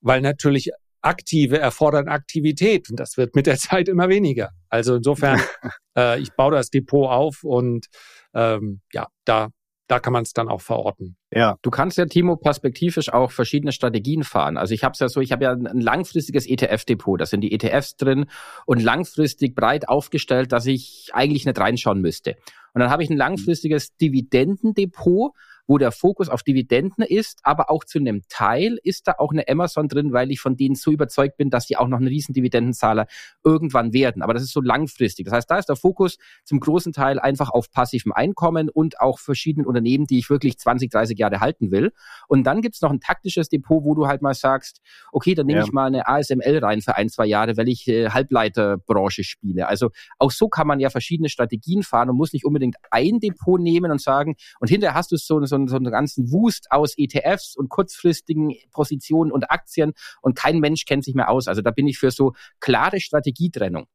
weil 0.00 0.20
natürlich 0.20 0.70
aktive 1.00 1.58
erfordern 1.58 2.08
Aktivität 2.08 2.90
und 2.90 3.00
das 3.00 3.16
wird 3.16 3.34
mit 3.34 3.46
der 3.46 3.56
Zeit 3.58 3.88
immer 3.88 4.08
weniger. 4.08 4.50
Also 4.68 4.96
insofern, 4.96 5.40
äh, 5.96 6.20
ich 6.20 6.32
baue 6.32 6.52
das 6.52 6.70
Depot 6.70 7.08
auf 7.08 7.42
und 7.42 7.86
ähm, 8.34 8.80
ja, 8.92 9.08
da 9.24 9.48
da 9.88 9.98
kann 9.98 10.12
man 10.12 10.22
es 10.22 10.34
dann 10.34 10.48
auch 10.48 10.60
verorten. 10.60 11.16
Ja. 11.32 11.56
Du 11.62 11.70
kannst 11.70 11.98
ja, 11.98 12.06
Timo, 12.06 12.36
perspektivisch 12.36 13.12
auch 13.12 13.32
verschiedene 13.32 13.72
Strategien 13.72 14.22
fahren. 14.22 14.56
Also 14.56 14.74
ich 14.74 14.84
habe 14.84 14.92
es 14.92 15.00
ja 15.00 15.08
so, 15.08 15.20
ich 15.20 15.32
habe 15.32 15.44
ja 15.44 15.52
ein 15.52 15.80
langfristiges 15.80 16.46
ETF-Depot, 16.46 17.20
da 17.20 17.26
sind 17.26 17.40
die 17.40 17.52
ETFs 17.52 17.96
drin 17.96 18.26
und 18.66 18.82
langfristig 18.82 19.54
breit 19.54 19.88
aufgestellt, 19.88 20.52
dass 20.52 20.66
ich 20.66 21.10
eigentlich 21.14 21.46
nicht 21.46 21.58
reinschauen 21.58 22.00
müsste. 22.00 22.36
Und 22.74 22.80
dann 22.82 22.90
habe 22.90 23.02
ich 23.02 23.10
ein 23.10 23.16
langfristiges 23.16 23.96
Dividendendepot, 23.96 25.32
wo 25.68 25.78
der 25.78 25.92
Fokus 25.92 26.28
auf 26.30 26.42
Dividenden 26.42 27.04
ist, 27.04 27.40
aber 27.44 27.70
auch 27.70 27.84
zu 27.84 27.98
einem 27.98 28.22
Teil 28.28 28.78
ist 28.82 29.06
da 29.06 29.16
auch 29.18 29.30
eine 29.30 29.46
Amazon 29.48 29.86
drin, 29.86 30.12
weil 30.12 30.32
ich 30.32 30.40
von 30.40 30.56
denen 30.56 30.74
so 30.74 30.90
überzeugt 30.90 31.36
bin, 31.36 31.50
dass 31.50 31.66
sie 31.66 31.76
auch 31.76 31.86
noch 31.86 32.00
ein 32.00 32.06
riesen 32.06 32.32
Dividendenzahler 32.32 33.06
irgendwann 33.44 33.92
werden. 33.92 34.22
Aber 34.22 34.32
das 34.32 34.42
ist 34.42 34.52
so 34.52 34.62
langfristig. 34.62 35.26
Das 35.26 35.34
heißt, 35.34 35.50
da 35.50 35.58
ist 35.58 35.68
der 35.68 35.76
Fokus 35.76 36.16
zum 36.44 36.58
großen 36.58 36.94
Teil 36.94 37.18
einfach 37.18 37.50
auf 37.50 37.70
passivem 37.70 38.12
Einkommen 38.12 38.70
und 38.70 39.00
auch 39.00 39.18
verschiedenen 39.18 39.66
Unternehmen, 39.66 40.06
die 40.06 40.18
ich 40.18 40.30
wirklich 40.30 40.58
20, 40.58 40.90
30 40.90 41.18
Jahre 41.18 41.40
halten 41.40 41.70
will. 41.70 41.92
Und 42.28 42.44
dann 42.44 42.62
gibt's 42.62 42.80
noch 42.80 42.90
ein 42.90 43.00
taktisches 43.00 43.50
Depot, 43.50 43.84
wo 43.84 43.94
du 43.94 44.06
halt 44.06 44.22
mal 44.22 44.34
sagst, 44.34 44.80
okay, 45.12 45.34
dann 45.34 45.46
nehme 45.46 45.58
ja. 45.58 45.64
ich 45.66 45.72
mal 45.72 45.86
eine 45.86 46.08
ASML 46.08 46.58
rein 46.62 46.80
für 46.80 46.96
ein, 46.96 47.10
zwei 47.10 47.26
Jahre, 47.26 47.58
weil 47.58 47.68
ich 47.68 47.86
äh, 47.88 48.08
Halbleiterbranche 48.08 49.22
spiele. 49.22 49.68
Also 49.68 49.90
auch 50.18 50.30
so 50.30 50.48
kann 50.48 50.66
man 50.66 50.80
ja 50.80 50.88
verschiedene 50.88 51.28
Strategien 51.28 51.82
fahren 51.82 52.08
und 52.08 52.16
muss 52.16 52.32
nicht 52.32 52.46
unbedingt 52.46 52.76
ein 52.90 53.20
Depot 53.20 53.60
nehmen 53.60 53.90
und 53.90 54.00
sagen, 54.00 54.36
und 54.60 54.68
hinterher 54.68 54.94
hast 54.94 55.12
du 55.12 55.18
so, 55.18 55.44
so 55.44 55.57
so, 55.66 55.72
so 55.72 55.76
einen 55.76 55.90
ganzen 55.90 56.30
Wust 56.30 56.66
aus 56.70 56.94
ETFs 56.96 57.56
und 57.56 57.68
kurzfristigen 57.68 58.54
Positionen 58.72 59.32
und 59.32 59.50
Aktien 59.50 59.92
und 60.20 60.36
kein 60.36 60.58
Mensch 60.60 60.84
kennt 60.84 61.04
sich 61.04 61.14
mehr 61.14 61.30
aus. 61.30 61.48
Also 61.48 61.62
da 61.62 61.70
bin 61.70 61.86
ich 61.86 61.98
für 61.98 62.10
so 62.10 62.34
klare 62.60 63.00
Strategietrennung. 63.00 63.86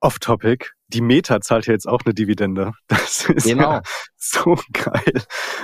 Off-Topic. 0.00 0.66
Die 0.88 1.00
Meta 1.00 1.40
zahlt 1.40 1.66
ja 1.66 1.72
jetzt 1.72 1.88
auch 1.88 2.02
eine 2.04 2.12
Dividende. 2.12 2.72
Das 2.88 3.28
ist 3.28 3.44
genau. 3.44 3.72
ja 3.72 3.82
so 4.16 4.58
geil. 4.72 5.22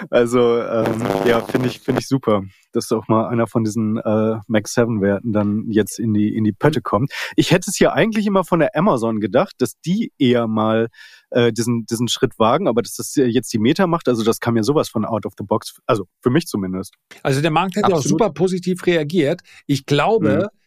Also 0.09 0.63
ähm, 0.63 1.05
ja, 1.27 1.41
finde 1.41 1.69
ich 1.69 1.81
finde 1.81 2.01
ich 2.01 2.09
super, 2.09 2.43
dass 2.73 2.91
auch 2.93 3.07
mal 3.09 3.29
einer 3.29 3.47
von 3.47 3.65
diesen 3.65 3.99
äh, 3.99 4.39
Max 4.47 4.75
7 4.75 5.03
Werten 5.03 5.33
dann 5.33 5.67
jetzt 5.69 5.99
in 5.99 6.15
die 6.15 6.35
in 6.35 6.45
die 6.45 6.53
Pötte 6.53 6.81
kommt. 6.81 7.13
Ich 7.37 7.51
hätte 7.51 7.71
es 7.71 7.79
ja 7.79 7.93
eigentlich 7.93 8.27
immer 8.27 8.45
von 8.45 8.61
der 8.61 8.75
Amazon 8.75 9.21
gedacht, 9.21 9.55
dass 9.59 9.79
die 9.81 10.13
eher 10.19 10.47
mal 10.47 10.89
äh, 11.31 11.53
diesen 11.53 11.87
diesen 11.87 12.09
Schritt 12.09 12.39
wagen, 12.39 12.69
aber 12.69 12.83
dass 12.83 12.95
das 12.95 13.15
jetzt 13.15 13.53
die 13.53 13.59
Meta 13.59 13.87
macht, 13.87 14.09
also 14.09 14.23
das 14.25 14.41
kam 14.41 14.57
ja 14.57 14.63
sowas 14.63 14.89
von 14.89 15.05
out 15.05 15.27
of 15.27 15.35
the 15.39 15.45
box, 15.45 15.81
also 15.87 16.07
für 16.21 16.31
mich 16.31 16.47
zumindest. 16.47 16.95
Also 17.23 17.41
der 17.41 17.51
Markt 17.51 17.77
hat 17.77 17.89
ja 17.89 17.95
auch 17.95 18.03
super 18.03 18.31
positiv 18.31 18.87
reagiert. 18.87 19.41
Ich 19.67 19.87
glaube, 19.87 20.51
mhm 20.53 20.61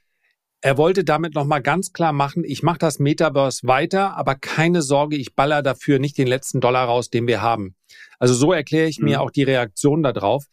er 0.63 0.77
wollte 0.77 1.03
damit 1.03 1.35
nochmal 1.35 1.61
ganz 1.61 1.91
klar 1.91 2.13
machen, 2.13 2.45
ich 2.45 2.63
mache 2.63 2.77
das 2.77 2.97
Metaverse 2.97 3.67
weiter, 3.67 4.15
aber 4.15 4.35
keine 4.35 4.81
Sorge, 4.81 5.17
ich 5.17 5.35
baller 5.35 5.61
dafür 5.61 5.99
nicht 5.99 6.17
den 6.17 6.25
letzten 6.25 6.61
Dollar 6.61 6.85
raus, 6.85 7.09
den 7.09 7.27
wir 7.27 7.41
haben. 7.41 7.75
Also 8.17 8.33
so 8.33 8.53
erkläre 8.53 8.87
ich 8.87 8.99
mhm. 8.99 9.05
mir 9.05 9.21
auch 9.21 9.29
die 9.29 9.43
Reaktion 9.43 10.03
darauf, 10.03 10.45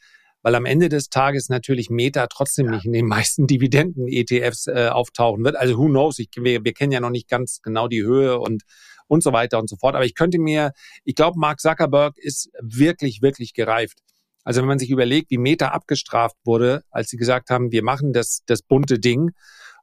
weil 0.43 0.55
am 0.55 0.65
Ende 0.65 0.89
des 0.89 1.11
Tages 1.11 1.49
natürlich 1.49 1.91
Meta 1.91 2.27
trotzdem 2.27 2.67
ja. 2.67 2.73
nicht 2.73 2.87
in 2.87 2.93
den 2.93 3.07
meisten 3.07 3.47
Dividenden-ETFs 3.49 4.67
äh, 4.67 4.89
auftauchen 4.89 5.45
wird. 5.45 5.57
Also 5.57 5.79
who 5.79 5.87
knows, 5.87 6.19
ich, 6.19 6.31
wir, 6.37 6.65
wir 6.65 6.73
kennen 6.73 6.93
ja 6.93 7.01
noch 7.01 7.11
nicht 7.11 7.29
ganz 7.29 7.61
genau 7.63 7.89
die 7.89 8.03
Höhe 8.03 8.39
und 8.39 8.63
und 9.11 9.25
so 9.25 9.33
weiter 9.33 9.59
und 9.59 9.69
so 9.69 9.77
fort. 9.77 9.97
Aber 9.97 10.05
ich 10.05 10.15
könnte 10.15 10.39
mir, 10.39 10.73
ich 11.05 11.17
glaube, 11.17 11.39
Mark 11.39 11.61
Zuckerberg 11.61 12.17
ist 12.17 12.49
wirklich, 12.61 13.23
wirklich 13.23 13.55
gereift. 13.55 13.99
Also 14.45 14.61
wenn 14.61 14.69
man 14.69 14.79
sich 14.79 14.91
überlegt, 14.91 15.31
wie 15.31 15.39
Meta 15.39 15.69
abgestraft 15.69 16.37
wurde, 16.45 16.83
als 16.91 17.11
sie 17.11 17.17
gesagt 17.17 17.51
haben, 17.51 17.73
wir 17.73 17.83
machen 17.83 18.13
das, 18.13 18.43
das 18.47 18.63
bunte 18.63 19.01
Ding 19.01 19.33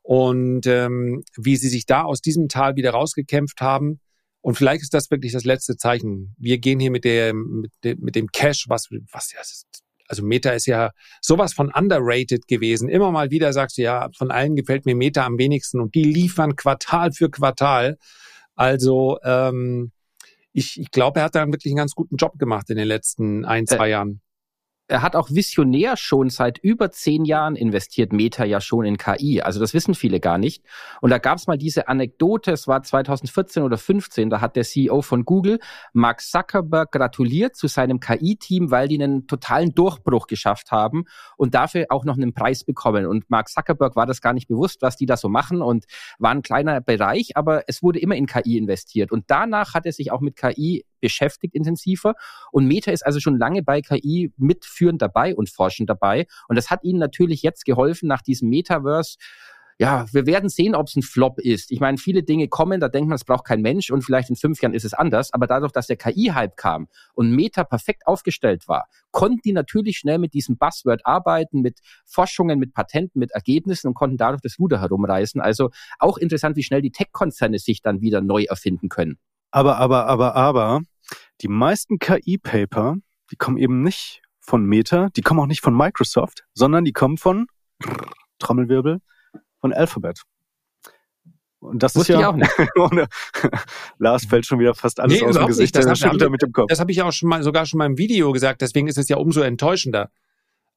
und 0.01 0.65
ähm, 0.65 1.23
wie 1.35 1.57
sie 1.57 1.67
sich 1.67 1.85
da 1.85 2.03
aus 2.03 2.21
diesem 2.21 2.47
Tal 2.47 2.77
wieder 2.77 2.91
rausgekämpft 2.91 3.59
haben. 3.59 3.99
Und 4.39 4.55
vielleicht 4.55 4.81
ist 4.81 4.93
das 4.93 5.11
wirklich 5.11 5.33
das 5.33 5.43
letzte 5.43 5.75
Zeichen. 5.75 6.33
Wir 6.37 6.57
gehen 6.57 6.79
hier 6.79 6.91
mit, 6.91 7.03
der, 7.03 7.33
mit, 7.33 7.73
dem, 7.83 7.99
mit 7.99 8.15
dem 8.15 8.27
Cash, 8.27 8.65
was, 8.69 8.87
was 9.11 9.33
ja, 9.33 9.41
also 10.07 10.23
Meta 10.23 10.51
ist 10.51 10.65
ja 10.65 10.91
sowas 11.21 11.53
von 11.53 11.71
underrated 11.71 12.47
gewesen. 12.47 12.89
Immer 12.89 13.11
mal 13.11 13.31
wieder 13.31 13.53
sagst 13.53 13.77
du, 13.77 13.81
ja, 13.81 14.09
von 14.17 14.31
allen 14.31 14.55
gefällt 14.55 14.85
mir 14.85 14.95
Meta 14.95 15.25
am 15.25 15.37
wenigsten 15.37 15.79
und 15.79 15.95
die 15.95 16.03
liefern 16.03 16.55
Quartal 16.55 17.11
für 17.11 17.29
Quartal. 17.29 17.97
Also 18.55 19.19
ähm, 19.23 19.91
ich, 20.53 20.79
ich 20.79 20.91
glaube, 20.91 21.19
er 21.19 21.25
hat 21.25 21.35
da 21.35 21.45
wirklich 21.45 21.71
einen 21.71 21.77
ganz 21.77 21.93
guten 21.93 22.15
Job 22.15 22.39
gemacht 22.39 22.69
in 22.69 22.77
den 22.77 22.87
letzten 22.87 23.45
ein, 23.45 23.63
äh, 23.63 23.67
zwei 23.67 23.89
Jahren 23.89 24.21
er 24.87 25.01
hat 25.01 25.15
auch 25.15 25.29
visionär 25.29 25.97
schon 25.97 26.29
seit 26.29 26.57
über 26.59 26.91
zehn 26.91 27.25
Jahren 27.25 27.55
investiert 27.55 28.13
Meta 28.13 28.45
ja 28.45 28.61
schon 28.61 28.85
in 28.85 28.97
KI. 28.97 29.41
Also 29.41 29.59
das 29.59 29.73
wissen 29.73 29.95
viele 29.95 30.19
gar 30.19 30.37
nicht. 30.37 30.63
Und 31.01 31.09
da 31.09 31.17
gab 31.17 31.37
es 31.37 31.47
mal 31.47 31.57
diese 31.57 31.87
Anekdote, 31.87 32.51
es 32.51 32.67
war 32.67 32.81
2014 32.81 33.63
oder 33.63 33.77
15, 33.77 34.29
da 34.29 34.39
hat 34.39 34.55
der 34.55 34.63
CEO 34.63 35.01
von 35.01 35.25
Google, 35.25 35.59
Mark 35.93 36.21
Zuckerberg, 36.21 36.91
gratuliert 36.91 37.55
zu 37.55 37.67
seinem 37.67 37.99
KI-Team, 37.99 38.71
weil 38.71 38.87
die 38.87 39.01
einen 39.01 39.27
totalen 39.27 39.75
Durchbruch 39.75 40.27
geschafft 40.27 40.71
haben 40.71 41.05
und 41.35 41.53
dafür 41.53 41.87
auch 41.89 42.05
noch 42.05 42.15
einen 42.15 42.33
Preis 42.33 42.63
bekommen. 42.63 43.05
Und 43.05 43.29
Mark 43.29 43.49
Zuckerberg 43.49 43.95
war 43.95 44.05
das 44.05 44.21
gar 44.21 44.33
nicht 44.33 44.47
bewusst, 44.47 44.81
was 44.81 44.95
die 44.95 45.05
da 45.05 45.17
so 45.17 45.27
machen 45.27 45.61
und 45.61 45.85
war 46.17 46.31
ein 46.31 46.41
kleiner 46.41 46.79
Bereich, 46.79 47.35
aber 47.35 47.63
es 47.67 47.83
wurde 47.83 47.99
immer 47.99 48.15
in 48.15 48.25
KI 48.25 48.57
investiert. 48.57 49.11
Und 49.11 49.25
danach 49.27 49.73
hat 49.73 49.85
er 49.85 49.91
sich 49.91 50.11
auch 50.11 50.21
mit 50.21 50.37
KI 50.37 50.85
beschäftigt 50.99 51.55
intensiver. 51.55 52.15
Und 52.51 52.65
Meta 52.67 52.91
ist 52.91 53.05
also 53.05 53.19
schon 53.19 53.37
lange 53.37 53.63
bei 53.63 53.81
KI 53.81 54.33
mitführend 54.37 55.01
dabei 55.01 55.35
und 55.35 55.49
forschend 55.49 55.89
dabei. 55.89 56.27
Und 56.47 56.55
das 56.55 56.69
hat 56.69 56.83
ihnen 56.83 56.99
natürlich 56.99 57.41
jetzt 57.41 57.65
geholfen 57.65 58.07
nach 58.07 58.21
diesem 58.21 58.49
Metaverse 58.49 59.17
ja, 59.79 60.07
wir 60.11 60.25
werden 60.25 60.49
sehen, 60.49 60.73
ob 60.73 60.87
es 60.87 60.95
ein 60.95 61.03
Flop 61.03 61.39
ist. 61.39 61.71
Ich 61.71 61.79
meine, 61.79 61.97
viele 61.99 62.23
Dinge 62.23 62.47
kommen, 62.47 62.79
da 62.79 62.89
denkt 62.89 63.09
man, 63.09 63.15
es 63.15 63.25
braucht 63.25 63.45
kein 63.45 63.61
Mensch 63.61 63.91
und 63.91 64.01
vielleicht 64.01 64.29
in 64.29 64.35
fünf 64.35 64.59
Jahren 64.61 64.73
ist 64.73 64.85
es 64.85 64.93
anders. 64.93 65.31
Aber 65.33 65.45
dadurch, 65.45 65.71
dass 65.71 65.85
der 65.85 65.97
KI-Hype 65.97 66.57
kam 66.57 66.87
und 67.13 67.29
Meta 67.31 67.63
perfekt 67.63 68.07
aufgestellt 68.07 68.67
war, 68.67 68.87
konnten 69.11 69.41
die 69.45 69.53
natürlich 69.53 69.99
schnell 69.99 70.17
mit 70.17 70.33
diesem 70.33 70.57
Buzzword 70.57 71.05
arbeiten, 71.05 71.61
mit 71.61 71.79
Forschungen, 72.05 72.57
mit 72.57 72.73
Patenten, 72.73 73.19
mit 73.19 73.31
Ergebnissen 73.31 73.87
und 73.87 73.93
konnten 73.93 74.17
dadurch 74.17 74.41
das 74.41 74.57
Ruder 74.57 74.81
herumreißen. 74.81 75.41
Also 75.41 75.69
auch 75.99 76.17
interessant, 76.17 76.55
wie 76.55 76.63
schnell 76.63 76.81
die 76.81 76.91
Tech-Konzerne 76.91 77.59
sich 77.59 77.81
dann 77.81 78.01
wieder 78.01 78.21
neu 78.21 78.45
erfinden 78.45 78.89
können. 78.89 79.19
Aber, 79.51 79.77
aber, 79.77 80.05
aber, 80.07 80.35
aber, 80.35 80.81
die 81.41 81.47
meisten 81.47 81.99
KI-Paper, 81.99 82.95
die 83.31 83.35
kommen 83.35 83.57
eben 83.57 83.81
nicht 83.81 84.21
von 84.39 84.65
Meta, 84.65 85.09
die 85.15 85.21
kommen 85.21 85.39
auch 85.39 85.47
nicht 85.47 85.61
von 85.61 85.75
Microsoft, 85.75 86.45
sondern 86.53 86.85
die 86.85 86.93
kommen 86.93 87.17
von 87.17 87.47
Trommelwirbel, 88.39 88.99
von 89.59 89.73
Alphabet. 89.73 90.23
Und 91.59 91.81
das 91.81 91.95
Wusste 91.95 92.13
ist 92.13 92.19
ja 92.19 92.31
nicht. 92.31 92.51
Lars 93.97 94.25
fällt 94.25 94.45
schon 94.45 94.59
wieder 94.59 94.75
fast 94.75 94.99
alles 94.99 95.19
nee, 95.19 95.27
aus 95.27 95.35
dem 95.35 95.47
Gesicht. 95.47 95.75
Das, 95.75 95.85
das, 95.85 96.01
Kopf. 96.53 96.67
das 96.69 96.79
habe 96.79 96.91
ich 96.91 97.01
auch 97.01 97.11
schon 97.11 97.29
mal, 97.29 97.41
sogar 97.43 97.65
schon 97.65 97.79
mal 97.79 97.87
im 97.87 97.97
Video 97.97 98.31
gesagt. 98.31 98.61
Deswegen 98.61 98.87
ist 98.87 98.97
es 98.97 99.09
ja 99.09 99.17
umso 99.17 99.41
enttäuschender. 99.41 100.11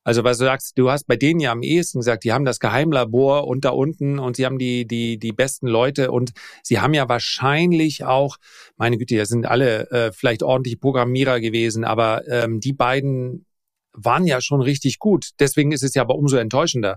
Also 0.02 0.24
weil 0.24 0.32
du 0.32 0.38
sagst, 0.38 0.78
du 0.78 0.90
hast 0.90 1.06
bei 1.06 1.16
denen 1.16 1.40
ja 1.40 1.52
am 1.52 1.62
ehesten 1.62 1.98
gesagt, 1.98 2.24
die 2.24 2.32
haben 2.32 2.44
das 2.44 2.58
Geheimlabor 2.58 3.46
und 3.46 3.64
da 3.64 3.70
unten 3.70 4.18
und 4.18 4.36
sie 4.36 4.46
haben 4.46 4.58
die, 4.58 4.86
die, 4.86 5.18
die 5.18 5.32
besten 5.32 5.66
Leute 5.66 6.10
und 6.10 6.32
sie 6.62 6.80
haben 6.80 6.94
ja 6.94 7.08
wahrscheinlich 7.08 8.04
auch, 8.04 8.36
meine 8.76 8.96
Güte, 8.96 9.16
das 9.16 9.28
sind 9.28 9.46
alle 9.46 9.90
äh, 9.90 10.12
vielleicht 10.12 10.42
ordentliche 10.42 10.78
Programmierer 10.78 11.40
gewesen, 11.40 11.84
aber 11.84 12.26
ähm, 12.28 12.60
die 12.60 12.72
beiden 12.72 13.44
waren 13.92 14.26
ja 14.26 14.40
schon 14.40 14.62
richtig 14.62 14.98
gut. 14.98 15.30
Deswegen 15.38 15.72
ist 15.72 15.82
es 15.82 15.94
ja 15.94 16.02
aber 16.02 16.14
umso 16.14 16.36
enttäuschender. 16.36 16.96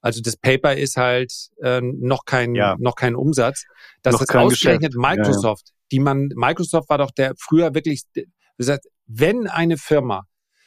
Also 0.00 0.20
das 0.20 0.36
Paper 0.36 0.76
ist 0.76 0.98
halt 0.98 1.32
äh, 1.62 1.80
noch 1.80 2.26
kein 2.26 2.54
ja. 2.54 2.76
noch 2.78 2.94
kein 2.94 3.16
Umsatz. 3.16 3.64
Das 4.02 4.20
ist 4.20 4.34
ausgerechnet 4.34 4.92
Geschäft. 4.92 5.16
Microsoft, 5.16 5.68
ja, 5.68 5.72
ja. 5.72 5.86
die 5.92 5.98
man 6.00 6.28
Microsoft 6.34 6.90
war 6.90 6.98
doch 6.98 7.10
der 7.10 7.32
früher 7.38 7.74
wirklich 7.74 8.02
gesagt, 8.58 8.84
wenn 9.06 9.46
eine 9.46 9.78
Firma 9.78 10.26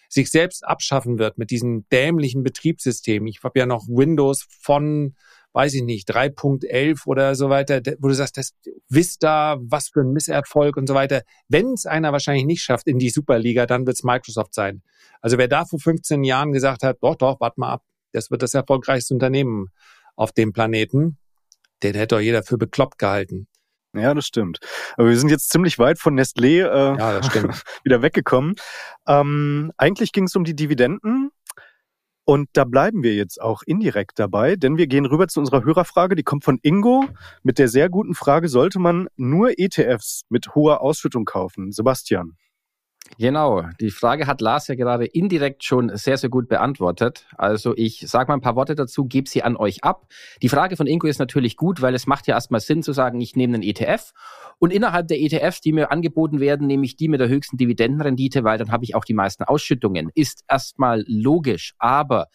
sich 0.09 0.29
selbst 0.29 0.65
abschaffen 0.65 1.19
wird 1.19 1.37
mit 1.37 1.51
diesem 1.51 1.87
dämlichen 1.89 2.43
Betriebssystem. 2.43 3.25
Ich 3.27 3.43
habe 3.43 3.59
ja 3.59 3.65
noch 3.65 3.87
Windows 3.87 4.47
von, 4.61 5.15
weiß 5.53 5.73
ich 5.75 5.83
nicht, 5.83 6.09
3.11 6.09 7.05
oder 7.05 7.35
so 7.35 7.49
weiter, 7.49 7.81
wo 7.99 8.07
du 8.07 8.13
sagst, 8.13 8.37
das 8.37 8.53
Vista, 8.89 9.57
was 9.59 9.89
für 9.89 10.01
ein 10.01 10.11
Misserfolg 10.11 10.77
und 10.77 10.87
so 10.87 10.93
weiter. 10.93 11.23
Wenn 11.47 11.73
es 11.73 11.85
einer 11.85 12.11
wahrscheinlich 12.11 12.45
nicht 12.45 12.61
schafft 12.61 12.87
in 12.87 12.99
die 12.99 13.09
Superliga, 13.09 13.65
dann 13.65 13.85
wird 13.85 13.97
es 13.97 14.03
Microsoft 14.03 14.53
sein. 14.53 14.81
Also 15.21 15.37
wer 15.37 15.47
da 15.47 15.65
vor 15.65 15.79
15 15.79 16.23
Jahren 16.23 16.51
gesagt 16.51 16.83
hat, 16.83 16.97
doch, 17.01 17.15
doch, 17.15 17.39
warte 17.39 17.59
mal 17.59 17.73
ab, 17.73 17.83
das 18.13 18.31
wird 18.31 18.41
das 18.41 18.53
erfolgreichste 18.53 19.13
Unternehmen 19.13 19.67
auf 20.15 20.31
dem 20.31 20.53
Planeten, 20.53 21.17
den 21.83 21.95
hätte 21.95 22.15
doch 22.15 22.21
jeder 22.21 22.43
für 22.43 22.57
bekloppt 22.57 22.97
gehalten. 22.97 23.47
Ja, 23.99 24.13
das 24.13 24.25
stimmt. 24.25 24.59
Aber 24.95 25.09
wir 25.09 25.17
sind 25.17 25.29
jetzt 25.29 25.49
ziemlich 25.49 25.79
weit 25.79 25.99
von 25.99 26.19
Nestlé 26.19 26.65
äh, 26.65 26.97
ja, 26.97 27.21
wieder 27.83 28.01
weggekommen. 28.01 28.55
Ähm, 29.07 29.71
eigentlich 29.77 30.11
ging 30.11 30.25
es 30.25 30.35
um 30.35 30.43
die 30.43 30.55
Dividenden. 30.55 31.31
Und 32.29 32.49
da 32.51 32.65
bleiben 32.65 33.03
wir 33.03 33.15
jetzt 33.15 33.41
auch 33.41 33.61
indirekt 33.65 34.19
dabei, 34.19 34.57
denn 34.57 34.75
wir 34.75 34.87
gehen 34.87 35.05
rüber 35.05 35.29
zu 35.29 35.39
unserer 35.39 35.63
Hörerfrage, 35.63 36.13
die 36.13 36.23
kommt 36.23 36.43
von 36.43 36.59
Ingo 36.61 37.05
mit 37.41 37.57
der 37.57 37.69
sehr 37.69 37.87
guten 37.87 38.15
Frage, 38.15 38.49
sollte 38.49 38.79
man 38.79 39.07
nur 39.15 39.57
ETFs 39.57 40.23
mit 40.27 40.53
hoher 40.53 40.81
Ausschüttung 40.81 41.23
kaufen? 41.23 41.71
Sebastian. 41.71 42.35
Genau, 43.19 43.63
die 43.79 43.89
Frage 43.89 44.27
hat 44.27 44.41
Lars 44.41 44.67
ja 44.67 44.75
gerade 44.75 45.05
indirekt 45.05 45.63
schon 45.63 45.95
sehr, 45.95 46.17
sehr 46.17 46.29
gut 46.29 46.47
beantwortet. 46.47 47.25
Also 47.37 47.73
ich 47.75 48.05
sage 48.07 48.27
mal 48.27 48.35
ein 48.35 48.41
paar 48.41 48.55
Worte 48.55 48.75
dazu, 48.75 49.05
gebe 49.05 49.27
sie 49.27 49.43
an 49.43 49.55
euch 49.55 49.83
ab. 49.83 50.07
Die 50.41 50.49
Frage 50.49 50.75
von 50.75 50.87
Ingo 50.87 51.07
ist 51.07 51.19
natürlich 51.19 51.57
gut, 51.57 51.81
weil 51.81 51.95
es 51.95 52.05
macht 52.05 52.27
ja 52.27 52.35
erstmal 52.35 52.61
Sinn 52.61 52.83
zu 52.83 52.93
sagen, 52.93 53.19
ich 53.19 53.35
nehme 53.35 53.55
einen 53.55 53.63
ETF 53.63 54.13
und 54.59 54.71
innerhalb 54.71 55.07
der 55.07 55.19
ETFs, 55.19 55.61
die 55.61 55.73
mir 55.73 55.91
angeboten 55.91 56.39
werden, 56.39 56.67
nehme 56.67 56.85
ich 56.85 56.95
die 56.95 57.07
mit 57.07 57.19
der 57.19 57.29
höchsten 57.29 57.57
Dividendenrendite, 57.57 58.43
weil 58.43 58.57
dann 58.57 58.71
habe 58.71 58.83
ich 58.83 58.95
auch 58.95 59.05
die 59.05 59.13
meisten 59.13 59.43
Ausschüttungen. 59.43 60.11
Ist 60.13 60.43
erstmal 60.47 61.03
logisch, 61.07 61.73
aber 61.79 62.27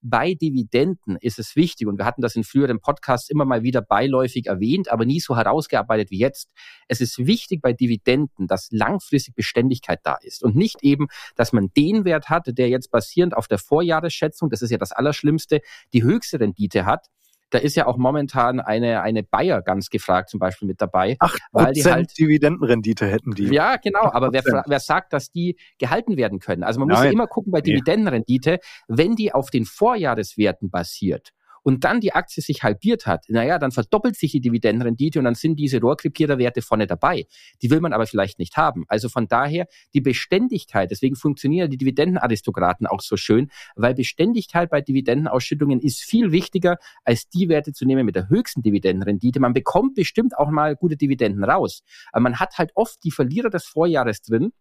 bei 0.00 0.34
Dividenden 0.34 1.16
ist 1.20 1.38
es 1.38 1.56
wichtig, 1.56 1.86
und 1.86 1.98
wir 1.98 2.04
hatten 2.04 2.22
das 2.22 2.36
in 2.36 2.44
früheren 2.44 2.80
Podcasts 2.80 3.30
immer 3.30 3.44
mal 3.44 3.62
wieder 3.62 3.82
beiläufig 3.82 4.46
erwähnt, 4.46 4.90
aber 4.90 5.04
nie 5.04 5.20
so 5.20 5.36
herausgearbeitet 5.36 6.10
wie 6.10 6.18
jetzt. 6.18 6.50
Es 6.86 7.00
ist 7.00 7.18
wichtig 7.18 7.60
bei 7.62 7.72
Dividenden, 7.72 8.46
dass 8.46 8.68
langfristig 8.70 9.34
Beständigkeit 9.34 10.00
da 10.04 10.16
ist 10.22 10.42
und 10.42 10.56
nicht 10.56 10.82
eben, 10.82 11.08
dass 11.36 11.52
man 11.52 11.70
den 11.76 12.04
Wert 12.04 12.28
hat, 12.28 12.46
der 12.46 12.68
jetzt 12.68 12.90
basierend 12.90 13.36
auf 13.36 13.48
der 13.48 13.58
Vorjahresschätzung, 13.58 14.50
das 14.50 14.62
ist 14.62 14.70
ja 14.70 14.78
das 14.78 14.92
Allerschlimmste, 14.92 15.60
die 15.92 16.02
höchste 16.02 16.40
Rendite 16.40 16.86
hat, 16.86 17.06
da 17.50 17.58
ist 17.58 17.76
ja 17.76 17.86
auch 17.86 17.96
momentan 17.96 18.60
eine, 18.60 19.02
eine 19.02 19.22
Bayer 19.22 19.62
ganz 19.62 19.90
gefragt 19.90 20.30
zum 20.30 20.40
Beispiel 20.40 20.68
mit 20.68 20.80
dabei. 20.80 21.16
Ach, 21.20 21.34
weil 21.52 21.72
die 21.72 21.84
halt 21.84 22.18
Dividendenrendite 22.18 23.06
hätten 23.06 23.32
die. 23.32 23.46
Ja, 23.46 23.76
genau. 23.76 24.10
Aber 24.12 24.32
wer, 24.32 24.42
wer 24.66 24.80
sagt, 24.80 25.12
dass 25.12 25.30
die 25.30 25.56
gehalten 25.78 26.16
werden 26.16 26.38
können? 26.40 26.62
Also 26.62 26.80
man 26.80 26.88
muss 26.88 27.02
ja 27.02 27.10
immer 27.10 27.26
gucken 27.26 27.52
bei 27.52 27.60
Dividendenrendite, 27.60 28.58
wenn 28.86 29.16
die 29.16 29.32
auf 29.32 29.50
den 29.50 29.64
Vorjahreswerten 29.64 30.70
basiert 30.70 31.32
und 31.68 31.84
dann 31.84 32.00
die 32.00 32.14
Aktie 32.14 32.42
sich 32.42 32.62
halbiert 32.62 33.06
hat, 33.06 33.26
naja, 33.28 33.58
dann 33.58 33.72
verdoppelt 33.72 34.16
sich 34.16 34.32
die 34.32 34.40
Dividendenrendite 34.40 35.18
und 35.18 35.26
dann 35.26 35.34
sind 35.34 35.56
diese 35.56 35.78
Rohrkrepiererwerte 35.82 36.62
vorne 36.62 36.86
dabei. 36.86 37.26
Die 37.60 37.70
will 37.70 37.80
man 37.80 37.92
aber 37.92 38.06
vielleicht 38.06 38.38
nicht 38.38 38.56
haben. 38.56 38.86
Also 38.88 39.10
von 39.10 39.28
daher 39.28 39.66
die 39.92 40.00
Beständigkeit, 40.00 40.90
deswegen 40.90 41.14
funktionieren 41.14 41.70
die 41.70 41.76
Dividendenaristokraten 41.76 42.86
auch 42.86 43.02
so 43.02 43.18
schön, 43.18 43.50
weil 43.76 43.92
Beständigkeit 43.92 44.70
bei 44.70 44.80
Dividendenausschüttungen 44.80 45.80
ist 45.80 46.00
viel 46.00 46.32
wichtiger, 46.32 46.78
als 47.04 47.28
die 47.28 47.50
Werte 47.50 47.74
zu 47.74 47.84
nehmen 47.84 48.06
mit 48.06 48.16
der 48.16 48.30
höchsten 48.30 48.62
Dividendenrendite. 48.62 49.38
Man 49.38 49.52
bekommt 49.52 49.94
bestimmt 49.94 50.38
auch 50.38 50.48
mal 50.48 50.74
gute 50.74 50.96
Dividenden 50.96 51.44
raus. 51.44 51.82
Aber 52.12 52.22
man 52.22 52.40
hat 52.40 52.56
halt 52.56 52.70
oft 52.76 53.04
die 53.04 53.10
Verlierer 53.10 53.50
des 53.50 53.66
Vorjahres 53.66 54.22
drin, 54.22 54.52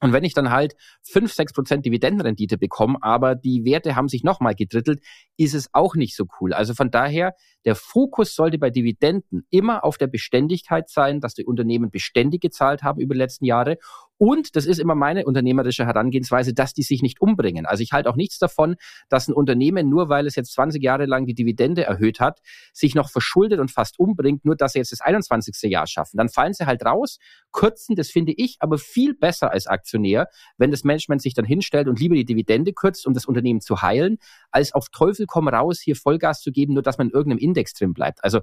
und 0.00 0.12
wenn 0.12 0.24
ich 0.24 0.34
dann 0.34 0.50
halt 0.50 0.74
fünf, 1.02 1.32
sechs 1.32 1.52
Prozent 1.52 1.86
Dividendenrendite 1.86 2.58
bekomme, 2.58 2.98
aber 3.00 3.34
die 3.34 3.64
Werte 3.64 3.96
haben 3.96 4.08
sich 4.08 4.24
nochmal 4.24 4.54
gedrittelt, 4.54 5.00
ist 5.38 5.54
es 5.54 5.68
auch 5.72 5.94
nicht 5.94 6.14
so 6.14 6.26
cool. 6.40 6.52
Also 6.52 6.74
von 6.74 6.90
daher, 6.90 7.34
der 7.64 7.74
Fokus 7.74 8.34
sollte 8.34 8.58
bei 8.58 8.70
Dividenden 8.70 9.46
immer 9.50 9.84
auf 9.84 9.96
der 9.96 10.06
Beständigkeit 10.06 10.90
sein, 10.90 11.20
dass 11.20 11.34
die 11.34 11.46
Unternehmen 11.46 11.90
beständig 11.90 12.42
gezahlt 12.42 12.82
haben 12.82 13.00
über 13.00 13.14
die 13.14 13.20
letzten 13.20 13.46
Jahre 13.46 13.78
und 14.18 14.56
das 14.56 14.66
ist 14.66 14.78
immer 14.78 14.94
meine 14.94 15.24
unternehmerische 15.24 15.86
Herangehensweise, 15.86 16.54
dass 16.54 16.72
die 16.72 16.82
sich 16.82 17.02
nicht 17.02 17.20
umbringen. 17.20 17.66
Also 17.66 17.82
ich 17.82 17.92
halte 17.92 18.08
auch 18.08 18.16
nichts 18.16 18.38
davon, 18.38 18.76
dass 19.08 19.28
ein 19.28 19.34
Unternehmen, 19.34 19.88
nur 19.88 20.08
weil 20.08 20.26
es 20.26 20.36
jetzt 20.36 20.52
20 20.54 20.82
Jahre 20.82 21.06
lang 21.06 21.26
die 21.26 21.34
Dividende 21.34 21.84
erhöht 21.84 22.20
hat, 22.20 22.40
sich 22.72 22.94
noch 22.94 23.10
verschuldet 23.10 23.60
und 23.60 23.70
fast 23.70 23.98
umbringt, 23.98 24.44
nur 24.44 24.56
dass 24.56 24.72
sie 24.72 24.78
jetzt 24.78 24.92
das 24.92 25.00
21. 25.00 25.70
Jahr 25.70 25.86
schaffen. 25.86 26.16
Dann 26.16 26.28
fallen 26.28 26.54
sie 26.54 26.66
halt 26.66 26.84
raus, 26.84 27.18
kürzen, 27.52 27.96
das 27.96 28.10
finde 28.10 28.32
ich 28.36 28.56
aber 28.60 28.78
viel 28.78 29.14
besser 29.14 29.50
als 29.50 29.66
Aktionär, 29.66 30.28
wenn 30.56 30.70
das 30.70 30.84
Management 30.84 31.22
sich 31.22 31.34
dann 31.34 31.44
hinstellt 31.44 31.88
und 31.88 32.00
lieber 32.00 32.14
die 32.14 32.24
Dividende 32.24 32.72
kürzt, 32.72 33.06
um 33.06 33.14
das 33.14 33.26
Unternehmen 33.26 33.60
zu 33.60 33.82
heilen, 33.82 34.18
als 34.50 34.72
auf 34.72 34.88
Teufel 34.90 35.26
komm 35.26 35.48
raus, 35.48 35.80
hier 35.80 35.96
Vollgas 35.96 36.40
zu 36.40 36.52
geben, 36.52 36.74
nur 36.74 36.82
dass 36.82 36.98
man 36.98 37.08
in 37.08 37.12
irgendeinem 37.12 37.38
Index 37.38 37.74
drin 37.74 37.92
bleibt. 37.92 38.24
Also 38.24 38.40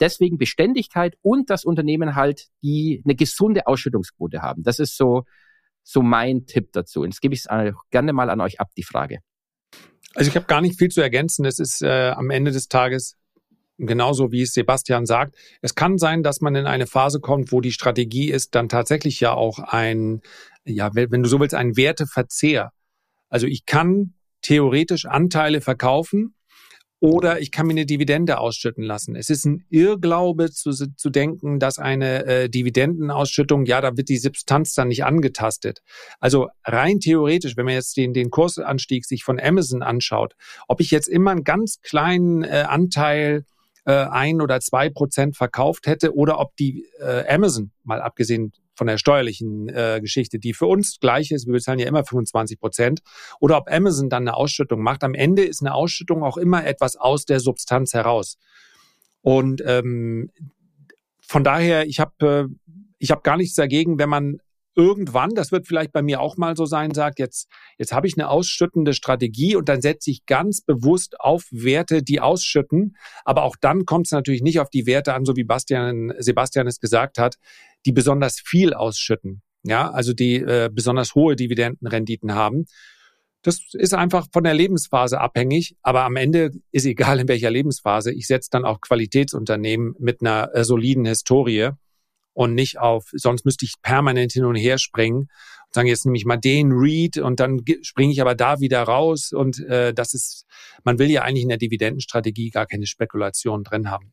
Deswegen 0.00 0.38
Beständigkeit 0.38 1.16
und 1.22 1.50
das 1.50 1.64
Unternehmen 1.64 2.14
halt, 2.14 2.48
die 2.62 3.02
eine 3.04 3.14
gesunde 3.14 3.66
Ausschüttungsquote 3.66 4.42
haben. 4.42 4.62
Das 4.62 4.78
ist 4.78 4.96
so 4.96 5.24
so 5.82 6.02
mein 6.02 6.46
Tipp 6.46 6.72
dazu. 6.72 7.00
Und 7.00 7.08
jetzt 7.08 7.20
gebe 7.20 7.34
ich 7.34 7.44
es 7.44 7.74
gerne 7.90 8.12
mal 8.12 8.30
an 8.30 8.40
euch 8.40 8.60
ab, 8.60 8.68
die 8.76 8.82
Frage. 8.82 9.18
Also 10.14 10.28
ich 10.28 10.36
habe 10.36 10.46
gar 10.46 10.60
nicht 10.60 10.78
viel 10.78 10.88
zu 10.88 11.00
ergänzen. 11.00 11.44
Es 11.44 11.58
ist 11.58 11.82
äh, 11.82 12.10
am 12.10 12.30
Ende 12.30 12.50
des 12.50 12.68
Tages 12.68 13.16
genauso 13.78 14.30
wie 14.30 14.42
es 14.42 14.52
Sebastian 14.52 15.06
sagt. 15.06 15.36
Es 15.62 15.74
kann 15.74 15.96
sein, 15.96 16.22
dass 16.22 16.40
man 16.40 16.54
in 16.54 16.66
eine 16.66 16.86
Phase 16.86 17.18
kommt, 17.18 17.50
wo 17.50 17.60
die 17.60 17.72
Strategie 17.72 18.30
ist, 18.30 18.54
dann 18.54 18.68
tatsächlich 18.68 19.20
ja 19.20 19.32
auch 19.32 19.58
ein, 19.58 20.20
ja, 20.64 20.90
wenn 20.94 21.22
du 21.22 21.28
so 21.28 21.40
willst, 21.40 21.54
ein 21.54 21.76
Werteverzehr. 21.76 22.72
Also 23.28 23.46
ich 23.46 23.64
kann 23.64 24.14
theoretisch 24.42 25.06
Anteile 25.06 25.60
verkaufen 25.60 26.34
oder 27.00 27.40
ich 27.40 27.50
kann 27.50 27.66
mir 27.66 27.72
eine 27.72 27.86
Dividende 27.86 28.38
ausschütten 28.38 28.84
lassen. 28.84 29.16
Es 29.16 29.30
ist 29.30 29.46
ein 29.46 29.64
Irrglaube 29.70 30.50
zu, 30.50 30.70
zu 30.72 31.10
denken, 31.10 31.58
dass 31.58 31.78
eine 31.78 32.26
äh, 32.26 32.48
Dividendenausschüttung, 32.50 33.64
ja, 33.64 33.80
da 33.80 33.96
wird 33.96 34.10
die 34.10 34.18
Substanz 34.18 34.74
dann 34.74 34.88
nicht 34.88 35.04
angetastet. 35.04 35.82
Also 36.20 36.48
rein 36.64 37.00
theoretisch, 37.00 37.56
wenn 37.56 37.64
man 37.64 37.74
jetzt 37.74 37.96
den, 37.96 38.12
den 38.12 38.30
Kursanstieg 38.30 39.06
sich 39.06 39.24
von 39.24 39.40
Amazon 39.40 39.82
anschaut, 39.82 40.36
ob 40.68 40.80
ich 40.80 40.90
jetzt 40.90 41.08
immer 41.08 41.30
einen 41.30 41.44
ganz 41.44 41.80
kleinen 41.80 42.44
äh, 42.44 42.64
Anteil 42.68 43.44
äh, 43.86 43.92
ein 43.92 44.42
oder 44.42 44.60
zwei 44.60 44.90
Prozent 44.90 45.36
verkauft 45.36 45.86
hätte 45.86 46.14
oder 46.14 46.38
ob 46.38 46.54
die 46.56 46.86
äh, 47.00 47.26
Amazon, 47.26 47.70
mal 47.82 48.02
abgesehen 48.02 48.52
von 48.74 48.86
der 48.86 48.98
steuerlichen 48.98 49.68
äh, 49.68 50.00
Geschichte, 50.00 50.38
die 50.38 50.54
für 50.54 50.66
uns 50.66 50.98
gleich 51.00 51.30
ist, 51.30 51.46
wir 51.46 51.52
bezahlen 51.52 51.78
ja 51.78 51.86
immer 51.86 52.04
25 52.04 52.58
Prozent, 52.58 53.00
oder 53.40 53.58
ob 53.58 53.70
Amazon 53.70 54.08
dann 54.08 54.22
eine 54.22 54.36
Ausschüttung 54.36 54.82
macht. 54.82 55.04
Am 55.04 55.14
Ende 55.14 55.44
ist 55.44 55.60
eine 55.60 55.74
Ausschüttung 55.74 56.22
auch 56.22 56.36
immer 56.36 56.64
etwas 56.66 56.96
aus 56.96 57.24
der 57.24 57.40
Substanz 57.40 57.94
heraus. 57.94 58.38
Und 59.22 59.62
ähm, 59.66 60.30
von 61.20 61.44
daher, 61.44 61.86
ich 61.86 62.00
habe 62.00 62.48
äh, 62.48 62.70
ich 62.98 63.10
hab 63.10 63.24
gar 63.24 63.36
nichts 63.36 63.54
dagegen, 63.54 63.98
wenn 63.98 64.08
man 64.08 64.40
irgendwann, 64.76 65.34
das 65.34 65.52
wird 65.52 65.66
vielleicht 65.66 65.92
bei 65.92 66.02
mir 66.02 66.20
auch 66.20 66.36
mal 66.36 66.56
so 66.56 66.64
sein, 66.64 66.94
sagt, 66.94 67.18
jetzt, 67.18 67.48
jetzt 67.76 67.92
habe 67.92 68.06
ich 68.06 68.16
eine 68.16 68.28
ausschüttende 68.28 68.94
Strategie 68.94 69.56
und 69.56 69.68
dann 69.68 69.82
setze 69.82 70.10
ich 70.10 70.26
ganz 70.26 70.60
bewusst 70.60 71.20
auf 71.20 71.44
Werte, 71.50 72.02
die 72.02 72.20
ausschütten. 72.20 72.96
Aber 73.24 73.42
auch 73.42 73.56
dann 73.60 73.84
kommt 73.84 74.06
es 74.06 74.12
natürlich 74.12 74.42
nicht 74.42 74.60
auf 74.60 74.70
die 74.70 74.86
Werte 74.86 75.14
an, 75.14 75.24
so 75.24 75.36
wie 75.36 75.44
Bastian, 75.44 76.12
Sebastian 76.18 76.66
es 76.66 76.80
gesagt 76.80 77.18
hat, 77.18 77.36
die 77.86 77.92
besonders 77.92 78.40
viel 78.44 78.74
ausschütten. 78.74 79.42
Ja, 79.62 79.90
also 79.90 80.12
die 80.12 80.36
äh, 80.36 80.70
besonders 80.72 81.14
hohe 81.14 81.36
Dividendenrenditen 81.36 82.34
haben. 82.34 82.64
Das 83.42 83.60
ist 83.72 83.94
einfach 83.94 84.26
von 84.32 84.44
der 84.44 84.54
Lebensphase 84.54 85.18
abhängig, 85.18 85.76
aber 85.82 86.04
am 86.04 86.16
Ende 86.16 86.50
ist 86.72 86.84
egal 86.84 87.20
in 87.20 87.28
welcher 87.28 87.50
Lebensphase. 87.50 88.12
Ich 88.12 88.26
setze 88.26 88.50
dann 88.50 88.64
auch 88.64 88.80
Qualitätsunternehmen 88.80 89.94
mit 89.98 90.20
einer 90.20 90.50
äh, 90.54 90.64
soliden 90.64 91.06
Historie 91.06 91.70
und 92.32 92.54
nicht 92.54 92.78
auf, 92.78 93.04
sonst 93.12 93.44
müsste 93.44 93.64
ich 93.64 93.74
permanent 93.82 94.32
hin 94.32 94.44
und 94.44 94.56
her 94.56 94.78
springen 94.78 95.20
und 95.20 95.74
sagen, 95.74 95.88
jetzt 95.88 96.04
nehme 96.04 96.18
ich 96.18 96.26
mal 96.26 96.36
den 96.36 96.72
Read 96.72 97.18
und 97.18 97.40
dann 97.40 97.62
springe 97.82 98.12
ich 98.12 98.20
aber 98.20 98.34
da 98.34 98.60
wieder 98.60 98.82
raus 98.82 99.32
und 99.32 99.58
äh, 99.60 99.94
das 99.94 100.14
ist, 100.14 100.44
man 100.84 100.98
will 100.98 101.10
ja 101.10 101.22
eigentlich 101.22 101.42
in 101.42 101.48
der 101.48 101.58
Dividendenstrategie 101.58 102.50
gar 102.50 102.66
keine 102.66 102.86
Spekulation 102.86 103.64
drin 103.64 103.90
haben. 103.90 104.12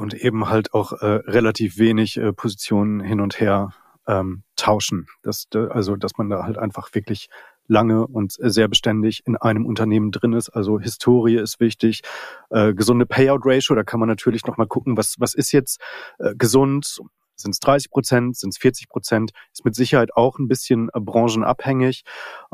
Und 0.00 0.14
eben 0.14 0.48
halt 0.48 0.72
auch 0.72 0.92
äh, 0.92 1.06
relativ 1.06 1.76
wenig 1.76 2.16
äh, 2.16 2.32
Positionen 2.32 3.00
hin 3.00 3.20
und 3.20 3.38
her 3.38 3.74
ähm, 4.08 4.44
tauschen. 4.56 5.08
Das, 5.22 5.46
also, 5.52 5.94
dass 5.94 6.16
man 6.16 6.30
da 6.30 6.44
halt 6.44 6.56
einfach 6.56 6.94
wirklich 6.94 7.28
lange 7.66 8.06
und 8.06 8.32
sehr 8.38 8.66
beständig 8.66 9.26
in 9.26 9.36
einem 9.36 9.66
Unternehmen 9.66 10.10
drin 10.10 10.32
ist. 10.32 10.48
Also 10.48 10.80
Historie 10.80 11.36
ist 11.36 11.60
wichtig, 11.60 12.00
äh, 12.48 12.72
gesunde 12.72 13.04
Payout 13.04 13.42
Ratio, 13.44 13.76
da 13.76 13.82
kann 13.82 14.00
man 14.00 14.08
natürlich 14.08 14.46
nochmal 14.46 14.68
gucken, 14.68 14.96
was, 14.96 15.16
was 15.18 15.34
ist 15.34 15.52
jetzt 15.52 15.80
äh, 16.18 16.34
gesund, 16.34 17.00
sind 17.36 17.50
es 17.50 17.60
30 17.60 17.90
Prozent, 17.90 18.38
sind 18.38 18.54
es 18.54 18.58
40 18.58 18.88
Prozent, 18.88 19.32
ist 19.52 19.66
mit 19.66 19.74
Sicherheit 19.74 20.16
auch 20.16 20.38
ein 20.38 20.48
bisschen 20.48 20.88
äh, 20.94 21.00
branchenabhängig. 21.00 22.04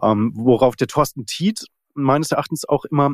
Ähm, 0.02 0.32
worauf 0.34 0.74
der 0.74 0.88
Thorsten 0.88 1.26
Tiet 1.26 1.66
meines 1.94 2.32
Erachtens 2.32 2.68
auch 2.68 2.84
immer 2.84 3.10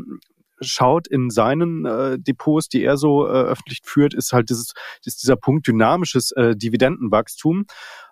schaut 0.63 1.07
in 1.07 1.31
seinen 1.31 1.85
äh, 1.85 2.19
Depots, 2.19 2.69
die 2.69 2.83
er 2.83 2.97
so 2.97 3.27
äh, 3.27 3.31
öffentlich 3.31 3.81
führt, 3.85 4.15
ist 4.15 4.33
halt 4.33 4.51
dieses, 4.51 4.73
ist 5.05 5.23
dieser 5.23 5.37
Punkt 5.37 5.67
dynamisches 5.67 6.33
äh, 6.33 6.57
Dividendenwachstum. 6.57 7.67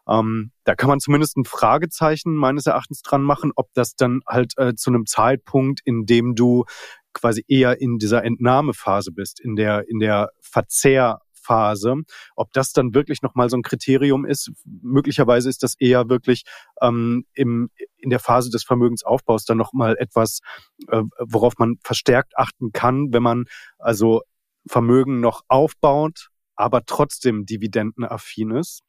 Ähm, 0.08 0.52
da 0.64 0.74
kann 0.74 0.88
man 0.88 1.00
zumindest 1.00 1.36
ein 1.36 1.44
Fragezeichen 1.44 2.34
meines 2.34 2.66
Erachtens 2.66 3.02
dran 3.02 3.22
machen, 3.22 3.52
ob 3.54 3.72
das 3.74 3.94
dann 3.94 4.20
halt 4.26 4.54
äh, 4.56 4.74
zu 4.74 4.90
einem 4.90 5.06
Zeitpunkt, 5.06 5.80
in 5.84 6.06
dem 6.06 6.34
du 6.34 6.64
quasi 7.12 7.44
eher 7.48 7.80
in 7.80 7.98
dieser 7.98 8.24
Entnahmephase 8.24 9.12
bist, 9.12 9.40
in 9.40 9.56
der, 9.56 9.88
in 9.88 9.98
der 9.98 10.30
Verzehr 10.40 11.20
Phase. 11.40 11.96
Ob 12.36 12.52
das 12.52 12.72
dann 12.72 12.94
wirklich 12.94 13.22
nochmal 13.22 13.50
so 13.50 13.56
ein 13.56 13.62
Kriterium 13.62 14.24
ist, 14.24 14.52
möglicherweise 14.64 15.48
ist 15.48 15.62
das 15.62 15.74
eher 15.78 16.08
wirklich 16.08 16.44
ähm, 16.80 17.24
im, 17.34 17.70
in 17.96 18.10
der 18.10 18.20
Phase 18.20 18.50
des 18.50 18.64
Vermögensaufbaus 18.64 19.44
dann 19.44 19.58
nochmal 19.58 19.96
etwas, 19.98 20.40
äh, 20.88 21.02
worauf 21.18 21.54
man 21.58 21.78
verstärkt 21.82 22.36
achten 22.36 22.72
kann, 22.72 23.12
wenn 23.12 23.22
man 23.22 23.44
also 23.78 24.22
Vermögen 24.66 25.20
noch 25.20 25.42
aufbaut, 25.48 26.28
aber 26.56 26.84
trotzdem 26.84 27.46
dividendenaffin 27.46 28.50
ist. 28.52 28.82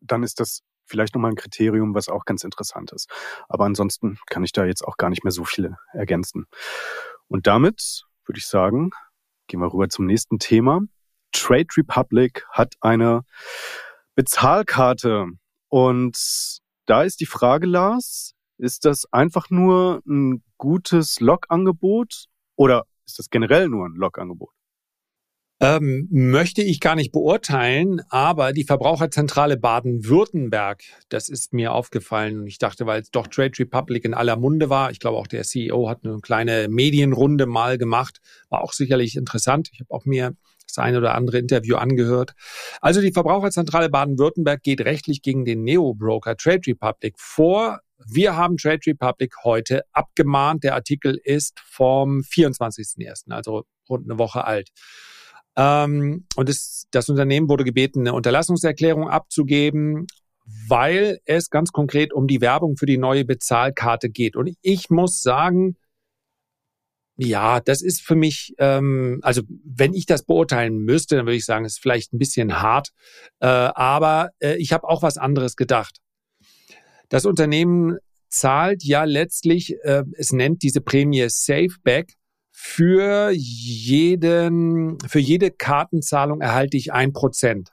Dann 0.00 0.22
ist 0.22 0.40
das 0.40 0.60
vielleicht 0.86 1.14
nochmal 1.14 1.32
ein 1.32 1.36
Kriterium, 1.36 1.94
was 1.94 2.08
auch 2.08 2.24
ganz 2.24 2.44
interessant 2.44 2.92
ist. 2.92 3.10
Aber 3.48 3.64
ansonsten 3.64 4.18
kann 4.26 4.44
ich 4.44 4.52
da 4.52 4.64
jetzt 4.64 4.82
auch 4.82 4.96
gar 4.96 5.10
nicht 5.10 5.24
mehr 5.24 5.30
so 5.30 5.44
viele 5.44 5.78
ergänzen. 5.92 6.46
Und 7.28 7.46
damit 7.46 8.04
würde 8.26 8.38
ich 8.38 8.46
sagen, 8.46 8.90
gehen 9.46 9.60
wir 9.60 9.72
rüber 9.72 9.88
zum 9.88 10.06
nächsten 10.06 10.38
Thema. 10.38 10.80
Trade 11.34 11.66
Republic 11.76 12.46
hat 12.50 12.74
eine 12.80 13.24
Bezahlkarte. 14.14 15.26
Und 15.68 16.16
da 16.86 17.02
ist 17.02 17.20
die 17.20 17.26
Frage, 17.26 17.66
Lars, 17.66 18.34
ist 18.58 18.84
das 18.84 19.04
einfach 19.12 19.50
nur 19.50 20.02
ein 20.06 20.42
gutes 20.56 21.20
Log-Angebot 21.20 22.26
oder 22.56 22.84
ist 23.06 23.18
das 23.18 23.28
generell 23.28 23.68
nur 23.68 23.86
ein 23.86 23.94
Log-Angebot? 23.94 24.50
Ähm, 25.60 26.08
möchte 26.10 26.62
ich 26.62 26.80
gar 26.80 26.96
nicht 26.96 27.12
beurteilen, 27.12 28.02
aber 28.08 28.52
die 28.52 28.64
Verbraucherzentrale 28.64 29.56
Baden-Württemberg, 29.56 30.82
das 31.08 31.28
ist 31.28 31.52
mir 31.52 31.72
aufgefallen 31.72 32.46
ich 32.46 32.58
dachte, 32.58 32.86
weil 32.86 33.02
es 33.02 33.10
doch 33.10 33.28
Trade 33.28 33.52
Republic 33.60 34.04
in 34.04 34.14
aller 34.14 34.36
Munde 34.36 34.68
war, 34.68 34.90
ich 34.90 34.98
glaube 34.98 35.16
auch 35.16 35.28
der 35.28 35.44
CEO 35.44 35.88
hat 35.88 36.04
eine 36.04 36.18
kleine 36.20 36.68
Medienrunde 36.68 37.46
mal 37.46 37.78
gemacht, 37.78 38.20
war 38.48 38.62
auch 38.62 38.72
sicherlich 38.72 39.16
interessant. 39.16 39.70
Ich 39.72 39.80
habe 39.80 39.90
auch 39.92 40.04
mir 40.04 40.34
das 40.66 40.78
eine 40.78 40.98
oder 40.98 41.14
andere 41.14 41.38
Interview 41.38 41.76
angehört. 41.76 42.34
Also 42.80 43.00
die 43.00 43.12
Verbraucherzentrale 43.12 43.88
Baden-Württemberg 43.90 44.62
geht 44.62 44.80
rechtlich 44.82 45.22
gegen 45.22 45.44
den 45.44 45.62
Neo-Broker 45.62 46.36
Trade 46.36 46.62
Republic 46.66 47.14
vor. 47.18 47.80
Wir 48.06 48.36
haben 48.36 48.56
Trade 48.56 48.80
Republic 48.86 49.34
heute 49.44 49.82
abgemahnt. 49.92 50.64
Der 50.64 50.74
Artikel 50.74 51.18
ist 51.22 51.60
vom 51.64 52.20
24.01., 52.20 53.30
also 53.30 53.64
rund 53.88 54.10
eine 54.10 54.18
Woche 54.18 54.44
alt. 54.44 54.70
Ähm, 55.56 56.26
und 56.36 56.48
das, 56.48 56.86
das 56.90 57.08
Unternehmen 57.08 57.48
wurde 57.48 57.64
gebeten, 57.64 58.00
eine 58.00 58.14
Unterlassungserklärung 58.14 59.08
abzugeben, 59.08 60.06
weil 60.68 61.20
es 61.24 61.48
ganz 61.48 61.72
konkret 61.72 62.12
um 62.12 62.26
die 62.26 62.40
Werbung 62.40 62.76
für 62.76 62.86
die 62.86 62.98
neue 62.98 63.24
Bezahlkarte 63.24 64.10
geht. 64.10 64.36
Und 64.36 64.54
ich 64.60 64.90
muss 64.90 65.22
sagen, 65.22 65.76
ja, 67.16 67.60
das 67.60 67.80
ist 67.80 68.02
für 68.02 68.16
mich, 68.16 68.54
ähm, 68.58 69.20
also 69.22 69.42
wenn 69.64 69.94
ich 69.94 70.06
das 70.06 70.24
beurteilen 70.24 70.78
müsste, 70.78 71.16
dann 71.16 71.26
würde 71.26 71.36
ich 71.36 71.44
sagen, 71.44 71.64
es 71.64 71.74
ist 71.74 71.82
vielleicht 71.82 72.12
ein 72.12 72.18
bisschen 72.18 72.60
hart, 72.60 72.90
äh, 73.40 73.46
aber 73.46 74.30
äh, 74.40 74.56
ich 74.56 74.72
habe 74.72 74.88
auch 74.88 75.02
was 75.02 75.16
anderes 75.16 75.56
gedacht. 75.56 75.98
Das 77.08 77.24
Unternehmen 77.24 77.98
zahlt 78.28 78.82
ja 78.82 79.04
letztlich, 79.04 79.76
äh, 79.82 80.02
es 80.16 80.32
nennt 80.32 80.62
diese 80.62 80.80
Prämie 80.80 81.26
Safeback, 81.28 82.14
für 82.56 83.30
jeden, 83.32 84.98
für 85.08 85.18
jede 85.18 85.50
Kartenzahlung 85.50 86.40
erhalte 86.40 86.76
ich 86.76 86.92
ein 86.92 87.12
Prozent. 87.12 87.70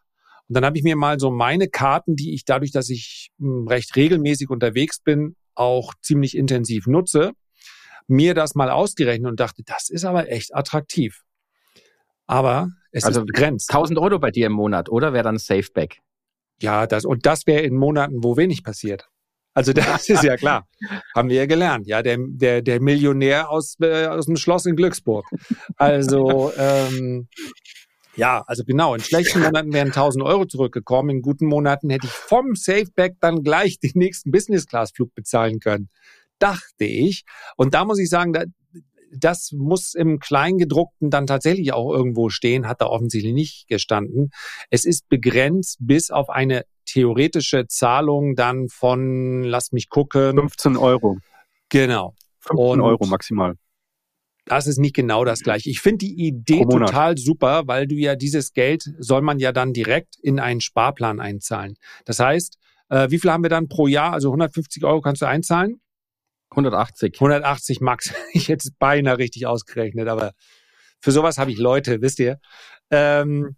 Und 0.47 0.55
dann 0.55 0.65
habe 0.65 0.77
ich 0.77 0.83
mir 0.83 0.95
mal 0.95 1.19
so 1.19 1.29
meine 1.29 1.67
Karten, 1.67 2.15
die 2.15 2.33
ich 2.33 2.45
dadurch, 2.45 2.71
dass 2.71 2.89
ich 2.89 3.29
hm, 3.39 3.67
recht 3.67 3.95
regelmäßig 3.95 4.49
unterwegs 4.49 4.99
bin, 4.99 5.35
auch 5.53 5.93
ziemlich 6.01 6.35
intensiv 6.35 6.87
nutze, 6.87 7.31
mir 8.07 8.33
das 8.33 8.55
mal 8.55 8.69
ausgerechnet 8.69 9.29
und 9.29 9.39
dachte, 9.39 9.63
das 9.65 9.89
ist 9.89 10.05
aber 10.05 10.31
echt 10.31 10.55
attraktiv. 10.55 11.21
Aber 12.27 12.69
es 12.91 13.03
also 13.03 13.21
ist 13.21 13.27
begrenzt. 13.27 13.69
1000 13.69 13.99
Euro 13.99 14.19
bei 14.19 14.31
dir 14.31 14.47
im 14.47 14.53
Monat, 14.53 14.89
oder 14.89 15.13
wäre 15.13 15.23
dann 15.23 15.37
Safeback? 15.37 15.99
Ja, 16.61 16.87
das, 16.87 17.05
und 17.05 17.25
das 17.25 17.47
wäre 17.47 17.61
in 17.61 17.75
Monaten, 17.75 18.23
wo 18.23 18.37
wenig 18.37 18.63
passiert. 18.63 19.09
Also 19.53 19.73
das 19.73 20.07
ist 20.07 20.23
ja 20.23 20.37
klar. 20.37 20.67
Haben 21.15 21.29
wir 21.29 21.37
ja 21.37 21.45
gelernt. 21.45 21.87
Ja, 21.87 22.01
der, 22.01 22.17
der, 22.19 22.61
der 22.61 22.81
Millionär 22.81 23.49
aus, 23.49 23.75
äh, 23.81 24.05
aus 24.05 24.25
dem 24.25 24.37
Schloss 24.37 24.65
in 24.65 24.75
Glücksburg. 24.75 25.25
Also, 25.75 26.53
ähm, 26.57 27.27
ja, 28.15 28.43
also 28.47 28.63
genau. 28.63 28.95
In 28.95 29.01
schlechten 29.01 29.41
Monaten 29.41 29.73
wären 29.73 29.87
1000 29.87 30.23
Euro 30.23 30.45
zurückgekommen. 30.45 31.17
In 31.17 31.21
guten 31.21 31.47
Monaten 31.47 31.89
hätte 31.89 32.07
ich 32.07 32.13
vom 32.13 32.55
Safeback 32.55 33.15
dann 33.19 33.43
gleich 33.43 33.79
den 33.79 33.91
nächsten 33.95 34.31
Business-Class-Flug 34.31 35.13
bezahlen 35.15 35.59
können. 35.59 35.89
Dachte 36.41 36.85
ich. 36.85 37.23
Und 37.55 37.73
da 37.73 37.85
muss 37.85 37.99
ich 37.99 38.09
sagen, 38.09 38.33
da, 38.33 38.43
das 39.13 39.51
muss 39.51 39.93
im 39.93 40.19
Kleingedruckten 40.19 41.09
dann 41.09 41.27
tatsächlich 41.27 41.73
auch 41.73 41.93
irgendwo 41.93 42.29
stehen, 42.29 42.67
hat 42.67 42.81
da 42.81 42.87
offensichtlich 42.87 43.33
nicht 43.33 43.67
gestanden. 43.67 44.31
Es 44.69 44.85
ist 44.85 45.07
begrenzt 45.09 45.77
bis 45.79 46.09
auf 46.09 46.29
eine 46.29 46.63
theoretische 46.85 47.67
Zahlung 47.67 48.35
dann 48.35 48.69
von, 48.69 49.43
lass 49.43 49.71
mich 49.71 49.89
gucken. 49.89 50.37
15 50.37 50.77
Euro. 50.77 51.17
Genau. 51.69 52.15
15 52.39 52.65
Und 52.65 52.81
Euro 52.81 53.05
maximal. 53.05 53.55
Das 54.45 54.65
ist 54.65 54.79
nicht 54.79 54.95
genau 54.95 55.23
das 55.23 55.41
gleiche. 55.41 55.69
Ich 55.69 55.81
finde 55.81 55.99
die 55.99 56.27
Idee 56.27 56.65
total 56.65 57.17
super, 57.17 57.67
weil 57.67 57.87
du 57.87 57.95
ja 57.95 58.15
dieses 58.15 58.53
Geld 58.53 58.83
soll 58.97 59.21
man 59.21 59.39
ja 59.39 59.51
dann 59.51 59.71
direkt 59.71 60.15
in 60.19 60.39
einen 60.39 60.61
Sparplan 60.61 61.19
einzahlen. 61.19 61.75
Das 62.05 62.19
heißt, 62.19 62.57
äh, 62.89 63.09
wie 63.11 63.19
viel 63.19 63.31
haben 63.31 63.43
wir 63.43 63.49
dann 63.49 63.67
pro 63.67 63.87
Jahr? 63.87 64.13
Also 64.13 64.29
150 64.29 64.83
Euro 64.83 65.01
kannst 65.01 65.21
du 65.21 65.27
einzahlen? 65.27 65.79
180. 66.51 67.15
180 67.15 67.81
Max. 67.81 68.13
Ich 68.33 68.49
hätte 68.49 68.67
es 68.67 68.73
beinahe 68.77 69.17
richtig 69.17 69.45
ausgerechnet, 69.47 70.07
aber 70.07 70.33
für 70.99 71.11
sowas 71.11 71.37
habe 71.37 71.51
ich 71.51 71.57
Leute, 71.57 72.01
wisst 72.01 72.19
ihr. 72.19 72.39
Ähm, 72.91 73.55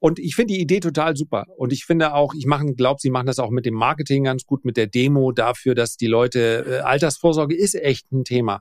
und 0.00 0.18
ich 0.18 0.36
finde 0.36 0.54
die 0.54 0.60
Idee 0.60 0.80
total 0.80 1.16
super. 1.16 1.46
Und 1.56 1.72
ich 1.72 1.84
finde 1.84 2.14
auch, 2.14 2.32
ich 2.34 2.46
mache, 2.46 2.66
glaube, 2.74 3.00
sie 3.00 3.10
machen 3.10 3.26
das 3.26 3.38
auch 3.38 3.50
mit 3.50 3.66
dem 3.66 3.74
Marketing 3.74 4.24
ganz 4.24 4.44
gut, 4.44 4.64
mit 4.64 4.76
der 4.76 4.86
Demo 4.86 5.32
dafür, 5.32 5.74
dass 5.74 5.96
die 5.96 6.06
Leute, 6.06 6.64
äh, 6.68 6.78
Altersvorsorge 6.80 7.56
ist 7.56 7.74
echt 7.74 8.10
ein 8.12 8.24
Thema. 8.24 8.60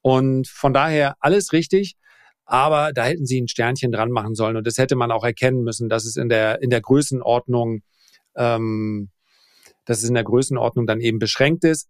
Und 0.00 0.46
von 0.46 0.72
daher 0.72 1.16
alles 1.20 1.52
richtig. 1.52 1.96
Aber 2.44 2.92
da 2.92 3.04
hätten 3.04 3.26
sie 3.26 3.40
ein 3.40 3.48
Sternchen 3.48 3.90
dran 3.90 4.12
machen 4.12 4.36
sollen. 4.36 4.56
Und 4.56 4.66
das 4.68 4.78
hätte 4.78 4.94
man 4.94 5.10
auch 5.10 5.24
erkennen 5.24 5.64
müssen, 5.64 5.88
dass 5.88 6.04
es 6.04 6.16
in 6.16 6.28
der, 6.28 6.62
in 6.62 6.70
der 6.70 6.80
Größenordnung, 6.80 7.82
ähm, 8.36 9.10
dass 9.84 10.04
es 10.04 10.08
in 10.08 10.14
der 10.14 10.22
Größenordnung 10.22 10.86
dann 10.86 11.00
eben 11.00 11.18
beschränkt 11.18 11.64
ist. 11.64 11.88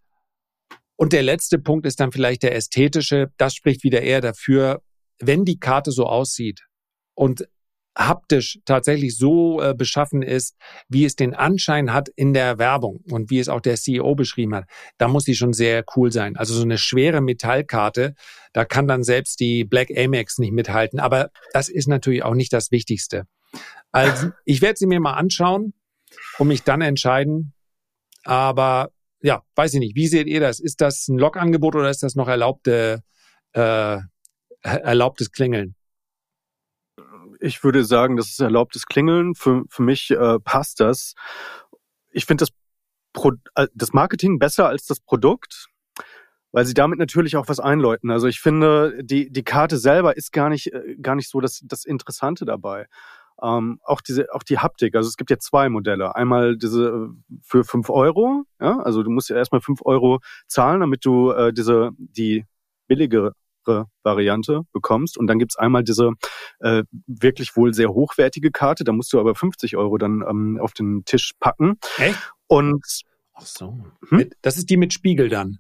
Und 0.97 1.13
der 1.13 1.23
letzte 1.23 1.59
Punkt 1.59 1.87
ist 1.87 2.01
dann 2.01 2.13
vielleicht 2.13 2.43
der 2.43 2.55
ästhetische. 2.55 3.31
Das 3.37 3.55
spricht 3.55 3.85
wieder 3.85 4.03
eher 4.03 4.21
dafür, 4.21 4.83
wenn 5.19 5.45
die 5.45 5.59
Karte 5.59 5.93
so 5.93 6.07
aussieht 6.07 6.63
und 7.15 7.47
haptisch 7.97 8.59
tatsächlich 8.67 9.17
so 9.17 9.61
äh, 9.63 9.75
beschaffen 9.75 10.23
ist, 10.23 10.55
wie 10.89 11.05
es 11.05 11.17
den 11.17 11.35
Anschein 11.35 11.93
hat 11.93 12.09
in 12.11 12.35
der 12.35 12.59
Werbung 12.59 13.03
und 13.11 13.31
wie 13.31 13.39
es 13.39 13.49
auch 13.49 13.61
der 13.61 13.77
CEO 13.77 14.15
beschrieben 14.15 14.55
hat, 14.55 14.65
da 14.99 15.09
muss 15.09 15.25
sie 15.25 15.35
schon 15.35 15.55
sehr 15.55 15.83
cool 15.97 16.13
sein. 16.13 16.37
Also 16.37 16.55
so 16.55 16.63
eine 16.63 16.79
schwere 16.79 17.23
Metallkarte, 17.23 18.15
da 18.53 18.65
kann 18.65 18.87
dann 18.87 19.03
selbst 19.03 19.41
die 19.41 19.65
Black 19.65 19.89
Amex 19.97 20.39
nicht 20.39 20.53
mithalten. 20.53 21.01
Aber 21.01 21.31
das 21.53 21.69
ist 21.69 21.89
natürlich 21.89 22.23
auch 22.23 22.35
nicht 22.35 22.53
das 22.53 22.71
Wichtigste. 22.71 23.27
Also 23.93 24.31
ich 24.45 24.61
werde 24.61 24.77
sie 24.77 24.87
mir 24.87 25.01
mal 25.01 25.15
anschauen 25.15 25.73
und 26.39 26.49
mich 26.49 26.65
dann 26.65 26.83
entscheiden. 26.83 27.55
Aber 28.25 28.91
ja, 29.23 29.43
weiß 29.55 29.75
ich 29.75 29.81
nicht. 29.81 29.97
Wie 29.97 30.07
seht 30.07 30.27
ihr 30.27 30.41
das? 30.41 30.61
Ist 30.61 30.81
das 30.81 31.09
ein 31.09 31.19
Logangebot 31.19 31.75
oder 31.75 31.91
ist 31.91 32.03
das 32.03 32.15
noch 32.15 32.29
erlaubte, 32.29 33.03
äh, 33.53 33.99
erlaubtes 34.63 35.31
Klingeln? 35.31 35.75
Ich 37.41 37.63
würde 37.65 37.85
sagen, 37.85 38.17
das 38.17 38.29
ist 38.29 38.41
erlaubtes 38.41 38.87
Klingeln. 38.87 39.35
Für, 39.35 39.65
für 39.69 39.83
mich 39.83 40.11
äh, 40.11 40.39
passt 40.41 40.81
das. 40.81 41.15
Ich 42.11 42.25
finde 42.25 42.47
das, 42.47 43.25
äh, 43.55 43.69
das 43.75 43.93
Marketing 43.93 44.39
besser 44.39 44.69
als 44.69 44.87
das 44.87 45.01
Produkt, 45.01 45.69
weil 46.53 46.65
sie 46.65 46.75
damit 46.75 46.99
natürlich 46.99 47.37
auch 47.37 47.49
was 47.49 47.61
einläuten. 47.61 48.11
Also 48.11 48.27
ich 48.27 48.41
finde, 48.41 49.03
die, 49.03 49.31
die 49.31 49.45
Karte 49.45 49.79
selber 49.79 50.17
ist 50.17 50.33
gar 50.33 50.49
nicht, 50.49 50.73
äh, 50.73 50.97
gar 51.01 51.15
nicht 51.15 51.31
so 51.31 51.41
das, 51.41 51.63
das 51.65 51.85
Interessante 51.85 52.45
dabei. 52.45 52.87
Ähm, 53.43 53.81
auch 53.85 54.01
diese, 54.01 54.33
auch 54.33 54.43
die 54.43 54.59
Haptik. 54.59 54.95
Also 54.95 55.09
es 55.09 55.17
gibt 55.17 55.31
ja 55.31 55.39
zwei 55.39 55.69
Modelle. 55.69 56.15
Einmal 56.17 56.57
diese 56.57 56.89
äh, 56.89 57.37
für 57.43 57.65
fünf 57.65 57.91
Euro. 57.91 58.45
Ja, 58.61 58.79
also 58.81 59.03
du 59.03 59.11
musst 59.11 59.29
ja 59.29 59.37
erstmal 59.37 59.61
fünf 59.61 59.81
Euro 59.85 60.21
zahlen, 60.47 60.81
damit 60.81 61.05
du 61.05 61.31
äh, 61.31 61.53
diese 61.53 61.91
die 61.99 62.45
billigere 62.89 63.33
Variante 64.05 64.63
bekommst. 64.73 65.19
Und 65.19 65.27
dann 65.27 65.39
gibt's 65.39 65.57
einmal 65.57 65.83
diese 65.83 66.13
äh, 66.61 66.85
wirklich 67.07 67.57
wohl 67.57 67.75
sehr 67.75 67.89
hochwertige 67.89 68.51
Karte. 68.51 68.85
Da 68.85 68.93
musst 68.93 69.13
du 69.13 69.21
aber 69.21 69.35
50 69.35 69.77
Euro 69.77 69.99
dann 69.99 70.25
ähm, 70.29 70.59
auf 70.61 70.73
den 70.73 71.05
Tisch 71.05 71.33
packen. 71.41 71.79
Echt? 71.99 72.33
Und 72.47 72.85
ach 73.35 73.47
so, 73.47 73.85
hm? 74.09 74.31
das 74.43 74.57
ist 74.57 74.71
die 74.71 74.77
mit 74.77 74.93
Spiegel 74.93 75.29
dann. 75.29 75.59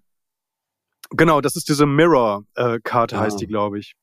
Genau, 1.11 1.41
das 1.41 1.57
ist 1.57 1.68
diese 1.68 1.87
Mirror-Karte, 1.87 3.16
äh, 3.16 3.18
heißt 3.18 3.41
die, 3.41 3.47
glaube 3.47 3.79
ich. 3.79 3.95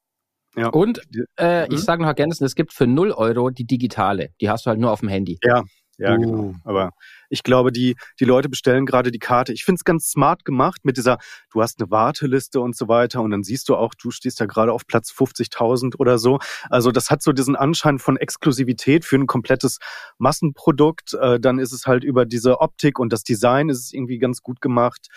Ja. 0.55 0.69
Und 0.69 1.01
äh, 1.37 1.67
mhm. 1.67 1.73
ich 1.73 1.81
sage 1.81 2.01
noch 2.01 2.09
ergänzend, 2.09 2.45
es 2.45 2.55
gibt 2.55 2.73
für 2.73 2.87
0 2.87 3.11
Euro 3.11 3.49
die 3.49 3.65
digitale. 3.65 4.29
Die 4.39 4.49
hast 4.49 4.65
du 4.65 4.69
halt 4.69 4.79
nur 4.79 4.91
auf 4.91 4.99
dem 4.99 5.09
Handy. 5.09 5.39
Ja, 5.43 5.63
ja, 5.97 6.15
uh. 6.15 6.19
genau. 6.19 6.55
Aber 6.63 6.91
ich 7.29 7.43
glaube, 7.43 7.71
die, 7.71 7.95
die 8.19 8.25
Leute 8.25 8.49
bestellen 8.49 8.85
gerade 8.85 9.11
die 9.11 9.19
Karte. 9.19 9.53
Ich 9.53 9.65
finde 9.65 9.77
es 9.77 9.83
ganz 9.83 10.09
smart 10.09 10.45
gemacht 10.45 10.81
mit 10.83 10.97
dieser, 10.97 11.17
du 11.51 11.61
hast 11.61 11.79
eine 11.79 11.89
Warteliste 11.89 12.59
und 12.59 12.75
so 12.75 12.87
weiter 12.87 13.21
und 13.21 13.31
dann 13.31 13.43
siehst 13.43 13.69
du 13.69 13.75
auch, 13.75 13.93
du 13.95 14.11
stehst 14.11 14.39
ja 14.39 14.45
gerade 14.45 14.71
auf 14.71 14.85
Platz 14.85 15.11
50.000 15.11 15.97
oder 15.97 16.17
so. 16.17 16.39
Also 16.69 16.91
das 16.91 17.09
hat 17.09 17.23
so 17.23 17.31
diesen 17.31 17.55
Anschein 17.55 17.99
von 17.99 18.17
Exklusivität 18.17 19.05
für 19.05 19.15
ein 19.15 19.27
komplettes 19.27 19.79
Massenprodukt. 20.17 21.13
Äh, 21.13 21.39
dann 21.39 21.59
ist 21.59 21.71
es 21.71 21.87
halt 21.87 22.03
über 22.03 22.25
diese 22.25 22.59
Optik 22.59 22.99
und 22.99 23.11
das 23.11 23.23
Design 23.23 23.69
ist 23.69 23.79
es 23.79 23.93
irgendwie 23.93 24.19
ganz 24.19 24.41
gut 24.41 24.61
gemacht, 24.61 25.07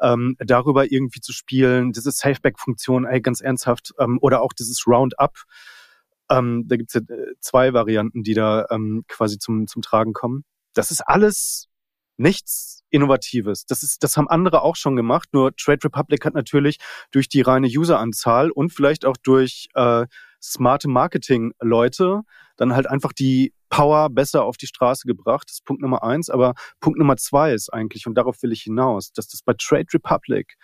ähm, 0.00 0.36
darüber 0.38 0.90
irgendwie 0.90 1.20
zu 1.20 1.32
spielen. 1.32 1.92
Diese 1.92 2.10
Safeback-Funktion, 2.10 3.04
ey, 3.04 3.20
ganz 3.20 3.40
ernsthaft. 3.40 3.94
Ähm, 3.98 4.18
oder 4.20 4.42
auch 4.42 4.52
dieses 4.52 4.86
Roundup. 4.86 5.44
Ähm, 6.30 6.64
da 6.66 6.76
gibt's 6.76 6.94
ja 6.94 7.00
äh, 7.00 7.34
zwei 7.40 7.72
Varianten, 7.72 8.22
die 8.22 8.34
da 8.34 8.66
ähm, 8.70 9.04
quasi 9.08 9.38
zum, 9.38 9.66
zum 9.66 9.82
Tragen 9.82 10.12
kommen. 10.12 10.44
Das 10.74 10.90
ist 10.90 11.00
alles 11.00 11.68
nichts 12.16 12.82
Innovatives. 12.90 13.66
Das 13.66 13.82
ist, 13.82 14.02
das 14.02 14.16
haben 14.16 14.28
andere 14.28 14.62
auch 14.62 14.76
schon 14.76 14.96
gemacht. 14.96 15.28
Nur 15.32 15.54
Trade 15.56 15.84
Republic 15.84 16.24
hat 16.24 16.34
natürlich 16.34 16.78
durch 17.10 17.28
die 17.28 17.40
reine 17.40 17.66
Useranzahl 17.66 18.50
und 18.50 18.72
vielleicht 18.72 19.04
auch 19.04 19.16
durch 19.22 19.68
äh, 19.74 20.06
smarte 20.40 20.88
Marketing-Leute 20.88 22.22
dann 22.56 22.74
halt 22.74 22.86
einfach 22.86 23.12
die 23.12 23.52
Power 23.68 24.10
besser 24.10 24.44
auf 24.44 24.56
die 24.56 24.68
Straße 24.68 25.06
gebracht. 25.06 25.48
Das 25.48 25.54
ist 25.56 25.64
Punkt 25.64 25.82
Nummer 25.82 26.04
eins. 26.04 26.30
Aber 26.30 26.54
Punkt 26.78 26.98
Nummer 26.98 27.16
zwei 27.16 27.52
ist 27.52 27.72
eigentlich, 27.72 28.06
und 28.06 28.14
darauf 28.14 28.42
will 28.42 28.52
ich 28.52 28.62
hinaus, 28.62 29.12
dass 29.12 29.26
das 29.26 29.42
bei 29.42 29.54
Trade 29.58 29.86
Republic 29.92 30.54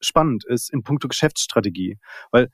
spannend 0.00 0.44
ist 0.44 0.72
in 0.72 0.82
puncto 0.82 1.06
Geschäftsstrategie. 1.08 1.98
Weil 2.32 2.50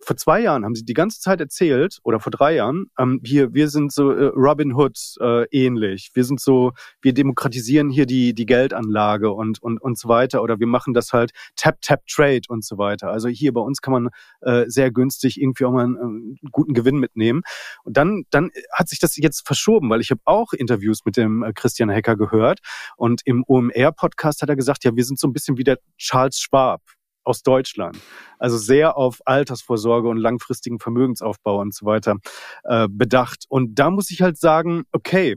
vor 0.00 0.16
zwei 0.16 0.40
Jahren 0.40 0.64
haben 0.64 0.74
sie 0.74 0.84
die 0.84 0.94
ganze 0.94 1.20
Zeit 1.20 1.40
erzählt, 1.40 1.98
oder 2.02 2.20
vor 2.20 2.30
drei 2.30 2.54
Jahren, 2.54 2.86
ähm, 2.98 3.20
hier, 3.24 3.52
wir 3.52 3.68
sind 3.68 3.92
so 3.92 4.10
äh, 4.10 4.26
Robin 4.34 4.74
Hood 4.74 4.98
äh, 5.20 5.44
ähnlich. 5.50 6.10
Wir 6.14 6.24
sind 6.24 6.40
so, 6.40 6.72
wir 7.02 7.12
demokratisieren 7.12 7.90
hier 7.90 8.06
die, 8.06 8.34
die 8.34 8.46
Geldanlage 8.46 9.32
und, 9.32 9.62
und, 9.62 9.80
und 9.80 9.98
so 9.98 10.08
weiter. 10.08 10.42
Oder 10.42 10.60
wir 10.60 10.66
machen 10.66 10.94
das 10.94 11.12
halt 11.12 11.32
Tap-Tap-Trade 11.56 12.42
und 12.48 12.64
so 12.64 12.78
weiter. 12.78 13.10
Also 13.10 13.28
hier 13.28 13.52
bei 13.52 13.60
uns 13.60 13.80
kann 13.80 13.92
man 13.92 14.08
äh, 14.40 14.64
sehr 14.68 14.90
günstig 14.90 15.40
irgendwie 15.40 15.64
auch 15.64 15.72
mal 15.72 15.84
einen, 15.84 15.98
einen 15.98 16.38
guten 16.52 16.74
Gewinn 16.74 16.98
mitnehmen. 16.98 17.42
Und 17.84 17.96
dann, 17.96 18.24
dann 18.30 18.50
hat 18.72 18.88
sich 18.88 19.00
das 19.00 19.16
jetzt 19.16 19.46
verschoben, 19.46 19.90
weil 19.90 20.00
ich 20.00 20.10
habe 20.10 20.20
auch 20.24 20.52
Interviews 20.52 21.04
mit 21.04 21.16
dem 21.16 21.42
äh, 21.42 21.52
Christian 21.52 21.90
Hecker 21.90 22.16
gehört. 22.16 22.60
Und 22.96 23.22
im 23.24 23.44
OMR-Podcast 23.46 24.42
hat 24.42 24.48
er 24.48 24.56
gesagt, 24.56 24.84
ja, 24.84 24.94
wir 24.94 25.04
sind 25.04 25.18
so 25.18 25.26
ein 25.26 25.32
bisschen 25.32 25.58
wie 25.58 25.64
der 25.64 25.78
Charles 25.96 26.38
Schwab 26.38 26.80
aus 27.28 27.42
Deutschland. 27.42 27.98
Also 28.38 28.56
sehr 28.56 28.96
auf 28.96 29.20
Altersvorsorge 29.24 30.08
und 30.08 30.16
langfristigen 30.16 30.78
Vermögensaufbau 30.80 31.60
und 31.60 31.74
so 31.74 31.86
weiter 31.86 32.16
äh, 32.64 32.88
bedacht. 32.90 33.44
Und 33.48 33.78
da 33.78 33.90
muss 33.90 34.10
ich 34.10 34.22
halt 34.22 34.38
sagen, 34.38 34.84
okay, 34.92 35.36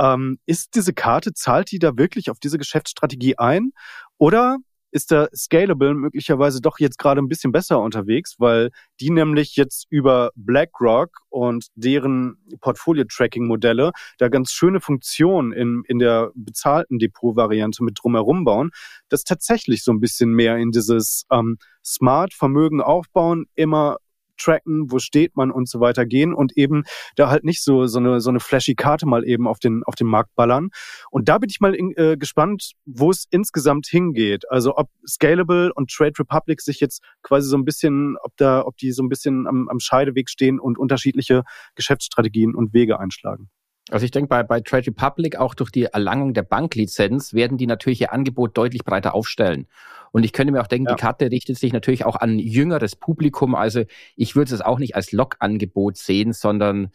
ähm, 0.00 0.38
ist 0.46 0.74
diese 0.74 0.92
Karte, 0.92 1.32
zahlt 1.32 1.70
die 1.70 1.78
da 1.78 1.96
wirklich 1.96 2.30
auf 2.30 2.38
diese 2.38 2.58
Geschäftsstrategie 2.58 3.38
ein? 3.38 3.72
Oder 4.16 4.58
ist 4.90 5.10
der 5.10 5.28
Scalable 5.34 5.94
möglicherweise 5.94 6.60
doch 6.60 6.78
jetzt 6.78 6.98
gerade 6.98 7.20
ein 7.20 7.28
bisschen 7.28 7.52
besser 7.52 7.80
unterwegs, 7.80 8.36
weil 8.38 8.70
die 9.00 9.10
nämlich 9.10 9.56
jetzt 9.56 9.86
über 9.90 10.30
BlackRock 10.34 11.10
und 11.28 11.66
deren 11.74 12.36
Portfolio-Tracking-Modelle 12.60 13.92
da 14.18 14.28
ganz 14.28 14.52
schöne 14.52 14.80
Funktionen 14.80 15.52
in, 15.52 15.82
in 15.86 15.98
der 15.98 16.30
bezahlten 16.34 16.98
Depot-Variante 16.98 17.84
mit 17.84 17.98
drumherum 18.02 18.44
bauen, 18.44 18.70
das 19.08 19.24
tatsächlich 19.24 19.84
so 19.84 19.92
ein 19.92 20.00
bisschen 20.00 20.30
mehr 20.30 20.56
in 20.56 20.70
dieses 20.70 21.24
ähm, 21.30 21.58
Smart-Vermögen 21.84 22.80
aufbauen, 22.80 23.46
immer 23.54 23.98
tracken, 24.38 24.90
wo 24.90 24.98
steht 24.98 25.36
man 25.36 25.50
und 25.50 25.68
so 25.68 25.80
weiter 25.80 26.06
gehen 26.06 26.34
und 26.34 26.56
eben 26.56 26.84
da 27.16 27.30
halt 27.30 27.44
nicht 27.44 27.62
so 27.62 27.86
so 27.86 27.98
eine 27.98 28.20
so 28.20 28.30
eine 28.30 28.40
flashy 28.40 28.74
Karte 28.74 29.06
mal 29.06 29.26
eben 29.26 29.46
auf 29.46 29.58
den 29.58 29.82
auf 29.84 29.94
den 29.94 30.06
Markt 30.06 30.34
ballern. 30.34 30.70
Und 31.10 31.28
da 31.28 31.38
bin 31.38 31.50
ich 31.50 31.60
mal 31.60 31.74
in, 31.74 31.92
äh, 31.96 32.16
gespannt, 32.16 32.72
wo 32.86 33.10
es 33.10 33.26
insgesamt 33.30 33.86
hingeht. 33.86 34.50
Also 34.50 34.76
ob 34.76 34.88
Scalable 35.06 35.72
und 35.74 35.90
Trade 35.90 36.14
Republic 36.18 36.60
sich 36.60 36.80
jetzt 36.80 37.02
quasi 37.22 37.48
so 37.48 37.56
ein 37.56 37.64
bisschen, 37.64 38.16
ob 38.22 38.36
da, 38.36 38.64
ob 38.64 38.76
die 38.76 38.92
so 38.92 39.02
ein 39.02 39.08
bisschen 39.08 39.46
am, 39.46 39.68
am 39.68 39.80
Scheideweg 39.80 40.30
stehen 40.30 40.60
und 40.60 40.78
unterschiedliche 40.78 41.42
Geschäftsstrategien 41.74 42.54
und 42.54 42.72
Wege 42.72 42.98
einschlagen. 42.98 43.50
Also 43.90 44.04
ich 44.04 44.10
denke, 44.10 44.28
bei, 44.28 44.42
bei 44.42 44.60
Trade 44.60 44.88
Republic 44.88 45.36
auch 45.36 45.54
durch 45.54 45.70
die 45.70 45.84
Erlangung 45.84 46.34
der 46.34 46.42
Banklizenz 46.42 47.32
werden 47.34 47.58
die 47.58 47.66
natürlich 47.66 48.00
ihr 48.00 48.12
Angebot 48.12 48.56
deutlich 48.56 48.84
breiter 48.84 49.14
aufstellen. 49.14 49.66
Und 50.12 50.24
ich 50.24 50.32
könnte 50.32 50.52
mir 50.52 50.60
auch 50.60 50.66
denken, 50.66 50.88
ja. 50.88 50.94
die 50.94 51.00
Karte 51.00 51.30
richtet 51.30 51.58
sich 51.58 51.72
natürlich 51.72 52.04
auch 52.04 52.16
an 52.16 52.38
jüngeres 52.38 52.96
Publikum. 52.96 53.54
Also 53.54 53.84
ich 54.16 54.36
würde 54.36 54.54
es 54.54 54.60
auch 54.60 54.78
nicht 54.78 54.96
als 54.96 55.12
Log-Angebot 55.12 55.96
sehen, 55.96 56.32
sondern 56.32 56.90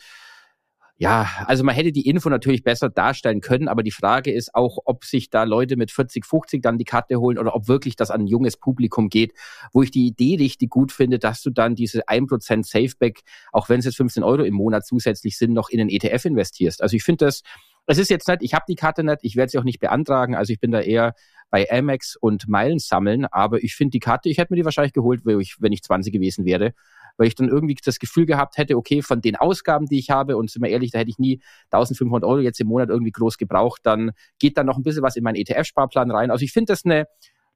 ja, 0.98 1.28
also 1.48 1.64
man 1.64 1.74
hätte 1.74 1.92
die 1.92 2.08
Info 2.08 2.30
natürlich 2.30 2.64
besser 2.64 2.90
darstellen 2.90 3.42
können, 3.42 3.68
aber 3.68 3.82
die 3.82 3.92
Frage 3.92 4.32
ist 4.32 4.54
auch, 4.54 4.78
ob 4.86 5.06
sich 5.06 5.30
da 5.30 5.44
Leute 5.44 5.76
mit 5.76 5.92
40, 5.92 6.26
50 6.26 6.62
dann 6.62 6.78
die 6.78 6.86
Karte 6.86 7.20
holen 7.20 7.40
oder 7.40 7.56
ob 7.56 7.68
wirklich 7.68 7.96
das 7.96 8.12
an 8.12 8.22
ein 8.22 8.28
junges 8.28 8.58
Publikum 8.58 9.10
geht, 9.10 9.34
wo 9.72 9.82
ich 9.82 9.92
die 9.92 10.06
Idee 10.06 10.36
richtig 10.38 10.70
gut 10.70 10.92
finde, 10.92 11.18
dass 11.18 11.42
du 11.42 11.50
dann 11.50 11.76
diese 11.76 12.08
1% 12.08 12.64
Safeback, 12.64 13.22
auch 13.52 13.70
wenn 13.70 13.80
es 13.80 13.86
jetzt 13.86 13.98
15 13.98 14.24
Euro 14.24 14.44
im 14.44 14.54
Monat 14.54 14.86
zusätzlich 14.86 15.38
sind, 15.38 15.54
noch 15.54 15.70
in 15.70 15.80
den 15.80 15.90
ETF 15.90 16.26
investierst. 16.26 16.82
Also 16.82 16.96
ich 16.96 17.04
finde 17.04 17.26
das 17.26 17.42
es 17.86 17.98
ist 17.98 18.10
jetzt 18.10 18.28
nicht, 18.28 18.44
ich 18.44 18.54
habe 18.54 18.66
die 18.68 18.76
Karte 18.76 19.04
nicht, 19.04 19.20
ich 19.24 19.36
werde 19.36 19.50
sie 19.50 19.58
auch 19.58 19.64
nicht 19.64 19.80
beantragen, 19.80 20.36
also 20.36 20.54
ich 20.54 20.60
bin 20.60 20.72
da 20.72 20.80
eher 20.80 21.16
bei 21.54 21.70
Amex 21.70 22.16
und 22.16 22.48
Meilen 22.48 22.80
sammeln, 22.80 23.28
aber 23.28 23.64
ich 23.64 23.76
finde 23.76 23.92
die 23.92 24.00
Karte, 24.00 24.28
ich 24.28 24.40
hätte 24.40 24.52
mir 24.52 24.58
die 24.58 24.66
wahrscheinlich 24.66 24.92
geholt, 24.92 25.24
wenn 25.24 25.40
ich, 25.40 25.58
wenn 25.60 25.72
ich 25.72 25.84
20 25.84 26.12
gewesen 26.12 26.46
wäre, 26.46 26.74
weil 27.16 27.28
ich 27.28 27.36
dann 27.36 27.48
irgendwie 27.48 27.76
das 27.76 28.00
Gefühl 28.00 28.26
gehabt 28.26 28.58
hätte, 28.58 28.76
okay, 28.76 29.04
von 29.04 29.22
den 29.22 29.36
Ausgaben, 29.36 29.86
die 29.86 30.00
ich 30.00 30.10
habe, 30.10 30.36
und 30.36 30.50
sind 30.50 30.64
wir 30.64 30.72
ehrlich, 30.72 30.90
da 30.90 30.98
hätte 30.98 31.12
ich 31.12 31.20
nie 31.20 31.44
1500 31.70 32.28
Euro 32.28 32.40
jetzt 32.40 32.60
im 32.60 32.66
Monat 32.66 32.90
irgendwie 32.90 33.12
groß 33.12 33.38
gebraucht, 33.38 33.82
dann 33.84 34.14
geht 34.40 34.58
dann 34.58 34.66
noch 34.66 34.78
ein 34.78 34.82
bisschen 34.82 35.04
was 35.04 35.16
in 35.16 35.24
meinen 35.24 35.36
ETF-Sparplan 35.36 36.10
rein. 36.10 36.32
Also 36.32 36.44
ich 36.44 36.52
finde 36.52 36.74
das 36.74 36.86
eine, 36.86 37.06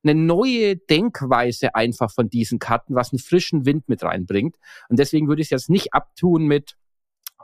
eine 0.04 0.14
neue 0.14 0.78
Denkweise 0.78 1.74
einfach 1.74 2.12
von 2.12 2.30
diesen 2.30 2.60
Karten, 2.60 2.94
was 2.94 3.12
einen 3.12 3.20
frischen 3.20 3.66
Wind 3.66 3.90
mit 3.90 4.04
reinbringt. 4.04 4.58
Und 4.90 5.00
deswegen 5.00 5.28
würde 5.28 5.42
ich 5.42 5.48
es 5.48 5.50
jetzt 5.50 5.70
nicht 5.72 5.96
abtun 5.96 6.46
mit, 6.46 6.76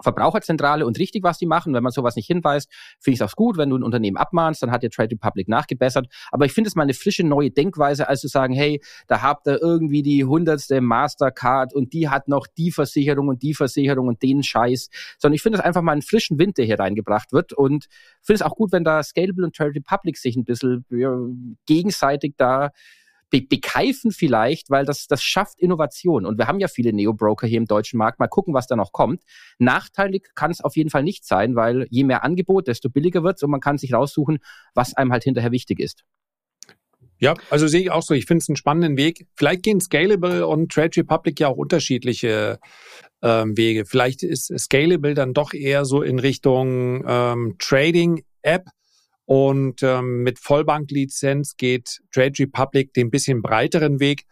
Verbraucherzentrale 0.01 0.85
und 0.85 0.97
richtig, 0.99 1.23
was 1.23 1.37
die 1.37 1.45
machen. 1.45 1.73
Wenn 1.73 1.83
man 1.83 1.91
sowas 1.91 2.15
nicht 2.15 2.27
hinweist, 2.27 2.71
finde 2.99 3.15
ich 3.15 3.21
es 3.21 3.27
auch 3.27 3.35
gut. 3.35 3.57
Wenn 3.57 3.69
du 3.69 3.77
ein 3.77 3.83
Unternehmen 3.83 4.17
abmahnst, 4.17 4.63
dann 4.63 4.71
hat 4.71 4.83
der 4.83 4.89
Trade 4.89 5.11
Republic 5.11 5.47
nachgebessert. 5.47 6.07
Aber 6.31 6.45
ich 6.45 6.53
finde 6.53 6.67
es 6.67 6.75
mal 6.75 6.83
eine 6.83 6.93
frische 6.93 7.23
neue 7.23 7.51
Denkweise, 7.51 8.07
als 8.07 8.21
zu 8.21 8.27
sagen, 8.27 8.53
hey, 8.53 8.81
da 9.07 9.21
habt 9.21 9.47
ihr 9.47 9.61
irgendwie 9.61 10.01
die 10.01 10.25
hundertste 10.25 10.81
Mastercard 10.81 11.73
und 11.73 11.93
die 11.93 12.09
hat 12.09 12.27
noch 12.27 12.47
die 12.47 12.71
Versicherung 12.71 13.27
und 13.27 13.43
die 13.43 13.53
Versicherung 13.53 14.07
und 14.07 14.21
den 14.21 14.43
Scheiß. 14.43 14.89
Sondern 15.19 15.35
ich 15.35 15.41
finde 15.41 15.59
es 15.59 15.63
einfach 15.63 15.81
mal 15.81 15.93
einen 15.93 16.01
frischen 16.01 16.39
Wind, 16.39 16.57
der 16.57 16.65
hier 16.65 16.79
reingebracht 16.79 17.31
wird. 17.31 17.53
Und 17.53 17.87
finde 18.21 18.35
es 18.35 18.41
auch 18.41 18.55
gut, 18.55 18.71
wenn 18.71 18.83
da 18.83 19.03
Scalable 19.03 19.45
und 19.45 19.55
Trade 19.55 19.75
Republic 19.75 20.17
sich 20.17 20.35
ein 20.35 20.45
bisschen 20.45 20.85
gegenseitig 21.65 22.35
da 22.37 22.71
be 23.34 23.41
bekeifen 23.41 24.11
vielleicht, 24.11 24.69
weil 24.69 24.86
das, 24.86 25.07
das 25.07 25.23
schafft 25.23 25.59
Innovation. 25.59 26.25
Und 26.25 26.38
wir 26.38 26.47
haben 26.47 26.59
ja 26.59 26.67
viele 26.67 26.93
Neo-Broker 26.93 27.47
hier 27.47 27.57
im 27.57 27.65
deutschen 27.65 27.97
Markt. 27.97 28.19
Mal 28.19 28.27
gucken, 28.27 28.53
was 28.53 28.67
da 28.67 28.75
noch 28.75 28.91
kommt. 28.91 29.23
Nachteilig 29.57 30.27
kann 30.36 30.51
es 30.51 30.61
auf 30.61 30.75
jeden 30.75 30.91
Fall 30.91 31.03
nicht 31.03 31.25
sein, 31.25 31.55
weil 31.55 31.88
je 31.89 32.03
mehr 32.03 32.23
Angebot, 32.23 32.67
desto 32.67 32.89
billiger 32.89 33.23
wird 33.23 33.38
es 33.38 33.43
und 33.43 33.49
man 33.49 33.59
kann 33.59 33.79
sich 33.79 33.93
raussuchen, 33.93 34.38
was 34.75 34.93
einem 34.95 35.11
halt 35.11 35.23
hinterher 35.23 35.51
wichtig 35.51 35.79
ist. 35.79 36.03
Ja, 37.17 37.34
also 37.49 37.67
sehe 37.67 37.81
ich 37.81 37.91
auch 37.91 38.03
so. 38.03 38.13
Ich 38.13 38.25
finde 38.25 38.43
es 38.43 38.49
einen 38.49 38.55
spannenden 38.55 38.97
Weg. 38.97 39.25
Vielleicht 39.36 39.63
gehen 39.63 39.81
Scalable 39.81 40.45
und 40.45 40.71
Trade 40.71 40.97
Republic 40.97 41.39
ja 41.39 41.47
auch 41.47 41.57
unterschiedliche 41.57 42.59
ähm, 43.23 43.57
Wege. 43.57 43.86
Vielleicht 43.86 44.21
ist 44.21 44.53
Scalable 44.59 45.15
dann 45.15 45.34
doch 45.34 45.53
eher 45.53 45.86
so 45.86 46.03
in 46.03 46.19
Richtung 46.19 47.03
ähm, 47.07 47.55
Trading-App 47.57 48.65
und 49.26 49.84
ähm, 49.84 50.24
mit 50.24 50.39
Vollbanklizenz 50.39 51.55
geht 51.55 52.01
Trade 52.11 52.34
Republic 52.39 52.93
den 52.93 53.09
bisschen 53.09 53.41
breiteren 53.41 53.99
Weg. 53.99 54.26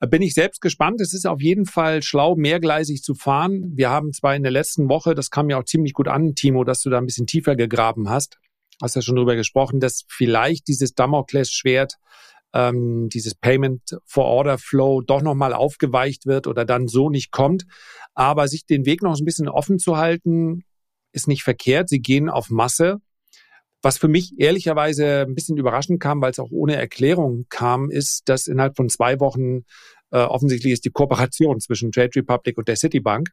Äh, 0.00 0.06
bin 0.06 0.22
ich 0.22 0.34
selbst 0.34 0.60
gespannt. 0.60 1.00
Es 1.00 1.12
ist 1.12 1.26
auf 1.26 1.42
jeden 1.42 1.66
Fall 1.66 2.02
schlau, 2.02 2.34
mehrgleisig 2.36 3.02
zu 3.02 3.14
fahren. 3.14 3.72
Wir 3.74 3.90
haben 3.90 4.12
zwar 4.12 4.34
in 4.34 4.42
der 4.42 4.52
letzten 4.52 4.88
Woche, 4.88 5.14
das 5.14 5.30
kam 5.30 5.50
ja 5.50 5.58
auch 5.58 5.64
ziemlich 5.64 5.92
gut 5.92 6.08
an, 6.08 6.34
Timo, 6.34 6.64
dass 6.64 6.80
du 6.80 6.90
da 6.90 6.98
ein 6.98 7.06
bisschen 7.06 7.26
tiefer 7.26 7.54
gegraben 7.56 8.08
hast. 8.08 8.38
Hast 8.82 8.96
ja 8.96 9.02
schon 9.02 9.16
drüber 9.16 9.36
gesprochen, 9.36 9.78
dass 9.78 10.04
vielleicht 10.08 10.68
dieses 10.68 10.94
Damocles-Schwert, 10.94 11.94
ähm, 12.54 13.08
dieses 13.12 13.34
Payment 13.34 13.82
for 14.04 14.24
Order 14.24 14.58
Flow 14.58 15.00
doch 15.02 15.22
nochmal 15.22 15.52
aufgeweicht 15.52 16.26
wird 16.26 16.46
oder 16.46 16.64
dann 16.64 16.88
so 16.88 17.10
nicht 17.10 17.30
kommt. 17.30 17.64
Aber 18.14 18.48
sich 18.48 18.64
den 18.64 18.86
Weg 18.86 19.02
noch 19.02 19.16
ein 19.18 19.24
bisschen 19.24 19.48
offen 19.48 19.78
zu 19.78 19.96
halten, 19.96 20.64
ist 21.12 21.28
nicht 21.28 21.42
verkehrt. 21.42 21.88
Sie 21.88 22.00
gehen 22.00 22.30
auf 22.30 22.50
Masse 22.50 23.00
was 23.84 23.98
für 23.98 24.08
mich 24.08 24.34
ehrlicherweise 24.38 25.26
ein 25.28 25.34
bisschen 25.34 25.56
überraschend 25.56 26.00
kam, 26.00 26.20
weil 26.22 26.30
es 26.30 26.38
auch 26.38 26.50
ohne 26.50 26.76
Erklärung 26.76 27.46
kam, 27.50 27.90
ist, 27.90 28.28
dass 28.28 28.46
innerhalb 28.46 28.76
von 28.76 28.88
zwei 28.88 29.20
Wochen 29.20 29.64
äh, 30.10 30.18
offensichtlich 30.18 30.72
ist 30.72 30.84
die 30.84 30.90
Kooperation 30.90 31.60
zwischen 31.60 31.92
Trade 31.92 32.10
Republic 32.16 32.56
und 32.56 32.68
der 32.68 32.76
Citibank 32.76 33.28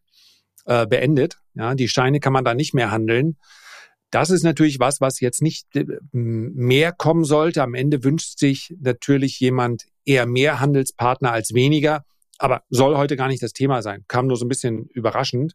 äh, 0.65 0.85
beendet. 0.85 1.37
Ja, 1.53 1.73
die 1.73 1.87
Scheine 1.87 2.19
kann 2.19 2.33
man 2.33 2.43
da 2.43 2.53
nicht 2.53 2.73
mehr 2.73 2.91
handeln. 2.91 3.37
Das 4.09 4.29
ist 4.29 4.43
natürlich 4.43 4.79
was, 4.79 4.99
was 4.99 5.21
jetzt 5.21 5.41
nicht 5.41 5.73
äh, 5.75 5.85
mehr 6.11 6.91
kommen 6.91 7.23
sollte. 7.23 7.63
Am 7.63 7.73
Ende 7.73 8.03
wünscht 8.03 8.37
sich 8.37 8.75
natürlich 8.79 9.39
jemand 9.39 9.85
eher 10.03 10.25
mehr 10.25 10.59
Handelspartner 10.59 11.31
als 11.31 11.53
weniger, 11.53 12.03
aber 12.37 12.63
soll 12.69 12.97
heute 12.97 13.15
gar 13.15 13.29
nicht 13.29 13.41
das 13.41 13.53
Thema 13.53 13.81
sein. 13.81 14.03
Kam 14.09 14.27
nur 14.27 14.35
so 14.35 14.45
ein 14.45 14.49
bisschen 14.49 14.87
überraschend. 14.87 15.53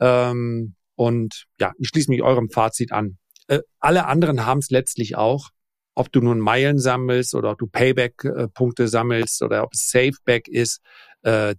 Ähm, 0.00 0.76
und 0.96 1.46
ja, 1.60 1.72
ich 1.78 1.88
schließe 1.88 2.10
mich 2.10 2.22
eurem 2.22 2.48
Fazit 2.48 2.92
an. 2.92 3.18
Äh, 3.48 3.60
alle 3.80 4.06
anderen 4.06 4.46
haben 4.46 4.58
es 4.58 4.70
letztlich 4.70 5.16
auch. 5.16 5.50
Ob 5.94 6.10
du 6.10 6.20
nun 6.20 6.40
Meilen 6.40 6.78
sammelst 6.78 7.34
oder 7.34 7.52
ob 7.52 7.58
du 7.58 7.66
Payback-Punkte 7.68 8.88
sammelst 8.88 9.42
oder 9.42 9.62
ob 9.62 9.74
es 9.74 9.90
Safeback 9.90 10.48
ist, 10.48 10.80
äh, 11.22 11.54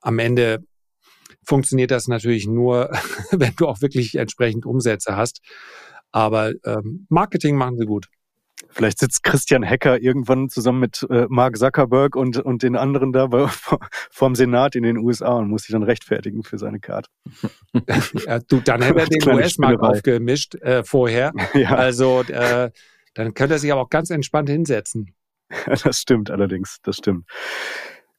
am 0.00 0.18
Ende 0.18 0.64
funktioniert 1.46 1.90
das 1.90 2.08
natürlich 2.08 2.46
nur, 2.46 2.90
wenn 3.30 3.54
du 3.56 3.68
auch 3.68 3.82
wirklich 3.82 4.14
entsprechend 4.14 4.64
Umsätze 4.64 5.16
hast. 5.16 5.40
Aber 6.12 6.52
ähm, 6.64 7.06
Marketing 7.08 7.56
machen 7.56 7.76
sie 7.76 7.86
gut. 7.86 8.08
Vielleicht 8.70 8.98
sitzt 8.98 9.22
Christian 9.22 9.62
Hecker 9.62 10.00
irgendwann 10.00 10.48
zusammen 10.48 10.80
mit 10.80 11.06
äh, 11.10 11.26
Mark 11.28 11.56
Zuckerberg 11.56 12.16
und, 12.16 12.38
und 12.38 12.62
den 12.62 12.76
anderen 12.76 13.12
da 13.12 13.26
bei, 13.26 13.46
vom 14.10 14.34
Senat 14.34 14.74
in 14.74 14.82
den 14.82 14.98
USA 14.98 15.34
und 15.34 15.48
muss 15.48 15.62
sich 15.62 15.72
dann 15.72 15.82
rechtfertigen 15.82 16.42
für 16.42 16.58
seine 16.58 16.80
Karte. 16.80 17.08
ja, 18.26 18.38
du, 18.40 18.60
dann 18.60 18.82
hätte 18.82 19.00
er 19.00 19.06
den 19.06 19.28
US-Markt 19.28 19.80
aufgemischt 19.80 20.56
äh, 20.56 20.84
vorher. 20.84 21.32
Ja. 21.54 21.76
Also 21.76 22.22
äh, 22.22 22.70
dann 23.14 23.34
könnte 23.34 23.54
er 23.54 23.58
sich 23.58 23.70
aber 23.70 23.82
auch 23.82 23.90
ganz 23.90 24.10
entspannt 24.10 24.48
hinsetzen. 24.48 25.14
das 25.66 25.98
stimmt 25.98 26.30
allerdings, 26.30 26.78
das 26.82 26.96
stimmt. 26.96 27.26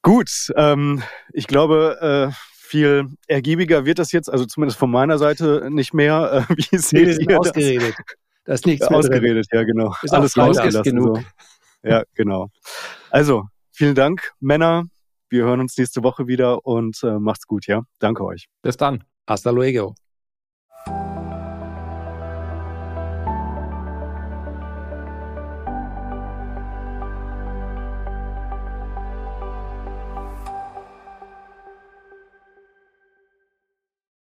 Gut, 0.01 0.29
ähm, 0.55 1.03
ich 1.33 1.47
glaube, 1.47 2.31
äh, 2.31 2.35
viel 2.53 3.07
ergiebiger 3.27 3.85
wird 3.85 3.99
das 3.99 4.11
jetzt, 4.13 4.29
also 4.29 4.45
zumindest 4.45 4.79
von 4.79 4.89
meiner 4.89 5.17
Seite 5.17 5.67
nicht 5.69 5.93
mehr. 5.93 6.45
Äh, 6.49 6.55
wie 6.55 6.77
seht 6.77 7.17
nee, 7.17 7.33
ihr 7.33 7.39
ausgeredet. 7.39 7.95
Das? 7.97 8.15
Da 8.45 8.53
ist 8.53 8.65
nichts 8.65 8.89
mehr 8.89 8.99
Ausgeredet, 8.99 9.47
drin. 9.51 9.59
ja, 9.59 9.65
genau. 9.65 9.95
Ist 10.01 10.13
Alles 10.13 10.37
rausgelassen. 10.37 10.83
Genug. 10.83 11.17
So. 11.17 11.89
Ja, 11.89 12.03
genau. 12.13 12.49
Also, 13.09 13.45
vielen 13.71 13.95
Dank, 13.95 14.31
Männer. 14.39 14.85
Wir 15.29 15.43
hören 15.43 15.59
uns 15.59 15.77
nächste 15.77 16.03
Woche 16.03 16.27
wieder 16.27 16.65
und 16.65 17.03
äh, 17.03 17.19
macht's 17.19 17.47
gut, 17.47 17.65
ja? 17.67 17.81
Danke 17.99 18.23
euch. 18.23 18.47
Bis 18.61 18.77
dann. 18.77 19.03
Hasta 19.27 19.49
luego. 19.49 19.95